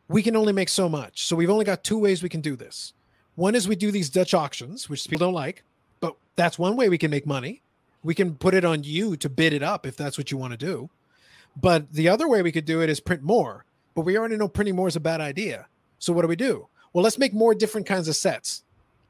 We 0.08 0.22
can 0.22 0.36
only 0.36 0.52
make 0.52 0.68
so 0.68 0.88
much. 0.88 1.26
So 1.26 1.36
we've 1.36 1.50
only 1.50 1.64
got 1.64 1.84
two 1.84 1.98
ways 1.98 2.22
we 2.22 2.28
can 2.28 2.40
do 2.40 2.56
this. 2.56 2.92
One 3.36 3.54
is 3.54 3.66
we 3.66 3.76
do 3.76 3.90
these 3.90 4.10
Dutch 4.10 4.34
auctions, 4.34 4.88
which 4.88 5.08
people 5.08 5.26
don't 5.26 5.34
like, 5.34 5.62
but 6.00 6.16
that's 6.36 6.58
one 6.58 6.76
way 6.76 6.88
we 6.88 6.98
can 6.98 7.10
make 7.10 7.26
money. 7.26 7.62
We 8.02 8.14
can 8.14 8.34
put 8.34 8.54
it 8.54 8.64
on 8.64 8.84
you 8.84 9.16
to 9.16 9.28
bid 9.28 9.52
it 9.52 9.62
up 9.62 9.86
if 9.86 9.96
that's 9.96 10.18
what 10.18 10.30
you 10.30 10.36
want 10.36 10.52
to 10.52 10.58
do. 10.58 10.90
But 11.56 11.92
the 11.92 12.08
other 12.08 12.28
way 12.28 12.42
we 12.42 12.52
could 12.52 12.64
do 12.64 12.82
it 12.82 12.90
is 12.90 13.00
print 13.00 13.22
more. 13.22 13.64
But 13.94 14.02
we 14.02 14.18
already 14.18 14.36
know 14.36 14.48
printing 14.48 14.76
more 14.76 14.88
is 14.88 14.96
a 14.96 15.00
bad 15.00 15.20
idea. 15.20 15.66
So 15.98 16.12
what 16.12 16.22
do 16.22 16.28
we 16.28 16.36
do? 16.36 16.68
Well, 16.92 17.02
let's 17.02 17.18
make 17.18 17.32
more 17.32 17.54
different 17.54 17.86
kinds 17.86 18.08
of 18.08 18.16
sets. 18.16 18.62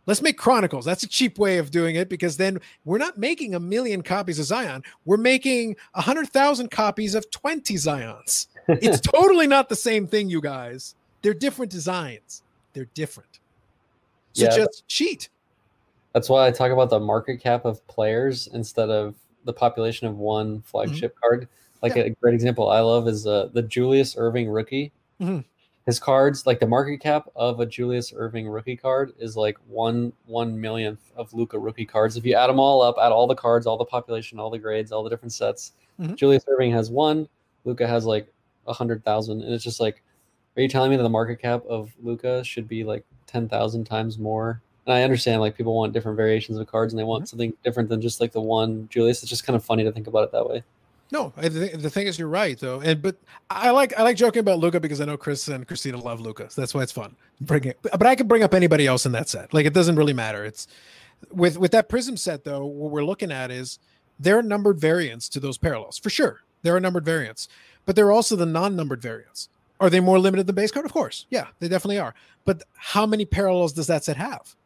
Let's 0.06 0.20
make 0.20 0.36
Chronicles. 0.36 0.84
That's 0.84 1.02
a 1.02 1.08
cheap 1.08 1.38
way 1.38 1.58
of 1.58 1.70
doing 1.70 1.96
it 1.96 2.08
because 2.08 2.36
then 2.36 2.60
we're 2.84 2.98
not 2.98 3.16
making 3.16 3.54
a 3.54 3.60
million 3.60 4.02
copies 4.02 4.38
of 4.38 4.44
Zion. 4.44 4.82
We're 5.04 5.16
making 5.16 5.76
a 5.94 6.02
hundred 6.02 6.28
thousand 6.28 6.70
copies 6.70 7.14
of 7.14 7.30
20 7.30 7.74
Zions. 7.74 8.48
It's 8.66 8.98
totally 8.98 9.46
not 9.46 9.68
the 9.68 9.76
same 9.76 10.06
thing, 10.06 10.30
you 10.30 10.40
guys. 10.40 10.94
They're 11.20 11.34
different 11.34 11.70
designs. 11.70 12.42
They're 12.72 12.88
different. 12.94 13.40
So 14.32 14.44
yeah, 14.44 14.56
just 14.56 14.88
cheat. 14.88 15.28
That's 16.14 16.30
why 16.30 16.46
I 16.46 16.50
talk 16.50 16.72
about 16.72 16.88
the 16.88 16.98
market 16.98 17.42
cap 17.42 17.66
of 17.66 17.86
players 17.88 18.48
instead 18.54 18.88
of 18.88 19.16
the 19.44 19.52
population 19.52 20.06
of 20.06 20.16
one 20.16 20.62
flagship 20.62 21.12
mm-hmm. 21.12 21.20
card. 21.20 21.48
Like 21.82 21.94
yeah. 21.94 22.04
a 22.04 22.10
great 22.10 22.32
example 22.32 22.70
I 22.70 22.80
love 22.80 23.06
is 23.06 23.26
uh, 23.26 23.50
the 23.52 23.60
Julius 23.60 24.14
Erving 24.14 24.50
rookie. 24.50 24.92
Mm-hmm 25.20 25.40
his 25.86 26.00
cards, 26.00 26.46
like 26.46 26.60
the 26.60 26.66
market 26.66 26.98
cap 26.98 27.28
of 27.36 27.60
a 27.60 27.66
Julius 27.66 28.12
Erving 28.12 28.52
rookie 28.52 28.76
card, 28.76 29.12
is 29.18 29.36
like 29.36 29.58
one 29.68 30.12
one 30.26 30.58
millionth 30.58 31.12
of 31.16 31.32
Luka 31.34 31.58
rookie 31.58 31.84
cards. 31.84 32.16
If 32.16 32.24
you 32.24 32.34
add 32.34 32.46
them 32.48 32.58
all 32.58 32.80
up, 32.80 32.96
add 33.00 33.12
all 33.12 33.26
the 33.26 33.34
cards, 33.34 33.66
all 33.66 33.76
the 33.76 33.84
population, 33.84 34.38
all 34.38 34.50
the 34.50 34.58
grades, 34.58 34.92
all 34.92 35.04
the 35.04 35.10
different 35.10 35.32
sets, 35.32 35.72
mm-hmm. 36.00 36.14
Julius 36.14 36.44
Erving 36.44 36.72
has 36.72 36.90
one. 36.90 37.28
Luka 37.64 37.86
has 37.86 38.06
like 38.06 38.32
a 38.66 38.72
hundred 38.72 39.04
thousand, 39.04 39.42
and 39.42 39.52
it's 39.52 39.64
just 39.64 39.80
like, 39.80 40.02
are 40.56 40.62
you 40.62 40.68
telling 40.68 40.90
me 40.90 40.96
that 40.96 41.02
the 41.02 41.08
market 41.08 41.36
cap 41.36 41.62
of 41.66 41.92
Luka 42.02 42.42
should 42.44 42.66
be 42.66 42.82
like 42.82 43.04
ten 43.26 43.48
thousand 43.48 43.84
times 43.84 44.18
more? 44.18 44.62
And 44.86 44.94
I 44.94 45.02
understand 45.02 45.42
like 45.42 45.56
people 45.56 45.74
want 45.74 45.92
different 45.92 46.16
variations 46.16 46.56
of 46.58 46.66
cards, 46.66 46.94
and 46.94 46.98
they 47.00 47.04
want 47.04 47.24
mm-hmm. 47.24 47.28
something 47.28 47.52
different 47.62 47.90
than 47.90 48.00
just 48.00 48.22
like 48.22 48.32
the 48.32 48.40
one 48.40 48.88
Julius. 48.90 49.22
It's 49.22 49.30
just 49.30 49.44
kind 49.44 49.56
of 49.56 49.64
funny 49.64 49.84
to 49.84 49.92
think 49.92 50.06
about 50.06 50.24
it 50.24 50.32
that 50.32 50.48
way. 50.48 50.62
No, 51.12 51.32
the 51.36 51.90
thing 51.90 52.06
is, 52.06 52.18
you're 52.18 52.28
right 52.28 52.58
though, 52.58 52.80
and 52.80 53.00
but 53.00 53.16
I 53.50 53.70
like 53.70 53.96
I 53.98 54.02
like 54.02 54.16
joking 54.16 54.40
about 54.40 54.58
Luka 54.58 54.80
because 54.80 55.00
I 55.00 55.04
know 55.04 55.16
Chris 55.16 55.46
and 55.48 55.66
Christina 55.66 55.98
love 55.98 56.20
Luka. 56.20 56.50
So 56.50 56.60
that's 56.60 56.74
why 56.74 56.82
it's 56.82 56.92
fun. 56.92 57.14
Bring 57.40 57.64
it, 57.64 57.78
but 57.82 58.06
I 58.06 58.16
can 58.16 58.26
bring 58.26 58.42
up 58.42 58.54
anybody 58.54 58.86
else 58.86 59.06
in 59.06 59.12
that 59.12 59.28
set. 59.28 59.54
Like 59.54 59.66
it 59.66 59.74
doesn't 59.74 59.96
really 59.96 60.12
matter. 60.12 60.44
It's 60.44 60.66
with 61.30 61.58
with 61.58 61.70
that 61.72 61.88
Prism 61.88 62.16
set 62.16 62.44
though. 62.44 62.64
What 62.64 62.90
we're 62.90 63.04
looking 63.04 63.30
at 63.30 63.50
is 63.50 63.78
there 64.18 64.38
are 64.38 64.42
numbered 64.42 64.80
variants 64.80 65.28
to 65.30 65.40
those 65.40 65.58
parallels 65.58 65.98
for 65.98 66.10
sure. 66.10 66.40
There 66.62 66.74
are 66.74 66.80
numbered 66.80 67.04
variants, 67.04 67.48
but 67.84 67.94
there 67.96 68.06
are 68.06 68.12
also 68.12 68.34
the 68.34 68.46
non-numbered 68.46 69.02
variants. 69.02 69.50
Are 69.80 69.90
they 69.90 70.00
more 70.00 70.18
limited 70.18 70.46
than 70.46 70.56
base 70.56 70.70
card? 70.70 70.86
Of 70.86 70.92
course, 70.92 71.26
yeah, 71.30 71.48
they 71.60 71.68
definitely 71.68 71.98
are. 71.98 72.14
But 72.44 72.62
how 72.74 73.06
many 73.06 73.24
parallels 73.24 73.72
does 73.72 73.86
that 73.88 74.04
set 74.04 74.16
have? 74.16 74.56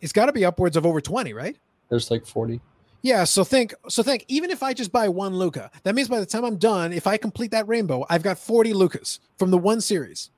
It's 0.00 0.12
got 0.12 0.26
to 0.26 0.32
be 0.32 0.44
upwards 0.44 0.76
of 0.76 0.86
over 0.86 1.00
twenty, 1.00 1.32
right? 1.32 1.56
There's 1.90 2.10
like 2.10 2.26
forty. 2.26 2.60
Yeah, 3.02 3.24
so 3.24 3.44
think 3.44 3.74
so 3.88 4.02
think 4.02 4.24
even 4.28 4.50
if 4.50 4.62
I 4.62 4.72
just 4.72 4.90
buy 4.90 5.08
one 5.08 5.34
Luka, 5.34 5.70
that 5.84 5.94
means 5.94 6.08
by 6.08 6.20
the 6.20 6.26
time 6.26 6.44
I'm 6.44 6.56
done, 6.56 6.92
if 6.92 7.06
I 7.06 7.16
complete 7.16 7.50
that 7.52 7.68
rainbow, 7.68 8.04
I've 8.08 8.22
got 8.22 8.38
40 8.38 8.72
Lukas 8.72 9.20
from 9.38 9.50
the 9.50 9.58
one 9.58 9.80
series. 9.80 10.30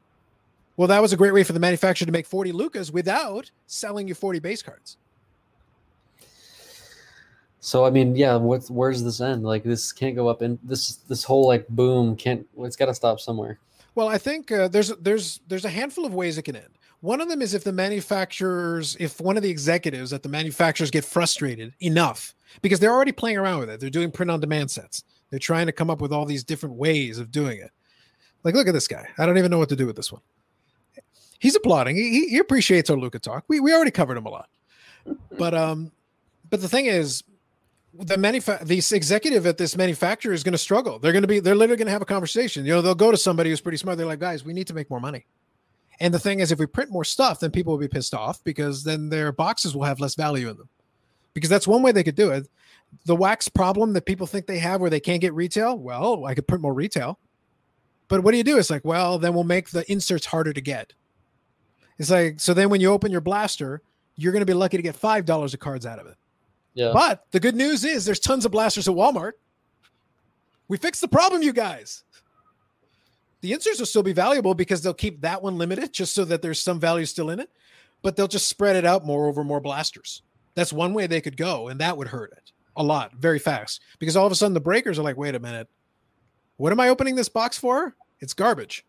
Well, 0.77 0.89
that 0.89 1.03
was 1.03 1.13
a 1.13 1.17
great 1.17 1.35
way 1.35 1.43
for 1.43 1.53
the 1.53 1.61
manufacturer 1.61 2.07
to 2.07 2.13
make 2.13 2.27
40 2.27 2.53
Lukas 2.53 2.93
without 2.93 3.51
selling 3.67 4.07
you 4.07 4.15
40 4.15 4.39
base 4.39 4.63
cards. 4.63 4.97
So 7.61 7.85
I 7.85 7.91
mean, 7.91 8.15
yeah, 8.15 8.37
what's 8.37 8.71
where's 8.71 9.03
this 9.03 9.21
end? 9.21 9.45
Like 9.45 9.65
this 9.65 9.93
can't 9.93 10.15
go 10.15 10.29
up 10.29 10.43
and 10.43 10.59
this 10.63 10.97
this 11.09 11.25
whole 11.25 11.47
like 11.47 11.67
boom 11.69 12.17
can't 12.17 12.47
it's 12.59 12.77
got 12.77 12.87
to 12.87 12.95
stop 12.95 13.21
somewhere. 13.21 13.59
Well, 13.95 14.09
I 14.09 14.19
think 14.19 14.53
uh, 14.53 14.69
there's 14.69 14.89
there's 14.97 15.41
there's 15.49 15.65
a 15.65 15.71
handful 15.71 16.05
of 16.05 16.15
ways 16.15 16.39
it 16.39 16.43
can 16.43 16.55
end. 16.55 16.79
One 17.01 17.21
of 17.21 17.29
them 17.29 17.43
is 17.43 17.55
if 17.55 17.65
the 17.65 17.73
manufacturers, 17.73 18.97
if 19.01 19.21
one 19.21 19.37
of 19.37 19.43
the 19.43 19.51
executives 19.51 20.13
at 20.13 20.23
the 20.23 20.29
manufacturers 20.29 20.91
get 20.91 21.05
frustrated 21.05 21.75
enough 21.81 22.35
because 22.63 22.81
they're 22.81 22.93
already 22.93 23.13
playing 23.13 23.37
around 23.37 23.61
with 23.61 23.71
it. 23.71 23.81
They're 23.81 23.91
doing 23.91 24.11
print 24.11 24.31
on 24.31 24.41
demand 24.41 24.71
sets. 24.71 25.05
They're 25.31 25.39
trying 25.39 25.67
to 25.67 25.73
come 25.73 25.91
up 25.91 26.01
with 26.01 26.13
all 26.13 26.25
these 26.25 26.45
different 26.45 26.77
ways 26.77 27.19
of 27.19 27.31
doing 27.31 27.59
it. 27.59 27.71
Like, 28.45 28.55
look 28.55 28.69
at 28.69 28.75
this 28.75 28.89
guy. 28.89 29.07
I 29.19 29.27
don't 29.27 29.39
even 29.39 29.51
know 29.51 29.59
what 29.59 29.69
to 29.71 29.77
do 29.77 29.87
with 29.87 29.97
this 29.97 30.13
one. 30.13 30.23
He's 31.39 31.55
applauding. 31.55 31.97
He, 31.97 32.29
he 32.29 32.39
appreciates 32.39 32.91
our 32.91 32.97
Luka 32.97 33.19
talk. 33.19 33.45
We, 33.49 33.61
we 33.61 33.73
already 33.73 33.91
covered 33.91 34.17
him 34.17 34.27
a 34.27 34.31
lot. 34.31 34.49
But 35.39 35.55
um, 35.55 35.93
but 36.51 36.61
the 36.61 36.69
thing 36.69 36.87
is, 36.87 37.23
the 37.95 38.17
manufa- 38.17 38.61
this 38.63 38.93
executive 38.93 39.47
at 39.47 39.57
this 39.57 39.77
manufacturer 39.77 40.33
is 40.33 40.43
going 40.43 40.53
to 40.53 40.59
struggle. 40.59 40.99
They're 40.99 41.13
going 41.13 41.23
to 41.23 41.29
be 41.29 41.41
they're 41.41 41.55
literally 41.55 41.79
going 41.79 41.87
to 41.87 41.93
have 41.93 42.03
a 42.03 42.07
conversation. 42.07 42.65
You 42.67 42.75
know, 42.75 42.83
they'll 42.83 42.95
go 42.95 43.11
to 43.11 43.17
somebody 43.17 43.51
who's 43.51 43.61
pretty 43.61 43.79
smart. 43.79 43.99
They're 43.99 44.07
like, 44.07 44.19
guys, 44.19 44.45
we 44.45 44.53
need 44.53 44.67
to 44.67 44.75
make 44.75 44.91
more 44.91 45.01
money. 45.01 45.27
And 46.01 46.13
the 46.13 46.19
thing 46.19 46.41
is, 46.41 46.53
if 46.53 46.59
we 46.59 46.67
print 46.67 46.91
more 46.91 47.05
stuff, 47.05 47.41
then 47.41 47.51
people 47.51 47.73
will 47.73 47.81
be 47.81 47.89
pissed 47.89 48.15
off 48.15 48.43
because 48.45 48.85
then 48.85 49.09
their 49.09 49.33
boxes 49.33 49.75
will 49.75 49.85
have 49.85 50.01
less 50.01 50.15
value 50.15 50.49
in 50.49 50.57
them 50.57 50.69
because 51.39 51.51
that's 51.51 51.67
one 51.67 51.83
way 51.83 51.93
they 51.93 52.05
could 52.05 52.15
do 52.15 52.31
it. 52.31 52.49
The 53.05 53.17
wax 53.17 53.49
problem 53.49 53.93
that 53.93 54.07
people 54.07 54.27
think 54.27 54.47
they 54.47 54.59
have 54.59 54.81
where 54.81 54.91
they 54.91 55.01
can't 55.01 55.21
get 55.21 55.35
retail, 55.35 55.79
well, 55.79 56.25
I 56.25 56.35
could 56.35 56.47
print 56.49 56.63
more 56.63 56.75
retail. 56.75 57.19
But 58.09 58.23
what 58.23 58.33
do 58.33 58.39
you 58.39 58.45
do? 58.45 58.59
It's 58.59 58.71
like, 58.71 58.85
well, 58.85 59.19
then 59.19 59.35
we'll 59.35 59.45
make 59.45 59.71
the 59.71 59.91
inserts 59.91 60.27
harder 60.27 60.53
to 60.53 60.61
get. 60.61 60.95
It's 61.99 62.11
like, 62.11 62.41
so 62.41 62.55
then 62.55 62.71
when 62.71 62.81
you 62.81 62.91
open 62.91 63.13
your 63.13 63.21
blaster, 63.21 63.83
you're 64.17 64.33
going 64.33 64.41
to 64.41 64.47
be 64.47 64.55
lucky 64.55 64.77
to 64.77 64.83
get 64.83 64.99
$5 64.99 65.55
of 65.55 65.61
cards 65.61 65.85
out 65.85 65.99
of 65.99 66.07
it. 66.07 66.17
Yeah. 66.75 66.93
But 66.93 67.25
the 67.33 67.41
good 67.41 67.57
news 67.57 67.85
is 67.85 68.05
there's 68.05 68.21
tons 68.21 68.45
of 68.45 68.53
blasters 68.53 68.89
at 68.89 68.95
Walmart. 68.95 69.33
We 70.69 70.77
fixed 70.77 71.01
the 71.01 71.09
problem, 71.09 71.43
you 71.43 71.53
guys. 71.53 72.05
The 73.41 73.53
inserts 73.53 73.79
will 73.79 73.87
still 73.87 74.03
be 74.03 74.13
valuable 74.13 74.55
because 74.55 74.83
they'll 74.83 74.95
keep 74.95 75.21
that 75.21 75.43
one 75.43 75.59
limited 75.59 75.93
just 75.93 76.15
so 76.15 76.25
that 76.25 76.43
there's 76.43 76.61
some 76.61 76.81
value 76.81 77.07
still 77.07 77.31
in 77.31 77.41
it, 77.41 77.51
but 78.03 78.17
they'll 78.17 78.29
just 78.29 78.49
spread 78.49 78.77
it 78.77 78.85
out 78.85 79.05
more 79.05 79.27
over 79.27 79.45
more 79.45 79.61
blasters. 79.61 80.23
That's 80.55 80.73
one 80.73 80.95
way 80.95 81.07
they 81.07 81.21
could 81.21 81.37
go, 81.37 81.69
and 81.69 81.81
that 81.81 81.97
would 81.97 82.09
hurt 82.09 82.33
it 82.33 82.53
a 82.79 82.83
lot 82.83 83.13
very 83.17 83.41
fast 83.41 83.83
because 83.99 84.17
all 84.17 84.25
of 84.25 84.33
a 84.33 84.37
sudden 84.37 84.55
the 84.55 84.61
breakers 84.61 84.99
are 84.99 85.03
like, 85.03 85.17
wait 85.17 85.35
a 85.35 85.41
minute, 85.41 85.69
what 86.57 86.73
am 86.73 86.81
I 86.81 86.89
opening 86.89 87.17
this 87.17 87.29
box 87.29 87.59
for? 87.59 87.95
It's 88.21 88.33
garbage. 88.33 88.87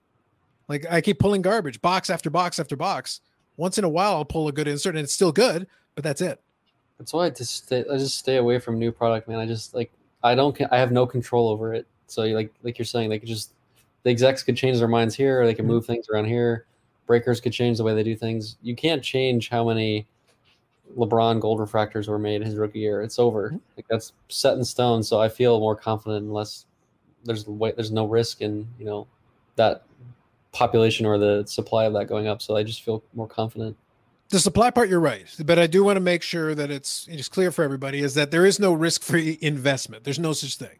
Like 0.67 0.85
I 0.89 1.01
keep 1.01 1.19
pulling 1.19 1.41
garbage, 1.41 1.81
box 1.81 2.09
after 2.09 2.29
box 2.29 2.59
after 2.59 2.75
box. 2.75 3.21
Once 3.57 3.77
in 3.77 3.83
a 3.83 3.89
while, 3.89 4.13
I'll 4.13 4.25
pull 4.25 4.47
a 4.47 4.51
good 4.51 4.67
insert, 4.67 4.95
and 4.95 5.03
it's 5.03 5.13
still 5.13 5.31
good, 5.31 5.67
but 5.95 6.03
that's 6.03 6.21
it. 6.21 6.39
That's 6.97 7.11
why 7.11 7.25
I 7.25 7.29
just 7.31 7.65
stay. 7.65 7.83
I 7.91 7.97
just 7.97 8.17
stay 8.17 8.37
away 8.37 8.59
from 8.59 8.77
new 8.77 8.91
product, 8.91 9.27
man. 9.27 9.39
I 9.39 9.45
just 9.45 9.73
like 9.73 9.91
I 10.23 10.35
don't. 10.35 10.55
I 10.71 10.77
have 10.77 10.91
no 10.91 11.05
control 11.05 11.49
over 11.49 11.73
it. 11.73 11.87
So 12.07 12.21
like 12.23 12.53
like 12.63 12.77
you're 12.77 12.85
saying, 12.85 13.09
they 13.09 13.19
could 13.19 13.27
just 13.27 13.53
the 14.03 14.11
execs 14.11 14.43
could 14.43 14.55
change 14.55 14.77
their 14.77 14.87
minds 14.87 15.15
here, 15.15 15.41
or 15.41 15.45
they 15.45 15.53
can 15.53 15.65
mm-hmm. 15.65 15.73
move 15.73 15.85
things 15.85 16.07
around 16.09 16.25
here. 16.25 16.65
Breakers 17.07 17.41
could 17.41 17.53
change 17.53 17.77
the 17.77 17.83
way 17.83 17.95
they 17.95 18.03
do 18.03 18.15
things. 18.15 18.57
You 18.61 18.75
can't 18.75 19.03
change 19.03 19.49
how 19.49 19.67
many 19.67 20.07
LeBron 20.97 21.39
gold 21.39 21.59
refractors 21.59 22.07
were 22.07 22.19
made 22.19 22.41
his 22.43 22.55
rookie 22.55 22.79
year. 22.79 23.01
It's 23.01 23.19
over. 23.19 23.49
Mm-hmm. 23.49 23.57
Like 23.77 23.87
that's 23.89 24.13
set 24.27 24.57
in 24.57 24.63
stone. 24.63 25.03
So 25.03 25.19
I 25.19 25.29
feel 25.29 25.59
more 25.59 25.75
confident 25.75 26.25
unless 26.25 26.65
there's 27.25 27.45
there's 27.45 27.91
no 27.91 28.05
risk 28.05 28.41
in 28.41 28.67
you 28.79 28.85
know 28.85 29.07
that 29.55 29.83
population 30.51 31.05
or 31.05 31.17
the 31.17 31.45
supply 31.45 31.85
of 31.85 31.93
that 31.93 32.05
going 32.05 32.27
up. 32.27 32.41
So 32.41 32.55
I 32.55 32.63
just 32.63 32.83
feel 32.83 33.03
more 33.13 33.27
confident. 33.27 33.77
The 34.29 34.39
supply 34.39 34.69
part, 34.69 34.89
you're 34.89 34.99
right, 34.99 35.25
but 35.43 35.57
I 35.57 35.65
do 35.65 35.83
want 35.83 35.95
to 35.95 36.01
make 36.01 36.21
sure 36.21 36.53
that 36.53 36.69
it's 36.69 37.07
it's 37.09 37.27
clear 37.27 37.51
for 37.51 37.63
everybody 37.63 37.99
is 37.99 38.13
that 38.13 38.31
there 38.31 38.45
is 38.45 38.59
no 38.59 38.73
risk-free 38.73 39.39
investment. 39.41 40.03
There's 40.03 40.19
no 40.19 40.33
such 40.33 40.57
thing. 40.57 40.77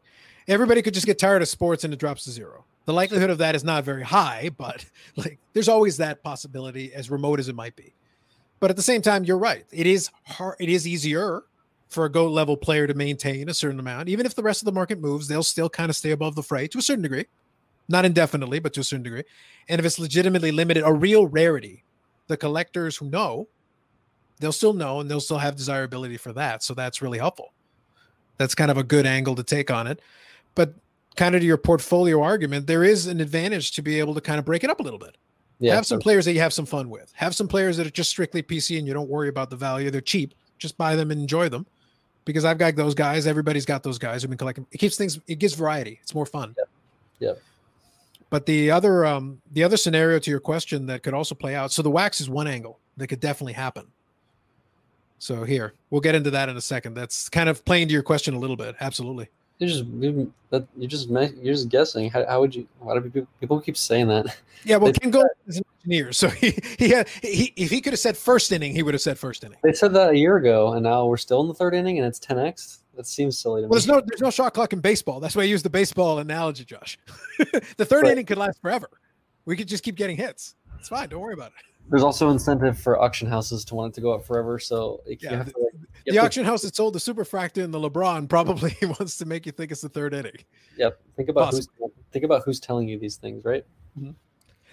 Everybody 0.48 0.82
could 0.82 0.94
just 0.94 1.06
get 1.06 1.20
tired 1.20 1.42
of 1.42 1.48
sports 1.48 1.84
and 1.84 1.94
it 1.94 2.00
drops 2.00 2.24
to 2.24 2.32
zero. 2.32 2.66
The 2.86 2.94
likelihood 2.94 3.30
of 3.30 3.38
that 3.40 3.56
is 3.56 3.64
not 3.64 3.84
very 3.84 4.04
high, 4.04 4.50
but 4.58 4.86
like 5.16 5.40
there's 5.54 5.70
always 5.70 5.98
that 5.98 6.24
possibility, 6.24 6.94
as 6.94 7.10
remote 7.10 7.40
as 7.40 7.50
it 7.50 7.56
might 7.56 7.76
be. 7.76 7.94
But 8.60 8.70
at 8.70 8.76
the 8.76 8.82
same 8.84 9.02
time, 9.02 9.24
you're 9.24 9.38
right. 9.38 9.66
It 9.72 9.88
is 9.88 10.10
hard. 10.26 10.56
It 10.60 10.70
is 10.70 10.88
easier 10.88 11.44
for 11.88 12.06
a 12.06 12.12
GOAT 12.12 12.30
level 12.30 12.56
player 12.56 12.86
to 12.88 12.94
maintain 12.94 13.50
a 13.50 13.54
certain 13.54 13.80
amount. 13.80 14.10
Even 14.10 14.26
if 14.26 14.36
the 14.36 14.44
rest 14.44 14.62
of 14.62 14.66
the 14.66 14.72
market 14.72 15.00
moves, 15.00 15.28
they'll 15.28 15.44
still 15.44 15.70
kind 15.70 15.90
of 15.90 15.96
stay 15.96 16.12
above 16.12 16.36
the 16.36 16.44
fray 16.44 16.68
to 16.68 16.78
a 16.78 16.82
certain 16.82 17.02
degree, 17.02 17.26
not 17.88 18.06
indefinitely, 18.06 18.60
but 18.60 18.74
to 18.74 18.82
a 18.82 18.84
certain 18.84 19.04
degree. 19.04 19.24
And 19.68 19.80
if 19.80 19.86
it's 19.86 19.98
legitimately 19.98 20.52
limited, 20.52 20.84
a 20.84 20.94
real 20.94 21.28
rarity, 21.28 21.84
the 22.28 22.38
collectors 22.38 22.98
who 22.98 23.10
know, 23.10 23.48
they'll 24.40 24.52
still 24.52 24.74
know 24.74 25.00
and 25.00 25.10
they'll 25.10 25.20
still 25.20 25.40
have 25.40 25.56
desirability 25.56 26.18
for 26.18 26.32
that. 26.34 26.64
So 26.64 26.74
that's 26.74 27.02
really 27.02 27.18
helpful. 27.18 27.54
That's 28.38 28.56
kind 28.56 28.72
of 28.72 28.78
a 28.78 28.84
good 28.84 29.06
angle 29.06 29.36
to 29.36 29.44
take 29.44 29.72
on 29.72 29.88
it. 29.88 30.00
But 30.54 30.74
kind 31.16 31.36
of 31.36 31.42
to 31.42 31.48
your 31.48 31.58
portfolio 31.58 32.22
argument, 32.22 32.68
there 32.68 32.84
is 32.84 33.08
an 33.08 33.20
advantage 33.20 33.72
to 33.72 33.82
be 33.82 34.00
able 34.00 34.14
to 34.14 34.22
kind 34.22 34.40
of 34.40 34.46
break 34.46 34.64
it 34.64 34.70
up 34.70 34.80
a 34.80 34.84
little 34.84 35.00
bit. 35.00 35.18
Yeah, 35.60 35.76
have 35.76 35.86
some 35.86 36.00
players 36.00 36.26
that 36.26 36.34
you 36.34 36.40
have 36.40 36.54
some 36.54 36.66
fun 36.66 36.90
with. 36.90 37.12
Have 37.16 37.36
some 37.36 37.48
players 37.48 37.76
that 37.78 37.86
are 37.86 37.92
just 37.92 38.10
strictly 38.10 38.42
PC 38.42 38.78
and 38.78 38.88
you 38.88 38.94
don't 38.94 39.10
worry 39.10 39.28
about 39.28 39.50
the 39.50 39.58
value. 39.58 39.92
They're 39.92 40.02
cheap. 40.02 40.34
Just 40.58 40.78
buy 40.78 40.96
them 40.96 41.12
and 41.12 41.20
enjoy 41.20 41.50
them. 41.50 41.66
Because 42.26 42.46
I've 42.46 42.58
got 42.58 42.76
those 42.76 42.94
guys. 42.96 43.28
Everybody's 43.28 43.66
got 43.66 43.84
those 43.84 43.98
guys 43.98 44.22
who've 44.22 44.30
been 44.30 44.38
collecting. 44.38 44.66
It 44.72 44.78
keeps 44.78 44.98
things. 44.98 45.20
It 45.28 45.40
gives 45.40 45.56
variety. 45.56 46.00
It's 46.02 46.14
more 46.14 46.26
fun. 46.26 46.56
Yeah. 46.58 47.28
Yep. 47.28 47.42
But 48.30 48.46
the 48.46 48.72
other 48.72 49.06
um 49.06 49.42
the 49.52 49.64
other 49.64 49.78
scenario 49.78 50.20
to 50.20 50.32
your 50.32 50.40
question 50.40 50.86
that 50.86 51.04
could 51.04 51.14
also 51.14 51.36
play 51.36 51.56
out. 51.56 51.72
So 51.72 51.82
the 51.82 51.90
wax 51.90 52.22
is 52.22 52.30
one 52.30 52.48
angle 52.48 52.80
that 52.98 53.08
could 53.08 53.20
definitely 53.20 53.54
happen. 53.54 53.88
So 55.18 55.44
here 55.44 55.74
we'll 55.90 56.02
get 56.02 56.16
into 56.16 56.32
that 56.32 56.48
in 56.48 56.56
a 56.56 56.62
second. 56.62 56.94
That's 56.94 57.28
kind 57.28 57.50
of 57.50 57.66
playing 57.66 57.88
to 57.88 57.94
your 57.94 58.04
question 58.04 58.34
a 58.34 58.40
little 58.40 58.56
bit. 58.56 58.76
Absolutely. 58.80 59.28
You're 59.60 59.70
just 59.70 59.86
you're 60.78 60.88
just 60.88 61.10
you're 61.10 61.54
just 61.54 61.68
guessing. 61.70 62.10
How, 62.10 62.26
how 62.26 62.40
would 62.40 62.56
you? 62.56 62.66
Why 62.80 62.96
do 62.96 63.02
people 63.02 63.28
people 63.42 63.60
keep 63.60 63.76
saying 63.78 64.08
that? 64.08 64.38
Yeah, 64.64 64.78
well, 64.78 64.92
Ken 64.94 65.12
Gold 65.12 65.26
is 65.48 65.58
an 65.58 65.64
engineer, 65.80 66.12
so 66.14 66.28
he 66.30 66.58
he 66.78 66.90
had 66.90 67.08
he 67.22 67.54
if 67.56 67.70
he 67.70 67.82
could 67.82 67.94
have 67.94 68.00
said 68.00 68.18
first 68.18 68.52
inning, 68.52 68.74
he 68.74 68.84
would 68.84 68.94
have 68.94 69.02
said 69.02 69.18
first 69.20 69.44
inning. 69.44 69.58
They 69.64 69.74
said 69.74 69.94
that 69.94 70.12
a 70.12 70.18
year 70.18 70.38
ago, 70.38 70.74
and 70.74 70.84
now 70.84 71.06
we're 71.06 71.18
still 71.18 71.42
in 71.42 71.48
the 71.50 71.54
third 71.54 71.74
inning, 71.74 71.98
and 71.98 72.08
it's 72.08 72.20
10x. 72.20 72.80
That 72.96 73.08
seems 73.08 73.38
silly 73.40 73.62
to 73.62 73.68
Well, 73.68 73.70
me. 73.70 73.70
Well, 73.70 73.76
there's 73.76 73.88
no 73.88 74.02
there's 74.06 74.22
no 74.22 74.32
shot 74.32 74.54
clock 74.54 74.74
in 74.74 74.80
baseball. 74.80 75.20
That's 75.20 75.36
why 75.36 75.44
I 75.44 75.46
use 75.46 75.62
the 75.64 75.70
baseball 75.70 76.20
analogy, 76.20 76.66
Josh. 76.66 76.98
the 77.78 77.86
third 77.86 78.04
Right. 78.04 78.12
inning 78.14 78.26
could 78.26 78.38
last 78.38 78.62
forever. 78.62 78.90
We 79.46 79.56
could 79.56 79.68
just 79.68 79.84
keep 79.84 79.96
getting 79.96 80.18
hits. 80.18 80.56
It's 80.80 80.90
fine. 80.90 81.10
Don't 81.10 81.22
worry 81.22 81.34
about 81.34 81.48
it. 81.58 81.66
There's 81.90 82.04
also 82.04 82.30
incentive 82.30 82.78
for 82.80 83.00
auction 83.02 83.28
houses 83.28 83.66
to 83.66 83.76
want 83.76 83.94
it 83.94 83.96
to 83.96 84.02
go 84.02 84.12
up 84.14 84.24
forever. 84.26 84.60
So 84.60 85.02
you 85.08 85.18
Yeah, 85.20 85.38
have 85.38 85.52
to, 85.54 85.60
like, 85.60 85.74
The 86.06 86.12
to- 86.14 86.18
auction 86.20 86.46
house 86.46 86.62
that 86.62 86.76
sold 86.76 86.94
the 86.94 87.00
Superfractor 87.00 87.64
and 87.64 87.74
the 87.74 87.80
LeBron 87.80 88.30
probably 88.30 88.76
wants 88.84 89.18
to 89.18 89.26
make 89.26 89.46
you 89.46 89.52
think 89.52 89.72
it's 89.72 89.82
the 89.82 89.90
third 89.90 90.14
inning. 90.14 90.38
Yep. 90.78 91.00
Think 91.16 91.30
about 91.30 91.54
who's 91.54 91.68
think 92.12 92.26
about 92.26 92.44
who's 92.46 92.60
telling 92.60 92.88
you 92.88 92.98
these 93.00 93.18
things, 93.18 93.44
right? 93.44 93.66
Mhm. 94.00 94.16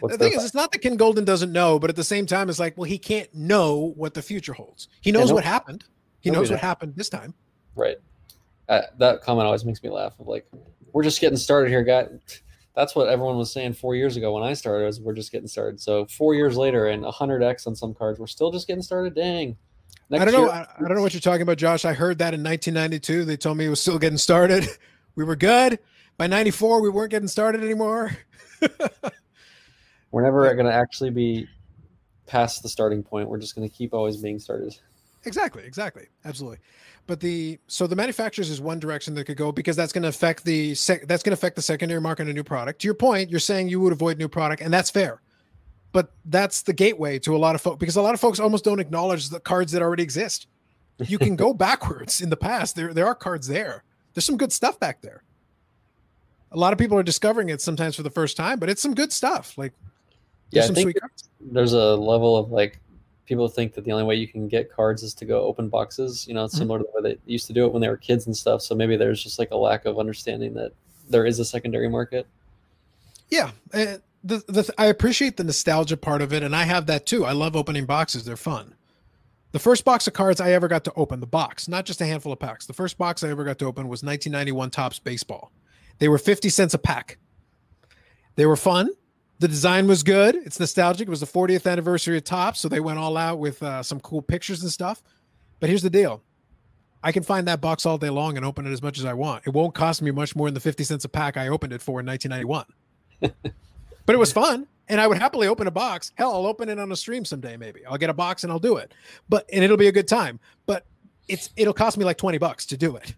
The 0.02 0.18
thing 0.18 0.34
is, 0.34 0.44
it's 0.44 0.54
not 0.54 0.72
that 0.72 0.80
Ken 0.80 0.98
Goldin 0.98 1.24
doesn't 1.24 1.52
know, 1.52 1.78
but 1.78 1.88
at 1.88 1.96
the 1.96 2.04
same 2.04 2.26
time, 2.26 2.50
it's 2.50 2.58
like, 2.58 2.76
well, 2.76 2.84
he 2.84 2.98
can't 2.98 3.32
know 3.34 3.94
what 3.96 4.12
the 4.12 4.20
future 4.20 4.52
holds. 4.52 4.88
He 5.00 5.10
knows 5.10 5.30
no- 5.30 5.36
what 5.36 5.44
happened. 5.44 5.84
He 6.20 6.30
knows 6.30 6.50
what 6.50 6.60
happened 6.60 6.94
this 6.96 7.08
time. 7.08 7.32
Right. 7.74 7.96
Uh, 8.68 8.82
that 8.98 9.22
comment 9.22 9.46
always 9.46 9.64
makes 9.64 9.82
me 9.82 9.88
laugh. 9.88 10.18
Of 10.20 10.26
like, 10.28 10.46
we're 10.92 11.02
just 11.04 11.20
getting 11.20 11.38
started 11.38 11.70
here, 11.70 11.82
guy. 11.82 12.08
That's 12.76 12.94
what 12.94 13.08
everyone 13.08 13.38
was 13.38 13.50
saying 13.50 13.72
four 13.72 13.96
years 13.96 14.16
ago 14.16 14.34
when 14.34 14.42
I 14.42 14.52
started. 14.52 14.84
Was 14.84 15.00
we're 15.00 15.14
just 15.14 15.32
getting 15.32 15.48
started. 15.48 15.80
So 15.80 16.04
four 16.06 16.34
years 16.34 16.56
later, 16.56 16.86
and 16.88 17.04
hundred 17.06 17.42
x 17.42 17.66
on 17.66 17.74
some 17.74 17.94
cards, 17.94 18.18
we're 18.20 18.26
still 18.26 18.52
just 18.52 18.66
getting 18.66 18.82
started. 18.82 19.14
Dang. 19.14 19.56
I 20.12 20.18
don't 20.18 20.32
know. 20.32 20.42
year- 20.42 20.50
I, 20.50 20.66
I 20.76 20.86
don't 20.86 20.94
know 20.94 21.02
what 21.02 21.14
you're 21.14 21.20
talking 21.20 21.42
about, 21.42 21.56
Josh. 21.56 21.84
I 21.84 21.94
heard 21.94 22.18
that 22.18 22.34
in 22.34 22.44
1992. 22.44 23.24
They 23.24 23.36
told 23.36 23.56
me 23.56 23.64
it 23.64 23.70
was 23.70 23.80
still 23.80 23.98
getting 23.98 24.18
started. 24.18 24.68
We 25.16 25.24
were 25.24 25.34
good. 25.34 25.78
By 26.18 26.26
94, 26.26 26.82
we 26.82 26.90
weren't 26.90 27.10
getting 27.10 27.26
started 27.26 27.64
anymore. 27.64 28.14
We're 30.10 30.22
never 30.22 30.52
going 30.54 30.66
to 30.66 30.72
actually 30.72 31.08
be 31.08 31.48
past 32.26 32.62
the 32.62 32.68
starting 32.68 33.02
point. 33.02 33.28
We're 33.28 33.38
just 33.38 33.54
going 33.54 33.66
to 33.66 33.74
keep 33.74 33.94
always 33.94 34.18
being 34.18 34.38
started. 34.38 34.76
Exactly, 35.24 35.64
exactly, 35.64 36.06
absolutely. 36.24 36.58
But 37.06 37.20
the 37.20 37.58
so 37.68 37.86
the 37.86 37.94
manufacturers 37.94 38.50
is 38.50 38.60
one 38.60 38.80
direction 38.80 39.14
that 39.14 39.24
could 39.24 39.36
go 39.36 39.52
because 39.52 39.76
that's 39.76 39.92
going 39.92 40.02
to 40.02 40.08
affect 40.08 40.44
the 40.44 40.74
sec, 40.74 41.06
that's 41.06 41.22
going 41.22 41.30
to 41.30 41.38
affect 41.38 41.54
the 41.56 41.62
secondary 41.62 42.00
market 42.00 42.22
on 42.24 42.30
a 42.30 42.32
new 42.32 42.42
product. 42.42 42.80
To 42.80 42.88
your 42.88 42.94
point, 42.94 43.30
you're 43.30 43.38
saying 43.40 43.68
you 43.68 43.78
would 43.80 43.92
avoid 43.92 44.18
new 44.18 44.28
product, 44.28 44.60
and 44.60 44.74
that's 44.74 44.90
fair. 44.90 45.20
But 45.92 46.10
that's 46.24 46.62
the 46.62 46.72
gateway 46.72 47.18
to 47.20 47.36
a 47.36 47.38
lot 47.38 47.54
of 47.54 47.60
folks 47.60 47.78
because 47.78 47.96
a 47.96 48.02
lot 48.02 48.14
of 48.14 48.20
folks 48.20 48.40
almost 48.40 48.64
don't 48.64 48.80
acknowledge 48.80 49.28
the 49.28 49.38
cards 49.40 49.70
that 49.72 49.82
already 49.82 50.02
exist. 50.02 50.48
You 50.98 51.18
can 51.18 51.36
go 51.36 51.54
backwards 51.66 52.20
in 52.20 52.28
the 52.28 52.36
past. 52.36 52.74
There 52.74 52.92
there 52.92 53.06
are 53.06 53.14
cards 53.14 53.46
there. 53.46 53.84
There's 54.14 54.24
some 54.24 54.36
good 54.36 54.52
stuff 54.52 54.80
back 54.80 55.00
there. 55.00 55.22
A 56.52 56.56
lot 56.56 56.72
of 56.72 56.78
people 56.78 56.98
are 56.98 57.02
discovering 57.02 57.50
it 57.50 57.60
sometimes 57.60 57.94
for 57.96 58.02
the 58.02 58.10
first 58.10 58.36
time, 58.36 58.58
but 58.58 58.68
it's 58.68 58.82
some 58.82 58.94
good 58.94 59.12
stuff. 59.12 59.56
Like 59.56 59.74
Yeah, 60.50 60.62
there's 60.62 60.64
I 60.64 60.66
some 60.66 60.74
think 60.74 60.84
sweet 60.86 61.00
cards. 61.00 61.28
there's 61.40 61.72
a 61.72 61.94
level 61.94 62.36
of 62.36 62.50
like 62.50 62.80
people 63.26 63.48
think 63.48 63.74
that 63.74 63.84
the 63.84 63.92
only 63.92 64.04
way 64.04 64.14
you 64.14 64.28
can 64.28 64.48
get 64.48 64.70
cards 64.72 65.02
is 65.02 65.12
to 65.14 65.24
go 65.24 65.42
open 65.42 65.68
boxes. 65.68 66.26
You 66.26 66.34
know, 66.34 66.44
it's 66.44 66.54
Mhm. 66.54 66.58
similar 66.58 66.78
to 66.78 66.84
the 66.84 67.02
way 67.02 67.12
they 67.14 67.18
used 67.30 67.46
to 67.48 67.52
do 67.52 67.66
it 67.66 67.72
when 67.72 67.82
they 67.82 67.88
were 67.88 67.96
kids 67.96 68.26
and 68.26 68.36
stuff. 68.36 68.62
So 68.62 68.74
maybe 68.74 68.96
there's 68.96 69.22
just 69.22 69.38
like 69.38 69.50
a 69.50 69.56
lack 69.56 69.84
of 69.84 69.98
understanding 69.98 70.54
that 70.54 70.72
there 71.08 71.26
is 71.26 71.38
a 71.38 71.44
secondary 71.44 71.88
market. 71.88 72.26
Yeah, 73.28 73.50
uh, 73.74 73.98
the, 74.22 74.38
the 74.48 74.72
I 74.78 74.86
appreciate 74.86 75.36
the 75.36 75.44
nostalgia 75.44 75.96
part 75.96 76.22
of 76.22 76.32
it, 76.32 76.42
and 76.42 76.54
I 76.54 76.64
have 76.64 76.86
that 76.86 77.06
too. 77.06 77.24
I 77.24 77.32
love 77.32 77.56
opening 77.56 77.84
boxes; 77.84 78.24
they're 78.24 78.36
fun. 78.36 78.74
The 79.52 79.58
first 79.58 79.84
box 79.84 80.06
of 80.06 80.12
cards 80.12 80.40
I 80.40 80.52
ever 80.52 80.68
got 80.68 80.84
to 80.84 80.92
open, 80.94 81.20
the 81.20 81.26
box, 81.26 81.66
not 81.66 81.86
just 81.86 82.00
a 82.00 82.06
handful 82.06 82.32
of 82.32 82.38
packs. 82.38 82.66
The 82.66 82.72
first 82.72 82.98
box 82.98 83.22
I 83.22 83.30
ever 83.30 83.42
got 83.44 83.58
to 83.60 83.66
open 83.66 83.88
was 83.88 84.02
1991 84.02 84.70
Topps 84.70 84.98
Baseball. 84.98 85.50
They 85.98 86.08
were 86.08 86.18
50 86.18 86.48
cents 86.50 86.74
a 86.74 86.78
pack. 86.78 87.18
They 88.34 88.44
were 88.46 88.56
fun. 88.56 88.90
The 89.38 89.48
design 89.48 89.86
was 89.86 90.02
good. 90.02 90.34
It's 90.34 90.58
nostalgic. 90.58 91.08
It 91.08 91.10
was 91.10 91.20
the 91.20 91.26
40th 91.26 91.70
anniversary 91.70 92.16
of 92.16 92.24
Topps, 92.24 92.60
so 92.60 92.68
they 92.68 92.80
went 92.80 92.98
all 92.98 93.16
out 93.16 93.38
with 93.38 93.62
uh, 93.62 93.82
some 93.82 94.00
cool 94.00 94.22
pictures 94.22 94.62
and 94.62 94.72
stuff. 94.72 95.02
But 95.60 95.68
here's 95.68 95.82
the 95.82 95.90
deal: 95.90 96.22
I 97.02 97.12
can 97.12 97.22
find 97.22 97.46
that 97.48 97.60
box 97.60 97.84
all 97.84 97.98
day 97.98 98.10
long 98.10 98.36
and 98.36 98.46
open 98.46 98.66
it 98.66 98.72
as 98.72 98.82
much 98.82 98.98
as 98.98 99.04
I 99.04 99.12
want. 99.12 99.46
It 99.46 99.50
won't 99.50 99.74
cost 99.74 100.00
me 100.00 100.10
much 100.10 100.34
more 100.34 100.46
than 100.48 100.54
the 100.54 100.60
50 100.60 100.84
cents 100.84 101.04
a 101.04 101.08
pack 101.08 101.36
I 101.36 101.48
opened 101.48 101.72
it 101.72 101.82
for 101.82 102.00
in 102.00 102.06
1991 102.06 102.64
but 104.06 104.14
it 104.14 104.18
was 104.18 104.32
fun 104.32 104.66
and 104.88 105.00
i 105.00 105.06
would 105.06 105.18
happily 105.18 105.48
open 105.48 105.66
a 105.66 105.70
box 105.70 106.12
hell 106.16 106.32
i'll 106.32 106.46
open 106.46 106.68
it 106.68 106.78
on 106.78 106.90
a 106.92 106.96
stream 106.96 107.24
someday 107.24 107.56
maybe 107.56 107.84
i'll 107.86 107.98
get 107.98 108.10
a 108.10 108.14
box 108.14 108.44
and 108.44 108.52
i'll 108.52 108.58
do 108.58 108.76
it 108.76 108.92
but 109.28 109.48
and 109.52 109.64
it'll 109.64 109.76
be 109.76 109.88
a 109.88 109.92
good 109.92 110.08
time 110.08 110.38
but 110.66 110.84
it's 111.28 111.50
it'll 111.56 111.74
cost 111.74 111.98
me 111.98 112.04
like 112.04 112.16
20 112.16 112.38
bucks 112.38 112.64
to 112.66 112.76
do 112.76 112.96
it 112.96 113.14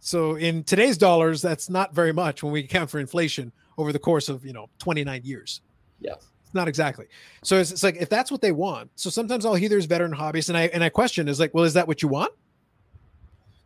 so 0.00 0.34
in 0.34 0.64
today's 0.64 0.98
dollars 0.98 1.40
that's 1.40 1.68
not 1.70 1.94
very 1.94 2.12
much 2.12 2.42
when 2.42 2.52
we 2.52 2.60
account 2.60 2.90
for 2.90 2.98
inflation 2.98 3.52
over 3.78 3.92
the 3.92 3.98
course 3.98 4.28
of 4.28 4.44
you 4.44 4.52
know 4.52 4.68
29 4.78 5.22
years 5.24 5.62
Yeah. 6.00 6.14
it's 6.44 6.52
not 6.54 6.68
exactly 6.68 7.06
so 7.42 7.56
it's, 7.58 7.70
it's 7.70 7.82
like 7.82 7.96
if 7.96 8.08
that's 8.10 8.30
what 8.30 8.42
they 8.42 8.52
want 8.52 8.90
so 8.96 9.08
sometimes 9.08 9.46
i'll 9.46 9.54
hear 9.54 9.68
there's 9.70 9.86
veteran 9.86 10.12
hobbyists 10.12 10.48
and 10.50 10.58
i 10.58 10.62
and 10.66 10.84
i 10.84 10.88
question 10.90 11.28
is 11.28 11.40
like 11.40 11.54
well 11.54 11.64
is 11.64 11.74
that 11.74 11.88
what 11.88 12.02
you 12.02 12.08
want 12.08 12.32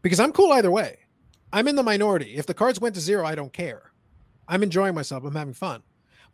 because 0.02 0.20
i'm 0.20 0.32
cool 0.32 0.52
either 0.52 0.70
way 0.70 0.98
i'm 1.52 1.66
in 1.66 1.74
the 1.76 1.82
minority 1.82 2.34
if 2.36 2.46
the 2.46 2.54
cards 2.54 2.80
went 2.80 2.94
to 2.94 3.00
zero 3.00 3.26
i 3.26 3.34
don't 3.34 3.52
care 3.52 3.90
i'm 4.48 4.62
enjoying 4.62 4.94
myself 4.94 5.24
i'm 5.24 5.34
having 5.34 5.54
fun 5.54 5.82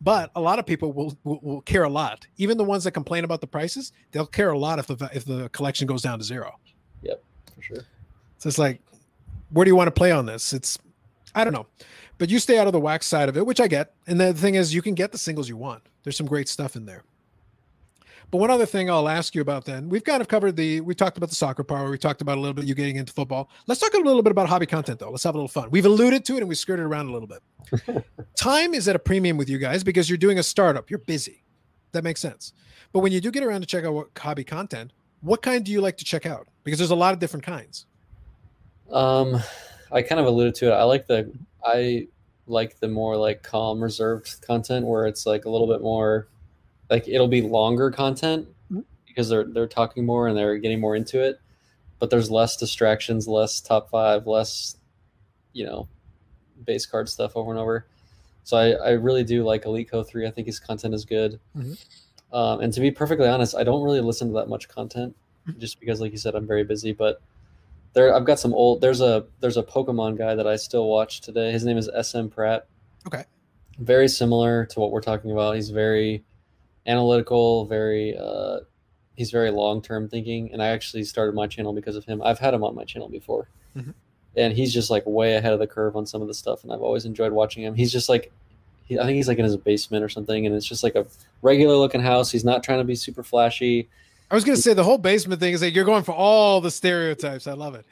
but 0.01 0.31
a 0.35 0.39
lot 0.39 0.59
of 0.59 0.65
people 0.65 0.93
will, 0.93 1.17
will 1.25 1.39
will 1.41 1.59
care 1.59 1.83
a 1.83 1.89
lot. 1.89 2.25
Even 2.37 2.57
the 2.57 2.63
ones 2.63 2.85
that 2.85 2.91
complain 2.91 3.25
about 3.25 3.41
the 3.41 3.47
prices, 3.47 3.91
they'll 4.11 4.25
care 4.25 4.49
a 4.51 4.57
lot 4.57 4.79
if 4.79 4.87
the 4.87 5.09
if 5.13 5.25
the 5.25 5.49
collection 5.49 5.87
goes 5.87 6.01
down 6.01 6.17
to 6.19 6.23
zero. 6.23 6.57
Yep, 7.01 7.21
For 7.53 7.61
sure. 7.61 7.85
So 8.37 8.47
it's 8.47 8.57
like, 8.57 8.81
where 9.49 9.65
do 9.65 9.69
you 9.69 9.75
want 9.75 9.87
to 9.87 9.91
play 9.91 10.11
on 10.13 10.25
this? 10.25 10.53
It's, 10.53 10.79
I 11.35 11.43
don't 11.43 11.51
know, 11.51 11.67
but 12.19 12.29
you 12.29 12.37
stay 12.37 12.59
out 12.59 12.67
of 12.67 12.73
the 12.73 12.79
wax 12.79 13.07
side 13.07 13.29
of 13.29 13.37
it, 13.37 13.45
which 13.45 13.59
I 13.59 13.67
get. 13.67 13.93
And 14.05 14.19
the 14.19 14.33
thing 14.33 14.55
is, 14.55 14.73
you 14.73 14.83
can 14.83 14.93
get 14.93 15.11
the 15.11 15.17
singles 15.17 15.49
you 15.49 15.57
want. 15.57 15.81
There's 16.03 16.17
some 16.17 16.27
great 16.27 16.47
stuff 16.47 16.75
in 16.75 16.85
there. 16.85 17.03
But 18.29 18.37
one 18.37 18.51
other 18.51 18.67
thing 18.67 18.91
I'll 18.91 19.09
ask 19.09 19.33
you 19.33 19.41
about 19.41 19.65
then, 19.65 19.89
we've 19.89 20.03
kind 20.03 20.21
of 20.21 20.27
covered 20.27 20.55
the, 20.55 20.81
we 20.81 20.93
talked 20.93 21.17
about 21.17 21.29
the 21.29 21.35
soccer 21.35 21.63
power. 21.63 21.89
We 21.89 21.97
talked 21.97 22.21
about 22.21 22.37
a 22.37 22.41
little 22.41 22.53
bit 22.53 22.65
you 22.65 22.75
getting 22.75 22.97
into 22.97 23.11
football. 23.11 23.49
Let's 23.65 23.81
talk 23.81 23.93
a 23.95 23.97
little 23.97 24.21
bit 24.21 24.29
about 24.29 24.47
hobby 24.47 24.67
content 24.67 24.99
though. 24.99 25.09
Let's 25.09 25.23
have 25.23 25.33
a 25.33 25.37
little 25.37 25.47
fun. 25.47 25.71
We've 25.71 25.85
alluded 25.85 26.25
to 26.25 26.35
it 26.35 26.39
and 26.41 26.49
we 26.49 26.53
skirted 26.53 26.85
around 26.85 27.07
a 27.07 27.11
little 27.11 27.27
bit. 27.27 28.05
Time 28.35 28.75
is 28.75 28.87
at 28.87 28.95
a 28.95 28.99
premium 28.99 29.35
with 29.35 29.49
you 29.49 29.57
guys 29.57 29.83
because 29.83 30.09
you're 30.09 30.17
doing 30.17 30.37
a 30.37 30.43
startup. 30.43 30.91
You're 30.91 30.99
busy. 30.99 31.43
That 31.93 32.03
makes 32.03 32.21
sense. 32.21 32.53
But 32.91 32.99
when 32.99 33.11
you 33.11 33.21
do 33.21 33.31
get 33.31 33.43
around 33.43 33.61
to 33.61 33.67
check 33.67 33.83
out 33.83 33.93
what 33.93 34.09
hobby 34.15 34.43
content, 34.43 34.93
what 35.21 35.41
kind 35.41 35.65
do 35.65 35.71
you 35.71 35.81
like 35.81 35.97
to 35.97 36.05
check 36.05 36.27
out? 36.27 36.47
Because 36.63 36.77
there's 36.77 36.91
a 36.91 36.95
lot 36.95 37.13
of 37.13 37.19
different 37.19 37.45
kinds. 37.45 37.87
Um, 38.91 39.41
I 39.91 40.03
kind 40.03 40.21
of 40.21 40.27
alluded 40.27 40.53
to 40.55 40.71
it. 40.71 40.75
I 40.75 40.83
like 40.83 41.07
the 41.07 41.31
I 41.63 42.07
like 42.47 42.79
the 42.79 42.87
more 42.87 43.15
like 43.17 43.43
calm, 43.43 43.81
reserved 43.81 44.41
content 44.41 44.85
where 44.85 45.05
it's 45.05 45.25
like 45.25 45.45
a 45.45 45.49
little 45.49 45.67
bit 45.67 45.81
more 45.81 46.27
like 46.89 47.07
it'll 47.07 47.27
be 47.27 47.41
longer 47.41 47.91
content 47.91 48.47
Mhm. 48.71 48.83
because 49.05 49.29
they're 49.29 49.43
they're 49.43 49.67
talking 49.67 50.05
more 50.05 50.27
and 50.27 50.37
they're 50.37 50.57
getting 50.57 50.79
more 50.79 50.95
into 50.95 51.21
it, 51.21 51.39
but 51.99 52.09
there's 52.09 52.31
less 52.31 52.57
distractions, 52.57 53.27
less 53.27 53.61
top 53.61 53.89
five, 53.89 54.25
less 54.25 54.77
you 55.53 55.65
know 55.65 55.87
base 56.65 56.85
card 56.85 57.07
stuff 57.09 57.35
over 57.35 57.51
and 57.51 57.59
over. 57.59 57.85
So 58.43 58.57
I, 58.57 58.69
I 58.71 58.89
really 58.91 59.23
do 59.23 59.43
like 59.43 59.65
Elite 59.65 59.89
Co 59.91 60.01
three. 60.03 60.25
I 60.25 60.31
think 60.31 60.47
his 60.47 60.59
content 60.59 60.93
is 60.95 61.05
good. 61.05 61.39
Mhm. 61.55 61.77
Um, 62.31 62.61
and 62.61 62.73
to 62.73 62.79
be 62.79 62.91
perfectly 62.91 63.27
honest, 63.27 63.55
I 63.55 63.63
don't 63.63 63.83
really 63.83 64.01
listen 64.01 64.27
to 64.29 64.33
that 64.35 64.49
much 64.49 64.67
content 64.67 65.15
just 65.57 65.79
because, 65.79 65.99
like 65.99 66.11
you 66.11 66.17
said, 66.19 66.35
I'm 66.35 66.45
very 66.45 66.63
busy. 66.63 66.91
But 66.93 67.21
there, 67.93 68.13
I've 68.15 68.25
got 68.25 68.39
some 68.39 68.53
old. 68.53 68.81
There's 68.81 69.01
a 69.01 69.25
there's 69.39 69.57
a 69.57 69.63
Pokemon 69.63 70.17
guy 70.17 70.35
that 70.35 70.47
I 70.47 70.55
still 70.55 70.87
watch 70.87 71.21
today. 71.21 71.51
His 71.51 71.65
name 71.65 71.77
is 71.77 71.89
SM 72.01 72.27
Pratt. 72.27 72.67
Okay. 73.07 73.23
Very 73.79 74.07
similar 74.07 74.65
to 74.67 74.79
what 74.79 74.91
we're 74.91 75.01
talking 75.01 75.31
about. 75.31 75.55
He's 75.55 75.69
very 75.69 76.23
analytical. 76.85 77.65
Very. 77.65 78.17
Uh, 78.17 78.59
he's 79.15 79.31
very 79.31 79.51
long 79.51 79.81
term 79.81 80.07
thinking. 80.07 80.51
And 80.53 80.61
I 80.61 80.67
actually 80.67 81.03
started 81.03 81.35
my 81.35 81.47
channel 81.47 81.73
because 81.73 81.95
of 81.95 82.05
him. 82.05 82.21
I've 82.23 82.39
had 82.39 82.53
him 82.53 82.63
on 82.63 82.75
my 82.75 82.85
channel 82.85 83.09
before. 83.09 83.49
Mhm. 83.75 83.93
And 84.37 84.53
he's 84.53 84.73
just 84.73 84.89
like 84.89 85.03
way 85.05 85.35
ahead 85.35 85.53
of 85.53 85.59
the 85.59 85.67
curve 85.67 85.95
on 85.95 86.05
some 86.05 86.21
of 86.21 86.27
the 86.27 86.33
stuff, 86.33 86.63
and 86.63 86.71
I've 86.71 86.81
always 86.81 87.03
enjoyed 87.05 87.31
watching 87.33 87.63
him. 87.63 87.73
He's 87.73 87.91
just 87.91 88.07
like, 88.09 88.31
he, 88.85 88.97
I 88.97 89.03
think 89.03 89.15
he's 89.15 89.27
like 89.27 89.39
in 89.39 89.43
his 89.43 89.57
basement 89.57 90.03
or 90.03 90.09
something, 90.09 90.45
and 90.45 90.55
it's 90.55 90.65
just 90.65 90.83
like 90.83 90.95
a 90.95 91.05
regular 91.41 91.75
looking 91.75 91.99
house. 92.01 92.31
He's 92.31 92.45
not 92.45 92.63
trying 92.63 92.77
to 92.79 92.83
be 92.85 92.95
super 92.95 93.23
flashy. 93.23 93.89
I 94.31 94.35
was 94.35 94.43
going 94.43 94.55
to 94.55 94.61
say 94.61 94.73
the 94.73 94.83
whole 94.83 94.97
basement 94.97 95.39
thing 95.41 95.53
is 95.53 95.61
like 95.61 95.73
you're 95.75 95.85
going 95.85 96.03
for 96.03 96.13
all 96.13 96.61
the 96.61 96.71
stereotypes. 96.71 97.47
I 97.47 97.53
love 97.53 97.75
it. 97.75 97.85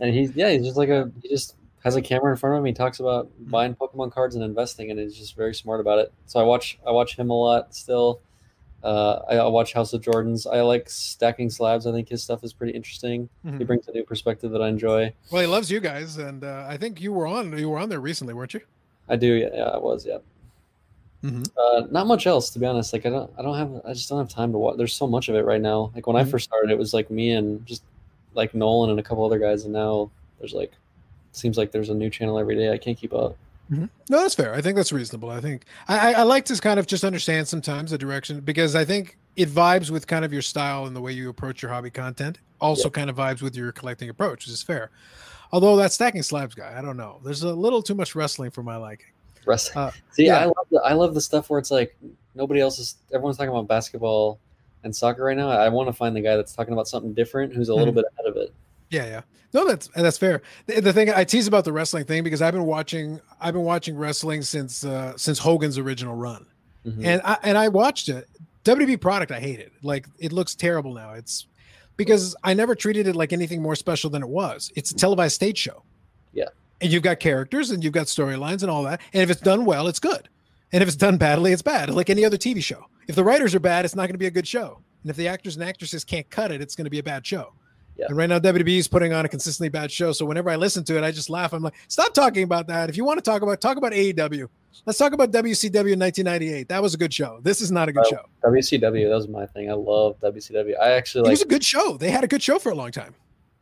and 0.00 0.12
he's 0.14 0.34
yeah 0.34 0.50
he's 0.50 0.64
just 0.64 0.76
like 0.76 0.88
a 0.88 1.10
he 1.22 1.28
just 1.28 1.54
has 1.84 1.96
a 1.96 2.02
camera 2.02 2.32
in 2.32 2.36
front 2.38 2.54
of 2.54 2.58
him. 2.60 2.64
He 2.64 2.72
talks 2.72 2.98
about 3.00 3.30
buying 3.38 3.74
Pokemon 3.74 4.10
cards 4.12 4.34
and 4.34 4.42
investing, 4.44 4.90
and 4.90 4.98
he's 4.98 5.16
just 5.16 5.36
very 5.36 5.54
smart 5.54 5.80
about 5.80 5.98
it. 5.98 6.12
So 6.26 6.40
I 6.40 6.42
watch 6.42 6.78
I 6.86 6.90
watch 6.90 7.16
him 7.16 7.30
a 7.30 7.34
lot 7.34 7.74
still. 7.74 8.20
Uh, 8.82 9.20
I, 9.30 9.36
I 9.36 9.46
watch 9.46 9.72
House 9.72 9.94
of 9.94 10.02
Jordans. 10.02 10.46
I 10.50 10.60
like 10.60 10.90
stacking 10.90 11.48
slabs. 11.48 11.86
I 11.86 11.92
think 11.92 12.08
his 12.10 12.22
stuff 12.22 12.44
is 12.44 12.52
pretty 12.52 12.74
interesting. 12.74 13.30
He 13.42 13.48
Mhm. 13.50 13.66
brings 13.66 13.88
a 13.88 13.92
new 13.92 14.04
perspective 14.04 14.50
that 14.50 14.60
I 14.60 14.68
enjoy. 14.68 15.14
Well, 15.30 15.40
he 15.40 15.46
loves 15.46 15.70
you 15.70 15.80
guys, 15.80 16.18
and 16.18 16.44
uh, 16.44 16.66
I 16.68 16.76
think 16.76 17.00
you 17.00 17.10
were 17.12 17.26
on 17.26 17.56
you 17.56 17.70
were 17.70 17.78
on 17.78 17.88
there 17.88 18.00
recently, 18.00 18.34
weren't 18.34 18.52
you? 18.52 18.60
I 19.08 19.16
do. 19.16 19.32
Yeah, 19.32 19.48
yeah 19.54 19.62
I 19.64 19.78
was. 19.78 20.04
Yeah. 20.04 20.18
Mhm. 21.24 21.48
Uh, 21.56 21.86
not 21.90 22.06
much 22.06 22.26
else, 22.26 22.50
to 22.50 22.58
be 22.58 22.66
honest. 22.66 22.92
Like 22.92 23.06
I 23.06 23.10
don't, 23.10 23.30
I 23.38 23.42
don't 23.42 23.56
have, 23.56 23.80
I 23.86 23.94
just 23.94 24.08
don't 24.10 24.18
have 24.18 24.28
time 24.28 24.52
to 24.52 24.58
watch. 24.58 24.76
There's 24.76 24.94
so 24.94 25.06
much 25.06 25.28
of 25.30 25.34
it 25.36 25.44
right 25.44 25.60
now. 25.60 25.90
Like 25.94 26.06
when 26.06 26.16
I 26.16 26.22
Mhm. 26.24 26.30
first 26.30 26.44
started, 26.44 26.70
it 26.70 26.78
was 26.78 26.92
like 26.92 27.10
me 27.10 27.30
and 27.32 27.64
just 27.66 27.82
like 28.34 28.54
Nolan 28.54 28.90
and 28.90 29.00
a 29.00 29.02
couple 29.02 29.24
other 29.24 29.38
guys, 29.38 29.64
and 29.64 29.72
now 29.72 30.10
there's 30.38 30.52
like, 30.52 30.72
seems 31.32 31.56
like 31.56 31.72
there's 31.72 31.88
a 31.88 31.94
new 31.94 32.10
channel 32.10 32.38
every 32.38 32.56
day. 32.56 32.70
I 32.72 32.78
can't 32.78 32.98
keep 32.98 33.12
up. 33.14 33.36
No, 33.70 33.88
that's 34.08 34.34
fair. 34.34 34.54
I 34.54 34.60
think 34.60 34.76
that's 34.76 34.92
reasonable. 34.92 35.30
I 35.30 35.40
think 35.40 35.64
I, 35.88 36.10
I, 36.12 36.20
I 36.20 36.22
like 36.24 36.44
to 36.46 36.56
kind 36.60 36.78
of 36.78 36.86
just 36.86 37.02
understand 37.02 37.48
sometimes 37.48 37.90
the 37.92 37.98
direction 37.98 38.40
because 38.40 38.76
I 38.76 38.84
think 38.84 39.16
it 39.36 39.48
vibes 39.48 39.90
with 39.90 40.06
kind 40.06 40.24
of 40.24 40.32
your 40.34 40.42
style 40.42 40.84
and 40.84 40.94
the 40.94 41.00
way 41.00 41.12
you 41.12 41.30
approach 41.30 41.62
your 41.62 41.72
hobby 41.72 41.90
content. 41.90 42.38
Also, 42.60 42.90
kind 42.90 43.08
of 43.08 43.16
vibes 43.16 43.40
with 43.40 43.56
your 43.56 43.72
collecting 43.72 44.10
approach, 44.10 44.44
which 44.44 44.48
is 44.52 44.62
fair. 44.62 44.90
Although 45.50 45.76
that 45.76 45.92
stacking 45.92 46.22
slabs 46.22 46.54
guy, 46.54 46.74
I 46.76 46.82
don't 46.82 46.96
know. 46.98 47.20
There's 47.24 47.42
a 47.42 47.54
little 47.54 47.82
too 47.82 47.94
much 47.94 48.14
wrestling 48.14 48.50
for 48.50 48.62
my 48.62 48.76
liking. 48.76 49.06
Wrestling. 49.46 49.86
Uh, 49.86 49.90
See, 50.12 50.26
yeah. 50.26 50.38
I 50.40 50.44
love 50.46 50.66
the, 50.70 50.80
I 50.84 50.92
love 50.94 51.14
the 51.14 51.20
stuff 51.20 51.50
where 51.50 51.58
it's 51.58 51.70
like 51.70 51.96
nobody 52.34 52.60
else 52.60 52.78
is. 52.78 52.96
Everyone's 53.12 53.36
talking 53.36 53.50
about 53.50 53.68
basketball 53.68 54.38
and 54.82 54.94
soccer 54.94 55.24
right 55.24 55.36
now. 55.36 55.48
I 55.50 55.68
want 55.68 55.88
to 55.88 55.92
find 55.92 56.14
the 56.14 56.20
guy 56.20 56.36
that's 56.36 56.54
talking 56.54 56.72
about 56.72 56.88
something 56.88 57.12
different, 57.14 57.52
who's 57.54 57.68
a 57.68 57.74
little 57.74 57.92
Mhm. 57.92 57.96
bit 57.96 58.04
ahead 58.18 58.26
of 58.30 58.36
it. 58.36 58.52
Yeah, 58.90 59.06
yeah. 59.06 59.20
No, 59.52 59.66
that's 59.66 59.88
that's 59.94 60.18
fair. 60.18 60.42
The, 60.66 60.80
the 60.80 60.92
thing 60.92 61.10
I 61.10 61.24
tease 61.24 61.46
about 61.46 61.64
the 61.64 61.72
wrestling 61.72 62.04
thing 62.04 62.22
because 62.24 62.42
I've 62.42 62.54
been 62.54 62.66
watching 62.66 63.20
I've 63.40 63.54
been 63.54 63.62
watching 63.64 63.96
wrestling 63.96 64.42
since 64.42 64.84
uh, 64.84 65.16
since 65.16 65.38
Hogan's 65.38 65.78
original 65.78 66.14
run. 66.16 66.46
Mhm. 66.84 67.04
and 67.04 67.22
I 67.24 67.38
and 67.42 67.56
I 67.56 67.68
watched 67.68 68.08
it. 68.08 68.28
WB 68.64 69.00
product 69.00 69.30
I 69.32 69.40
hated. 69.40 69.66
It. 69.66 69.72
Like 69.82 70.06
it 70.18 70.32
looks 70.32 70.54
terrible 70.54 70.92
now. 70.94 71.12
It's 71.12 71.46
because 71.96 72.34
I 72.42 72.52
never 72.54 72.74
treated 72.74 73.06
it 73.06 73.14
like 73.14 73.32
anything 73.32 73.62
more 73.62 73.76
special 73.76 74.10
than 74.10 74.22
it 74.22 74.28
was. 74.28 74.72
It's 74.74 74.90
a 74.90 74.94
televised 74.94 75.34
stage 75.36 75.56
show. 75.58 75.82
Yeah. 76.32 76.48
And 76.80 76.92
you've 76.92 77.02
got 77.02 77.20
characters 77.20 77.70
and 77.70 77.82
you've 77.82 77.92
got 77.92 78.06
storylines 78.06 78.62
and 78.62 78.70
all 78.70 78.82
that. 78.84 79.00
And 79.12 79.22
if 79.22 79.30
it's 79.30 79.40
done 79.40 79.64
well, 79.64 79.86
it's 79.88 79.98
good. 80.00 80.28
And 80.72 80.82
if 80.82 80.88
it's 80.88 80.96
done 80.96 81.16
badly, 81.16 81.52
it's 81.52 81.62
bad. 81.62 81.90
Like 81.90 82.10
any 82.10 82.24
other 82.24 82.36
TV 82.36 82.62
show. 82.62 82.86
If 83.06 83.14
the 83.14 83.24
writers 83.24 83.54
are 83.54 83.60
bad, 83.60 83.84
it's 83.84 83.94
not 83.94 84.02
going 84.02 84.12
to 84.14 84.18
be 84.18 84.26
a 84.26 84.30
good 84.30 84.46
show. 84.48 84.80
And 85.02 85.10
if 85.10 85.16
the 85.16 85.28
actors 85.28 85.56
and 85.56 85.64
actresses 85.64 86.04
can't 86.04 86.28
cut 86.30 86.50
it, 86.50 86.60
it's 86.60 86.74
going 86.74 86.84
to 86.84 86.90
be 86.90 86.98
a 86.98 87.02
bad 87.02 87.26
show. 87.26 87.52
Yeah. 87.96 88.06
And 88.08 88.16
right 88.16 88.28
now, 88.28 88.40
WWE 88.40 88.78
is 88.78 88.88
putting 88.88 89.12
on 89.12 89.24
a 89.24 89.28
consistently 89.28 89.68
bad 89.68 89.92
show. 89.92 90.10
So 90.10 90.26
whenever 90.26 90.50
I 90.50 90.56
listen 90.56 90.82
to 90.84 90.96
it, 90.98 91.04
I 91.04 91.12
just 91.12 91.30
laugh. 91.30 91.52
I'm 91.52 91.62
like, 91.62 91.74
stop 91.86 92.12
talking 92.12 92.42
about 92.42 92.66
that. 92.66 92.88
If 92.90 92.96
you 92.96 93.04
want 93.04 93.18
to 93.18 93.22
talk 93.22 93.42
about, 93.42 93.60
talk 93.60 93.76
about 93.76 93.92
AEW. 93.92 94.48
Let's 94.84 94.98
talk 94.98 95.12
about 95.12 95.30
WCW 95.30 95.92
in 95.92 96.00
1998. 96.00 96.68
That 96.68 96.82
was 96.82 96.94
a 96.94 96.96
good 96.98 97.14
show. 97.14 97.38
This 97.42 97.60
is 97.60 97.70
not 97.70 97.88
a 97.88 97.92
good 97.92 98.02
Oh, 98.06 98.10
show. 98.10 98.50
WCW, 98.50 99.08
that 99.08 99.14
was 99.14 99.28
my 99.28 99.46
thing. 99.46 99.70
I 99.70 99.74
love 99.74 100.18
WCW. 100.20 100.76
I 100.80 100.90
actually 100.92 101.22
like. 101.22 101.28
it 101.28 101.32
was 101.34 101.42
a 101.42 101.46
good 101.46 101.62
show. 101.64 101.96
They 101.96 102.10
had 102.10 102.24
a 102.24 102.26
good 102.26 102.42
show 102.42 102.58
for 102.58 102.72
a 102.72 102.74
long 102.74 102.90
time. 102.90 103.14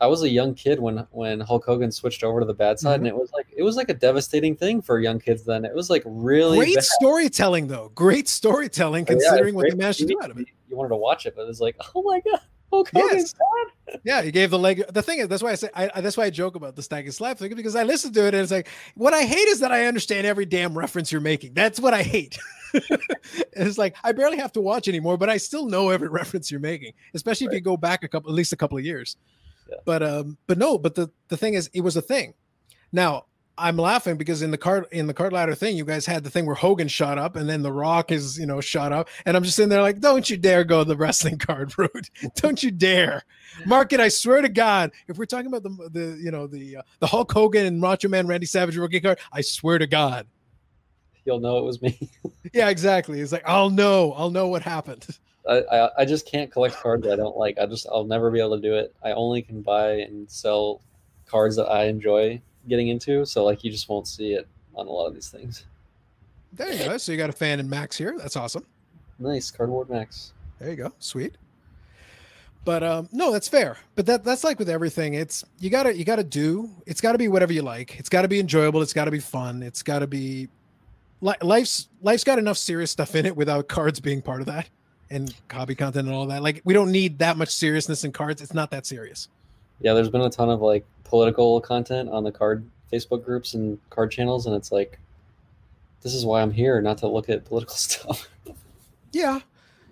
I 0.03 0.07
was 0.09 0.22
a 0.24 0.28
young 0.28 0.55
kid 0.55 0.80
when 0.80 1.07
when 1.12 1.38
Hulk 1.40 1.64
Hogan 1.64 1.92
switched 1.92 2.24
over 2.24 2.40
to 2.40 2.46
the 2.46 2.53
bad 2.55 2.78
side, 2.80 2.94
Mhm. 2.96 3.05
and 3.05 3.07
it 3.07 3.16
was 3.16 3.30
like 3.32 3.46
it 3.57 3.62
was 3.62 3.76
like 3.76 3.88
a 3.88 3.94
devastating 3.94 4.57
thing 4.57 4.82
for 4.82 4.98
young 4.98 5.20
kids. 5.20 5.44
Then 5.44 5.64
it 5.64 5.74
was 5.74 5.88
like 5.90 6.03
really 6.05 6.59
Great 6.59 6.74
bad. 6.74 6.84
storytelling, 6.84 7.68
though. 7.68 7.92
Great 7.94 8.28
storytelling, 8.28 9.05
Yeah, 9.07 9.12
considering 9.14 9.55
what 9.55 9.62
great 9.62 9.72
they 9.72 9.78
managed 9.78 10.00
to 10.00 10.07
do 10.07 10.18
out 10.20 10.30
of 10.30 10.38
it. 10.38 10.48
You 10.68 10.76
wanted 10.76 10.90
to 10.90 10.96
watch 10.96 11.24
it, 11.26 11.34
but 11.36 11.42
it 11.42 11.48
was 11.48 11.61
like, 11.61 11.76
oh 11.94 12.03
my 12.03 12.20
god, 12.20 12.40
Hulk 12.70 12.90
Hogan's 12.92 13.34
Yes. 13.88 14.00
Yeah, 14.05 14.22
he 14.22 14.30
gave 14.32 14.50
the 14.50 14.59
leg. 14.59 14.82
The 14.92 15.03
thing 15.03 15.18
is, 15.20 15.28
that's 15.28 15.42
why 15.42 15.53
I 15.53 15.55
say 15.55 15.68
I, 15.74 15.90
I- 15.94 16.00
that's 16.00 16.16
why 16.16 16.24
I 16.24 16.30
joke 16.30 16.57
about 16.57 16.74
the 16.76 16.82
Stacking 16.82 17.12
Slabs 17.12 17.40
thing 17.40 17.55
because 17.55 17.76
I 17.76 17.84
listen 17.84 18.12
to 18.14 18.22
it 18.26 18.34
and 18.34 18.42
it's 18.42 18.50
like 18.50 18.68
what 18.96 19.14
I 19.14 19.22
hate 19.22 19.48
is 19.48 19.61
that 19.61 19.70
I 19.70 19.84
understand 19.86 20.26
every 20.26 20.46
damn 20.46 20.76
reference 20.76 21.12
you're 21.12 21.20
making. 21.20 21.55
That's 21.55 21.78
what 21.78 21.94
I 21.94 22.03
hate. 22.03 22.38
it's 23.53 23.78
like 23.78 23.94
I 24.03 24.12
barely 24.12 24.38
have 24.38 24.53
to 24.53 24.61
watch 24.61 24.88
anymore, 24.88 25.16
but 25.16 25.28
I 25.30 25.36
still 25.36 25.66
know 25.66 25.90
every 25.90 26.09
reference 26.20 26.50
you're 26.50 26.61
making, 26.61 26.92
especially 27.14 27.46
if 27.48 27.53
you 27.53 27.61
go 27.61 27.76
back 27.76 28.03
a 28.03 28.09
couple, 28.09 28.30
at 28.30 28.34
least 28.34 28.53
a 28.53 28.57
couple 28.57 28.78
of 28.78 28.84
years. 28.84 29.16
Yeah. 29.73 29.79
But 29.85 30.03
um, 30.03 30.39
but 30.47 30.59
no, 30.59 30.79
but 30.79 30.95
the 30.95 31.11
the 31.29 31.37
thing 31.37 31.55
is, 31.55 31.70
it 31.73 31.81
was 31.81 31.97
a 31.97 32.03
thing. 32.03 32.35
Now 32.93 33.25
I'm 33.57 33.77
laughing 33.77 34.16
because 34.16 34.43
in 34.43 34.51
the 34.51 34.59
card 34.59 34.87
in 34.93 35.07
the 35.07 35.14
card 35.14 35.33
ladder 35.33 35.55
thing, 35.55 35.77
you 35.77 35.85
guys 35.85 36.05
had 36.05 36.25
the 36.25 36.31
thing 36.31 36.45
where 36.45 36.55
Hogan 36.55 36.89
shot 36.89 37.18
up 37.18 37.37
and 37.37 37.49
then 37.49 37.62
The 37.62 37.73
Rock 37.73 38.12
is 38.12 38.39
you 38.39 38.45
know 38.45 38.61
shot 38.61 38.93
up, 38.93 39.09
and 39.25 39.37
I'm 39.37 39.45
just 39.45 39.57
sitting 39.57 39.70
there 39.70 39.81
like, 39.81 40.01
don't 40.01 40.29
you 40.29 40.37
dare 40.37 40.62
go 40.62 40.85
the 40.85 40.97
wrestling 40.97 41.39
card 41.39 41.77
route, 41.79 42.11
don't 42.37 42.62
you 42.62 42.70
dare, 42.70 43.23
Mark 43.64 43.93
it. 43.93 44.01
I 44.01 44.09
swear 44.09 44.43
to 44.43 44.49
God, 44.51 44.93
if 45.09 45.16
we're 45.16 45.25
talking 45.25 45.47
about 45.47 45.62
the 45.62 45.89
the 45.91 46.18
you 46.23 46.31
know 46.31 46.47
the 46.47 46.77
uh, 46.79 46.83
the 46.99 47.07
Hulk 47.07 47.33
Hogan 47.33 47.66
and 47.66 47.81
Macho 47.81 48.09
Man 48.09 48.27
Randy 48.27 48.47
Savage 48.47 48.77
rookie 48.77 49.01
card, 49.01 49.18
I 49.33 49.41
swear 49.41 49.79
to 49.79 49.87
God, 49.87 50.27
You'll 51.25 51.41
know 51.41 51.59
it 51.59 51.64
was 51.64 51.81
me. 51.81 52.11
yeah, 52.53 52.68
exactly. 52.68 53.20
It's 53.20 53.33
like 53.33 53.45
I'll 53.47 53.70
know, 53.70 54.12
I'll 54.12 54.31
know 54.31 54.49
what 54.49 54.62
happened. 54.62 55.07
I, 55.49 55.61
I 55.61 55.90
I 55.99 56.05
just 56.05 56.26
can't 56.26 56.51
collect 56.51 56.76
cards 56.76 57.07
I 57.07 57.16
don't 57.16 57.36
like. 57.36 57.59
I 57.59 57.66
just 57.66 57.86
I'll 57.90 58.05
never 58.05 58.30
be 58.30 58.38
able 58.40 58.57
to 58.57 58.62
do 58.62 58.74
it. 58.74 58.95
I 59.05 59.12
only 59.12 59.43
can 59.43 59.62
buy 59.62 59.93
and 59.93 60.30
sell 60.30 60.80
cards 61.26 61.57
that 61.57 61.66
I 61.66 61.84
enjoy 61.84 62.40
getting 62.68 62.88
into. 62.88 63.24
So 63.26 63.45
like 63.45 63.64
you 63.64 63.70
just 63.70 63.88
won't 63.88 64.07
see 64.07 64.34
it 64.34 64.47
on 64.74 64.86
a 64.86 64.90
lot 64.90 65.07
of 65.07 65.14
these 65.14 65.28
things. 65.28 65.66
There 66.53 66.72
you 66.72 66.84
go. 66.84 66.97
So 66.99 67.12
you 67.12 67.18
got 67.18 67.30
a 67.30 67.34
fan 67.34 67.61
in 67.61 67.68
Max 67.68 67.97
here. 67.97 68.16
That's 68.18 68.36
awesome. 68.36 68.66
Nice 69.18 69.51
cardboard 69.51 69.88
max. 69.88 70.32
There 70.59 70.70
you 70.70 70.76
go. 70.76 70.93
Sweet. 70.99 71.36
But 72.64 72.82
um, 72.84 73.09
no, 73.11 73.32
that's 73.32 73.49
fair. 73.49 73.76
But 73.97 74.07
that 74.07 74.22
that's 74.22 74.45
like 74.45 74.59
with 74.59 74.68
everything. 74.68 75.14
It's 75.14 75.45
you 75.59 75.70
gotta 75.70 75.97
you 75.97 76.05
gotta 76.05 76.22
do. 76.22 76.70
It's 76.86 77.01
got 77.01 77.12
to 77.12 77.18
be 77.18 77.26
whatever 77.26 77.53
you 77.53 77.62
like. 77.62 77.99
It's 77.99 78.09
got 78.09 78.22
to 78.22 78.28
be 78.28 78.38
enjoyable. 78.38 78.82
It's 78.82 78.93
got 78.93 79.07
to 79.07 79.11
be 79.11 79.18
fun. 79.18 79.62
It's 79.62 79.82
got 79.82 80.01
to 80.01 80.07
be 80.07 80.49
li- 81.20 81.34
life's 81.43 81.88
life's 82.01 82.22
got 82.22 82.38
enough 82.38 82.59
serious 82.59 82.93
stuff 82.93 83.16
in 83.16 83.26
it 83.26 83.36
without 83.36 83.66
cards 83.66 83.99
being 83.99 84.22
part 84.22 84.40
of 84.40 84.47
that 84.47 84.68
and 85.12 85.34
hobby 85.50 85.74
content 85.74 86.08
and 86.08 86.16
all 86.16 86.26
that. 86.26 86.42
Like 86.42 86.62
we 86.64 86.74
don't 86.74 86.90
need 86.90 87.18
that 87.18 87.36
much 87.36 87.50
seriousness 87.50 88.04
in 88.04 88.12
cards. 88.12 88.42
It's 88.42 88.54
not 88.54 88.70
that 88.70 88.86
serious. 88.86 89.28
Yeah, 89.80 89.94
there's 89.94 90.08
been 90.08 90.22
a 90.22 90.30
ton 90.30 90.48
of 90.48 90.60
like 90.60 90.84
political 91.04 91.60
content 91.60 92.08
on 92.08 92.24
the 92.24 92.32
card 92.32 92.64
Facebook 92.92 93.24
groups 93.24 93.54
and 93.54 93.78
card 93.90 94.10
channels, 94.10 94.46
and 94.46 94.54
it's 94.54 94.72
like, 94.72 94.98
this 96.02 96.14
is 96.14 96.24
why 96.24 96.42
I'm 96.42 96.50
here, 96.50 96.80
not 96.80 96.98
to 96.98 97.08
look 97.08 97.28
at 97.28 97.44
political 97.44 97.74
stuff. 97.76 98.28
Yeah, 99.12 99.40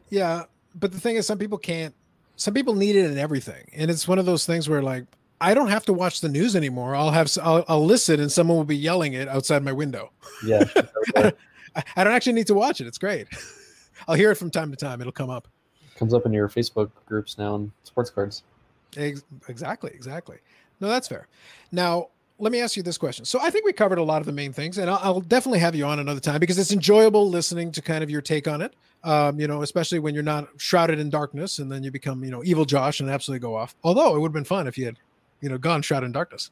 yeah. 0.08 0.44
But 0.74 0.92
the 0.92 1.00
thing 1.00 1.16
is, 1.16 1.26
some 1.26 1.38
people 1.38 1.58
can't. 1.58 1.94
Some 2.36 2.54
people 2.54 2.74
need 2.74 2.96
it 2.96 3.10
in 3.10 3.18
everything, 3.18 3.68
and 3.74 3.90
it's 3.90 4.08
one 4.08 4.18
of 4.18 4.26
those 4.26 4.46
things 4.46 4.68
where 4.68 4.82
like 4.82 5.04
I 5.40 5.54
don't 5.54 5.68
have 5.68 5.84
to 5.86 5.92
watch 5.92 6.20
the 6.20 6.28
news 6.28 6.56
anymore. 6.56 6.94
I'll 6.94 7.10
have 7.10 7.30
I'll, 7.42 7.64
I'll 7.68 7.84
listen, 7.84 8.20
and 8.20 8.30
someone 8.30 8.56
will 8.56 8.64
be 8.64 8.76
yelling 8.76 9.12
it 9.14 9.28
outside 9.28 9.62
my 9.62 9.72
window. 9.72 10.10
yeah, 10.44 10.64
I 11.16 12.04
don't 12.04 12.14
actually 12.14 12.34
need 12.34 12.46
to 12.46 12.54
watch 12.54 12.80
it. 12.80 12.86
It's 12.86 12.98
great. 12.98 13.28
I'll 14.09 14.14
hear 14.14 14.30
it 14.30 14.36
from 14.36 14.51
time 14.51 14.70
to 14.70 14.76
time. 14.76 15.01
It'll 15.01 15.12
come 15.12 15.30
up. 15.30 15.48
comes 15.96 16.14
up 16.14 16.26
in 16.26 16.32
your 16.32 16.48
Facebook 16.48 16.90
groups 17.07 17.38
now 17.38 17.57
and 17.57 17.70
sports 17.84 18.11
cards. 18.11 18.42
Exactly, 18.96 19.90
exactly. 19.94 20.38
No, 20.80 20.88
that's 20.88 21.09
fair. 21.09 21.28
Now, 21.72 22.09
let 22.38 22.53
me 22.53 22.61
ask 22.61 22.76
you 22.76 22.82
this 22.82 22.98
question. 22.98 23.24
So, 23.24 23.38
I 23.40 23.51
think 23.51 23.64
we 23.66 23.72
covered 23.72 23.98
a 23.98 24.03
lot 24.03 24.20
of 24.20 24.26
the 24.26 24.32
main 24.32 24.53
things, 24.53 24.78
and 24.78 24.90
I'll, 24.90 25.01
I'll 25.03 25.20
definitely 25.20 25.59
have 25.59 25.74
you 25.74 25.84
on 25.84 25.98
another 25.98 26.20
time 26.20 26.40
because 26.40 26.59
it's 26.59 26.72
enjoyable 26.72 27.28
listening 27.28 27.70
to 27.72 27.82
kind 27.82 28.03
of 28.03 28.11
your 28.11 28.22
take 28.22 28.48
on 28.48 28.62
it. 28.62 28.74
Um, 29.05 29.38
you 29.40 29.46
know, 29.46 29.62
especially 29.62 29.98
when 29.98 30.14
you're 30.14 30.22
not 30.22 30.48
shrouded 30.59 30.98
in 30.98 31.11
darkness, 31.11 31.59
and 31.59 31.70
then 31.70 31.82
you 31.82 31.90
become, 31.90 32.24
you 32.24 32.30
know, 32.30 32.42
evil 32.44 32.64
Josh 32.64 33.01
and 33.01 33.09
absolutely 33.09 33.40
go 33.40 33.55
off. 33.55 33.74
Although 33.84 34.16
it 34.16 34.20
would 34.20 34.28
have 34.28 34.34
been 34.34 34.44
fun 34.44 34.66
if 34.66 34.76
you 34.76 34.86
had, 34.86 34.96
you 35.40 35.48
know, 35.48 35.59
gone 35.59 35.82
shrouded 35.82 36.07
in 36.07 36.12
darkness. 36.12 36.51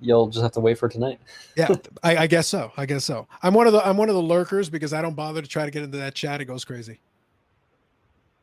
You'll 0.00 0.28
just 0.28 0.42
have 0.42 0.52
to 0.52 0.60
wait 0.60 0.78
for 0.78 0.88
tonight. 0.88 1.18
Yeah, 1.56 1.74
I, 2.02 2.16
I 2.18 2.26
guess 2.26 2.46
so. 2.46 2.72
I 2.76 2.86
guess 2.86 3.04
so. 3.04 3.26
I'm 3.42 3.54
one 3.54 3.66
of 3.66 3.72
the 3.72 3.86
I'm 3.86 3.96
one 3.96 4.08
of 4.08 4.14
the 4.14 4.22
lurkers 4.22 4.68
because 4.68 4.92
I 4.92 5.00
don't 5.02 5.14
bother 5.14 5.40
to 5.40 5.48
try 5.48 5.64
to 5.64 5.70
get 5.70 5.82
into 5.82 5.98
that 5.98 6.14
chat. 6.14 6.40
It 6.40 6.46
goes 6.46 6.64
crazy. 6.64 7.00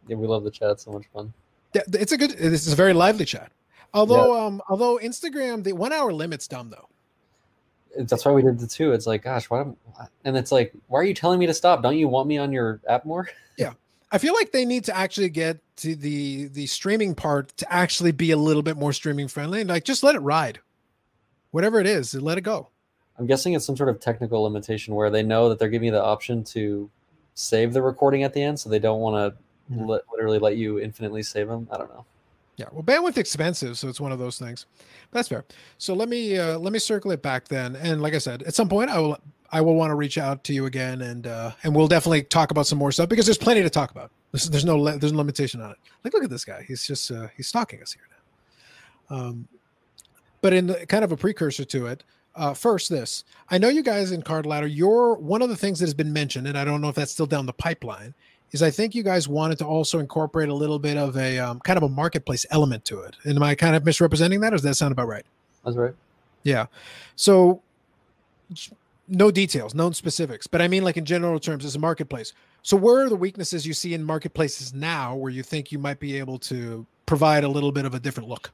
Yeah, 0.07 0.15
we 0.15 0.27
love 0.27 0.43
the 0.43 0.51
chat. 0.51 0.71
It's 0.71 0.83
so 0.83 0.91
much 0.91 1.05
fun. 1.13 1.33
Yeah, 1.73 1.81
it's 1.93 2.11
a 2.11 2.17
good. 2.17 2.31
This 2.31 2.65
is 2.65 2.73
a 2.73 2.75
very 2.75 2.93
lively 2.93 3.25
chat. 3.25 3.51
Although, 3.93 4.39
um, 4.39 4.61
although 4.69 4.97
Instagram, 4.97 5.63
the 5.63 5.73
one 5.73 5.91
hour 5.91 6.13
limit's 6.13 6.47
dumb 6.47 6.69
though. 6.69 6.87
That's 7.97 8.23
why 8.23 8.31
we 8.31 8.41
did 8.41 8.57
the 8.57 8.67
two. 8.67 8.93
It's 8.93 9.05
like, 9.05 9.23
gosh, 9.23 9.49
why? 9.49 9.65
And 10.23 10.37
it's 10.37 10.51
like, 10.51 10.71
why 10.87 10.99
are 10.99 11.03
you 11.03 11.13
telling 11.13 11.39
me 11.39 11.45
to 11.47 11.53
stop? 11.53 11.83
Don't 11.83 11.97
you 11.97 12.07
want 12.07 12.27
me 12.27 12.37
on 12.37 12.51
your 12.51 12.79
app 12.87 13.05
more? 13.05 13.29
Yeah, 13.57 13.73
I 14.13 14.17
feel 14.17 14.33
like 14.33 14.53
they 14.53 14.63
need 14.63 14.85
to 14.85 14.95
actually 14.95 15.29
get 15.29 15.59
to 15.75 15.93
the 15.93 16.47
the 16.47 16.65
streaming 16.65 17.13
part 17.13 17.55
to 17.57 17.71
actually 17.71 18.13
be 18.13 18.31
a 18.31 18.37
little 18.37 18.63
bit 18.63 18.77
more 18.77 18.93
streaming 18.93 19.27
friendly 19.27 19.59
and 19.59 19.69
like 19.69 19.83
just 19.83 20.03
let 20.03 20.15
it 20.15 20.19
ride. 20.19 20.59
Whatever 21.51 21.79
it 21.79 21.87
is, 21.87 22.13
let 22.15 22.37
it 22.37 22.41
go. 22.41 22.69
I'm 23.19 23.27
guessing 23.27 23.53
it's 23.53 23.65
some 23.65 23.77
sort 23.77 23.89
of 23.89 23.99
technical 23.99 24.41
limitation 24.43 24.95
where 24.95 25.09
they 25.09 25.21
know 25.21 25.49
that 25.49 25.59
they're 25.59 25.69
giving 25.69 25.87
you 25.87 25.91
the 25.91 26.03
option 26.03 26.43
to 26.45 26.89
save 27.35 27.73
the 27.73 27.81
recording 27.81 28.23
at 28.23 28.33
the 28.33 28.41
end, 28.41 28.59
so 28.59 28.69
they 28.69 28.79
don't 28.79 28.99
want 28.99 29.15
to 29.35 29.73
Mhm. 29.73 29.87
li- 29.87 29.99
literally 30.11 30.39
let 30.39 30.57
you 30.57 30.79
infinitely 30.79 31.23
save 31.23 31.47
them. 31.47 31.67
I 31.71 31.77
don't 31.77 31.89
know. 31.89 32.05
Yeah, 32.57 32.65
well, 32.71 32.83
bandwidth 32.83 33.17
expensive, 33.17 33.77
so 33.77 33.87
it's 33.87 34.01
one 34.01 34.11
of 34.11 34.19
those 34.19 34.37
things. 34.37 34.65
That's 35.11 35.29
fair. 35.29 35.45
So 35.77 35.93
let 35.93 36.09
me 36.09 36.37
uh, 36.37 36.57
let 36.59 36.73
me 36.73 36.79
circle 36.79 37.11
it 37.11 37.21
back 37.21 37.47
then, 37.47 37.75
and 37.75 38.01
like 38.01 38.13
I 38.13 38.17
said, 38.17 38.43
at 38.43 38.53
some 38.53 38.67
point 38.69 38.89
I 38.89 38.99
will 38.99 39.17
I 39.51 39.61
will 39.61 39.75
want 39.75 39.91
to 39.91 39.95
reach 39.95 40.17
out 40.17 40.43
to 40.45 40.53
you 40.53 40.65
again, 40.65 41.01
and 41.01 41.27
uh, 41.27 41.51
and 41.63 41.75
we'll 41.75 41.87
definitely 41.87 42.23
talk 42.23 42.51
about 42.51 42.67
some 42.67 42.77
more 42.77 42.91
stuff 42.91 43.09
because 43.09 43.25
there's 43.25 43.37
plenty 43.37 43.61
to 43.61 43.69
talk 43.69 43.91
about. 43.91 44.11
There's, 44.31 44.49
there's 44.49 44.65
no 44.65 44.83
there's 44.97 45.11
no 45.13 45.17
limitation 45.19 45.61
on 45.61 45.71
it. 45.71 45.77
Like 46.03 46.13
look 46.13 46.23
at 46.23 46.29
this 46.29 46.45
guy, 46.45 46.63
he's 46.67 46.85
just 46.85 47.09
uh, 47.11 47.27
he's 47.35 47.47
stalking 47.47 47.81
us 47.81 47.93
here 47.93 48.03
now. 48.11 49.15
Um, 49.15 49.47
but 50.41 50.53
in 50.53 50.67
the, 50.67 50.85
kind 50.87 51.03
of 51.03 51.11
a 51.11 51.17
precursor 51.17 51.65
to 51.65 51.87
it, 51.87 52.03
Uh, 52.33 52.53
first, 52.53 52.89
this 52.89 53.25
I 53.49 53.57
know 53.57 53.67
you 53.69 53.83
guys 53.83 54.11
in 54.11 54.21
Card 54.21 54.45
Ladder. 54.45 54.67
You're 54.67 55.15
one 55.15 55.41
of 55.41 55.49
the 55.49 55.57
things 55.57 55.79
that 55.79 55.87
has 55.87 55.93
been 55.93 56.13
mentioned, 56.13 56.47
and 56.47 56.57
I 56.57 56.63
don't 56.63 56.79
know 56.79 56.89
if 56.89 56.95
that's 56.95 57.11
still 57.11 57.27
down 57.27 57.45
the 57.45 57.53
pipeline. 57.53 58.13
Is 58.53 58.61
I 58.61 58.71
think 58.71 58.95
you 58.95 59.03
guys 59.03 59.27
wanted 59.27 59.57
to 59.59 59.65
also 59.65 59.99
incorporate 59.99 60.49
a 60.49 60.53
little 60.53 60.79
bit 60.79 60.97
of 60.97 61.17
a 61.17 61.39
um, 61.39 61.59
kind 61.59 61.77
of 61.77 61.83
a 61.83 61.89
marketplace 61.89 62.45
element 62.49 62.85
to 62.85 63.01
it. 63.01 63.15
And 63.23 63.35
am 63.35 63.43
I 63.43 63.55
kind 63.55 63.75
of 63.75 63.85
misrepresenting 63.85 64.41
that, 64.41 64.53
or 64.53 64.57
does 64.57 64.63
that 64.63 64.75
sound 64.75 64.91
about 64.93 65.07
right? 65.07 65.25
That's 65.63 65.77
right. 65.77 65.93
Yeah. 66.43 66.67
So 67.15 67.61
no 69.07 69.29
details, 69.31 69.73
no 69.73 69.91
specifics, 69.91 70.47
but 70.47 70.61
I 70.61 70.67
mean 70.67 70.83
like 70.83 70.97
in 70.97 71.05
general 71.05 71.39
terms 71.39 71.65
as 71.65 71.75
a 71.75 71.79
marketplace. 71.79 72.33
So 72.63 72.77
where 72.77 73.05
are 73.05 73.09
the 73.09 73.15
weaknesses 73.15 73.65
you 73.65 73.73
see 73.73 73.93
in 73.93 74.03
marketplaces 74.03 74.73
now 74.73 75.15
where 75.15 75.31
you 75.31 75.43
think 75.43 75.71
you 75.71 75.79
might 75.79 75.99
be 75.99 76.17
able 76.17 76.39
to 76.39 76.85
provide 77.05 77.43
a 77.43 77.49
little 77.49 77.71
bit 77.71 77.85
of 77.85 77.93
a 77.93 77.99
different 77.99 78.29
look? 78.29 78.51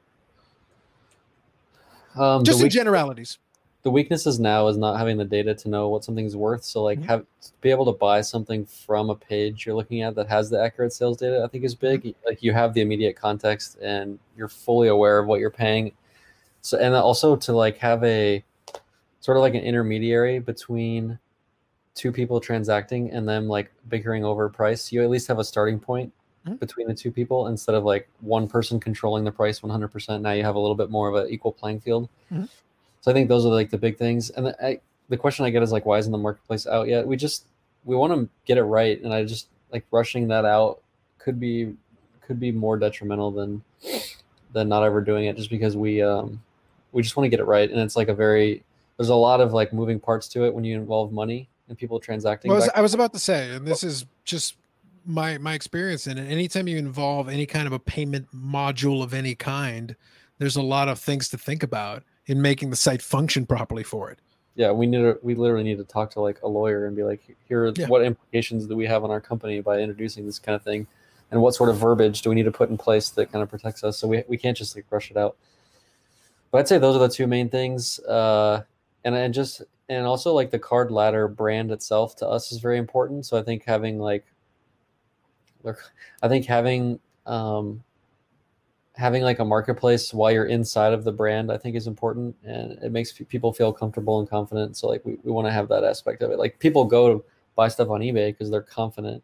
Um, 2.19 2.43
Just 2.43 2.61
in 2.61 2.69
generalities. 2.69 3.37
The 3.83 3.91
weaknesses 3.91 4.39
now 4.39 4.67
is 4.67 4.77
not 4.77 4.97
having 4.97 5.17
the 5.17 5.25
data 5.25 5.53
to 5.53 5.69
know 5.69 5.87
what 5.87 6.03
something's 6.03 6.35
worth. 6.35 6.63
So 6.63 6.83
like 6.83 6.99
mm-hmm. 6.99 7.07
have 7.07 7.25
be 7.61 7.69
able 7.69 7.85
to 7.85 7.93
buy 7.93 8.21
something 8.21 8.65
from 8.65 9.09
a 9.09 9.15
page 9.15 9.65
you're 9.65 9.75
looking 9.75 10.01
at 10.01 10.15
that 10.15 10.27
has 10.27 10.49
the 10.49 10.61
accurate 10.61 10.91
sales 10.91 11.17
data, 11.17 11.41
I 11.43 11.47
think 11.47 11.63
is 11.63 11.75
big. 11.75 12.01
Mm-hmm. 12.01 12.25
Like 12.25 12.43
you 12.43 12.53
have 12.53 12.73
the 12.73 12.81
immediate 12.81 13.15
context 13.15 13.77
and 13.81 14.19
you're 14.35 14.49
fully 14.49 14.89
aware 14.89 15.19
of 15.19 15.27
what 15.27 15.39
you're 15.39 15.51
paying. 15.51 15.93
So 16.61 16.77
and 16.77 16.93
also 16.95 17.35
to 17.35 17.53
like 17.53 17.77
have 17.77 18.03
a 18.03 18.43
sort 19.21 19.37
of 19.37 19.41
like 19.41 19.53
an 19.53 19.61
intermediary 19.61 20.39
between 20.39 21.17
two 21.95 22.11
people 22.11 22.39
transacting 22.39 23.11
and 23.11 23.27
them 23.27 23.47
like 23.47 23.71
bickering 23.89 24.23
over 24.23 24.47
price. 24.49 24.91
You 24.91 25.03
at 25.03 25.09
least 25.09 25.27
have 25.27 25.39
a 25.39 25.43
starting 25.43 25.79
point. 25.79 26.13
Between 26.55 26.87
the 26.87 26.93
two 26.93 27.11
people 27.11 27.47
instead 27.47 27.75
of 27.75 27.83
like 27.83 28.07
one 28.21 28.47
person 28.47 28.79
controlling 28.79 29.23
the 29.23 29.31
price 29.31 29.59
100%. 29.59 30.21
Now 30.21 30.31
you 30.31 30.43
have 30.43 30.55
a 30.55 30.59
little 30.59 30.75
bit 30.75 30.89
more 30.89 31.09
of 31.09 31.15
an 31.15 31.31
equal 31.31 31.51
playing 31.51 31.81
field. 31.81 32.09
Mm-hmm. 32.31 32.45
So 33.01 33.11
I 33.11 33.13
think 33.13 33.29
those 33.29 33.45
are 33.45 33.49
like 33.49 33.69
the 33.69 33.77
big 33.77 33.97
things. 33.97 34.29
And 34.31 34.47
the, 34.47 34.65
I, 34.65 34.79
the 35.09 35.17
question 35.17 35.45
I 35.45 35.49
get 35.49 35.63
is 35.63 35.71
like, 35.71 35.85
why 35.85 35.97
isn't 35.97 36.11
the 36.11 36.17
marketplace 36.17 36.67
out 36.67 36.87
yet? 36.87 37.07
We 37.07 37.15
just 37.15 37.45
we 37.85 37.95
want 37.95 38.13
to 38.13 38.29
get 38.45 38.57
it 38.57 38.63
right, 38.63 39.01
and 39.01 39.13
I 39.13 39.23
just 39.23 39.47
like 39.71 39.85
rushing 39.91 40.27
that 40.27 40.45
out 40.45 40.81
could 41.17 41.39
be 41.39 41.73
could 42.21 42.39
be 42.39 42.51
more 42.51 42.77
detrimental 42.77 43.31
than 43.31 43.63
than 44.53 44.67
not 44.67 44.83
ever 44.83 45.01
doing 45.01 45.25
it, 45.25 45.37
just 45.37 45.49
because 45.49 45.77
we 45.77 46.01
um 46.01 46.41
we 46.91 47.01
just 47.01 47.15
want 47.15 47.25
to 47.25 47.29
get 47.29 47.39
it 47.39 47.45
right, 47.45 47.69
and 47.69 47.79
it's 47.79 47.95
like 47.95 48.09
a 48.09 48.13
very 48.13 48.63
there's 48.97 49.09
a 49.09 49.15
lot 49.15 49.39
of 49.39 49.53
like 49.53 49.71
moving 49.71 49.99
parts 49.99 50.27
to 50.29 50.45
it 50.45 50.53
when 50.53 50.63
you 50.63 50.75
involve 50.75 51.11
money 51.11 51.47
and 51.69 51.77
people 51.77 51.99
transacting. 51.99 52.51
Well, 52.51 52.67
I 52.75 52.81
was 52.81 52.93
about 52.93 53.13
to 53.13 53.19
say, 53.19 53.51
and 53.51 53.65
this 53.65 53.83
is 53.83 54.05
just 54.25 54.55
my 55.07 55.37
my 55.37 55.53
experience 55.53 56.05
in 56.07 56.17
it. 56.17 56.29
Anytime 56.29 56.67
you 56.67 56.77
involve 56.77 57.29
any 57.29 57.45
kind 57.45 57.65
of 57.65 57.73
a 57.73 57.79
payment 57.79 58.27
module 58.35 59.03
of 59.03 59.13
any 59.13 59.35
kind, 59.35 59.95
there's 60.37 60.55
a 60.55 60.61
lot 60.61 60.89
of 60.89 60.99
things 60.99 61.29
to 61.29 61.37
think 61.37 61.63
about 61.63 62.03
in 62.25 62.41
making 62.41 62.69
the 62.69 62.75
site 62.75 63.01
function 63.01 63.45
properly 63.45 63.83
for 63.83 64.11
it. 64.11 64.19
Yeah, 64.55 64.71
we 64.71 64.87
need 64.87 64.99
to 64.99 65.17
we 65.21 65.35
literally 65.35 65.63
need 65.63 65.77
to 65.77 65.83
talk 65.83 66.11
to 66.11 66.19
like 66.19 66.41
a 66.41 66.47
lawyer 66.47 66.85
and 66.85 66.95
be 66.95 67.03
like, 67.03 67.21
here, 67.47 67.71
yeah. 67.75 67.87
what 67.87 68.03
implications 68.03 68.65
do 68.67 68.75
we 68.75 68.85
have 68.85 69.03
on 69.03 69.11
our 69.11 69.21
company 69.21 69.61
by 69.61 69.79
introducing 69.79 70.25
this 70.25 70.39
kind 70.39 70.55
of 70.55 70.63
thing, 70.63 70.87
and 71.31 71.41
what 71.41 71.55
sort 71.55 71.69
of 71.69 71.77
verbiage 71.77 72.21
do 72.21 72.29
we 72.29 72.35
need 72.35 72.45
to 72.45 72.51
put 72.51 72.69
in 72.69 72.77
place 72.77 73.09
that 73.09 73.31
kind 73.31 73.43
of 73.43 73.49
protects 73.49 73.83
us? 73.83 73.97
So 73.97 74.07
we 74.07 74.23
we 74.27 74.37
can't 74.37 74.57
just 74.57 74.75
like 74.75 74.85
rush 74.89 75.11
it 75.11 75.17
out. 75.17 75.37
But 76.51 76.59
I'd 76.59 76.67
say 76.67 76.77
those 76.77 76.95
are 76.95 76.99
the 76.99 77.09
two 77.09 77.27
main 77.27 77.49
things. 77.49 77.99
Uh, 77.99 78.63
and 79.03 79.15
and 79.15 79.33
just 79.33 79.61
and 79.89 80.05
also 80.05 80.33
like 80.33 80.51
the 80.51 80.59
card 80.59 80.91
ladder 80.91 81.27
brand 81.27 81.71
itself 81.71 82.15
to 82.17 82.27
us 82.27 82.51
is 82.51 82.59
very 82.59 82.77
important. 82.77 83.25
So 83.25 83.37
I 83.37 83.43
think 83.43 83.63
having 83.65 83.99
like, 83.99 84.25
look, 85.63 85.91
I 86.21 86.27
think 86.27 86.45
having 86.45 86.99
um, 87.25 87.83
having 88.95 89.23
like 89.23 89.39
a 89.39 89.45
marketplace 89.45 90.13
while 90.13 90.31
you're 90.31 90.45
inside 90.45 90.93
of 90.93 91.03
the 91.03 91.11
brand, 91.11 91.51
I 91.51 91.57
think 91.57 91.75
is 91.75 91.87
important, 91.87 92.35
and 92.43 92.73
it 92.83 92.91
makes 92.91 93.11
people 93.11 93.53
feel 93.53 93.73
comfortable 93.73 94.19
and 94.19 94.29
confident. 94.29 94.77
So 94.77 94.87
like 94.87 95.03
we, 95.05 95.17
we 95.23 95.31
want 95.31 95.47
to 95.47 95.51
have 95.51 95.67
that 95.69 95.83
aspect 95.83 96.21
of 96.21 96.31
it. 96.31 96.39
Like 96.39 96.59
people 96.59 96.85
go 96.85 97.13
to 97.13 97.25
buy 97.55 97.67
stuff 97.67 97.89
on 97.89 98.01
eBay 98.01 98.31
because 98.31 98.49
they're 98.49 98.61
confident 98.61 99.23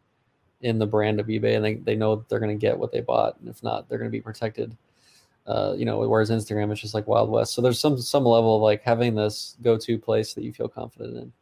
in 0.62 0.80
the 0.80 0.88
brand 0.88 1.20
of 1.20 1.28
eBay 1.28 1.56
and 1.56 1.66
they, 1.66 1.76
they 1.76 1.96
know 1.96 2.24
they're 2.30 2.40
going 2.40 2.58
to 2.58 2.62
get 2.62 2.78
what 2.78 2.92
they 2.92 3.02
bought, 3.02 3.40
and 3.40 3.50
if 3.50 3.64
not, 3.64 3.88
they're 3.88 3.98
going 3.98 4.10
to 4.10 4.18
be 4.18 4.22
protected 4.22 4.76
uh, 5.46 5.74
you 5.78 5.86
know, 5.86 6.00
whereas 6.08 6.30
Instagram 6.30 6.72
is 6.72 6.80
just 6.80 6.94
like 6.94 7.08
Wild 7.08 7.30
West. 7.30 7.54
So 7.54 7.62
there's 7.62 7.80
some 7.80 7.98
some 8.00 8.24
level 8.24 8.56
of 8.56 8.62
like 8.62 8.82
having 8.82 9.16
this 9.16 9.58
go 9.62 9.78
to 9.78 9.98
place 9.98 10.34
that 10.34 10.44
you 10.44 10.54
feel 10.54 10.68
confident 10.68 11.18
in. 11.18 11.34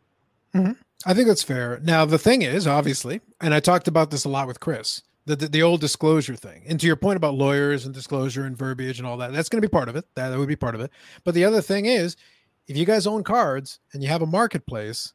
Mm-hmm. 0.55 0.73
I 1.05 1.13
think 1.13 1.27
that's 1.27 1.43
fair. 1.43 1.79
Now 1.83 2.05
the 2.05 2.19
thing 2.19 2.41
is, 2.41 2.67
obviously, 2.67 3.21
and 3.39 3.53
I 3.53 3.59
talked 3.59 3.87
about 3.87 4.11
this 4.11 4.25
a 4.25 4.29
lot 4.29 4.47
with 4.47 4.59
Chris, 4.59 5.01
the, 5.25 5.35
the, 5.35 5.47
the 5.47 5.63
old 5.63 5.81
disclosure 5.81 6.35
thing. 6.35 6.63
And 6.67 6.79
to 6.79 6.87
your 6.87 6.95
point 6.95 7.17
about 7.17 7.35
lawyers 7.35 7.85
and 7.85 7.93
disclosure 7.93 8.45
and 8.45 8.57
verbiage 8.57 8.99
and 8.99 9.07
all 9.07 9.17
that, 9.17 9.33
that's 9.33 9.49
going 9.49 9.61
to 9.61 9.67
be 9.67 9.71
part 9.71 9.89
of 9.89 9.95
it. 9.95 10.05
That, 10.15 10.29
that 10.29 10.37
would 10.37 10.47
be 10.47 10.55
part 10.55 10.75
of 10.75 10.81
it. 10.81 10.91
But 11.23 11.33
the 11.33 11.45
other 11.45 11.61
thing 11.61 11.85
is, 11.85 12.17
if 12.67 12.77
you 12.77 12.85
guys 12.85 13.07
own 13.07 13.23
cards 13.23 13.79
and 13.93 14.03
you 14.03 14.09
have 14.09 14.21
a 14.21 14.27
marketplace, 14.27 15.13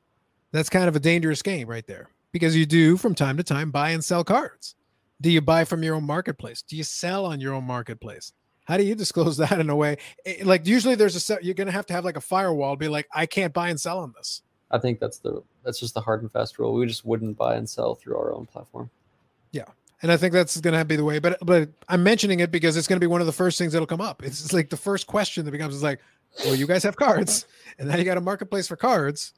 that's 0.52 0.68
kind 0.68 0.88
of 0.88 0.96
a 0.96 1.00
dangerous 1.00 1.42
game 1.42 1.68
right 1.68 1.86
there 1.86 2.10
because 2.32 2.56
you 2.56 2.66
do 2.66 2.96
from 2.96 3.14
time 3.14 3.36
to 3.36 3.42
time 3.42 3.70
buy 3.70 3.90
and 3.90 4.04
sell 4.04 4.24
cards. 4.24 4.74
Do 5.20 5.30
you 5.30 5.40
buy 5.40 5.64
from 5.64 5.82
your 5.82 5.94
own 5.94 6.04
marketplace? 6.04 6.62
Do 6.62 6.76
you 6.76 6.84
sell 6.84 7.24
on 7.24 7.40
your 7.40 7.54
own 7.54 7.64
marketplace? 7.64 8.32
How 8.64 8.76
do 8.76 8.82
you 8.82 8.94
disclose 8.94 9.36
that 9.38 9.60
in 9.60 9.70
a 9.70 9.76
way? 9.76 9.98
Eh, 10.24 10.42
like 10.44 10.66
usually 10.66 10.94
there's 10.94 11.16
a 11.16 11.20
set, 11.20 11.44
you're 11.44 11.54
going 11.54 11.68
to 11.68 11.72
have 11.72 11.86
to 11.86 11.92
have 11.94 12.04
like 12.04 12.16
a 12.16 12.20
firewall 12.20 12.76
be 12.76 12.88
like, 12.88 13.06
I 13.14 13.26
can't 13.26 13.54
buy 13.54 13.70
and 13.70 13.80
sell 13.80 14.00
on 14.00 14.12
this. 14.16 14.42
I 14.70 14.78
think 14.78 14.98
that's 15.01 15.18
the, 15.18 15.43
that's 15.64 15.78
just 15.78 15.94
the 15.94 16.01
hard 16.01 16.22
and 16.22 16.30
fast 16.30 16.59
rule. 16.59 16.74
We 16.74 16.86
just 16.86 17.05
wouldn't 17.05 17.36
buy 17.36 17.55
and 17.55 17.68
sell 17.68 17.94
through 17.94 18.16
our 18.16 18.32
own 18.32 18.47
platform. 18.47 18.90
Yeah. 19.52 19.64
And 20.02 20.12
I 20.12 20.16
think 20.16 20.32
that's 20.32 20.60
going 20.60 20.76
to 20.76 20.84
be 20.84 20.97
the 20.97 21.05
way, 21.05 21.18
but, 21.18 21.38
but 21.43 21.70
I'm 21.88 22.02
mentioning 22.02 22.40
it 22.40 22.51
because 22.51 22.76
it's 22.76 22.86
going 22.86 22.97
to 22.97 23.01
be 23.01 23.06
one 23.06 23.20
of 23.20 23.26
the 23.26 23.32
first 23.32 23.59
things 23.59 23.72
that'll 23.72 23.86
come 23.86 24.01
up. 24.01 24.22
It's 24.22 24.52
like 24.52 24.68
the 24.68 24.76
first 24.76 25.06
question 25.06 25.44
that 25.44 25.51
becomes 25.51 25.74
is 25.74 25.82
like, 25.82 26.01
well, 26.44 26.55
you 26.55 26.66
guys 26.66 26.82
have 26.82 26.97
cards 26.97 27.47
and 27.78 27.88
now 27.88 27.97
you 27.97 28.05
got 28.05 28.18
a 28.18 28.20
marketplace 28.20 28.68
for 28.68 28.76
cards. 28.76 29.32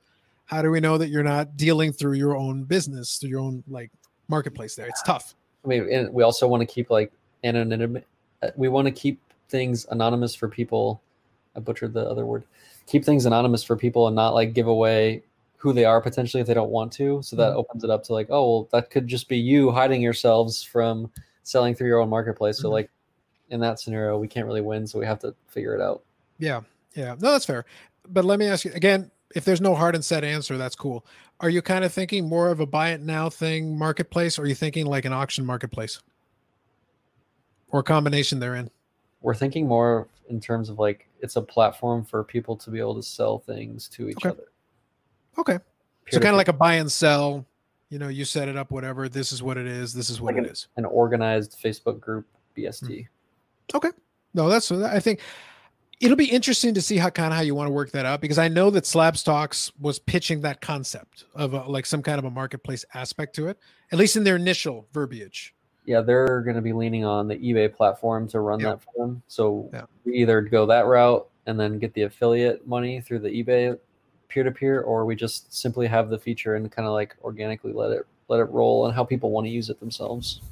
How 0.46 0.62
do 0.62 0.70
we 0.70 0.80
know 0.80 0.98
that 0.98 1.08
you're 1.08 1.22
not 1.22 1.56
dealing 1.56 1.92
through 1.92 2.14
your 2.14 2.36
own 2.36 2.64
business, 2.64 3.18
through 3.18 3.30
your 3.30 3.40
own 3.40 3.62
like 3.68 3.90
marketplace 4.28 4.74
there? 4.74 4.86
It's 4.86 5.02
tough. 5.02 5.34
I 5.64 5.68
mean, 5.68 5.92
and 5.92 6.12
we 6.12 6.22
also 6.22 6.48
want 6.48 6.62
to 6.62 6.66
keep 6.66 6.90
like 6.90 7.12
anonymity 7.44 8.04
uh, 8.42 8.50
we 8.56 8.68
want 8.68 8.86
to 8.86 8.92
keep 8.92 9.20
things 9.48 9.86
anonymous 9.90 10.34
for 10.34 10.48
people. 10.48 11.00
I 11.56 11.60
butchered 11.60 11.92
the 11.92 12.08
other 12.08 12.26
word. 12.26 12.44
Keep 12.88 13.04
things 13.04 13.26
anonymous 13.26 13.62
for 13.62 13.76
people 13.76 14.06
and 14.06 14.16
not 14.16 14.34
like 14.34 14.54
give 14.54 14.66
away 14.66 15.22
who 15.56 15.72
they 15.72 15.84
are 15.84 16.00
potentially 16.00 16.40
if 16.40 16.46
they 16.46 16.54
don't 16.54 16.70
want 16.70 16.92
to. 16.92 17.20
So 17.22 17.36
that 17.36 17.50
mm-hmm. 17.50 17.58
opens 17.58 17.84
it 17.84 17.90
up 17.90 18.02
to 18.04 18.12
like, 18.12 18.28
oh, 18.30 18.50
well, 18.50 18.68
that 18.72 18.90
could 18.90 19.06
just 19.06 19.28
be 19.28 19.36
you 19.36 19.70
hiding 19.70 20.00
yourselves 20.00 20.62
from 20.62 21.10
selling 21.42 21.74
through 21.74 21.88
your 21.88 22.00
own 22.00 22.08
marketplace. 22.08 22.56
Mm-hmm. 22.56 22.62
So 22.62 22.70
like 22.70 22.90
in 23.50 23.60
that 23.60 23.80
scenario, 23.80 24.18
we 24.18 24.28
can't 24.28 24.46
really 24.46 24.60
win. 24.60 24.86
So 24.86 24.98
we 24.98 25.06
have 25.06 25.18
to 25.20 25.34
figure 25.46 25.74
it 25.74 25.80
out. 25.80 26.02
Yeah. 26.38 26.62
Yeah. 26.94 27.14
No, 27.20 27.32
that's 27.32 27.46
fair. 27.46 27.64
But 28.08 28.24
let 28.24 28.38
me 28.38 28.46
ask 28.46 28.64
you 28.64 28.72
again, 28.72 29.10
if 29.34 29.44
there's 29.44 29.60
no 29.60 29.74
hard 29.74 29.94
and 29.94 30.04
set 30.04 30.24
answer, 30.24 30.56
that's 30.56 30.74
cool. 30.74 31.04
Are 31.40 31.50
you 31.50 31.60
kind 31.60 31.84
of 31.84 31.92
thinking 31.92 32.28
more 32.28 32.50
of 32.50 32.60
a 32.60 32.66
buy 32.66 32.90
it 32.90 33.02
now 33.02 33.28
thing 33.28 33.76
marketplace? 33.76 34.38
Or 34.38 34.42
are 34.42 34.46
you 34.46 34.54
thinking 34.54 34.86
like 34.86 35.04
an 35.04 35.12
auction 35.12 35.44
marketplace? 35.44 36.00
or 37.70 37.82
combination 37.82 38.40
therein? 38.40 38.70
We're 39.20 39.34
thinking 39.34 39.66
more 39.66 40.08
in 40.28 40.40
terms 40.40 40.68
of 40.68 40.78
like 40.78 41.07
it's 41.20 41.36
a 41.36 41.42
platform 41.42 42.04
for 42.04 42.24
people 42.24 42.56
to 42.56 42.70
be 42.70 42.78
able 42.78 42.94
to 42.94 43.02
sell 43.02 43.38
things 43.38 43.88
to 43.88 44.08
each 44.08 44.18
okay. 44.18 44.30
other. 44.30 44.48
Okay. 45.38 45.58
so 46.10 46.20
kind 46.20 46.34
of 46.34 46.36
like 46.36 46.48
a 46.48 46.52
buy 46.52 46.74
and 46.74 46.90
sell. 46.90 47.46
You 47.90 47.98
know, 47.98 48.08
you 48.08 48.24
set 48.24 48.48
it 48.48 48.56
up, 48.56 48.70
whatever. 48.70 49.08
This 49.08 49.32
is 49.32 49.42
what 49.42 49.56
it 49.56 49.66
is. 49.66 49.94
This 49.94 50.10
is 50.10 50.20
what 50.20 50.34
like 50.34 50.42
it 50.42 50.46
an, 50.46 50.52
is. 50.52 50.68
An 50.76 50.84
organized 50.84 51.56
Facebook 51.62 52.00
group, 52.00 52.26
BST. 52.56 52.88
Mm-hmm. 52.88 53.76
Okay. 53.76 53.90
No, 54.34 54.48
that's 54.48 54.70
I 54.70 55.00
think 55.00 55.20
it'll 56.00 56.16
be 56.16 56.30
interesting 56.30 56.74
to 56.74 56.82
see 56.82 56.96
how 56.96 57.10
kind 57.10 57.32
of 57.32 57.36
how 57.36 57.42
you 57.42 57.54
want 57.54 57.66
to 57.66 57.72
work 57.72 57.90
that 57.92 58.06
out 58.06 58.20
because 58.20 58.38
I 58.38 58.48
know 58.48 58.70
that 58.70 58.86
Slabs 58.86 59.22
Talks 59.22 59.72
was 59.80 59.98
pitching 59.98 60.42
that 60.42 60.60
concept 60.60 61.24
of 61.34 61.54
a, 61.54 61.62
like 61.62 61.86
some 61.86 62.02
kind 62.02 62.18
of 62.18 62.24
a 62.24 62.30
marketplace 62.30 62.84
aspect 62.94 63.34
to 63.36 63.48
it, 63.48 63.58
at 63.90 63.98
least 63.98 64.16
in 64.16 64.24
their 64.24 64.36
initial 64.36 64.86
verbiage 64.92 65.54
yeah, 65.88 66.02
they're 66.02 66.42
going 66.42 66.54
to 66.54 66.62
be 66.62 66.74
leaning 66.74 67.06
on 67.06 67.28
the 67.28 67.36
eBay 67.36 67.74
platform 67.74 68.28
to 68.28 68.40
run 68.40 68.60
that 68.60 68.82
for 68.82 68.92
them. 68.98 69.22
So 69.26 69.70
we 70.04 70.12
either 70.16 70.42
go 70.42 70.66
that 70.66 70.84
route 70.84 71.26
and 71.46 71.58
then 71.58 71.78
get 71.78 71.94
the 71.94 72.02
affiliate 72.02 72.68
money 72.68 73.00
through 73.00 73.20
the 73.20 73.30
eBay 73.30 73.78
peer 74.28 74.44
to 74.44 74.50
peer, 74.50 74.82
or 74.82 75.06
we 75.06 75.16
just 75.16 75.50
simply 75.50 75.86
have 75.86 76.10
the 76.10 76.18
feature 76.18 76.56
and 76.56 76.70
kind 76.70 76.86
of 76.86 76.92
like 76.92 77.16
organically 77.24 77.72
let 77.72 77.90
it 77.90 78.06
let 78.28 78.38
it 78.38 78.50
roll 78.50 78.84
and 78.84 78.94
how 78.94 79.02
people 79.02 79.30
want 79.30 79.46
to 79.46 79.50
use 79.50 79.70
it 79.70 79.80
themselves. 79.80 80.42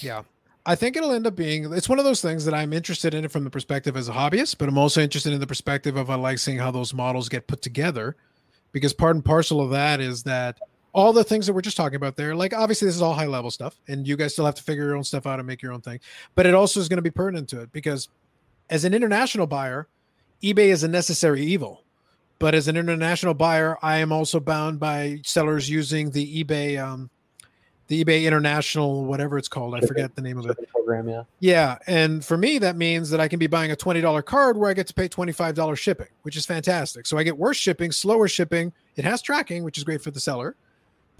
Yeah. 0.00 0.22
I 0.64 0.76
think 0.76 0.96
it'll 0.96 1.12
end 1.12 1.26
up 1.26 1.36
being 1.36 1.70
it's 1.74 1.90
one 1.90 1.98
of 1.98 2.06
those 2.06 2.22
things 2.22 2.46
that 2.46 2.54
I'm 2.54 2.72
interested 2.72 3.12
in 3.12 3.26
it 3.26 3.30
from 3.30 3.44
the 3.44 3.50
perspective 3.50 3.98
as 3.98 4.08
a 4.08 4.12
hobbyist, 4.12 4.56
but 4.56 4.66
I'm 4.66 4.78
also 4.78 5.02
interested 5.02 5.34
in 5.34 5.40
the 5.40 5.46
perspective 5.46 5.96
of 5.96 6.08
I 6.08 6.14
like 6.14 6.38
seeing 6.38 6.56
how 6.56 6.70
those 6.70 6.94
models 6.94 7.28
get 7.28 7.46
put 7.46 7.60
together 7.60 8.16
because 8.70 8.94
part 8.94 9.14
and 9.14 9.22
parcel 9.22 9.60
of 9.60 9.68
that 9.72 10.00
is 10.00 10.22
that 10.22 10.58
all 10.92 11.12
the 11.12 11.24
things 11.24 11.46
that 11.46 11.52
we're 11.52 11.62
just 11.62 11.76
talking 11.76 11.96
about 11.96 12.16
there 12.16 12.34
like 12.34 12.54
obviously 12.54 12.86
this 12.86 12.94
is 12.94 13.02
all 13.02 13.14
high 13.14 13.26
level 13.26 13.50
stuff 13.50 13.76
and 13.88 14.06
you 14.06 14.16
guys 14.16 14.32
still 14.32 14.44
have 14.44 14.54
to 14.54 14.62
figure 14.62 14.84
your 14.84 14.96
own 14.96 15.04
stuff 15.04 15.26
out 15.26 15.38
and 15.38 15.46
make 15.46 15.62
your 15.62 15.72
own 15.72 15.80
thing 15.80 15.98
but 16.34 16.46
it 16.46 16.54
also 16.54 16.80
is 16.80 16.88
going 16.88 16.98
to 16.98 17.02
be 17.02 17.10
pertinent 17.10 17.48
to 17.48 17.60
it 17.60 17.72
because 17.72 18.08
as 18.70 18.84
an 18.84 18.94
international 18.94 19.46
buyer 19.46 19.88
ebay 20.42 20.68
is 20.68 20.82
a 20.82 20.88
necessary 20.88 21.42
evil 21.42 21.82
but 22.38 22.54
as 22.54 22.68
an 22.68 22.76
international 22.76 23.34
buyer 23.34 23.78
i 23.82 23.96
am 23.98 24.12
also 24.12 24.38
bound 24.38 24.78
by 24.78 25.18
sellers 25.24 25.68
using 25.68 26.10
the 26.10 26.44
ebay 26.44 26.82
um, 26.82 27.10
the 27.92 28.04
eBay 28.04 28.24
International, 28.24 29.04
whatever 29.04 29.36
it's 29.36 29.48
called. 29.48 29.74
I 29.74 29.80
forget 29.80 30.14
the 30.14 30.22
name 30.22 30.38
of 30.38 30.46
it. 30.46 30.70
Program, 30.70 31.08
yeah. 31.08 31.24
Yeah, 31.40 31.78
and 31.86 32.24
for 32.24 32.38
me, 32.38 32.58
that 32.58 32.74
means 32.74 33.10
that 33.10 33.20
I 33.20 33.28
can 33.28 33.38
be 33.38 33.46
buying 33.46 33.70
a 33.70 33.76
twenty 33.76 34.00
dollar 34.00 34.22
card 34.22 34.56
where 34.56 34.70
I 34.70 34.74
get 34.74 34.86
to 34.86 34.94
pay 34.94 35.08
twenty 35.08 35.32
five 35.32 35.54
dollars 35.54 35.78
shipping, 35.78 36.06
which 36.22 36.36
is 36.36 36.46
fantastic. 36.46 37.06
So 37.06 37.18
I 37.18 37.22
get 37.22 37.36
worse 37.36 37.58
shipping, 37.58 37.92
slower 37.92 38.28
shipping. 38.28 38.72
It 38.96 39.04
has 39.04 39.20
tracking, 39.20 39.62
which 39.62 39.76
is 39.76 39.84
great 39.84 40.00
for 40.00 40.10
the 40.10 40.20
seller, 40.20 40.56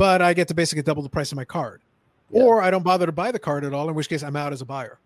but 0.02 0.20
I 0.20 0.34
get 0.34 0.48
to 0.48 0.54
basically 0.54 0.82
double 0.82 1.04
the 1.04 1.08
price 1.08 1.30
of 1.30 1.36
my 1.36 1.44
card. 1.44 1.80
Yeah. 2.28 2.42
Or 2.42 2.60
I 2.60 2.72
don't 2.72 2.82
bother 2.82 3.06
to 3.06 3.12
buy 3.12 3.30
the 3.30 3.38
card 3.38 3.64
at 3.64 3.72
all, 3.72 3.88
in 3.88 3.94
which 3.94 4.08
case 4.08 4.24
I'm 4.24 4.34
out 4.34 4.52
as 4.52 4.60
a 4.60 4.64
buyer. 4.64 4.98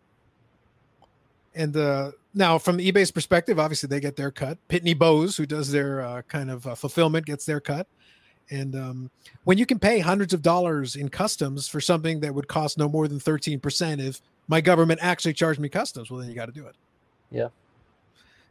And 1.54 1.76
uh, 1.76 2.12
now, 2.32 2.56
from 2.56 2.78
eBay's 2.78 3.10
perspective, 3.10 3.58
obviously 3.58 3.88
they 3.88 4.00
get 4.00 4.16
their 4.16 4.30
cut. 4.30 4.56
Pitney 4.70 4.98
Bowes, 4.98 5.36
who 5.36 5.44
does 5.44 5.70
their 5.70 6.00
uh, 6.00 6.22
kind 6.22 6.50
of 6.50 6.66
uh, 6.66 6.74
fulfillment, 6.74 7.26
gets 7.26 7.44
their 7.44 7.60
cut. 7.60 7.86
And 8.48 8.74
um, 8.74 9.10
when 9.44 9.58
you 9.58 9.66
can 9.66 9.78
pay 9.78 9.98
hundreds 9.98 10.32
of 10.32 10.40
dollars 10.40 10.96
in 10.96 11.10
customs 11.10 11.68
for 11.68 11.78
something 11.78 12.20
that 12.20 12.34
would 12.34 12.48
cost 12.48 12.78
no 12.78 12.88
more 12.88 13.06
than 13.06 13.18
13%, 13.18 14.00
if 14.00 14.22
my 14.48 14.62
government 14.62 15.00
actually 15.02 15.34
charged 15.34 15.60
me 15.60 15.68
customs, 15.68 16.10
well, 16.10 16.20
then 16.20 16.30
you 16.30 16.34
got 16.34 16.46
to 16.46 16.52
do 16.52 16.66
it. 16.66 16.74
Yeah. 17.30 17.48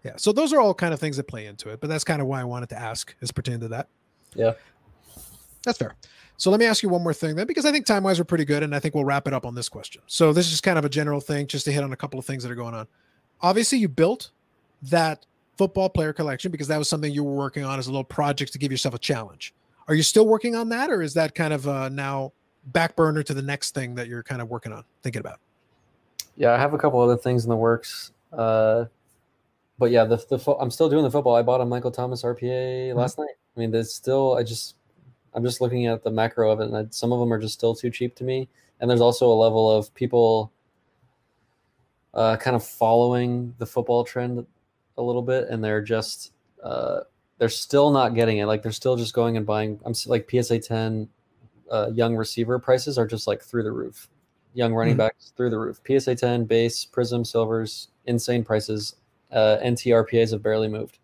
Yeah. 0.03 0.13
So 0.17 0.31
those 0.31 0.53
are 0.53 0.61
all 0.61 0.75
kind 0.75 0.93
of 0.93 0.99
things 0.99 1.17
that 1.17 1.27
play 1.27 1.47
into 1.47 1.69
it, 1.69 1.81
but 1.81 1.89
that's 1.89 2.03
kind 2.03 2.21
of 2.21 2.27
why 2.27 2.39
I 2.39 2.43
wanted 2.43 2.69
to 2.69 2.79
ask 2.79 3.15
as 3.23 3.31
pertaining 3.31 3.61
to 3.61 3.67
that. 3.69 3.87
Yeah. 4.35 4.51
That's 5.63 5.79
fair. 5.79 5.95
So 6.37 6.51
let 6.51 6.59
me 6.59 6.65
ask 6.65 6.83
you 6.83 6.89
one 6.89 7.03
more 7.03 7.13
thing 7.13 7.35
then, 7.35 7.47
because 7.47 7.65
I 7.65 7.71
think 7.71 7.85
time 7.85 8.03
wise 8.03 8.19
we're 8.19 8.25
pretty 8.25 8.45
good, 8.45 8.63
and 8.63 8.75
I 8.75 8.79
think 8.79 8.93
we'll 8.93 9.05
wrap 9.05 9.27
it 9.27 9.33
up 9.33 9.45
on 9.45 9.55
this 9.55 9.69
question. 9.69 10.01
So 10.07 10.33
this 10.33 10.45
is 10.45 10.51
just 10.51 10.63
kind 10.63 10.77
of 10.77 10.85
a 10.85 10.89
general 10.89 11.21
thing, 11.21 11.47
just 11.47 11.65
to 11.65 11.71
hit 11.71 11.83
on 11.83 11.93
a 11.93 11.95
couple 11.95 12.19
of 12.19 12.25
things 12.25 12.43
that 12.43 12.51
are 12.51 12.55
going 12.55 12.73
on. 12.73 12.87
Obviously, 13.41 13.77
you 13.77 13.87
built 13.87 14.31
that 14.83 15.25
football 15.57 15.89
player 15.89 16.13
collection 16.13 16.51
because 16.51 16.67
that 16.67 16.77
was 16.77 16.89
something 16.89 17.11
you 17.11 17.23
were 17.23 17.35
working 17.35 17.63
on 17.63 17.79
as 17.79 17.87
a 17.87 17.91
little 17.91 18.03
project 18.03 18.51
to 18.53 18.59
give 18.59 18.71
yourself 18.71 18.93
a 18.93 18.99
challenge. 18.99 19.53
Are 19.87 19.95
you 19.95 20.03
still 20.03 20.27
working 20.27 20.55
on 20.55 20.69
that, 20.69 20.89
or 20.89 21.01
is 21.01 21.13
that 21.13 21.35
kind 21.35 21.53
of 21.53 21.67
uh, 21.67 21.89
now 21.89 22.33
back 22.67 22.95
burner 22.95 23.23
to 23.23 23.33
the 23.33 23.41
next 23.41 23.73
thing 23.73 23.95
that 23.95 24.07
you're 24.07 24.23
kind 24.23 24.41
of 24.41 24.49
working 24.49 24.73
on, 24.73 24.83
thinking 25.03 25.19
about? 25.19 25.39
Yeah, 26.35 26.53
I 26.53 26.57
have 26.57 26.73
a 26.73 26.77
couple 26.77 26.99
other 26.99 27.17
things 27.17 27.45
in 27.45 27.49
the 27.49 27.55
works. 27.55 28.11
Uh, 28.33 28.85
but 29.77 29.91
yeah, 29.91 30.05
the, 30.05 30.23
the 30.29 30.39
fo- 30.39 30.57
I'm 30.59 30.71
still 30.71 30.89
doing 30.89 31.03
the 31.03 31.11
football. 31.11 31.35
I 31.35 31.41
bought 31.41 31.61
a 31.61 31.65
Michael 31.65 31.91
Thomas 31.91 32.23
RPA 32.23 32.93
last 32.95 33.17
night. 33.17 33.35
I 33.55 33.59
mean, 33.59 33.71
there's 33.71 33.93
still 33.93 34.35
I 34.35 34.43
just 34.43 34.75
I'm 35.35 35.43
just 35.43 35.61
looking 35.61 35.85
at 35.85 36.03
the 36.03 36.09
macro 36.11 36.49
of 36.49 36.61
it, 36.61 36.65
and 36.65 36.77
I, 36.77 36.85
some 36.89 37.11
of 37.11 37.19
them 37.19 37.31
are 37.31 37.39
just 37.39 37.53
still 37.53 37.75
too 37.75 37.89
cheap 37.91 38.15
to 38.15 38.23
me. 38.23 38.47
And 38.79 38.89
there's 38.89 39.01
also 39.01 39.31
a 39.31 39.35
level 39.35 39.69
of 39.69 39.93
people 39.93 40.51
uh, 42.13 42.37
kind 42.37 42.55
of 42.55 42.63
following 42.65 43.53
the 43.57 43.65
football 43.65 44.03
trend 44.03 44.45
a 44.97 45.01
little 45.01 45.21
bit, 45.21 45.49
and 45.49 45.63
they're 45.63 45.81
just 45.81 46.31
uh, 46.63 47.01
they're 47.37 47.49
still 47.49 47.91
not 47.91 48.15
getting 48.15 48.37
it. 48.37 48.45
Like 48.45 48.63
they're 48.63 48.71
still 48.71 48.95
just 48.95 49.13
going 49.13 49.37
and 49.37 49.45
buying. 49.45 49.79
I'm 49.85 49.93
like 50.07 50.29
PSA 50.29 50.59
10 50.59 51.07
uh, 51.69 51.91
young 51.93 52.15
receiver 52.15 52.57
prices 52.59 52.97
are 52.97 53.05
just 53.07 53.27
like 53.27 53.41
through 53.41 53.63
the 53.63 53.71
roof. 53.71 54.07
Young 54.53 54.73
running 54.73 54.95
Mhm. 54.95 54.99
backs 54.99 55.33
through 55.35 55.49
the 55.49 55.59
roof. 55.59 55.81
PSA 55.85 56.15
10 56.15 56.45
base 56.45 56.85
Prism 56.85 57.25
silvers 57.25 57.89
insane 58.05 58.43
prices. 58.43 58.95
Uh, 59.31 59.57
NT 59.61 59.91
RPAs 59.91 60.31
have 60.31 60.41
barely 60.41 60.69
moved. 60.69 60.99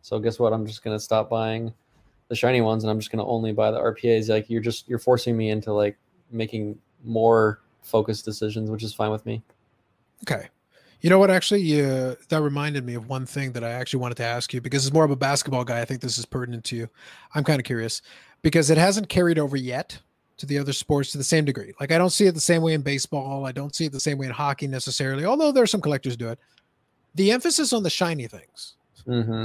So 0.00 0.18
guess 0.18 0.38
what? 0.38 0.52
I'm 0.54 0.66
just 0.66 0.82
gonna 0.82 0.98
stop 0.98 1.28
buying 1.28 1.74
the 2.34 2.38
shiny 2.38 2.60
ones, 2.60 2.82
and 2.82 2.90
I'm 2.90 2.98
just 2.98 3.12
gonna 3.12 3.26
only 3.26 3.52
buy 3.52 3.70
the 3.70 3.78
RPAs. 3.78 4.28
Like 4.28 4.50
you're 4.50 4.60
just 4.60 4.88
you're 4.88 4.98
forcing 4.98 5.36
me 5.36 5.50
into 5.50 5.72
like 5.72 5.96
making 6.30 6.78
more 7.04 7.60
focused 7.82 8.24
decisions, 8.24 8.70
which 8.70 8.82
is 8.82 8.92
fine 8.92 9.10
with 9.10 9.24
me. 9.24 9.42
Okay. 10.28 10.48
You 11.00 11.10
know 11.10 11.18
what? 11.18 11.30
Actually, 11.30 11.80
uh, 11.82 12.14
that 12.30 12.40
reminded 12.40 12.84
me 12.84 12.94
of 12.94 13.08
one 13.08 13.26
thing 13.26 13.52
that 13.52 13.62
I 13.62 13.70
actually 13.70 14.00
wanted 14.00 14.16
to 14.16 14.24
ask 14.24 14.52
you 14.54 14.60
because 14.60 14.86
it's 14.86 14.94
more 14.94 15.04
of 15.04 15.10
a 15.10 15.16
basketball 15.16 15.64
guy. 15.64 15.80
I 15.80 15.84
think 15.84 16.00
this 16.00 16.16
is 16.18 16.24
pertinent 16.24 16.64
to 16.64 16.76
you. 16.76 16.88
I'm 17.34 17.44
kind 17.44 17.60
of 17.60 17.64
curious 17.64 18.00
because 18.42 18.70
it 18.70 18.78
hasn't 18.78 19.08
carried 19.08 19.38
over 19.38 19.56
yet 19.56 19.98
to 20.38 20.46
the 20.46 20.58
other 20.58 20.72
sports 20.72 21.12
to 21.12 21.18
the 21.18 21.24
same 21.24 21.44
degree. 21.44 21.72
Like 21.78 21.92
I 21.92 21.98
don't 21.98 22.10
see 22.10 22.26
it 22.26 22.32
the 22.32 22.40
same 22.40 22.62
way 22.62 22.72
in 22.72 22.82
baseball. 22.82 23.46
I 23.46 23.52
don't 23.52 23.74
see 23.74 23.84
it 23.84 23.92
the 23.92 24.00
same 24.00 24.18
way 24.18 24.26
in 24.26 24.32
hockey 24.32 24.66
necessarily, 24.66 25.24
although 25.24 25.52
there 25.52 25.62
are 25.62 25.68
some 25.68 25.80
collectors 25.80 26.16
do 26.16 26.30
it. 26.30 26.38
The 27.14 27.30
emphasis 27.30 27.72
on 27.72 27.82
the 27.82 27.90
shiny 27.90 28.26
things. 28.26 28.74
Mm-hmm. 29.06 29.44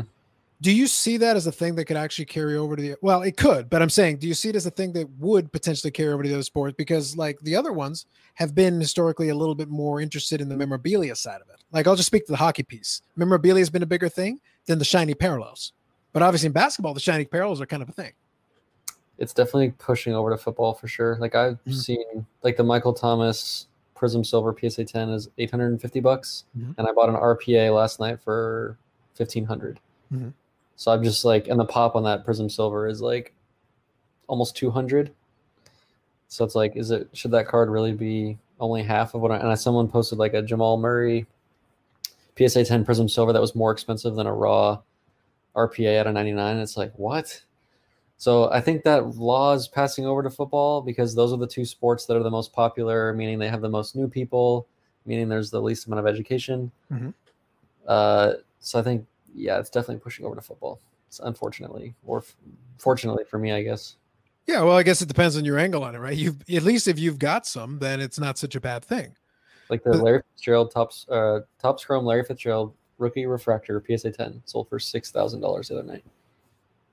Do 0.61 0.71
you 0.73 0.87
see 0.87 1.15
that 1.17 1.37
as 1.37 1.47
a 1.47 1.51
thing 1.53 1.75
that 1.75 1.85
could 1.85 1.95
actually 1.95 2.25
carry 2.25 2.57
over 2.57 2.75
to 2.75 2.81
the 2.81 2.95
well, 3.01 3.21
it 3.21 3.37
could, 3.37 3.69
but 3.69 3.81
I'm 3.81 3.89
saying, 3.89 4.17
do 4.17 4.27
you 4.27 4.33
see 4.33 4.49
it 4.49 4.55
as 4.57 4.65
a 4.65 4.71
thing 4.71 4.91
that 4.93 5.09
would 5.17 5.51
potentially 5.53 5.89
carry 5.91 6.11
over 6.11 6.21
to 6.23 6.27
the 6.27 6.35
other 6.35 6.43
sports? 6.43 6.75
Because 6.77 7.15
like 7.15 7.39
the 7.41 7.55
other 7.55 7.71
ones 7.71 8.07
have 8.33 8.53
been 8.53 8.79
historically 8.79 9.29
a 9.29 9.35
little 9.35 9.55
bit 9.55 9.69
more 9.69 10.01
interested 10.01 10.41
in 10.41 10.49
the 10.49 10.57
memorabilia 10.57 11.15
side 11.15 11.39
of 11.41 11.47
it. 11.49 11.63
Like 11.71 11.87
I'll 11.87 11.95
just 11.95 12.07
speak 12.07 12.25
to 12.25 12.33
the 12.33 12.37
hockey 12.37 12.63
piece. 12.63 13.01
Memorabilia 13.15 13.61
has 13.61 13.69
been 13.69 13.83
a 13.83 13.87
bigger 13.87 14.09
thing 14.09 14.41
than 14.65 14.79
the 14.79 14.85
shiny 14.85 15.13
parallels. 15.13 15.71
But 16.11 16.23
obviously 16.23 16.47
in 16.47 16.53
basketball, 16.53 16.93
the 16.93 16.99
shiny 16.99 17.23
parallels 17.25 17.61
are 17.61 17.65
kind 17.65 17.81
of 17.83 17.89
a 17.89 17.93
thing. 17.93 18.11
it's 19.17 19.33
definitely 19.33 19.71
pushing 19.79 20.13
over 20.13 20.29
to 20.29 20.37
football 20.37 20.73
for 20.73 20.87
sure. 20.87 21.17
Like 21.19 21.35
I've 21.35 21.61
Mhm. 21.65 21.73
seen 21.73 22.25
like 22.41 22.55
the 22.55 22.63
Michael 22.63 22.93
Thomas 22.93 23.67
Prism 23.93 24.23
Silver 24.23 24.53
PSA 24.57 24.85
10 24.85 25.09
is 25.09 25.27
850 25.37 25.99
bucks 25.99 26.45
Mhm. 26.57 26.73
and 26.77 26.87
I 26.87 26.93
bought 26.93 27.09
an 27.09 27.15
RPA 27.15 27.69
last 27.69 27.99
night 27.99 28.21
for 28.21 28.77
1500. 29.15 29.81
Mhm. 30.13 30.31
So 30.79 30.93
I'm 30.93 31.03
just 31.03 31.25
like 31.25 31.49
and 31.49 31.59
the 31.59 31.65
pop 31.65 31.97
on 31.97 32.03
that 32.03 32.23
Prism 32.23 32.49
Silver 32.49 32.87
is 32.87 33.01
like 33.01 33.33
almost 34.27 34.55
200. 34.55 35.11
So 36.29 36.45
it's 36.45 36.55
like 36.55 36.77
is 36.77 36.89
it 36.89 37.09
should 37.11 37.31
that 37.31 37.49
card 37.49 37.69
really 37.69 37.91
be 37.91 38.37
only 38.61 38.81
half 38.81 39.13
of 39.13 39.19
what 39.19 39.29
I, 39.29 39.37
and 39.39 39.49
I, 39.49 39.55
someone 39.55 39.89
posted 39.89 40.19
like 40.19 40.33
a 40.33 40.41
Jamal 40.41 40.77
Murray 40.77 41.27
PSA 42.37 42.63
10 42.63 42.85
Prism 42.85 43.09
Silver 43.09 43.33
that 43.33 43.41
was 43.41 43.55
more 43.55 43.73
expensive 43.73 44.15
than 44.15 44.25
a 44.25 44.33
raw 44.33 44.79
RPA 45.53 45.99
at 45.99 46.07
a 46.07 46.13
99. 46.13 46.57
It's 46.59 46.77
like 46.77 46.93
what? 46.95 47.41
So 48.15 48.49
I 48.49 48.61
think 48.61 48.83
that 48.83 49.17
law 49.17 49.53
is 49.53 49.67
passing 49.67 50.05
over 50.05 50.23
to 50.23 50.29
football 50.29 50.81
because 50.81 51.13
those 51.13 51.33
are 51.33 51.37
the 51.37 51.47
two 51.47 51.65
sports 51.65 52.05
that 52.05 52.15
are 52.15 52.23
the 52.23 52.31
most 52.31 52.53
popular, 52.53 53.11
meaning 53.11 53.37
they 53.37 53.49
have 53.49 53.59
the 53.59 53.67
most 53.67 53.97
new 53.97 54.07
people, 54.07 54.65
meaning 55.05 55.27
there's 55.27 55.51
the 55.51 55.61
least 55.61 55.87
amount 55.87 55.99
of 55.99 56.07
education. 56.07 56.71
Mhm. 56.89 57.13
Uh, 57.85 58.35
so 58.61 58.79
I 58.79 58.81
think, 58.81 59.05
yeah, 59.39 59.59
it's 59.59 59.69
definitely 59.69 60.01
pushing 60.01 60.25
over 60.25 60.35
to 60.35 60.41
football. 60.41 60.79
It's 61.07 61.19
unfortunately, 61.19 61.95
or 62.05 62.19
f- 62.19 62.35
fortunately 62.77 63.23
for 63.23 63.39
me, 63.39 63.51
I 63.51 63.63
guess. 63.63 63.95
Yeah, 64.45 64.63
well, 64.63 64.77
I 64.77 64.83
guess 64.83 65.01
it 65.01 65.07
depends 65.07 65.37
on 65.37 65.45
your 65.45 65.57
angle 65.57 65.83
on 65.83 65.95
it, 65.95 65.99
right? 65.99 66.15
You've 66.15 66.37
at 66.49 66.63
least 66.63 66.87
if 66.87 66.99
you've 66.99 67.19
got 67.19 67.45
some, 67.47 67.79
then 67.79 67.99
it's 67.99 68.19
not 68.19 68.37
such 68.37 68.55
a 68.55 68.59
bad 68.59 68.83
thing. 68.83 69.15
Like 69.69 69.83
the 69.83 69.91
Larry 69.91 70.23
Fitzgerald 70.35 70.71
Topps, 70.71 71.07
uh, 71.09 71.41
Topps 71.61 71.85
Chrome 71.85 72.03
Larry 72.03 72.23
Fitzgerald 72.23 72.73
rookie 72.97 73.25
refractor 73.27 73.83
PSA 73.87 74.11
10 74.11 74.41
sold 74.45 74.67
for 74.67 74.79
six 74.79 75.11
thousand 75.11 75.41
dollars 75.41 75.69
the 75.69 75.77
other 75.77 75.87
night. 75.87 76.03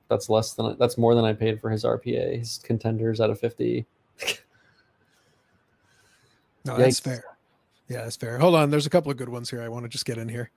That's 0.08 0.28
less 0.28 0.52
than 0.52 0.76
that's 0.78 0.98
more 0.98 1.14
than 1.14 1.24
I 1.24 1.32
paid 1.32 1.60
for 1.60 1.70
his 1.70 1.84
RPA. 1.84 2.38
His 2.38 2.58
contenders 2.62 3.20
out 3.20 3.30
of 3.30 3.40
fifty. 3.40 3.86
No, 6.64 6.76
that's 6.76 6.98
Yikes. 7.00 7.04
fair. 7.04 7.24
Yeah, 7.88 8.02
that's 8.02 8.16
fair. 8.16 8.38
Hold 8.38 8.56
on, 8.56 8.70
there's 8.70 8.86
a 8.86 8.90
couple 8.90 9.10
of 9.10 9.16
good 9.16 9.28
ones 9.28 9.48
here. 9.48 9.62
I 9.62 9.68
want 9.68 9.84
to 9.84 9.88
just 9.88 10.04
get 10.04 10.18
in 10.18 10.28
here. 10.28 10.50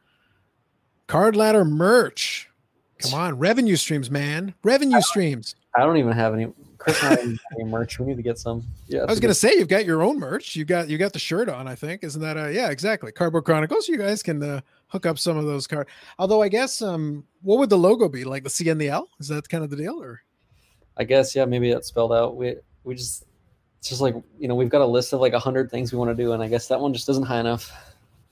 Card 1.10 1.36
ladder 1.36 1.66
merch. 1.66 2.48
Come 3.00 3.16
on, 3.16 3.40
revenue 3.40 3.76
streams, 3.76 4.12
man. 4.12 4.54
Revenue 4.62 5.02
streams. 5.02 5.56
I 5.76 5.80
don't 5.80 5.98
even 5.98 6.12
have 6.12 6.36
any. 6.36 6.54
Chris 6.78 7.02
and 7.02 7.12
I 7.12 7.16
don't 7.16 7.28
have 7.30 7.40
any 7.60 7.64
merch. 7.70 7.98
We 7.98 8.06
need 8.06 8.18
to 8.18 8.22
get 8.22 8.38
some. 8.38 8.64
Yeah, 8.88 9.02
I 9.02 9.06
was 9.06 9.20
gonna 9.20 9.34
say 9.34 9.56
you've 9.56 9.68
got 9.68 9.86
your 9.86 10.04
own 10.04 10.20
merch. 10.20 10.56
You 10.56 10.66
got 10.66 10.88
you 10.88 11.00
got 11.00 11.14
the 11.14 11.20
shirt 11.20 11.50
on. 11.50 11.68
I 11.68 11.74
think 11.74 12.04
isn't 12.04 12.22
that? 12.22 12.38
Uh, 12.38 12.50
yeah, 12.50 12.70
exactly. 12.70 13.12
Cardboard 13.12 13.46
Chronicles. 13.46 13.88
You 13.88 13.98
guys 13.98 14.22
can 14.22 14.44
uh, 14.44 14.62
hook 14.86 15.08
up 15.08 15.18
some 15.18 15.36
of 15.36 15.46
those 15.46 15.66
card. 15.66 15.88
Although 16.20 16.44
I 16.44 16.48
guess 16.48 16.80
um, 16.80 17.26
what 17.42 17.58
would 17.58 17.72
the 17.72 17.78
logo 17.78 18.08
be? 18.08 18.24
Like 18.24 18.44
the 18.44 18.52
C 18.52 18.70
and 18.70 18.80
the 18.80 18.90
L? 18.90 19.10
Is 19.20 19.30
that 19.30 19.50
kind 19.50 19.64
of 19.64 19.72
the 19.72 19.78
deal? 19.78 20.00
Or 20.00 20.22
I 20.98 21.06
guess 21.06 21.36
yeah, 21.36 21.46
maybe 21.46 21.74
that's 21.74 21.88
spelled 21.88 22.14
out. 22.14 22.38
We 22.38 22.58
we 22.84 22.94
just 22.94 23.26
it's 23.80 23.90
just 23.90 24.02
like 24.02 24.14
you 24.38 24.48
know 24.48 24.54
we've 24.54 24.70
got 24.70 24.82
a 24.82 24.86
list 24.86 25.12
of 25.14 25.22
like 25.22 25.34
a 25.34 25.40
hundred 25.40 25.72
things 25.72 25.92
we 25.92 25.98
want 25.98 26.16
to 26.16 26.24
do, 26.24 26.34
and 26.34 26.44
I 26.44 26.48
guess 26.48 26.68
that 26.68 26.80
one 26.80 26.94
just 26.94 27.10
isn't 27.10 27.26
high 27.26 27.40
enough. 27.40 27.72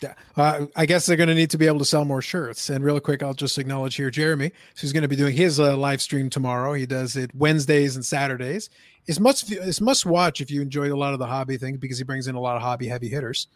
Yeah, 0.01 0.13
uh, 0.35 0.67
I 0.75 0.85
guess 0.85 1.07
they're 1.07 1.17
going 1.17 1.29
to 1.29 1.35
need 1.35 1.49
to 1.49 1.57
be 1.57 1.65
able 1.65 1.79
to 1.79 1.85
sell 1.85 2.05
more 2.05 2.21
shirts. 2.21 2.69
And 2.69 2.83
real 2.83 2.99
quick, 2.99 3.23
I'll 3.23 3.33
just 3.33 3.57
acknowledge 3.57 3.95
here 3.95 4.11
Jeremy, 4.11 4.51
who's 4.79 4.93
going 4.93 5.01
to 5.01 5.07
be 5.07 5.15
doing 5.15 5.35
his 5.35 5.59
uh, 5.59 5.75
live 5.75 6.03
stream 6.03 6.29
tomorrow. 6.29 6.73
He 6.73 6.85
does 6.85 7.15
it 7.15 7.33
Wednesdays 7.33 7.95
and 7.95 8.05
Saturdays. 8.05 8.69
It's 9.07 9.19
must 9.19 9.51
it's 9.51 9.81
must 9.81 10.05
watch 10.05 10.39
if 10.39 10.51
you 10.51 10.61
enjoyed 10.61 10.91
a 10.91 10.97
lot 10.97 11.13
of 11.13 11.19
the 11.19 11.25
hobby 11.25 11.57
things 11.57 11.79
because 11.79 11.97
he 11.97 12.03
brings 12.03 12.27
in 12.27 12.35
a 12.35 12.39
lot 12.39 12.57
of 12.57 12.61
hobby 12.61 12.87
heavy 12.87 13.09
hitters. 13.09 13.47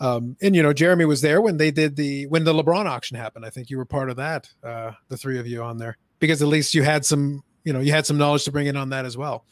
Um, 0.00 0.36
and 0.40 0.54
you 0.54 0.62
know, 0.62 0.72
Jeremy 0.72 1.04
was 1.04 1.20
there 1.20 1.40
when 1.40 1.56
they 1.58 1.70
did 1.70 1.96
the 1.96 2.26
when 2.28 2.44
the 2.44 2.54
LeBron 2.54 2.86
auction 2.86 3.16
happened. 3.16 3.44
I 3.44 3.50
think 3.50 3.68
you 3.68 3.76
were 3.76 3.84
part 3.84 4.08
of 4.08 4.16
that. 4.16 4.48
Uh, 4.62 4.92
the 5.08 5.16
three 5.16 5.38
of 5.38 5.46
you 5.46 5.62
on 5.62 5.78
there 5.78 5.98
because 6.18 6.40
at 6.40 6.48
least 6.48 6.74
you 6.74 6.82
had 6.82 7.04
some 7.04 7.42
you 7.64 7.72
know 7.72 7.80
you 7.80 7.92
had 7.92 8.06
some 8.06 8.16
knowledge 8.16 8.44
to 8.44 8.52
bring 8.52 8.68
in 8.68 8.76
on 8.76 8.90
that 8.90 9.04
as 9.04 9.16
well. 9.16 9.44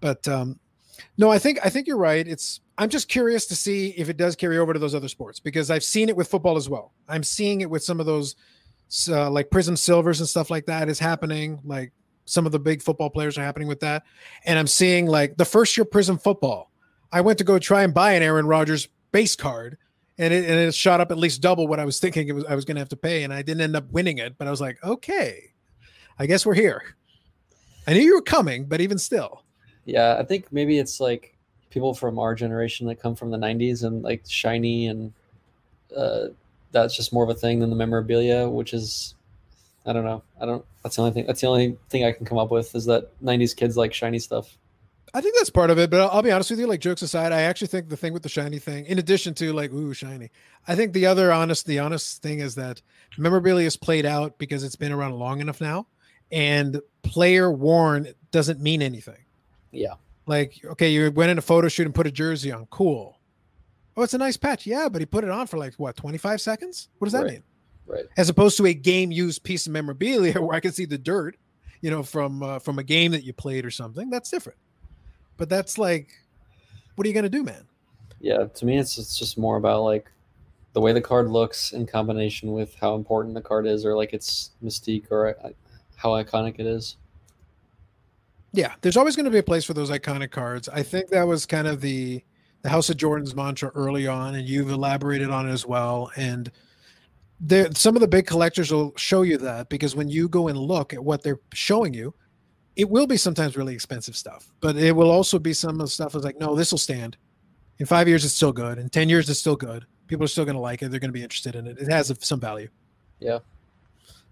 But 0.00 0.26
um, 0.28 0.58
no, 1.16 1.30
I 1.30 1.38
think 1.38 1.58
I 1.64 1.70
think 1.70 1.86
you're 1.86 1.96
right. 1.96 2.26
It's 2.26 2.60
I'm 2.78 2.90
just 2.90 3.08
curious 3.08 3.46
to 3.46 3.56
see 3.56 3.88
if 3.90 4.08
it 4.08 4.16
does 4.16 4.36
carry 4.36 4.58
over 4.58 4.72
to 4.72 4.78
those 4.78 4.94
other 4.94 5.08
sports 5.08 5.40
because 5.40 5.70
I've 5.70 5.84
seen 5.84 6.08
it 6.08 6.16
with 6.16 6.28
football 6.28 6.56
as 6.56 6.68
well. 6.68 6.92
I'm 7.08 7.22
seeing 7.22 7.62
it 7.62 7.70
with 7.70 7.82
some 7.82 8.00
of 8.00 8.06
those 8.06 8.36
uh, 9.08 9.30
like 9.30 9.50
Prism 9.50 9.76
Silvers 9.76 10.20
and 10.20 10.28
stuff 10.28 10.50
like 10.50 10.66
that 10.66 10.88
is 10.88 10.98
happening. 10.98 11.60
Like 11.64 11.92
some 12.26 12.44
of 12.44 12.52
the 12.52 12.58
big 12.58 12.82
football 12.82 13.10
players 13.10 13.38
are 13.38 13.42
happening 13.42 13.68
with 13.68 13.80
that, 13.80 14.04
and 14.44 14.58
I'm 14.58 14.66
seeing 14.66 15.06
like 15.06 15.36
the 15.36 15.44
first 15.44 15.76
year 15.76 15.84
Prism 15.84 16.18
football. 16.18 16.70
I 17.12 17.20
went 17.20 17.38
to 17.38 17.44
go 17.44 17.58
try 17.58 17.82
and 17.82 17.94
buy 17.94 18.12
an 18.12 18.22
Aaron 18.22 18.46
Rodgers 18.46 18.88
base 19.12 19.36
card, 19.36 19.78
and 20.18 20.34
it 20.34 20.44
and 20.44 20.58
it 20.58 20.74
shot 20.74 21.00
up 21.00 21.10
at 21.10 21.18
least 21.18 21.40
double 21.40 21.66
what 21.66 21.80
I 21.80 21.84
was 21.84 21.98
thinking 21.98 22.28
it 22.28 22.32
was 22.32 22.44
I 22.44 22.54
was 22.54 22.64
going 22.64 22.76
to 22.76 22.80
have 22.80 22.90
to 22.90 22.96
pay, 22.96 23.22
and 23.22 23.32
I 23.32 23.42
didn't 23.42 23.62
end 23.62 23.76
up 23.76 23.90
winning 23.90 24.18
it. 24.18 24.36
But 24.36 24.48
I 24.48 24.50
was 24.50 24.60
like, 24.60 24.82
okay, 24.84 25.52
I 26.18 26.26
guess 26.26 26.44
we're 26.44 26.54
here. 26.54 26.82
I 27.86 27.94
knew 27.94 28.00
you 28.00 28.16
were 28.16 28.22
coming, 28.22 28.66
but 28.66 28.80
even 28.80 28.98
still. 28.98 29.44
Yeah, 29.84 30.16
I 30.18 30.24
think 30.24 30.52
maybe 30.52 30.78
it's 30.78 30.98
like 30.98 31.35
people 31.70 31.94
from 31.94 32.18
our 32.18 32.34
generation 32.34 32.86
that 32.86 33.00
come 33.00 33.14
from 33.14 33.30
the 33.30 33.38
90s 33.38 33.84
and 33.84 34.02
like 34.02 34.22
shiny 34.26 34.86
and 34.86 35.12
uh, 35.96 36.26
that's 36.72 36.96
just 36.96 37.12
more 37.12 37.24
of 37.24 37.30
a 37.30 37.34
thing 37.34 37.60
than 37.60 37.70
the 37.70 37.76
memorabilia, 37.76 38.48
which 38.48 38.74
is 38.74 39.14
I 39.86 39.92
don't 39.92 40.04
know. 40.04 40.22
I 40.40 40.46
don't. 40.46 40.64
That's 40.82 40.96
the 40.96 41.02
only 41.02 41.14
thing. 41.14 41.26
That's 41.26 41.40
the 41.40 41.46
only 41.46 41.76
thing 41.90 42.04
I 42.04 42.12
can 42.12 42.26
come 42.26 42.38
up 42.38 42.50
with 42.50 42.74
is 42.74 42.86
that 42.86 43.08
'90s 43.22 43.54
kids 43.54 43.76
like 43.76 43.94
shiny 43.94 44.18
stuff. 44.18 44.56
I 45.14 45.20
think 45.20 45.36
that's 45.36 45.48
part 45.48 45.70
of 45.70 45.78
it, 45.78 45.90
but 45.90 46.00
I'll, 46.00 46.10
I'll 46.10 46.22
be 46.22 46.32
honest 46.32 46.50
with 46.50 46.58
you. 46.58 46.66
Like 46.66 46.80
jokes 46.80 47.02
aside, 47.02 47.32
I 47.32 47.42
actually 47.42 47.68
think 47.68 47.88
the 47.88 47.96
thing 47.96 48.12
with 48.12 48.24
the 48.24 48.28
shiny 48.28 48.58
thing, 48.58 48.86
in 48.86 48.98
addition 48.98 49.34
to 49.34 49.52
like 49.52 49.72
ooh 49.72 49.94
shiny, 49.94 50.30
I 50.66 50.74
think 50.74 50.92
the 50.92 51.06
other 51.06 51.32
honest, 51.32 51.66
the 51.66 51.78
honest 51.78 52.20
thing 52.20 52.40
is 52.40 52.56
that 52.56 52.82
memorabilia 53.16 53.66
is 53.66 53.76
played 53.76 54.04
out 54.04 54.38
because 54.38 54.64
it's 54.64 54.76
been 54.76 54.92
around 54.92 55.12
long 55.12 55.40
enough 55.40 55.60
now, 55.60 55.86
and 56.32 56.80
player 57.02 57.50
worn 57.50 58.08
doesn't 58.32 58.60
mean 58.60 58.82
anything. 58.82 59.24
Yeah. 59.70 59.94
Like 60.26 60.60
okay, 60.64 60.90
you 60.90 61.10
went 61.10 61.30
in 61.30 61.38
a 61.38 61.42
photo 61.42 61.68
shoot 61.68 61.86
and 61.86 61.94
put 61.94 62.06
a 62.06 62.10
jersey 62.10 62.50
on, 62.52 62.66
cool. 62.66 63.18
Oh, 63.96 64.02
it's 64.02 64.14
a 64.14 64.18
nice 64.18 64.36
patch, 64.36 64.66
yeah, 64.66 64.88
but 64.90 65.00
he 65.00 65.06
put 65.06 65.24
it 65.24 65.30
on 65.30 65.46
for 65.46 65.56
like 65.56 65.74
what, 65.74 65.96
twenty 65.96 66.18
five 66.18 66.40
seconds? 66.40 66.88
What 66.98 67.06
does 67.06 67.12
that 67.12 67.22
Right. 67.24 67.32
mean? 67.32 67.42
Right. 67.88 68.04
as 68.16 68.28
opposed 68.28 68.56
to 68.56 68.66
a 68.66 68.74
game 68.74 69.12
used 69.12 69.44
piece 69.44 69.66
of 69.68 69.72
memorabilia 69.72 70.32
where 70.42 70.56
I 70.56 70.60
can 70.60 70.72
see 70.72 70.86
the 70.86 70.98
dirt, 70.98 71.36
you 71.80 71.90
know, 71.90 72.02
from 72.02 72.42
uh, 72.42 72.58
from 72.58 72.78
a 72.80 72.82
game 72.82 73.12
that 73.12 73.22
you 73.22 73.32
played 73.32 73.64
or 73.64 73.70
something. 73.70 74.10
That's 74.10 74.28
different. 74.28 74.58
But 75.36 75.48
that's 75.48 75.78
like, 75.78 76.08
what 76.96 77.06
are 77.06 77.08
you 77.08 77.14
gonna 77.14 77.28
do, 77.28 77.44
man? 77.44 77.64
Yeah. 78.20 78.46
To 78.46 78.66
me, 78.66 78.78
it's 78.78 78.98
it's 78.98 79.16
just 79.16 79.38
more 79.38 79.56
about 79.56 79.82
like 79.84 80.10
the 80.72 80.80
way 80.80 80.92
the 80.92 81.00
card 81.00 81.30
looks 81.30 81.72
in 81.72 81.86
combination 81.86 82.50
with 82.52 82.74
how 82.74 82.96
important 82.96 83.34
the 83.34 83.40
card 83.40 83.66
is, 83.66 83.86
or 83.86 83.94
like 83.96 84.12
its 84.12 84.50
mystique, 84.64 85.10
or 85.12 85.36
uh, 85.44 85.50
how 85.94 86.10
iconic 86.10 86.58
it 86.58 86.66
is. 86.66 86.96
Yeah, 88.56 88.74
there's 88.80 88.96
always 88.96 89.16
going 89.16 89.26
to 89.26 89.30
be 89.30 89.38
a 89.38 89.42
place 89.42 89.66
for 89.66 89.74
those 89.74 89.90
iconic 89.90 90.30
cards. 90.30 90.66
I 90.70 90.82
think 90.82 91.08
that 91.10 91.24
was 91.24 91.44
kind 91.44 91.68
of 91.68 91.82
the 91.82 92.24
the 92.62 92.70
House 92.70 92.88
of 92.88 92.96
Jordan's 92.96 93.34
mantra 93.34 93.70
early 93.74 94.08
on, 94.08 94.34
and 94.34 94.48
you've 94.48 94.70
elaborated 94.70 95.30
on 95.30 95.46
it 95.46 95.52
as 95.52 95.66
well. 95.66 96.10
And 96.16 96.50
there, 97.38 97.70
some 97.74 97.96
of 97.96 98.00
the 98.00 98.08
big 98.08 98.26
collectors 98.26 98.72
will 98.72 98.94
show 98.96 99.22
you 99.22 99.36
that 99.38 99.68
because 99.68 99.94
when 99.94 100.08
you 100.08 100.26
go 100.26 100.48
and 100.48 100.58
look 100.58 100.94
at 100.94 101.04
what 101.04 101.22
they're 101.22 101.38
showing 101.52 101.92
you, 101.92 102.14
it 102.76 102.88
will 102.88 103.06
be 103.06 103.18
sometimes 103.18 103.58
really 103.58 103.74
expensive 103.74 104.16
stuff, 104.16 104.50
but 104.60 104.74
it 104.76 104.96
will 104.96 105.10
also 105.10 105.38
be 105.38 105.52
some 105.52 105.72
of 105.72 105.78
the 105.80 105.88
stuff 105.88 106.12
that's 106.12 106.24
like, 106.24 106.40
no, 106.40 106.54
this 106.54 106.70
will 106.70 106.78
stand. 106.78 107.18
In 107.78 107.84
five 107.84 108.08
years, 108.08 108.24
it's 108.24 108.34
still 108.34 108.52
good. 108.52 108.78
In 108.78 108.88
ten 108.88 109.10
years, 109.10 109.28
it's 109.28 109.38
still 109.38 109.54
good. 109.54 109.84
People 110.06 110.24
are 110.24 110.28
still 110.28 110.46
going 110.46 110.56
to 110.56 110.60
like 110.60 110.82
it. 110.82 110.90
They're 110.90 111.00
going 111.00 111.10
to 111.10 111.12
be 111.12 111.22
interested 111.22 111.54
in 111.56 111.66
it. 111.66 111.78
It 111.78 111.90
has 111.90 112.10
some 112.20 112.40
value. 112.40 112.68
Yeah. 113.20 113.40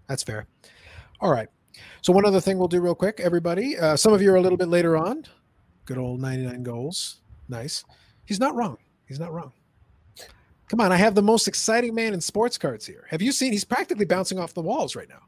That's 0.07 0.23
fair. 0.23 0.47
All 1.21 1.31
right. 1.31 1.47
So 2.01 2.13
one 2.13 2.25
other 2.25 2.41
thing 2.41 2.57
we'll 2.57 2.67
do 2.67 2.81
real 2.81 2.95
quick, 2.95 3.19
everybody. 3.19 3.77
Uh, 3.77 3.95
some 3.95 4.13
of 4.13 4.21
you 4.21 4.31
are 4.31 4.35
a 4.35 4.41
little 4.41 4.57
bit 4.57 4.67
later 4.67 4.97
on. 4.97 5.25
Good 5.85 5.97
old 5.97 6.21
99 6.21 6.63
goals. 6.63 7.17
Nice. 7.49 7.83
He's 8.25 8.39
not 8.39 8.55
wrong. 8.55 8.77
He's 9.07 9.19
not 9.19 9.31
wrong. 9.31 9.51
Come 10.67 10.81
on, 10.81 10.91
I 10.91 10.95
have 10.97 11.13
the 11.13 11.21
most 11.21 11.47
exciting 11.47 11.93
man 11.93 12.13
in 12.13 12.21
sports 12.21 12.57
cards 12.57 12.85
here. 12.87 13.05
Have 13.11 13.21
you 13.21 13.31
seen? 13.31 13.51
He's 13.51 13.63
practically 13.63 14.05
bouncing 14.05 14.39
off 14.39 14.53
the 14.53 14.61
walls 14.61 14.95
right 14.95 15.07
now. 15.07 15.21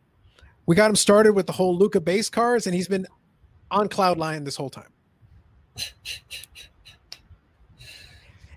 We 0.65 0.75
got 0.75 0.89
him 0.89 0.95
started 0.95 1.33
with 1.33 1.45
the 1.45 1.53
whole 1.53 1.77
Luka 1.77 2.01
base 2.01 2.29
cards, 2.29 2.65
and 2.65 2.75
he's 2.75 2.87
been 2.87 3.05
on 3.69 3.87
cloud 3.87 4.17
nine 4.17 4.43
this 4.43 4.55
whole 4.55 4.69
time. 4.69 4.91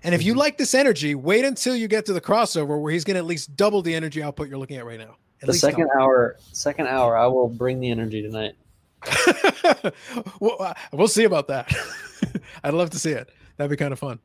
And 0.03 0.15
if 0.15 0.23
you 0.23 0.33
like 0.33 0.57
this 0.57 0.73
energy, 0.73 1.13
wait 1.13 1.45
until 1.45 1.75
you 1.75 1.87
get 1.87 2.05
to 2.07 2.13
the 2.13 2.21
crossover 2.21 2.81
where 2.81 2.91
he's 2.91 3.03
going 3.03 3.15
to 3.15 3.19
at 3.19 3.25
least 3.25 3.55
double 3.55 3.83
the 3.83 3.93
energy 3.93 4.23
output 4.23 4.49
you're 4.49 4.57
looking 4.57 4.77
at 4.77 4.85
right 4.85 4.99
now. 4.99 5.17
At 5.41 5.47
the 5.47 5.53
second 5.53 5.87
double. 5.87 6.01
hour, 6.01 6.37
second 6.51 6.87
hour, 6.87 7.17
I 7.17 7.25
will 7.27 7.47
bring 7.47 7.79
the 7.79 7.89
energy 7.89 8.21
tonight. 8.21 8.53
well, 10.39 10.57
uh, 10.59 10.73
we'll 10.93 11.07
see 11.07 11.23
about 11.23 11.47
that. 11.47 11.73
I'd 12.63 12.73
love 12.73 12.91
to 12.91 12.99
see 12.99 13.11
it. 13.11 13.31
That'd 13.57 13.71
be 13.71 13.77
kind 13.77 13.91
of 13.91 13.99
fun. 13.99 14.19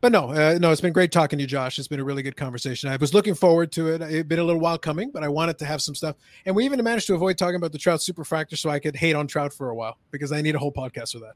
But 0.00 0.12
no, 0.12 0.30
uh, 0.30 0.58
no, 0.60 0.72
it's 0.72 0.80
been 0.80 0.92
great 0.92 1.12
talking 1.12 1.38
to 1.38 1.42
you, 1.42 1.46
Josh. 1.46 1.78
It's 1.78 1.88
been 1.88 2.00
a 2.00 2.04
really 2.04 2.22
good 2.22 2.36
conversation. 2.36 2.90
I 2.90 2.96
was 2.96 3.14
looking 3.14 3.34
forward 3.34 3.72
to 3.72 3.88
it. 3.88 4.02
It's 4.02 4.28
been 4.28 4.38
a 4.38 4.44
little 4.44 4.60
while 4.60 4.78
coming, 4.78 5.10
but 5.10 5.22
I 5.22 5.28
wanted 5.28 5.58
to 5.60 5.64
have 5.64 5.80
some 5.80 5.94
stuff. 5.94 6.16
And 6.44 6.54
we 6.54 6.64
even 6.64 6.82
managed 6.82 7.06
to 7.06 7.14
avoid 7.14 7.38
talking 7.38 7.56
about 7.56 7.72
the 7.72 7.78
Trout 7.78 8.00
Superfractor 8.00 8.58
so 8.58 8.68
I 8.68 8.78
could 8.78 8.96
hate 8.96 9.14
on 9.14 9.26
Trout 9.26 9.52
for 9.52 9.70
a 9.70 9.74
while 9.74 9.98
because 10.10 10.32
I 10.32 10.42
need 10.42 10.54
a 10.54 10.58
whole 10.58 10.72
podcast 10.72 11.12
for 11.12 11.20
that. 11.20 11.34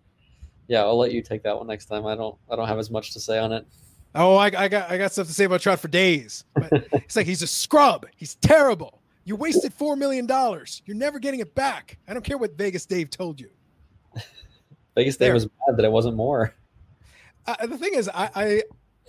Yeah, 0.69 0.82
I'll 0.82 0.98
let 0.98 1.12
you 1.12 1.23
take 1.23 1.43
that 1.44 1.57
one 1.57 1.66
next 1.66 1.86
time. 1.86 2.07
I 2.07 2.15
don't, 2.15 2.36
I 2.51 2.57
don't 2.57 2.69
have 2.69 2.78
as 2.78 2.90
much 2.90 3.12
to 3.12 3.20
say 3.20 3.39
on 3.39 3.52
it. 3.52 3.66
Oh, 4.15 4.36
I, 4.36 4.47
I 4.47 4.69
got 4.69 4.90
I 4.90 4.98
got 4.98 5.12
stuff 5.12 5.28
to 5.28 5.32
say 5.32 5.44
about 5.44 5.61
Trout 5.61 5.78
for 5.78 5.89
days. 5.89 6.44
But 6.55 6.73
it's 6.93 7.16
like 7.16 7.27
he's 7.27 7.43
a 7.43 7.47
scrub. 7.47 8.07
He's 8.16 8.35
terrible. 8.36 8.99
You 9.25 9.37
wasted 9.37 9.73
four 9.75 9.97
million 9.97 10.27
dollars. 10.27 10.83
You're 10.87 10.97
never 10.97 11.19
getting 11.19 11.41
it 11.41 11.55
back. 11.55 11.99
I 12.09 12.13
don't 12.15 12.25
care 12.25 12.39
what 12.39 12.57
Vegas 12.57 12.87
Dave 12.87 13.11
told 13.11 13.41
you. 13.41 13.51
Vegas 14.97 15.17
There. 15.17 15.33
was 15.35 15.45
mad 15.45 15.77
that 15.77 15.85
it 15.85 15.93
wasn't 15.93 16.17
more. 16.17 16.55
uh, 17.47 17.67
the 17.67 17.79
thing 17.79 17.93
is, 17.95 18.09
I, 18.09 18.31
I 18.35 18.63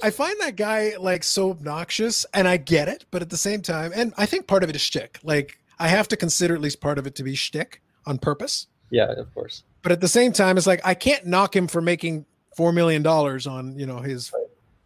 I 0.03 0.09
find 0.09 0.39
that 0.41 0.55
guy 0.55 0.93
like 0.99 1.23
so 1.23 1.51
obnoxious, 1.51 2.25
and 2.33 2.47
I 2.47 2.57
get 2.57 2.87
it, 2.87 3.05
but 3.11 3.21
at 3.21 3.29
the 3.29 3.37
same 3.37 3.61
time, 3.61 3.91
and 3.93 4.13
I 4.17 4.25
think 4.25 4.47
part 4.47 4.63
of 4.63 4.69
it 4.69 4.75
is 4.75 4.81
shtick. 4.81 5.19
Like 5.23 5.57
I 5.79 5.87
have 5.87 6.07
to 6.09 6.17
consider 6.17 6.53
at 6.55 6.61
least 6.61 6.81
part 6.81 6.97
of 6.97 7.07
it 7.07 7.15
to 7.15 7.23
be 7.23 7.35
shtick 7.35 7.81
on 8.05 8.17
purpose. 8.17 8.67
Yeah, 8.89 9.11
of 9.11 9.33
course. 9.33 9.63
But 9.81 9.91
at 9.91 10.01
the 10.01 10.07
same 10.07 10.31
time, 10.31 10.57
it's 10.57 10.67
like 10.67 10.81
I 10.85 10.93
can't 10.93 11.25
knock 11.25 11.55
him 11.55 11.67
for 11.67 11.81
making 11.81 12.25
four 12.55 12.71
million 12.73 13.01
dollars 13.01 13.47
on 13.47 13.77
you 13.79 13.85
know 13.85 13.99
his 13.99 14.31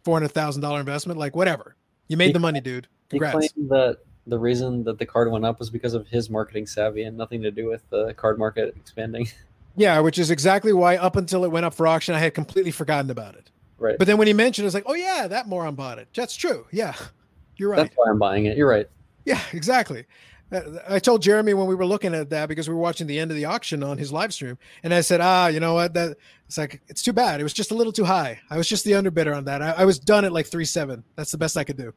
four 0.04 0.14
hundred 0.16 0.32
thousand 0.32 0.62
dollar 0.62 0.80
investment. 0.80 1.18
Like 1.18 1.34
whatever, 1.36 1.76
you 2.08 2.16
made 2.16 2.28
He- 2.28 2.32
the 2.32 2.38
money, 2.40 2.60
dude. 2.60 2.86
He 3.10 3.18
Congrats. 3.18 3.52
claimed 3.52 3.70
that 3.70 3.98
the 4.26 4.38
reason 4.38 4.82
that 4.84 4.98
the 4.98 5.06
card 5.06 5.30
went 5.30 5.44
up 5.44 5.58
was 5.58 5.70
because 5.70 5.94
of 5.94 6.06
his 6.08 6.28
marketing 6.28 6.66
savvy 6.66 7.04
and 7.04 7.16
nothing 7.16 7.42
to 7.42 7.50
do 7.50 7.66
with 7.66 7.88
the 7.90 8.12
card 8.14 8.38
market 8.38 8.74
expanding. 8.76 9.28
Yeah, 9.78 10.00
which 10.00 10.18
is 10.18 10.30
exactly 10.30 10.72
why 10.72 10.96
up 10.96 11.16
until 11.16 11.44
it 11.44 11.50
went 11.50 11.66
up 11.66 11.74
for 11.74 11.86
auction, 11.86 12.14
I 12.14 12.18
had 12.18 12.32
completely 12.32 12.70
forgotten 12.70 13.10
about 13.10 13.34
it. 13.34 13.50
right. 13.78 13.98
But 13.98 14.06
then 14.06 14.16
when 14.16 14.26
he 14.26 14.32
mentioned, 14.32 14.64
it, 14.64 14.68
I 14.68 14.68
was 14.68 14.74
like, 14.74 14.84
oh 14.86 14.94
yeah, 14.94 15.26
that 15.28 15.48
moron 15.48 15.74
bought 15.74 15.98
it. 15.98 16.08
That's 16.14 16.34
true. 16.34 16.66
Yeah, 16.72 16.94
you're 17.58 17.68
right. 17.68 17.76
That's 17.76 17.94
why 17.94 18.08
I'm 18.08 18.18
buying 18.18 18.46
it. 18.46 18.56
You're 18.56 18.70
right. 18.70 18.88
Yeah, 19.26 19.38
exactly. 19.52 20.06
Uh, 20.50 20.62
I 20.88 20.98
told 20.98 21.20
Jeremy 21.20 21.52
when 21.52 21.66
we 21.66 21.74
were 21.74 21.84
looking 21.84 22.14
at 22.14 22.30
that 22.30 22.48
because 22.48 22.70
we 22.70 22.74
were 22.74 22.80
watching 22.80 23.06
the 23.06 23.18
end 23.18 23.30
of 23.30 23.36
the 23.36 23.44
auction 23.44 23.82
on 23.82 23.98
his 23.98 24.10
live 24.12 24.32
stream, 24.32 24.56
and 24.82 24.94
I 24.94 25.02
said, 25.02 25.20
"Ah, 25.20 25.48
you 25.48 25.60
know 25.60 25.74
what? 25.74 25.92
That 25.92 26.16
it's 26.46 26.56
like 26.56 26.80
it's 26.88 27.02
too 27.02 27.12
bad. 27.12 27.40
It 27.40 27.42
was 27.42 27.52
just 27.52 27.70
a 27.70 27.74
little 27.74 27.92
too 27.92 28.04
high. 28.04 28.40
I 28.48 28.56
was 28.56 28.66
just 28.66 28.82
the 28.86 28.92
underbidder 28.92 29.36
on 29.36 29.44
that. 29.44 29.60
I, 29.60 29.72
I 29.72 29.84
was 29.84 29.98
done 29.98 30.24
at 30.24 30.32
like 30.32 30.46
three 30.46 30.64
seven. 30.64 31.04
That's 31.16 31.32
the 31.32 31.38
best 31.38 31.58
I 31.58 31.64
could 31.64 31.76
do. 31.76 31.92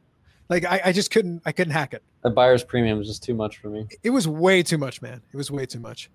Like 0.50 0.64
I, 0.66 0.80
I 0.86 0.92
just 0.92 1.10
couldn't. 1.10 1.40
I 1.46 1.52
couldn't 1.52 1.72
hack 1.72 1.94
it. 1.94 2.02
The 2.22 2.30
buyer's 2.30 2.62
premium 2.64 3.00
is 3.00 3.06
just 3.06 3.22
too 3.22 3.34
much 3.34 3.56
for 3.58 3.70
me. 3.70 3.86
It 4.02 4.10
was 4.10 4.28
way 4.28 4.62
too 4.62 4.76
much, 4.78 5.00
man. 5.00 5.22
It 5.32 5.36
was 5.36 5.50
way 5.50 5.64
too 5.64 5.80
much. 5.80 6.10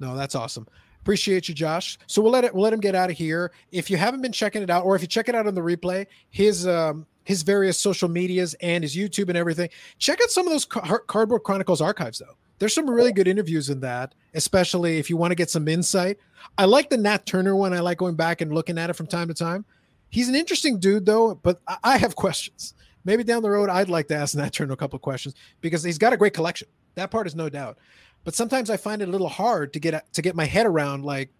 No, 0.00 0.16
that's 0.16 0.34
awesome. 0.34 0.66
Appreciate 1.02 1.48
you, 1.48 1.54
Josh. 1.54 1.98
So 2.06 2.22
we'll 2.22 2.32
let 2.32 2.44
it. 2.44 2.54
We'll 2.54 2.64
let 2.64 2.72
him 2.72 2.80
get 2.80 2.94
out 2.94 3.10
of 3.10 3.16
here. 3.16 3.52
If 3.70 3.90
you 3.90 3.98
haven't 3.98 4.22
been 4.22 4.32
checking 4.32 4.62
it 4.62 4.70
out, 4.70 4.84
or 4.86 4.96
if 4.96 5.02
you 5.02 5.06
check 5.08 5.28
it 5.28 5.34
out 5.34 5.46
on 5.46 5.54
the 5.54 5.60
replay, 5.60 6.06
his 6.30 6.66
um 6.66 7.06
his 7.24 7.42
various 7.42 7.78
social 7.78 8.08
medias 8.08 8.54
and 8.60 8.82
his 8.82 8.96
YouTube 8.96 9.28
and 9.28 9.36
everything. 9.38 9.68
Check 9.98 10.18
out 10.22 10.30
some 10.30 10.46
of 10.46 10.52
those 10.52 10.64
Car- 10.64 11.00
Cardboard 11.06 11.42
Chronicles 11.42 11.80
archives, 11.80 12.18
though. 12.18 12.36
There's 12.58 12.74
some 12.74 12.88
really 12.88 13.12
good 13.12 13.26
interviews 13.28 13.68
in 13.70 13.80
that, 13.80 14.14
especially 14.34 14.98
if 14.98 15.08
you 15.10 15.16
want 15.16 15.30
to 15.30 15.34
get 15.34 15.50
some 15.50 15.66
insight. 15.68 16.18
I 16.58 16.66
like 16.66 16.88
the 16.90 16.96
Nat 16.98 17.24
Turner 17.26 17.56
one. 17.56 17.72
I 17.72 17.80
like 17.80 17.98
going 17.98 18.14
back 18.14 18.40
and 18.40 18.52
looking 18.52 18.78
at 18.78 18.90
it 18.90 18.92
from 18.94 19.06
time 19.06 19.28
to 19.28 19.34
time. 19.34 19.64
He's 20.10 20.28
an 20.28 20.34
interesting 20.34 20.78
dude, 20.78 21.04
though, 21.06 21.34
but 21.34 21.60
I- 21.66 21.78
I 21.82 21.96
have 21.98 22.14
questions. 22.24 22.74
Maybe 23.04 23.24
down 23.24 23.42
the 23.42 23.50
road, 23.50 23.68
I'd 23.68 23.88
like 23.88 24.08
to 24.08 24.16
ask 24.16 24.34
Nat 24.36 24.52
Turner 24.52 24.72
a 24.72 24.76
couple 24.76 24.96
of 24.96 25.02
questions 25.02 25.34
because 25.60 25.82
he's 25.82 25.98
got 25.98 26.12
a 26.12 26.16
great 26.16 26.34
collection. 26.34 26.68
That 26.94 27.10
part 27.10 27.26
is 27.26 27.34
no 27.34 27.48
doubt. 27.48 27.78
But 28.24 28.34
sometimes 28.34 28.70
I 28.70 28.76
find 28.76 29.02
it 29.02 29.08
a 29.08 29.10
little 29.10 29.28
hard 29.28 29.72
to 29.74 29.80
get 29.80 30.12
to 30.14 30.22
get 30.22 30.34
my 30.34 30.46
head 30.46 30.66
around. 30.66 31.04
Like 31.04 31.30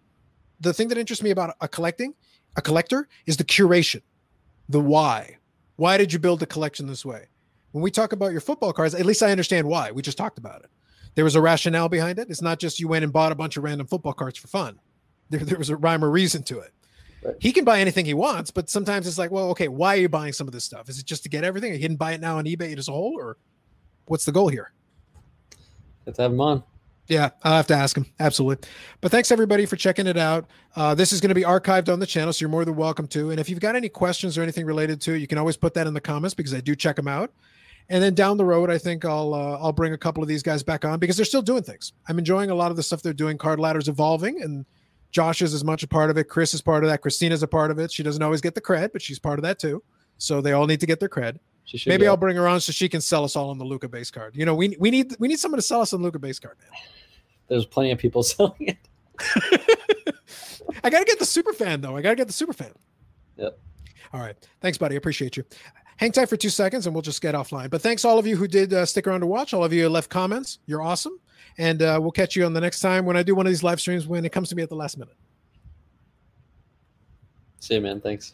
the 0.59 0.73
thing 0.73 0.87
that 0.89 0.97
interests 0.97 1.23
me 1.23 1.31
about 1.31 1.55
a 1.61 1.67
collecting, 1.67 2.13
a 2.55 2.61
collector, 2.61 3.07
is 3.25 3.37
the 3.37 3.43
curation, 3.43 4.01
the 4.69 4.79
why. 4.79 5.37
Why 5.77 5.97
did 5.97 6.13
you 6.13 6.19
build 6.19 6.39
the 6.39 6.45
collection 6.45 6.87
this 6.87 7.03
way? 7.03 7.27
When 7.71 7.81
we 7.81 7.91
talk 7.91 8.13
about 8.13 8.31
your 8.31 8.41
football 8.41 8.71
cards, 8.71 8.95
at 8.95 9.05
least 9.05 9.23
I 9.23 9.31
understand 9.31 9.67
why. 9.67 9.91
We 9.91 10.01
just 10.01 10.17
talked 10.17 10.37
about 10.37 10.63
it. 10.63 10.69
There 11.15 11.25
was 11.25 11.35
a 11.35 11.41
rationale 11.41 11.89
behind 11.89 12.19
it. 12.19 12.29
It's 12.29 12.41
not 12.41 12.59
just 12.59 12.79
you 12.79 12.87
went 12.87 13.03
and 13.03 13.11
bought 13.11 13.31
a 13.31 13.35
bunch 13.35 13.57
of 13.57 13.63
random 13.63 13.87
football 13.87 14.13
cards 14.13 14.37
for 14.37 14.47
fun. 14.47 14.79
There, 15.29 15.39
there 15.41 15.57
was 15.57 15.69
a 15.69 15.75
rhyme 15.75 16.03
or 16.03 16.11
reason 16.11 16.43
to 16.43 16.59
it. 16.59 16.71
Right. 17.25 17.35
He 17.39 17.51
can 17.51 17.65
buy 17.65 17.79
anything 17.79 18.05
he 18.05 18.13
wants, 18.13 18.51
but 18.51 18.69
sometimes 18.69 19.07
it's 19.07 19.17
like, 19.17 19.31
well, 19.31 19.49
okay, 19.49 19.67
why 19.67 19.95
are 19.95 19.99
you 19.99 20.09
buying 20.09 20.31
some 20.31 20.47
of 20.47 20.53
this 20.53 20.63
stuff? 20.63 20.89
Is 20.89 20.99
it 20.99 21.05
just 21.05 21.23
to 21.23 21.29
get 21.29 21.43
everything? 21.43 21.73
He 21.73 21.79
didn't 21.79 21.97
buy 21.97 22.11
it 22.11 22.21
now 22.21 22.37
on 22.37 22.45
eBay 22.45 22.77
as 22.77 22.87
a 22.87 22.91
whole, 22.91 23.15
or 23.17 23.37
what's 24.05 24.25
the 24.25 24.31
goal 24.31 24.47
here? 24.47 24.71
Let's 26.05 26.19
have 26.19 26.31
him 26.31 26.41
on. 26.41 26.63
Yeah, 27.07 27.29
I'll 27.43 27.57
have 27.57 27.67
to 27.67 27.75
ask 27.75 27.97
him. 27.97 28.05
Absolutely. 28.19 28.67
But 29.01 29.11
thanks 29.11 29.31
everybody 29.31 29.65
for 29.65 29.75
checking 29.75 30.07
it 30.07 30.17
out. 30.17 30.45
Uh, 30.75 30.93
this 30.93 31.13
is 31.13 31.21
going 31.21 31.29
to 31.29 31.35
be 31.35 31.43
archived 31.43 31.91
on 31.91 31.99
the 31.99 32.05
channel, 32.05 32.31
so 32.31 32.41
you're 32.41 32.49
more 32.49 32.65
than 32.65 32.75
welcome 32.75 33.07
to. 33.09 33.31
And 33.31 33.39
if 33.39 33.49
you've 33.49 33.59
got 33.59 33.75
any 33.75 33.89
questions 33.89 34.37
or 34.37 34.43
anything 34.43 34.65
related 34.65 35.01
to 35.01 35.13
it, 35.13 35.19
you 35.19 35.27
can 35.27 35.37
always 35.37 35.57
put 35.57 35.73
that 35.75 35.87
in 35.87 35.93
the 35.93 36.01
comments 36.01 36.35
because 36.35 36.53
I 36.53 36.61
do 36.61 36.75
check 36.75 36.95
them 36.95 37.07
out. 37.07 37.31
And 37.89 38.01
then 38.03 38.15
down 38.15 38.37
the 38.37 38.45
road, 38.45 38.71
I 38.71 38.79
think 38.79 39.05
I'll 39.05 39.33
uh, 39.33 39.59
I'll 39.59 39.71
bring 39.71 39.93
a 39.93 39.97
couple 39.97 40.23
of 40.23 40.29
these 40.29 40.41
guys 40.41 40.63
back 40.63 40.85
on 40.85 40.97
because 40.97 41.15
they're 41.15 41.25
still 41.25 41.43
doing 41.43 41.61
things. 41.61 41.93
I'm 42.07 42.17
enjoying 42.17 42.49
a 42.49 42.55
lot 42.55 42.71
of 42.71 42.77
the 42.77 42.83
stuff 42.83 43.03
they're 43.03 43.13
doing. 43.13 43.37
Card 43.37 43.59
Ladder's 43.59 43.87
evolving, 43.87 44.41
and 44.41 44.65
Josh 45.15 45.41
is 45.41 45.53
as 45.53 45.63
much 45.63 45.81
a 45.81 45.87
part 45.87 46.09
of 46.09 46.17
it. 46.17 46.25
Chris 46.25 46.53
is 46.53 46.61
part 46.61 46.83
of 46.83 46.89
that. 46.89 47.01
Christina's 47.01 47.41
a 47.41 47.47
part 47.47 47.71
of 47.71 47.79
it. 47.79 47.89
She 47.89 48.03
doesn't 48.03 48.21
always 48.21 48.41
get 48.41 48.53
the 48.53 48.59
cred, 48.59 48.91
but 48.91 49.01
she's 49.01 49.17
part 49.17 49.39
of 49.39 49.43
that 49.43 49.59
too. 49.59 49.81
So 50.17 50.41
they 50.41 50.51
all 50.51 50.67
need 50.67 50.81
to 50.81 50.85
get 50.85 50.99
their 50.99 51.07
cred. 51.07 51.39
Should 51.63 51.87
Maybe. 51.87 52.05
I'll 52.05 52.17
bring 52.17 52.35
her 52.35 52.49
on 52.49 52.59
so 52.59 52.73
she 52.73 52.89
can 52.89 52.99
sell 52.99 53.23
us 53.23 53.37
all 53.37 53.49
on 53.49 53.57
the 53.57 53.63
Luka 53.63 53.87
base 53.87 54.11
card. 54.11 54.35
You 54.35 54.45
know, 54.45 54.53
we 54.53 54.75
we 54.77 54.91
need 54.91 55.15
we 55.17 55.29
need 55.29 55.39
someone 55.39 55.57
to 55.57 55.61
sell 55.61 55.79
us 55.79 55.93
on 55.93 56.01
Luka 56.01 56.19
base 56.19 56.37
card, 56.37 56.57
man. 56.59 56.69
There's 57.47 57.65
plenty 57.65 57.91
of 57.91 57.97
people 57.97 58.23
selling 58.23 58.55
it. 58.59 58.77
I 60.83 60.89
gotta 60.89 61.05
get 61.05 61.17
the 61.17 61.25
super 61.25 61.53
fan 61.53 61.79
though. 61.79 61.95
I 61.95 62.01
gotta 62.01 62.17
get 62.17 62.27
the 62.27 62.33
super 62.33 62.51
fan. 62.51 62.73
Yep. 63.37 63.57
All 64.11 64.19
right. 64.19 64.35
Thanks, 64.59 64.77
buddy. 64.77 64.95
I 64.95 64.97
Appreciate 64.97 65.37
you. 65.37 65.45
Hang 65.97 66.11
tight 66.11 66.27
for 66.27 66.35
two 66.35 66.49
seconds 66.49 66.87
and 66.87 66.95
we'll 66.95 67.01
just 67.01 67.21
get 67.21 67.35
offline. 67.35 67.69
But 67.69 67.81
thanks 67.81 68.03
all 68.03 68.19
of 68.19 68.27
you 68.27 68.35
who 68.35 68.47
did 68.47 68.73
uh, 68.73 68.85
stick 68.85 69.07
around 69.07 69.21
to 69.21 69.27
watch. 69.27 69.53
All 69.53 69.63
of 69.63 69.71
you 69.71 69.87
left 69.87 70.09
comments. 70.09 70.59
You're 70.65 70.81
awesome. 70.81 71.19
And 71.57 71.81
uh, 71.81 71.99
we'll 72.01 72.11
catch 72.11 72.35
you 72.35 72.45
on 72.45 72.53
the 72.53 72.59
next 72.59 72.81
time 72.81 73.05
when 73.05 73.15
I 73.15 73.23
do 73.23 73.33
one 73.33 73.45
of 73.45 73.51
these 73.51 73.63
live 73.63 73.79
streams 73.79 74.05
when 74.05 74.25
it 74.25 74.31
comes 74.31 74.49
to 74.49 74.55
me 74.55 74.63
at 74.63 74.69
the 74.69 74.75
last 74.75 74.97
minute. 74.97 75.15
See 77.59 77.75
you, 77.75 77.81
man. 77.81 78.01
Thanks. 78.01 78.33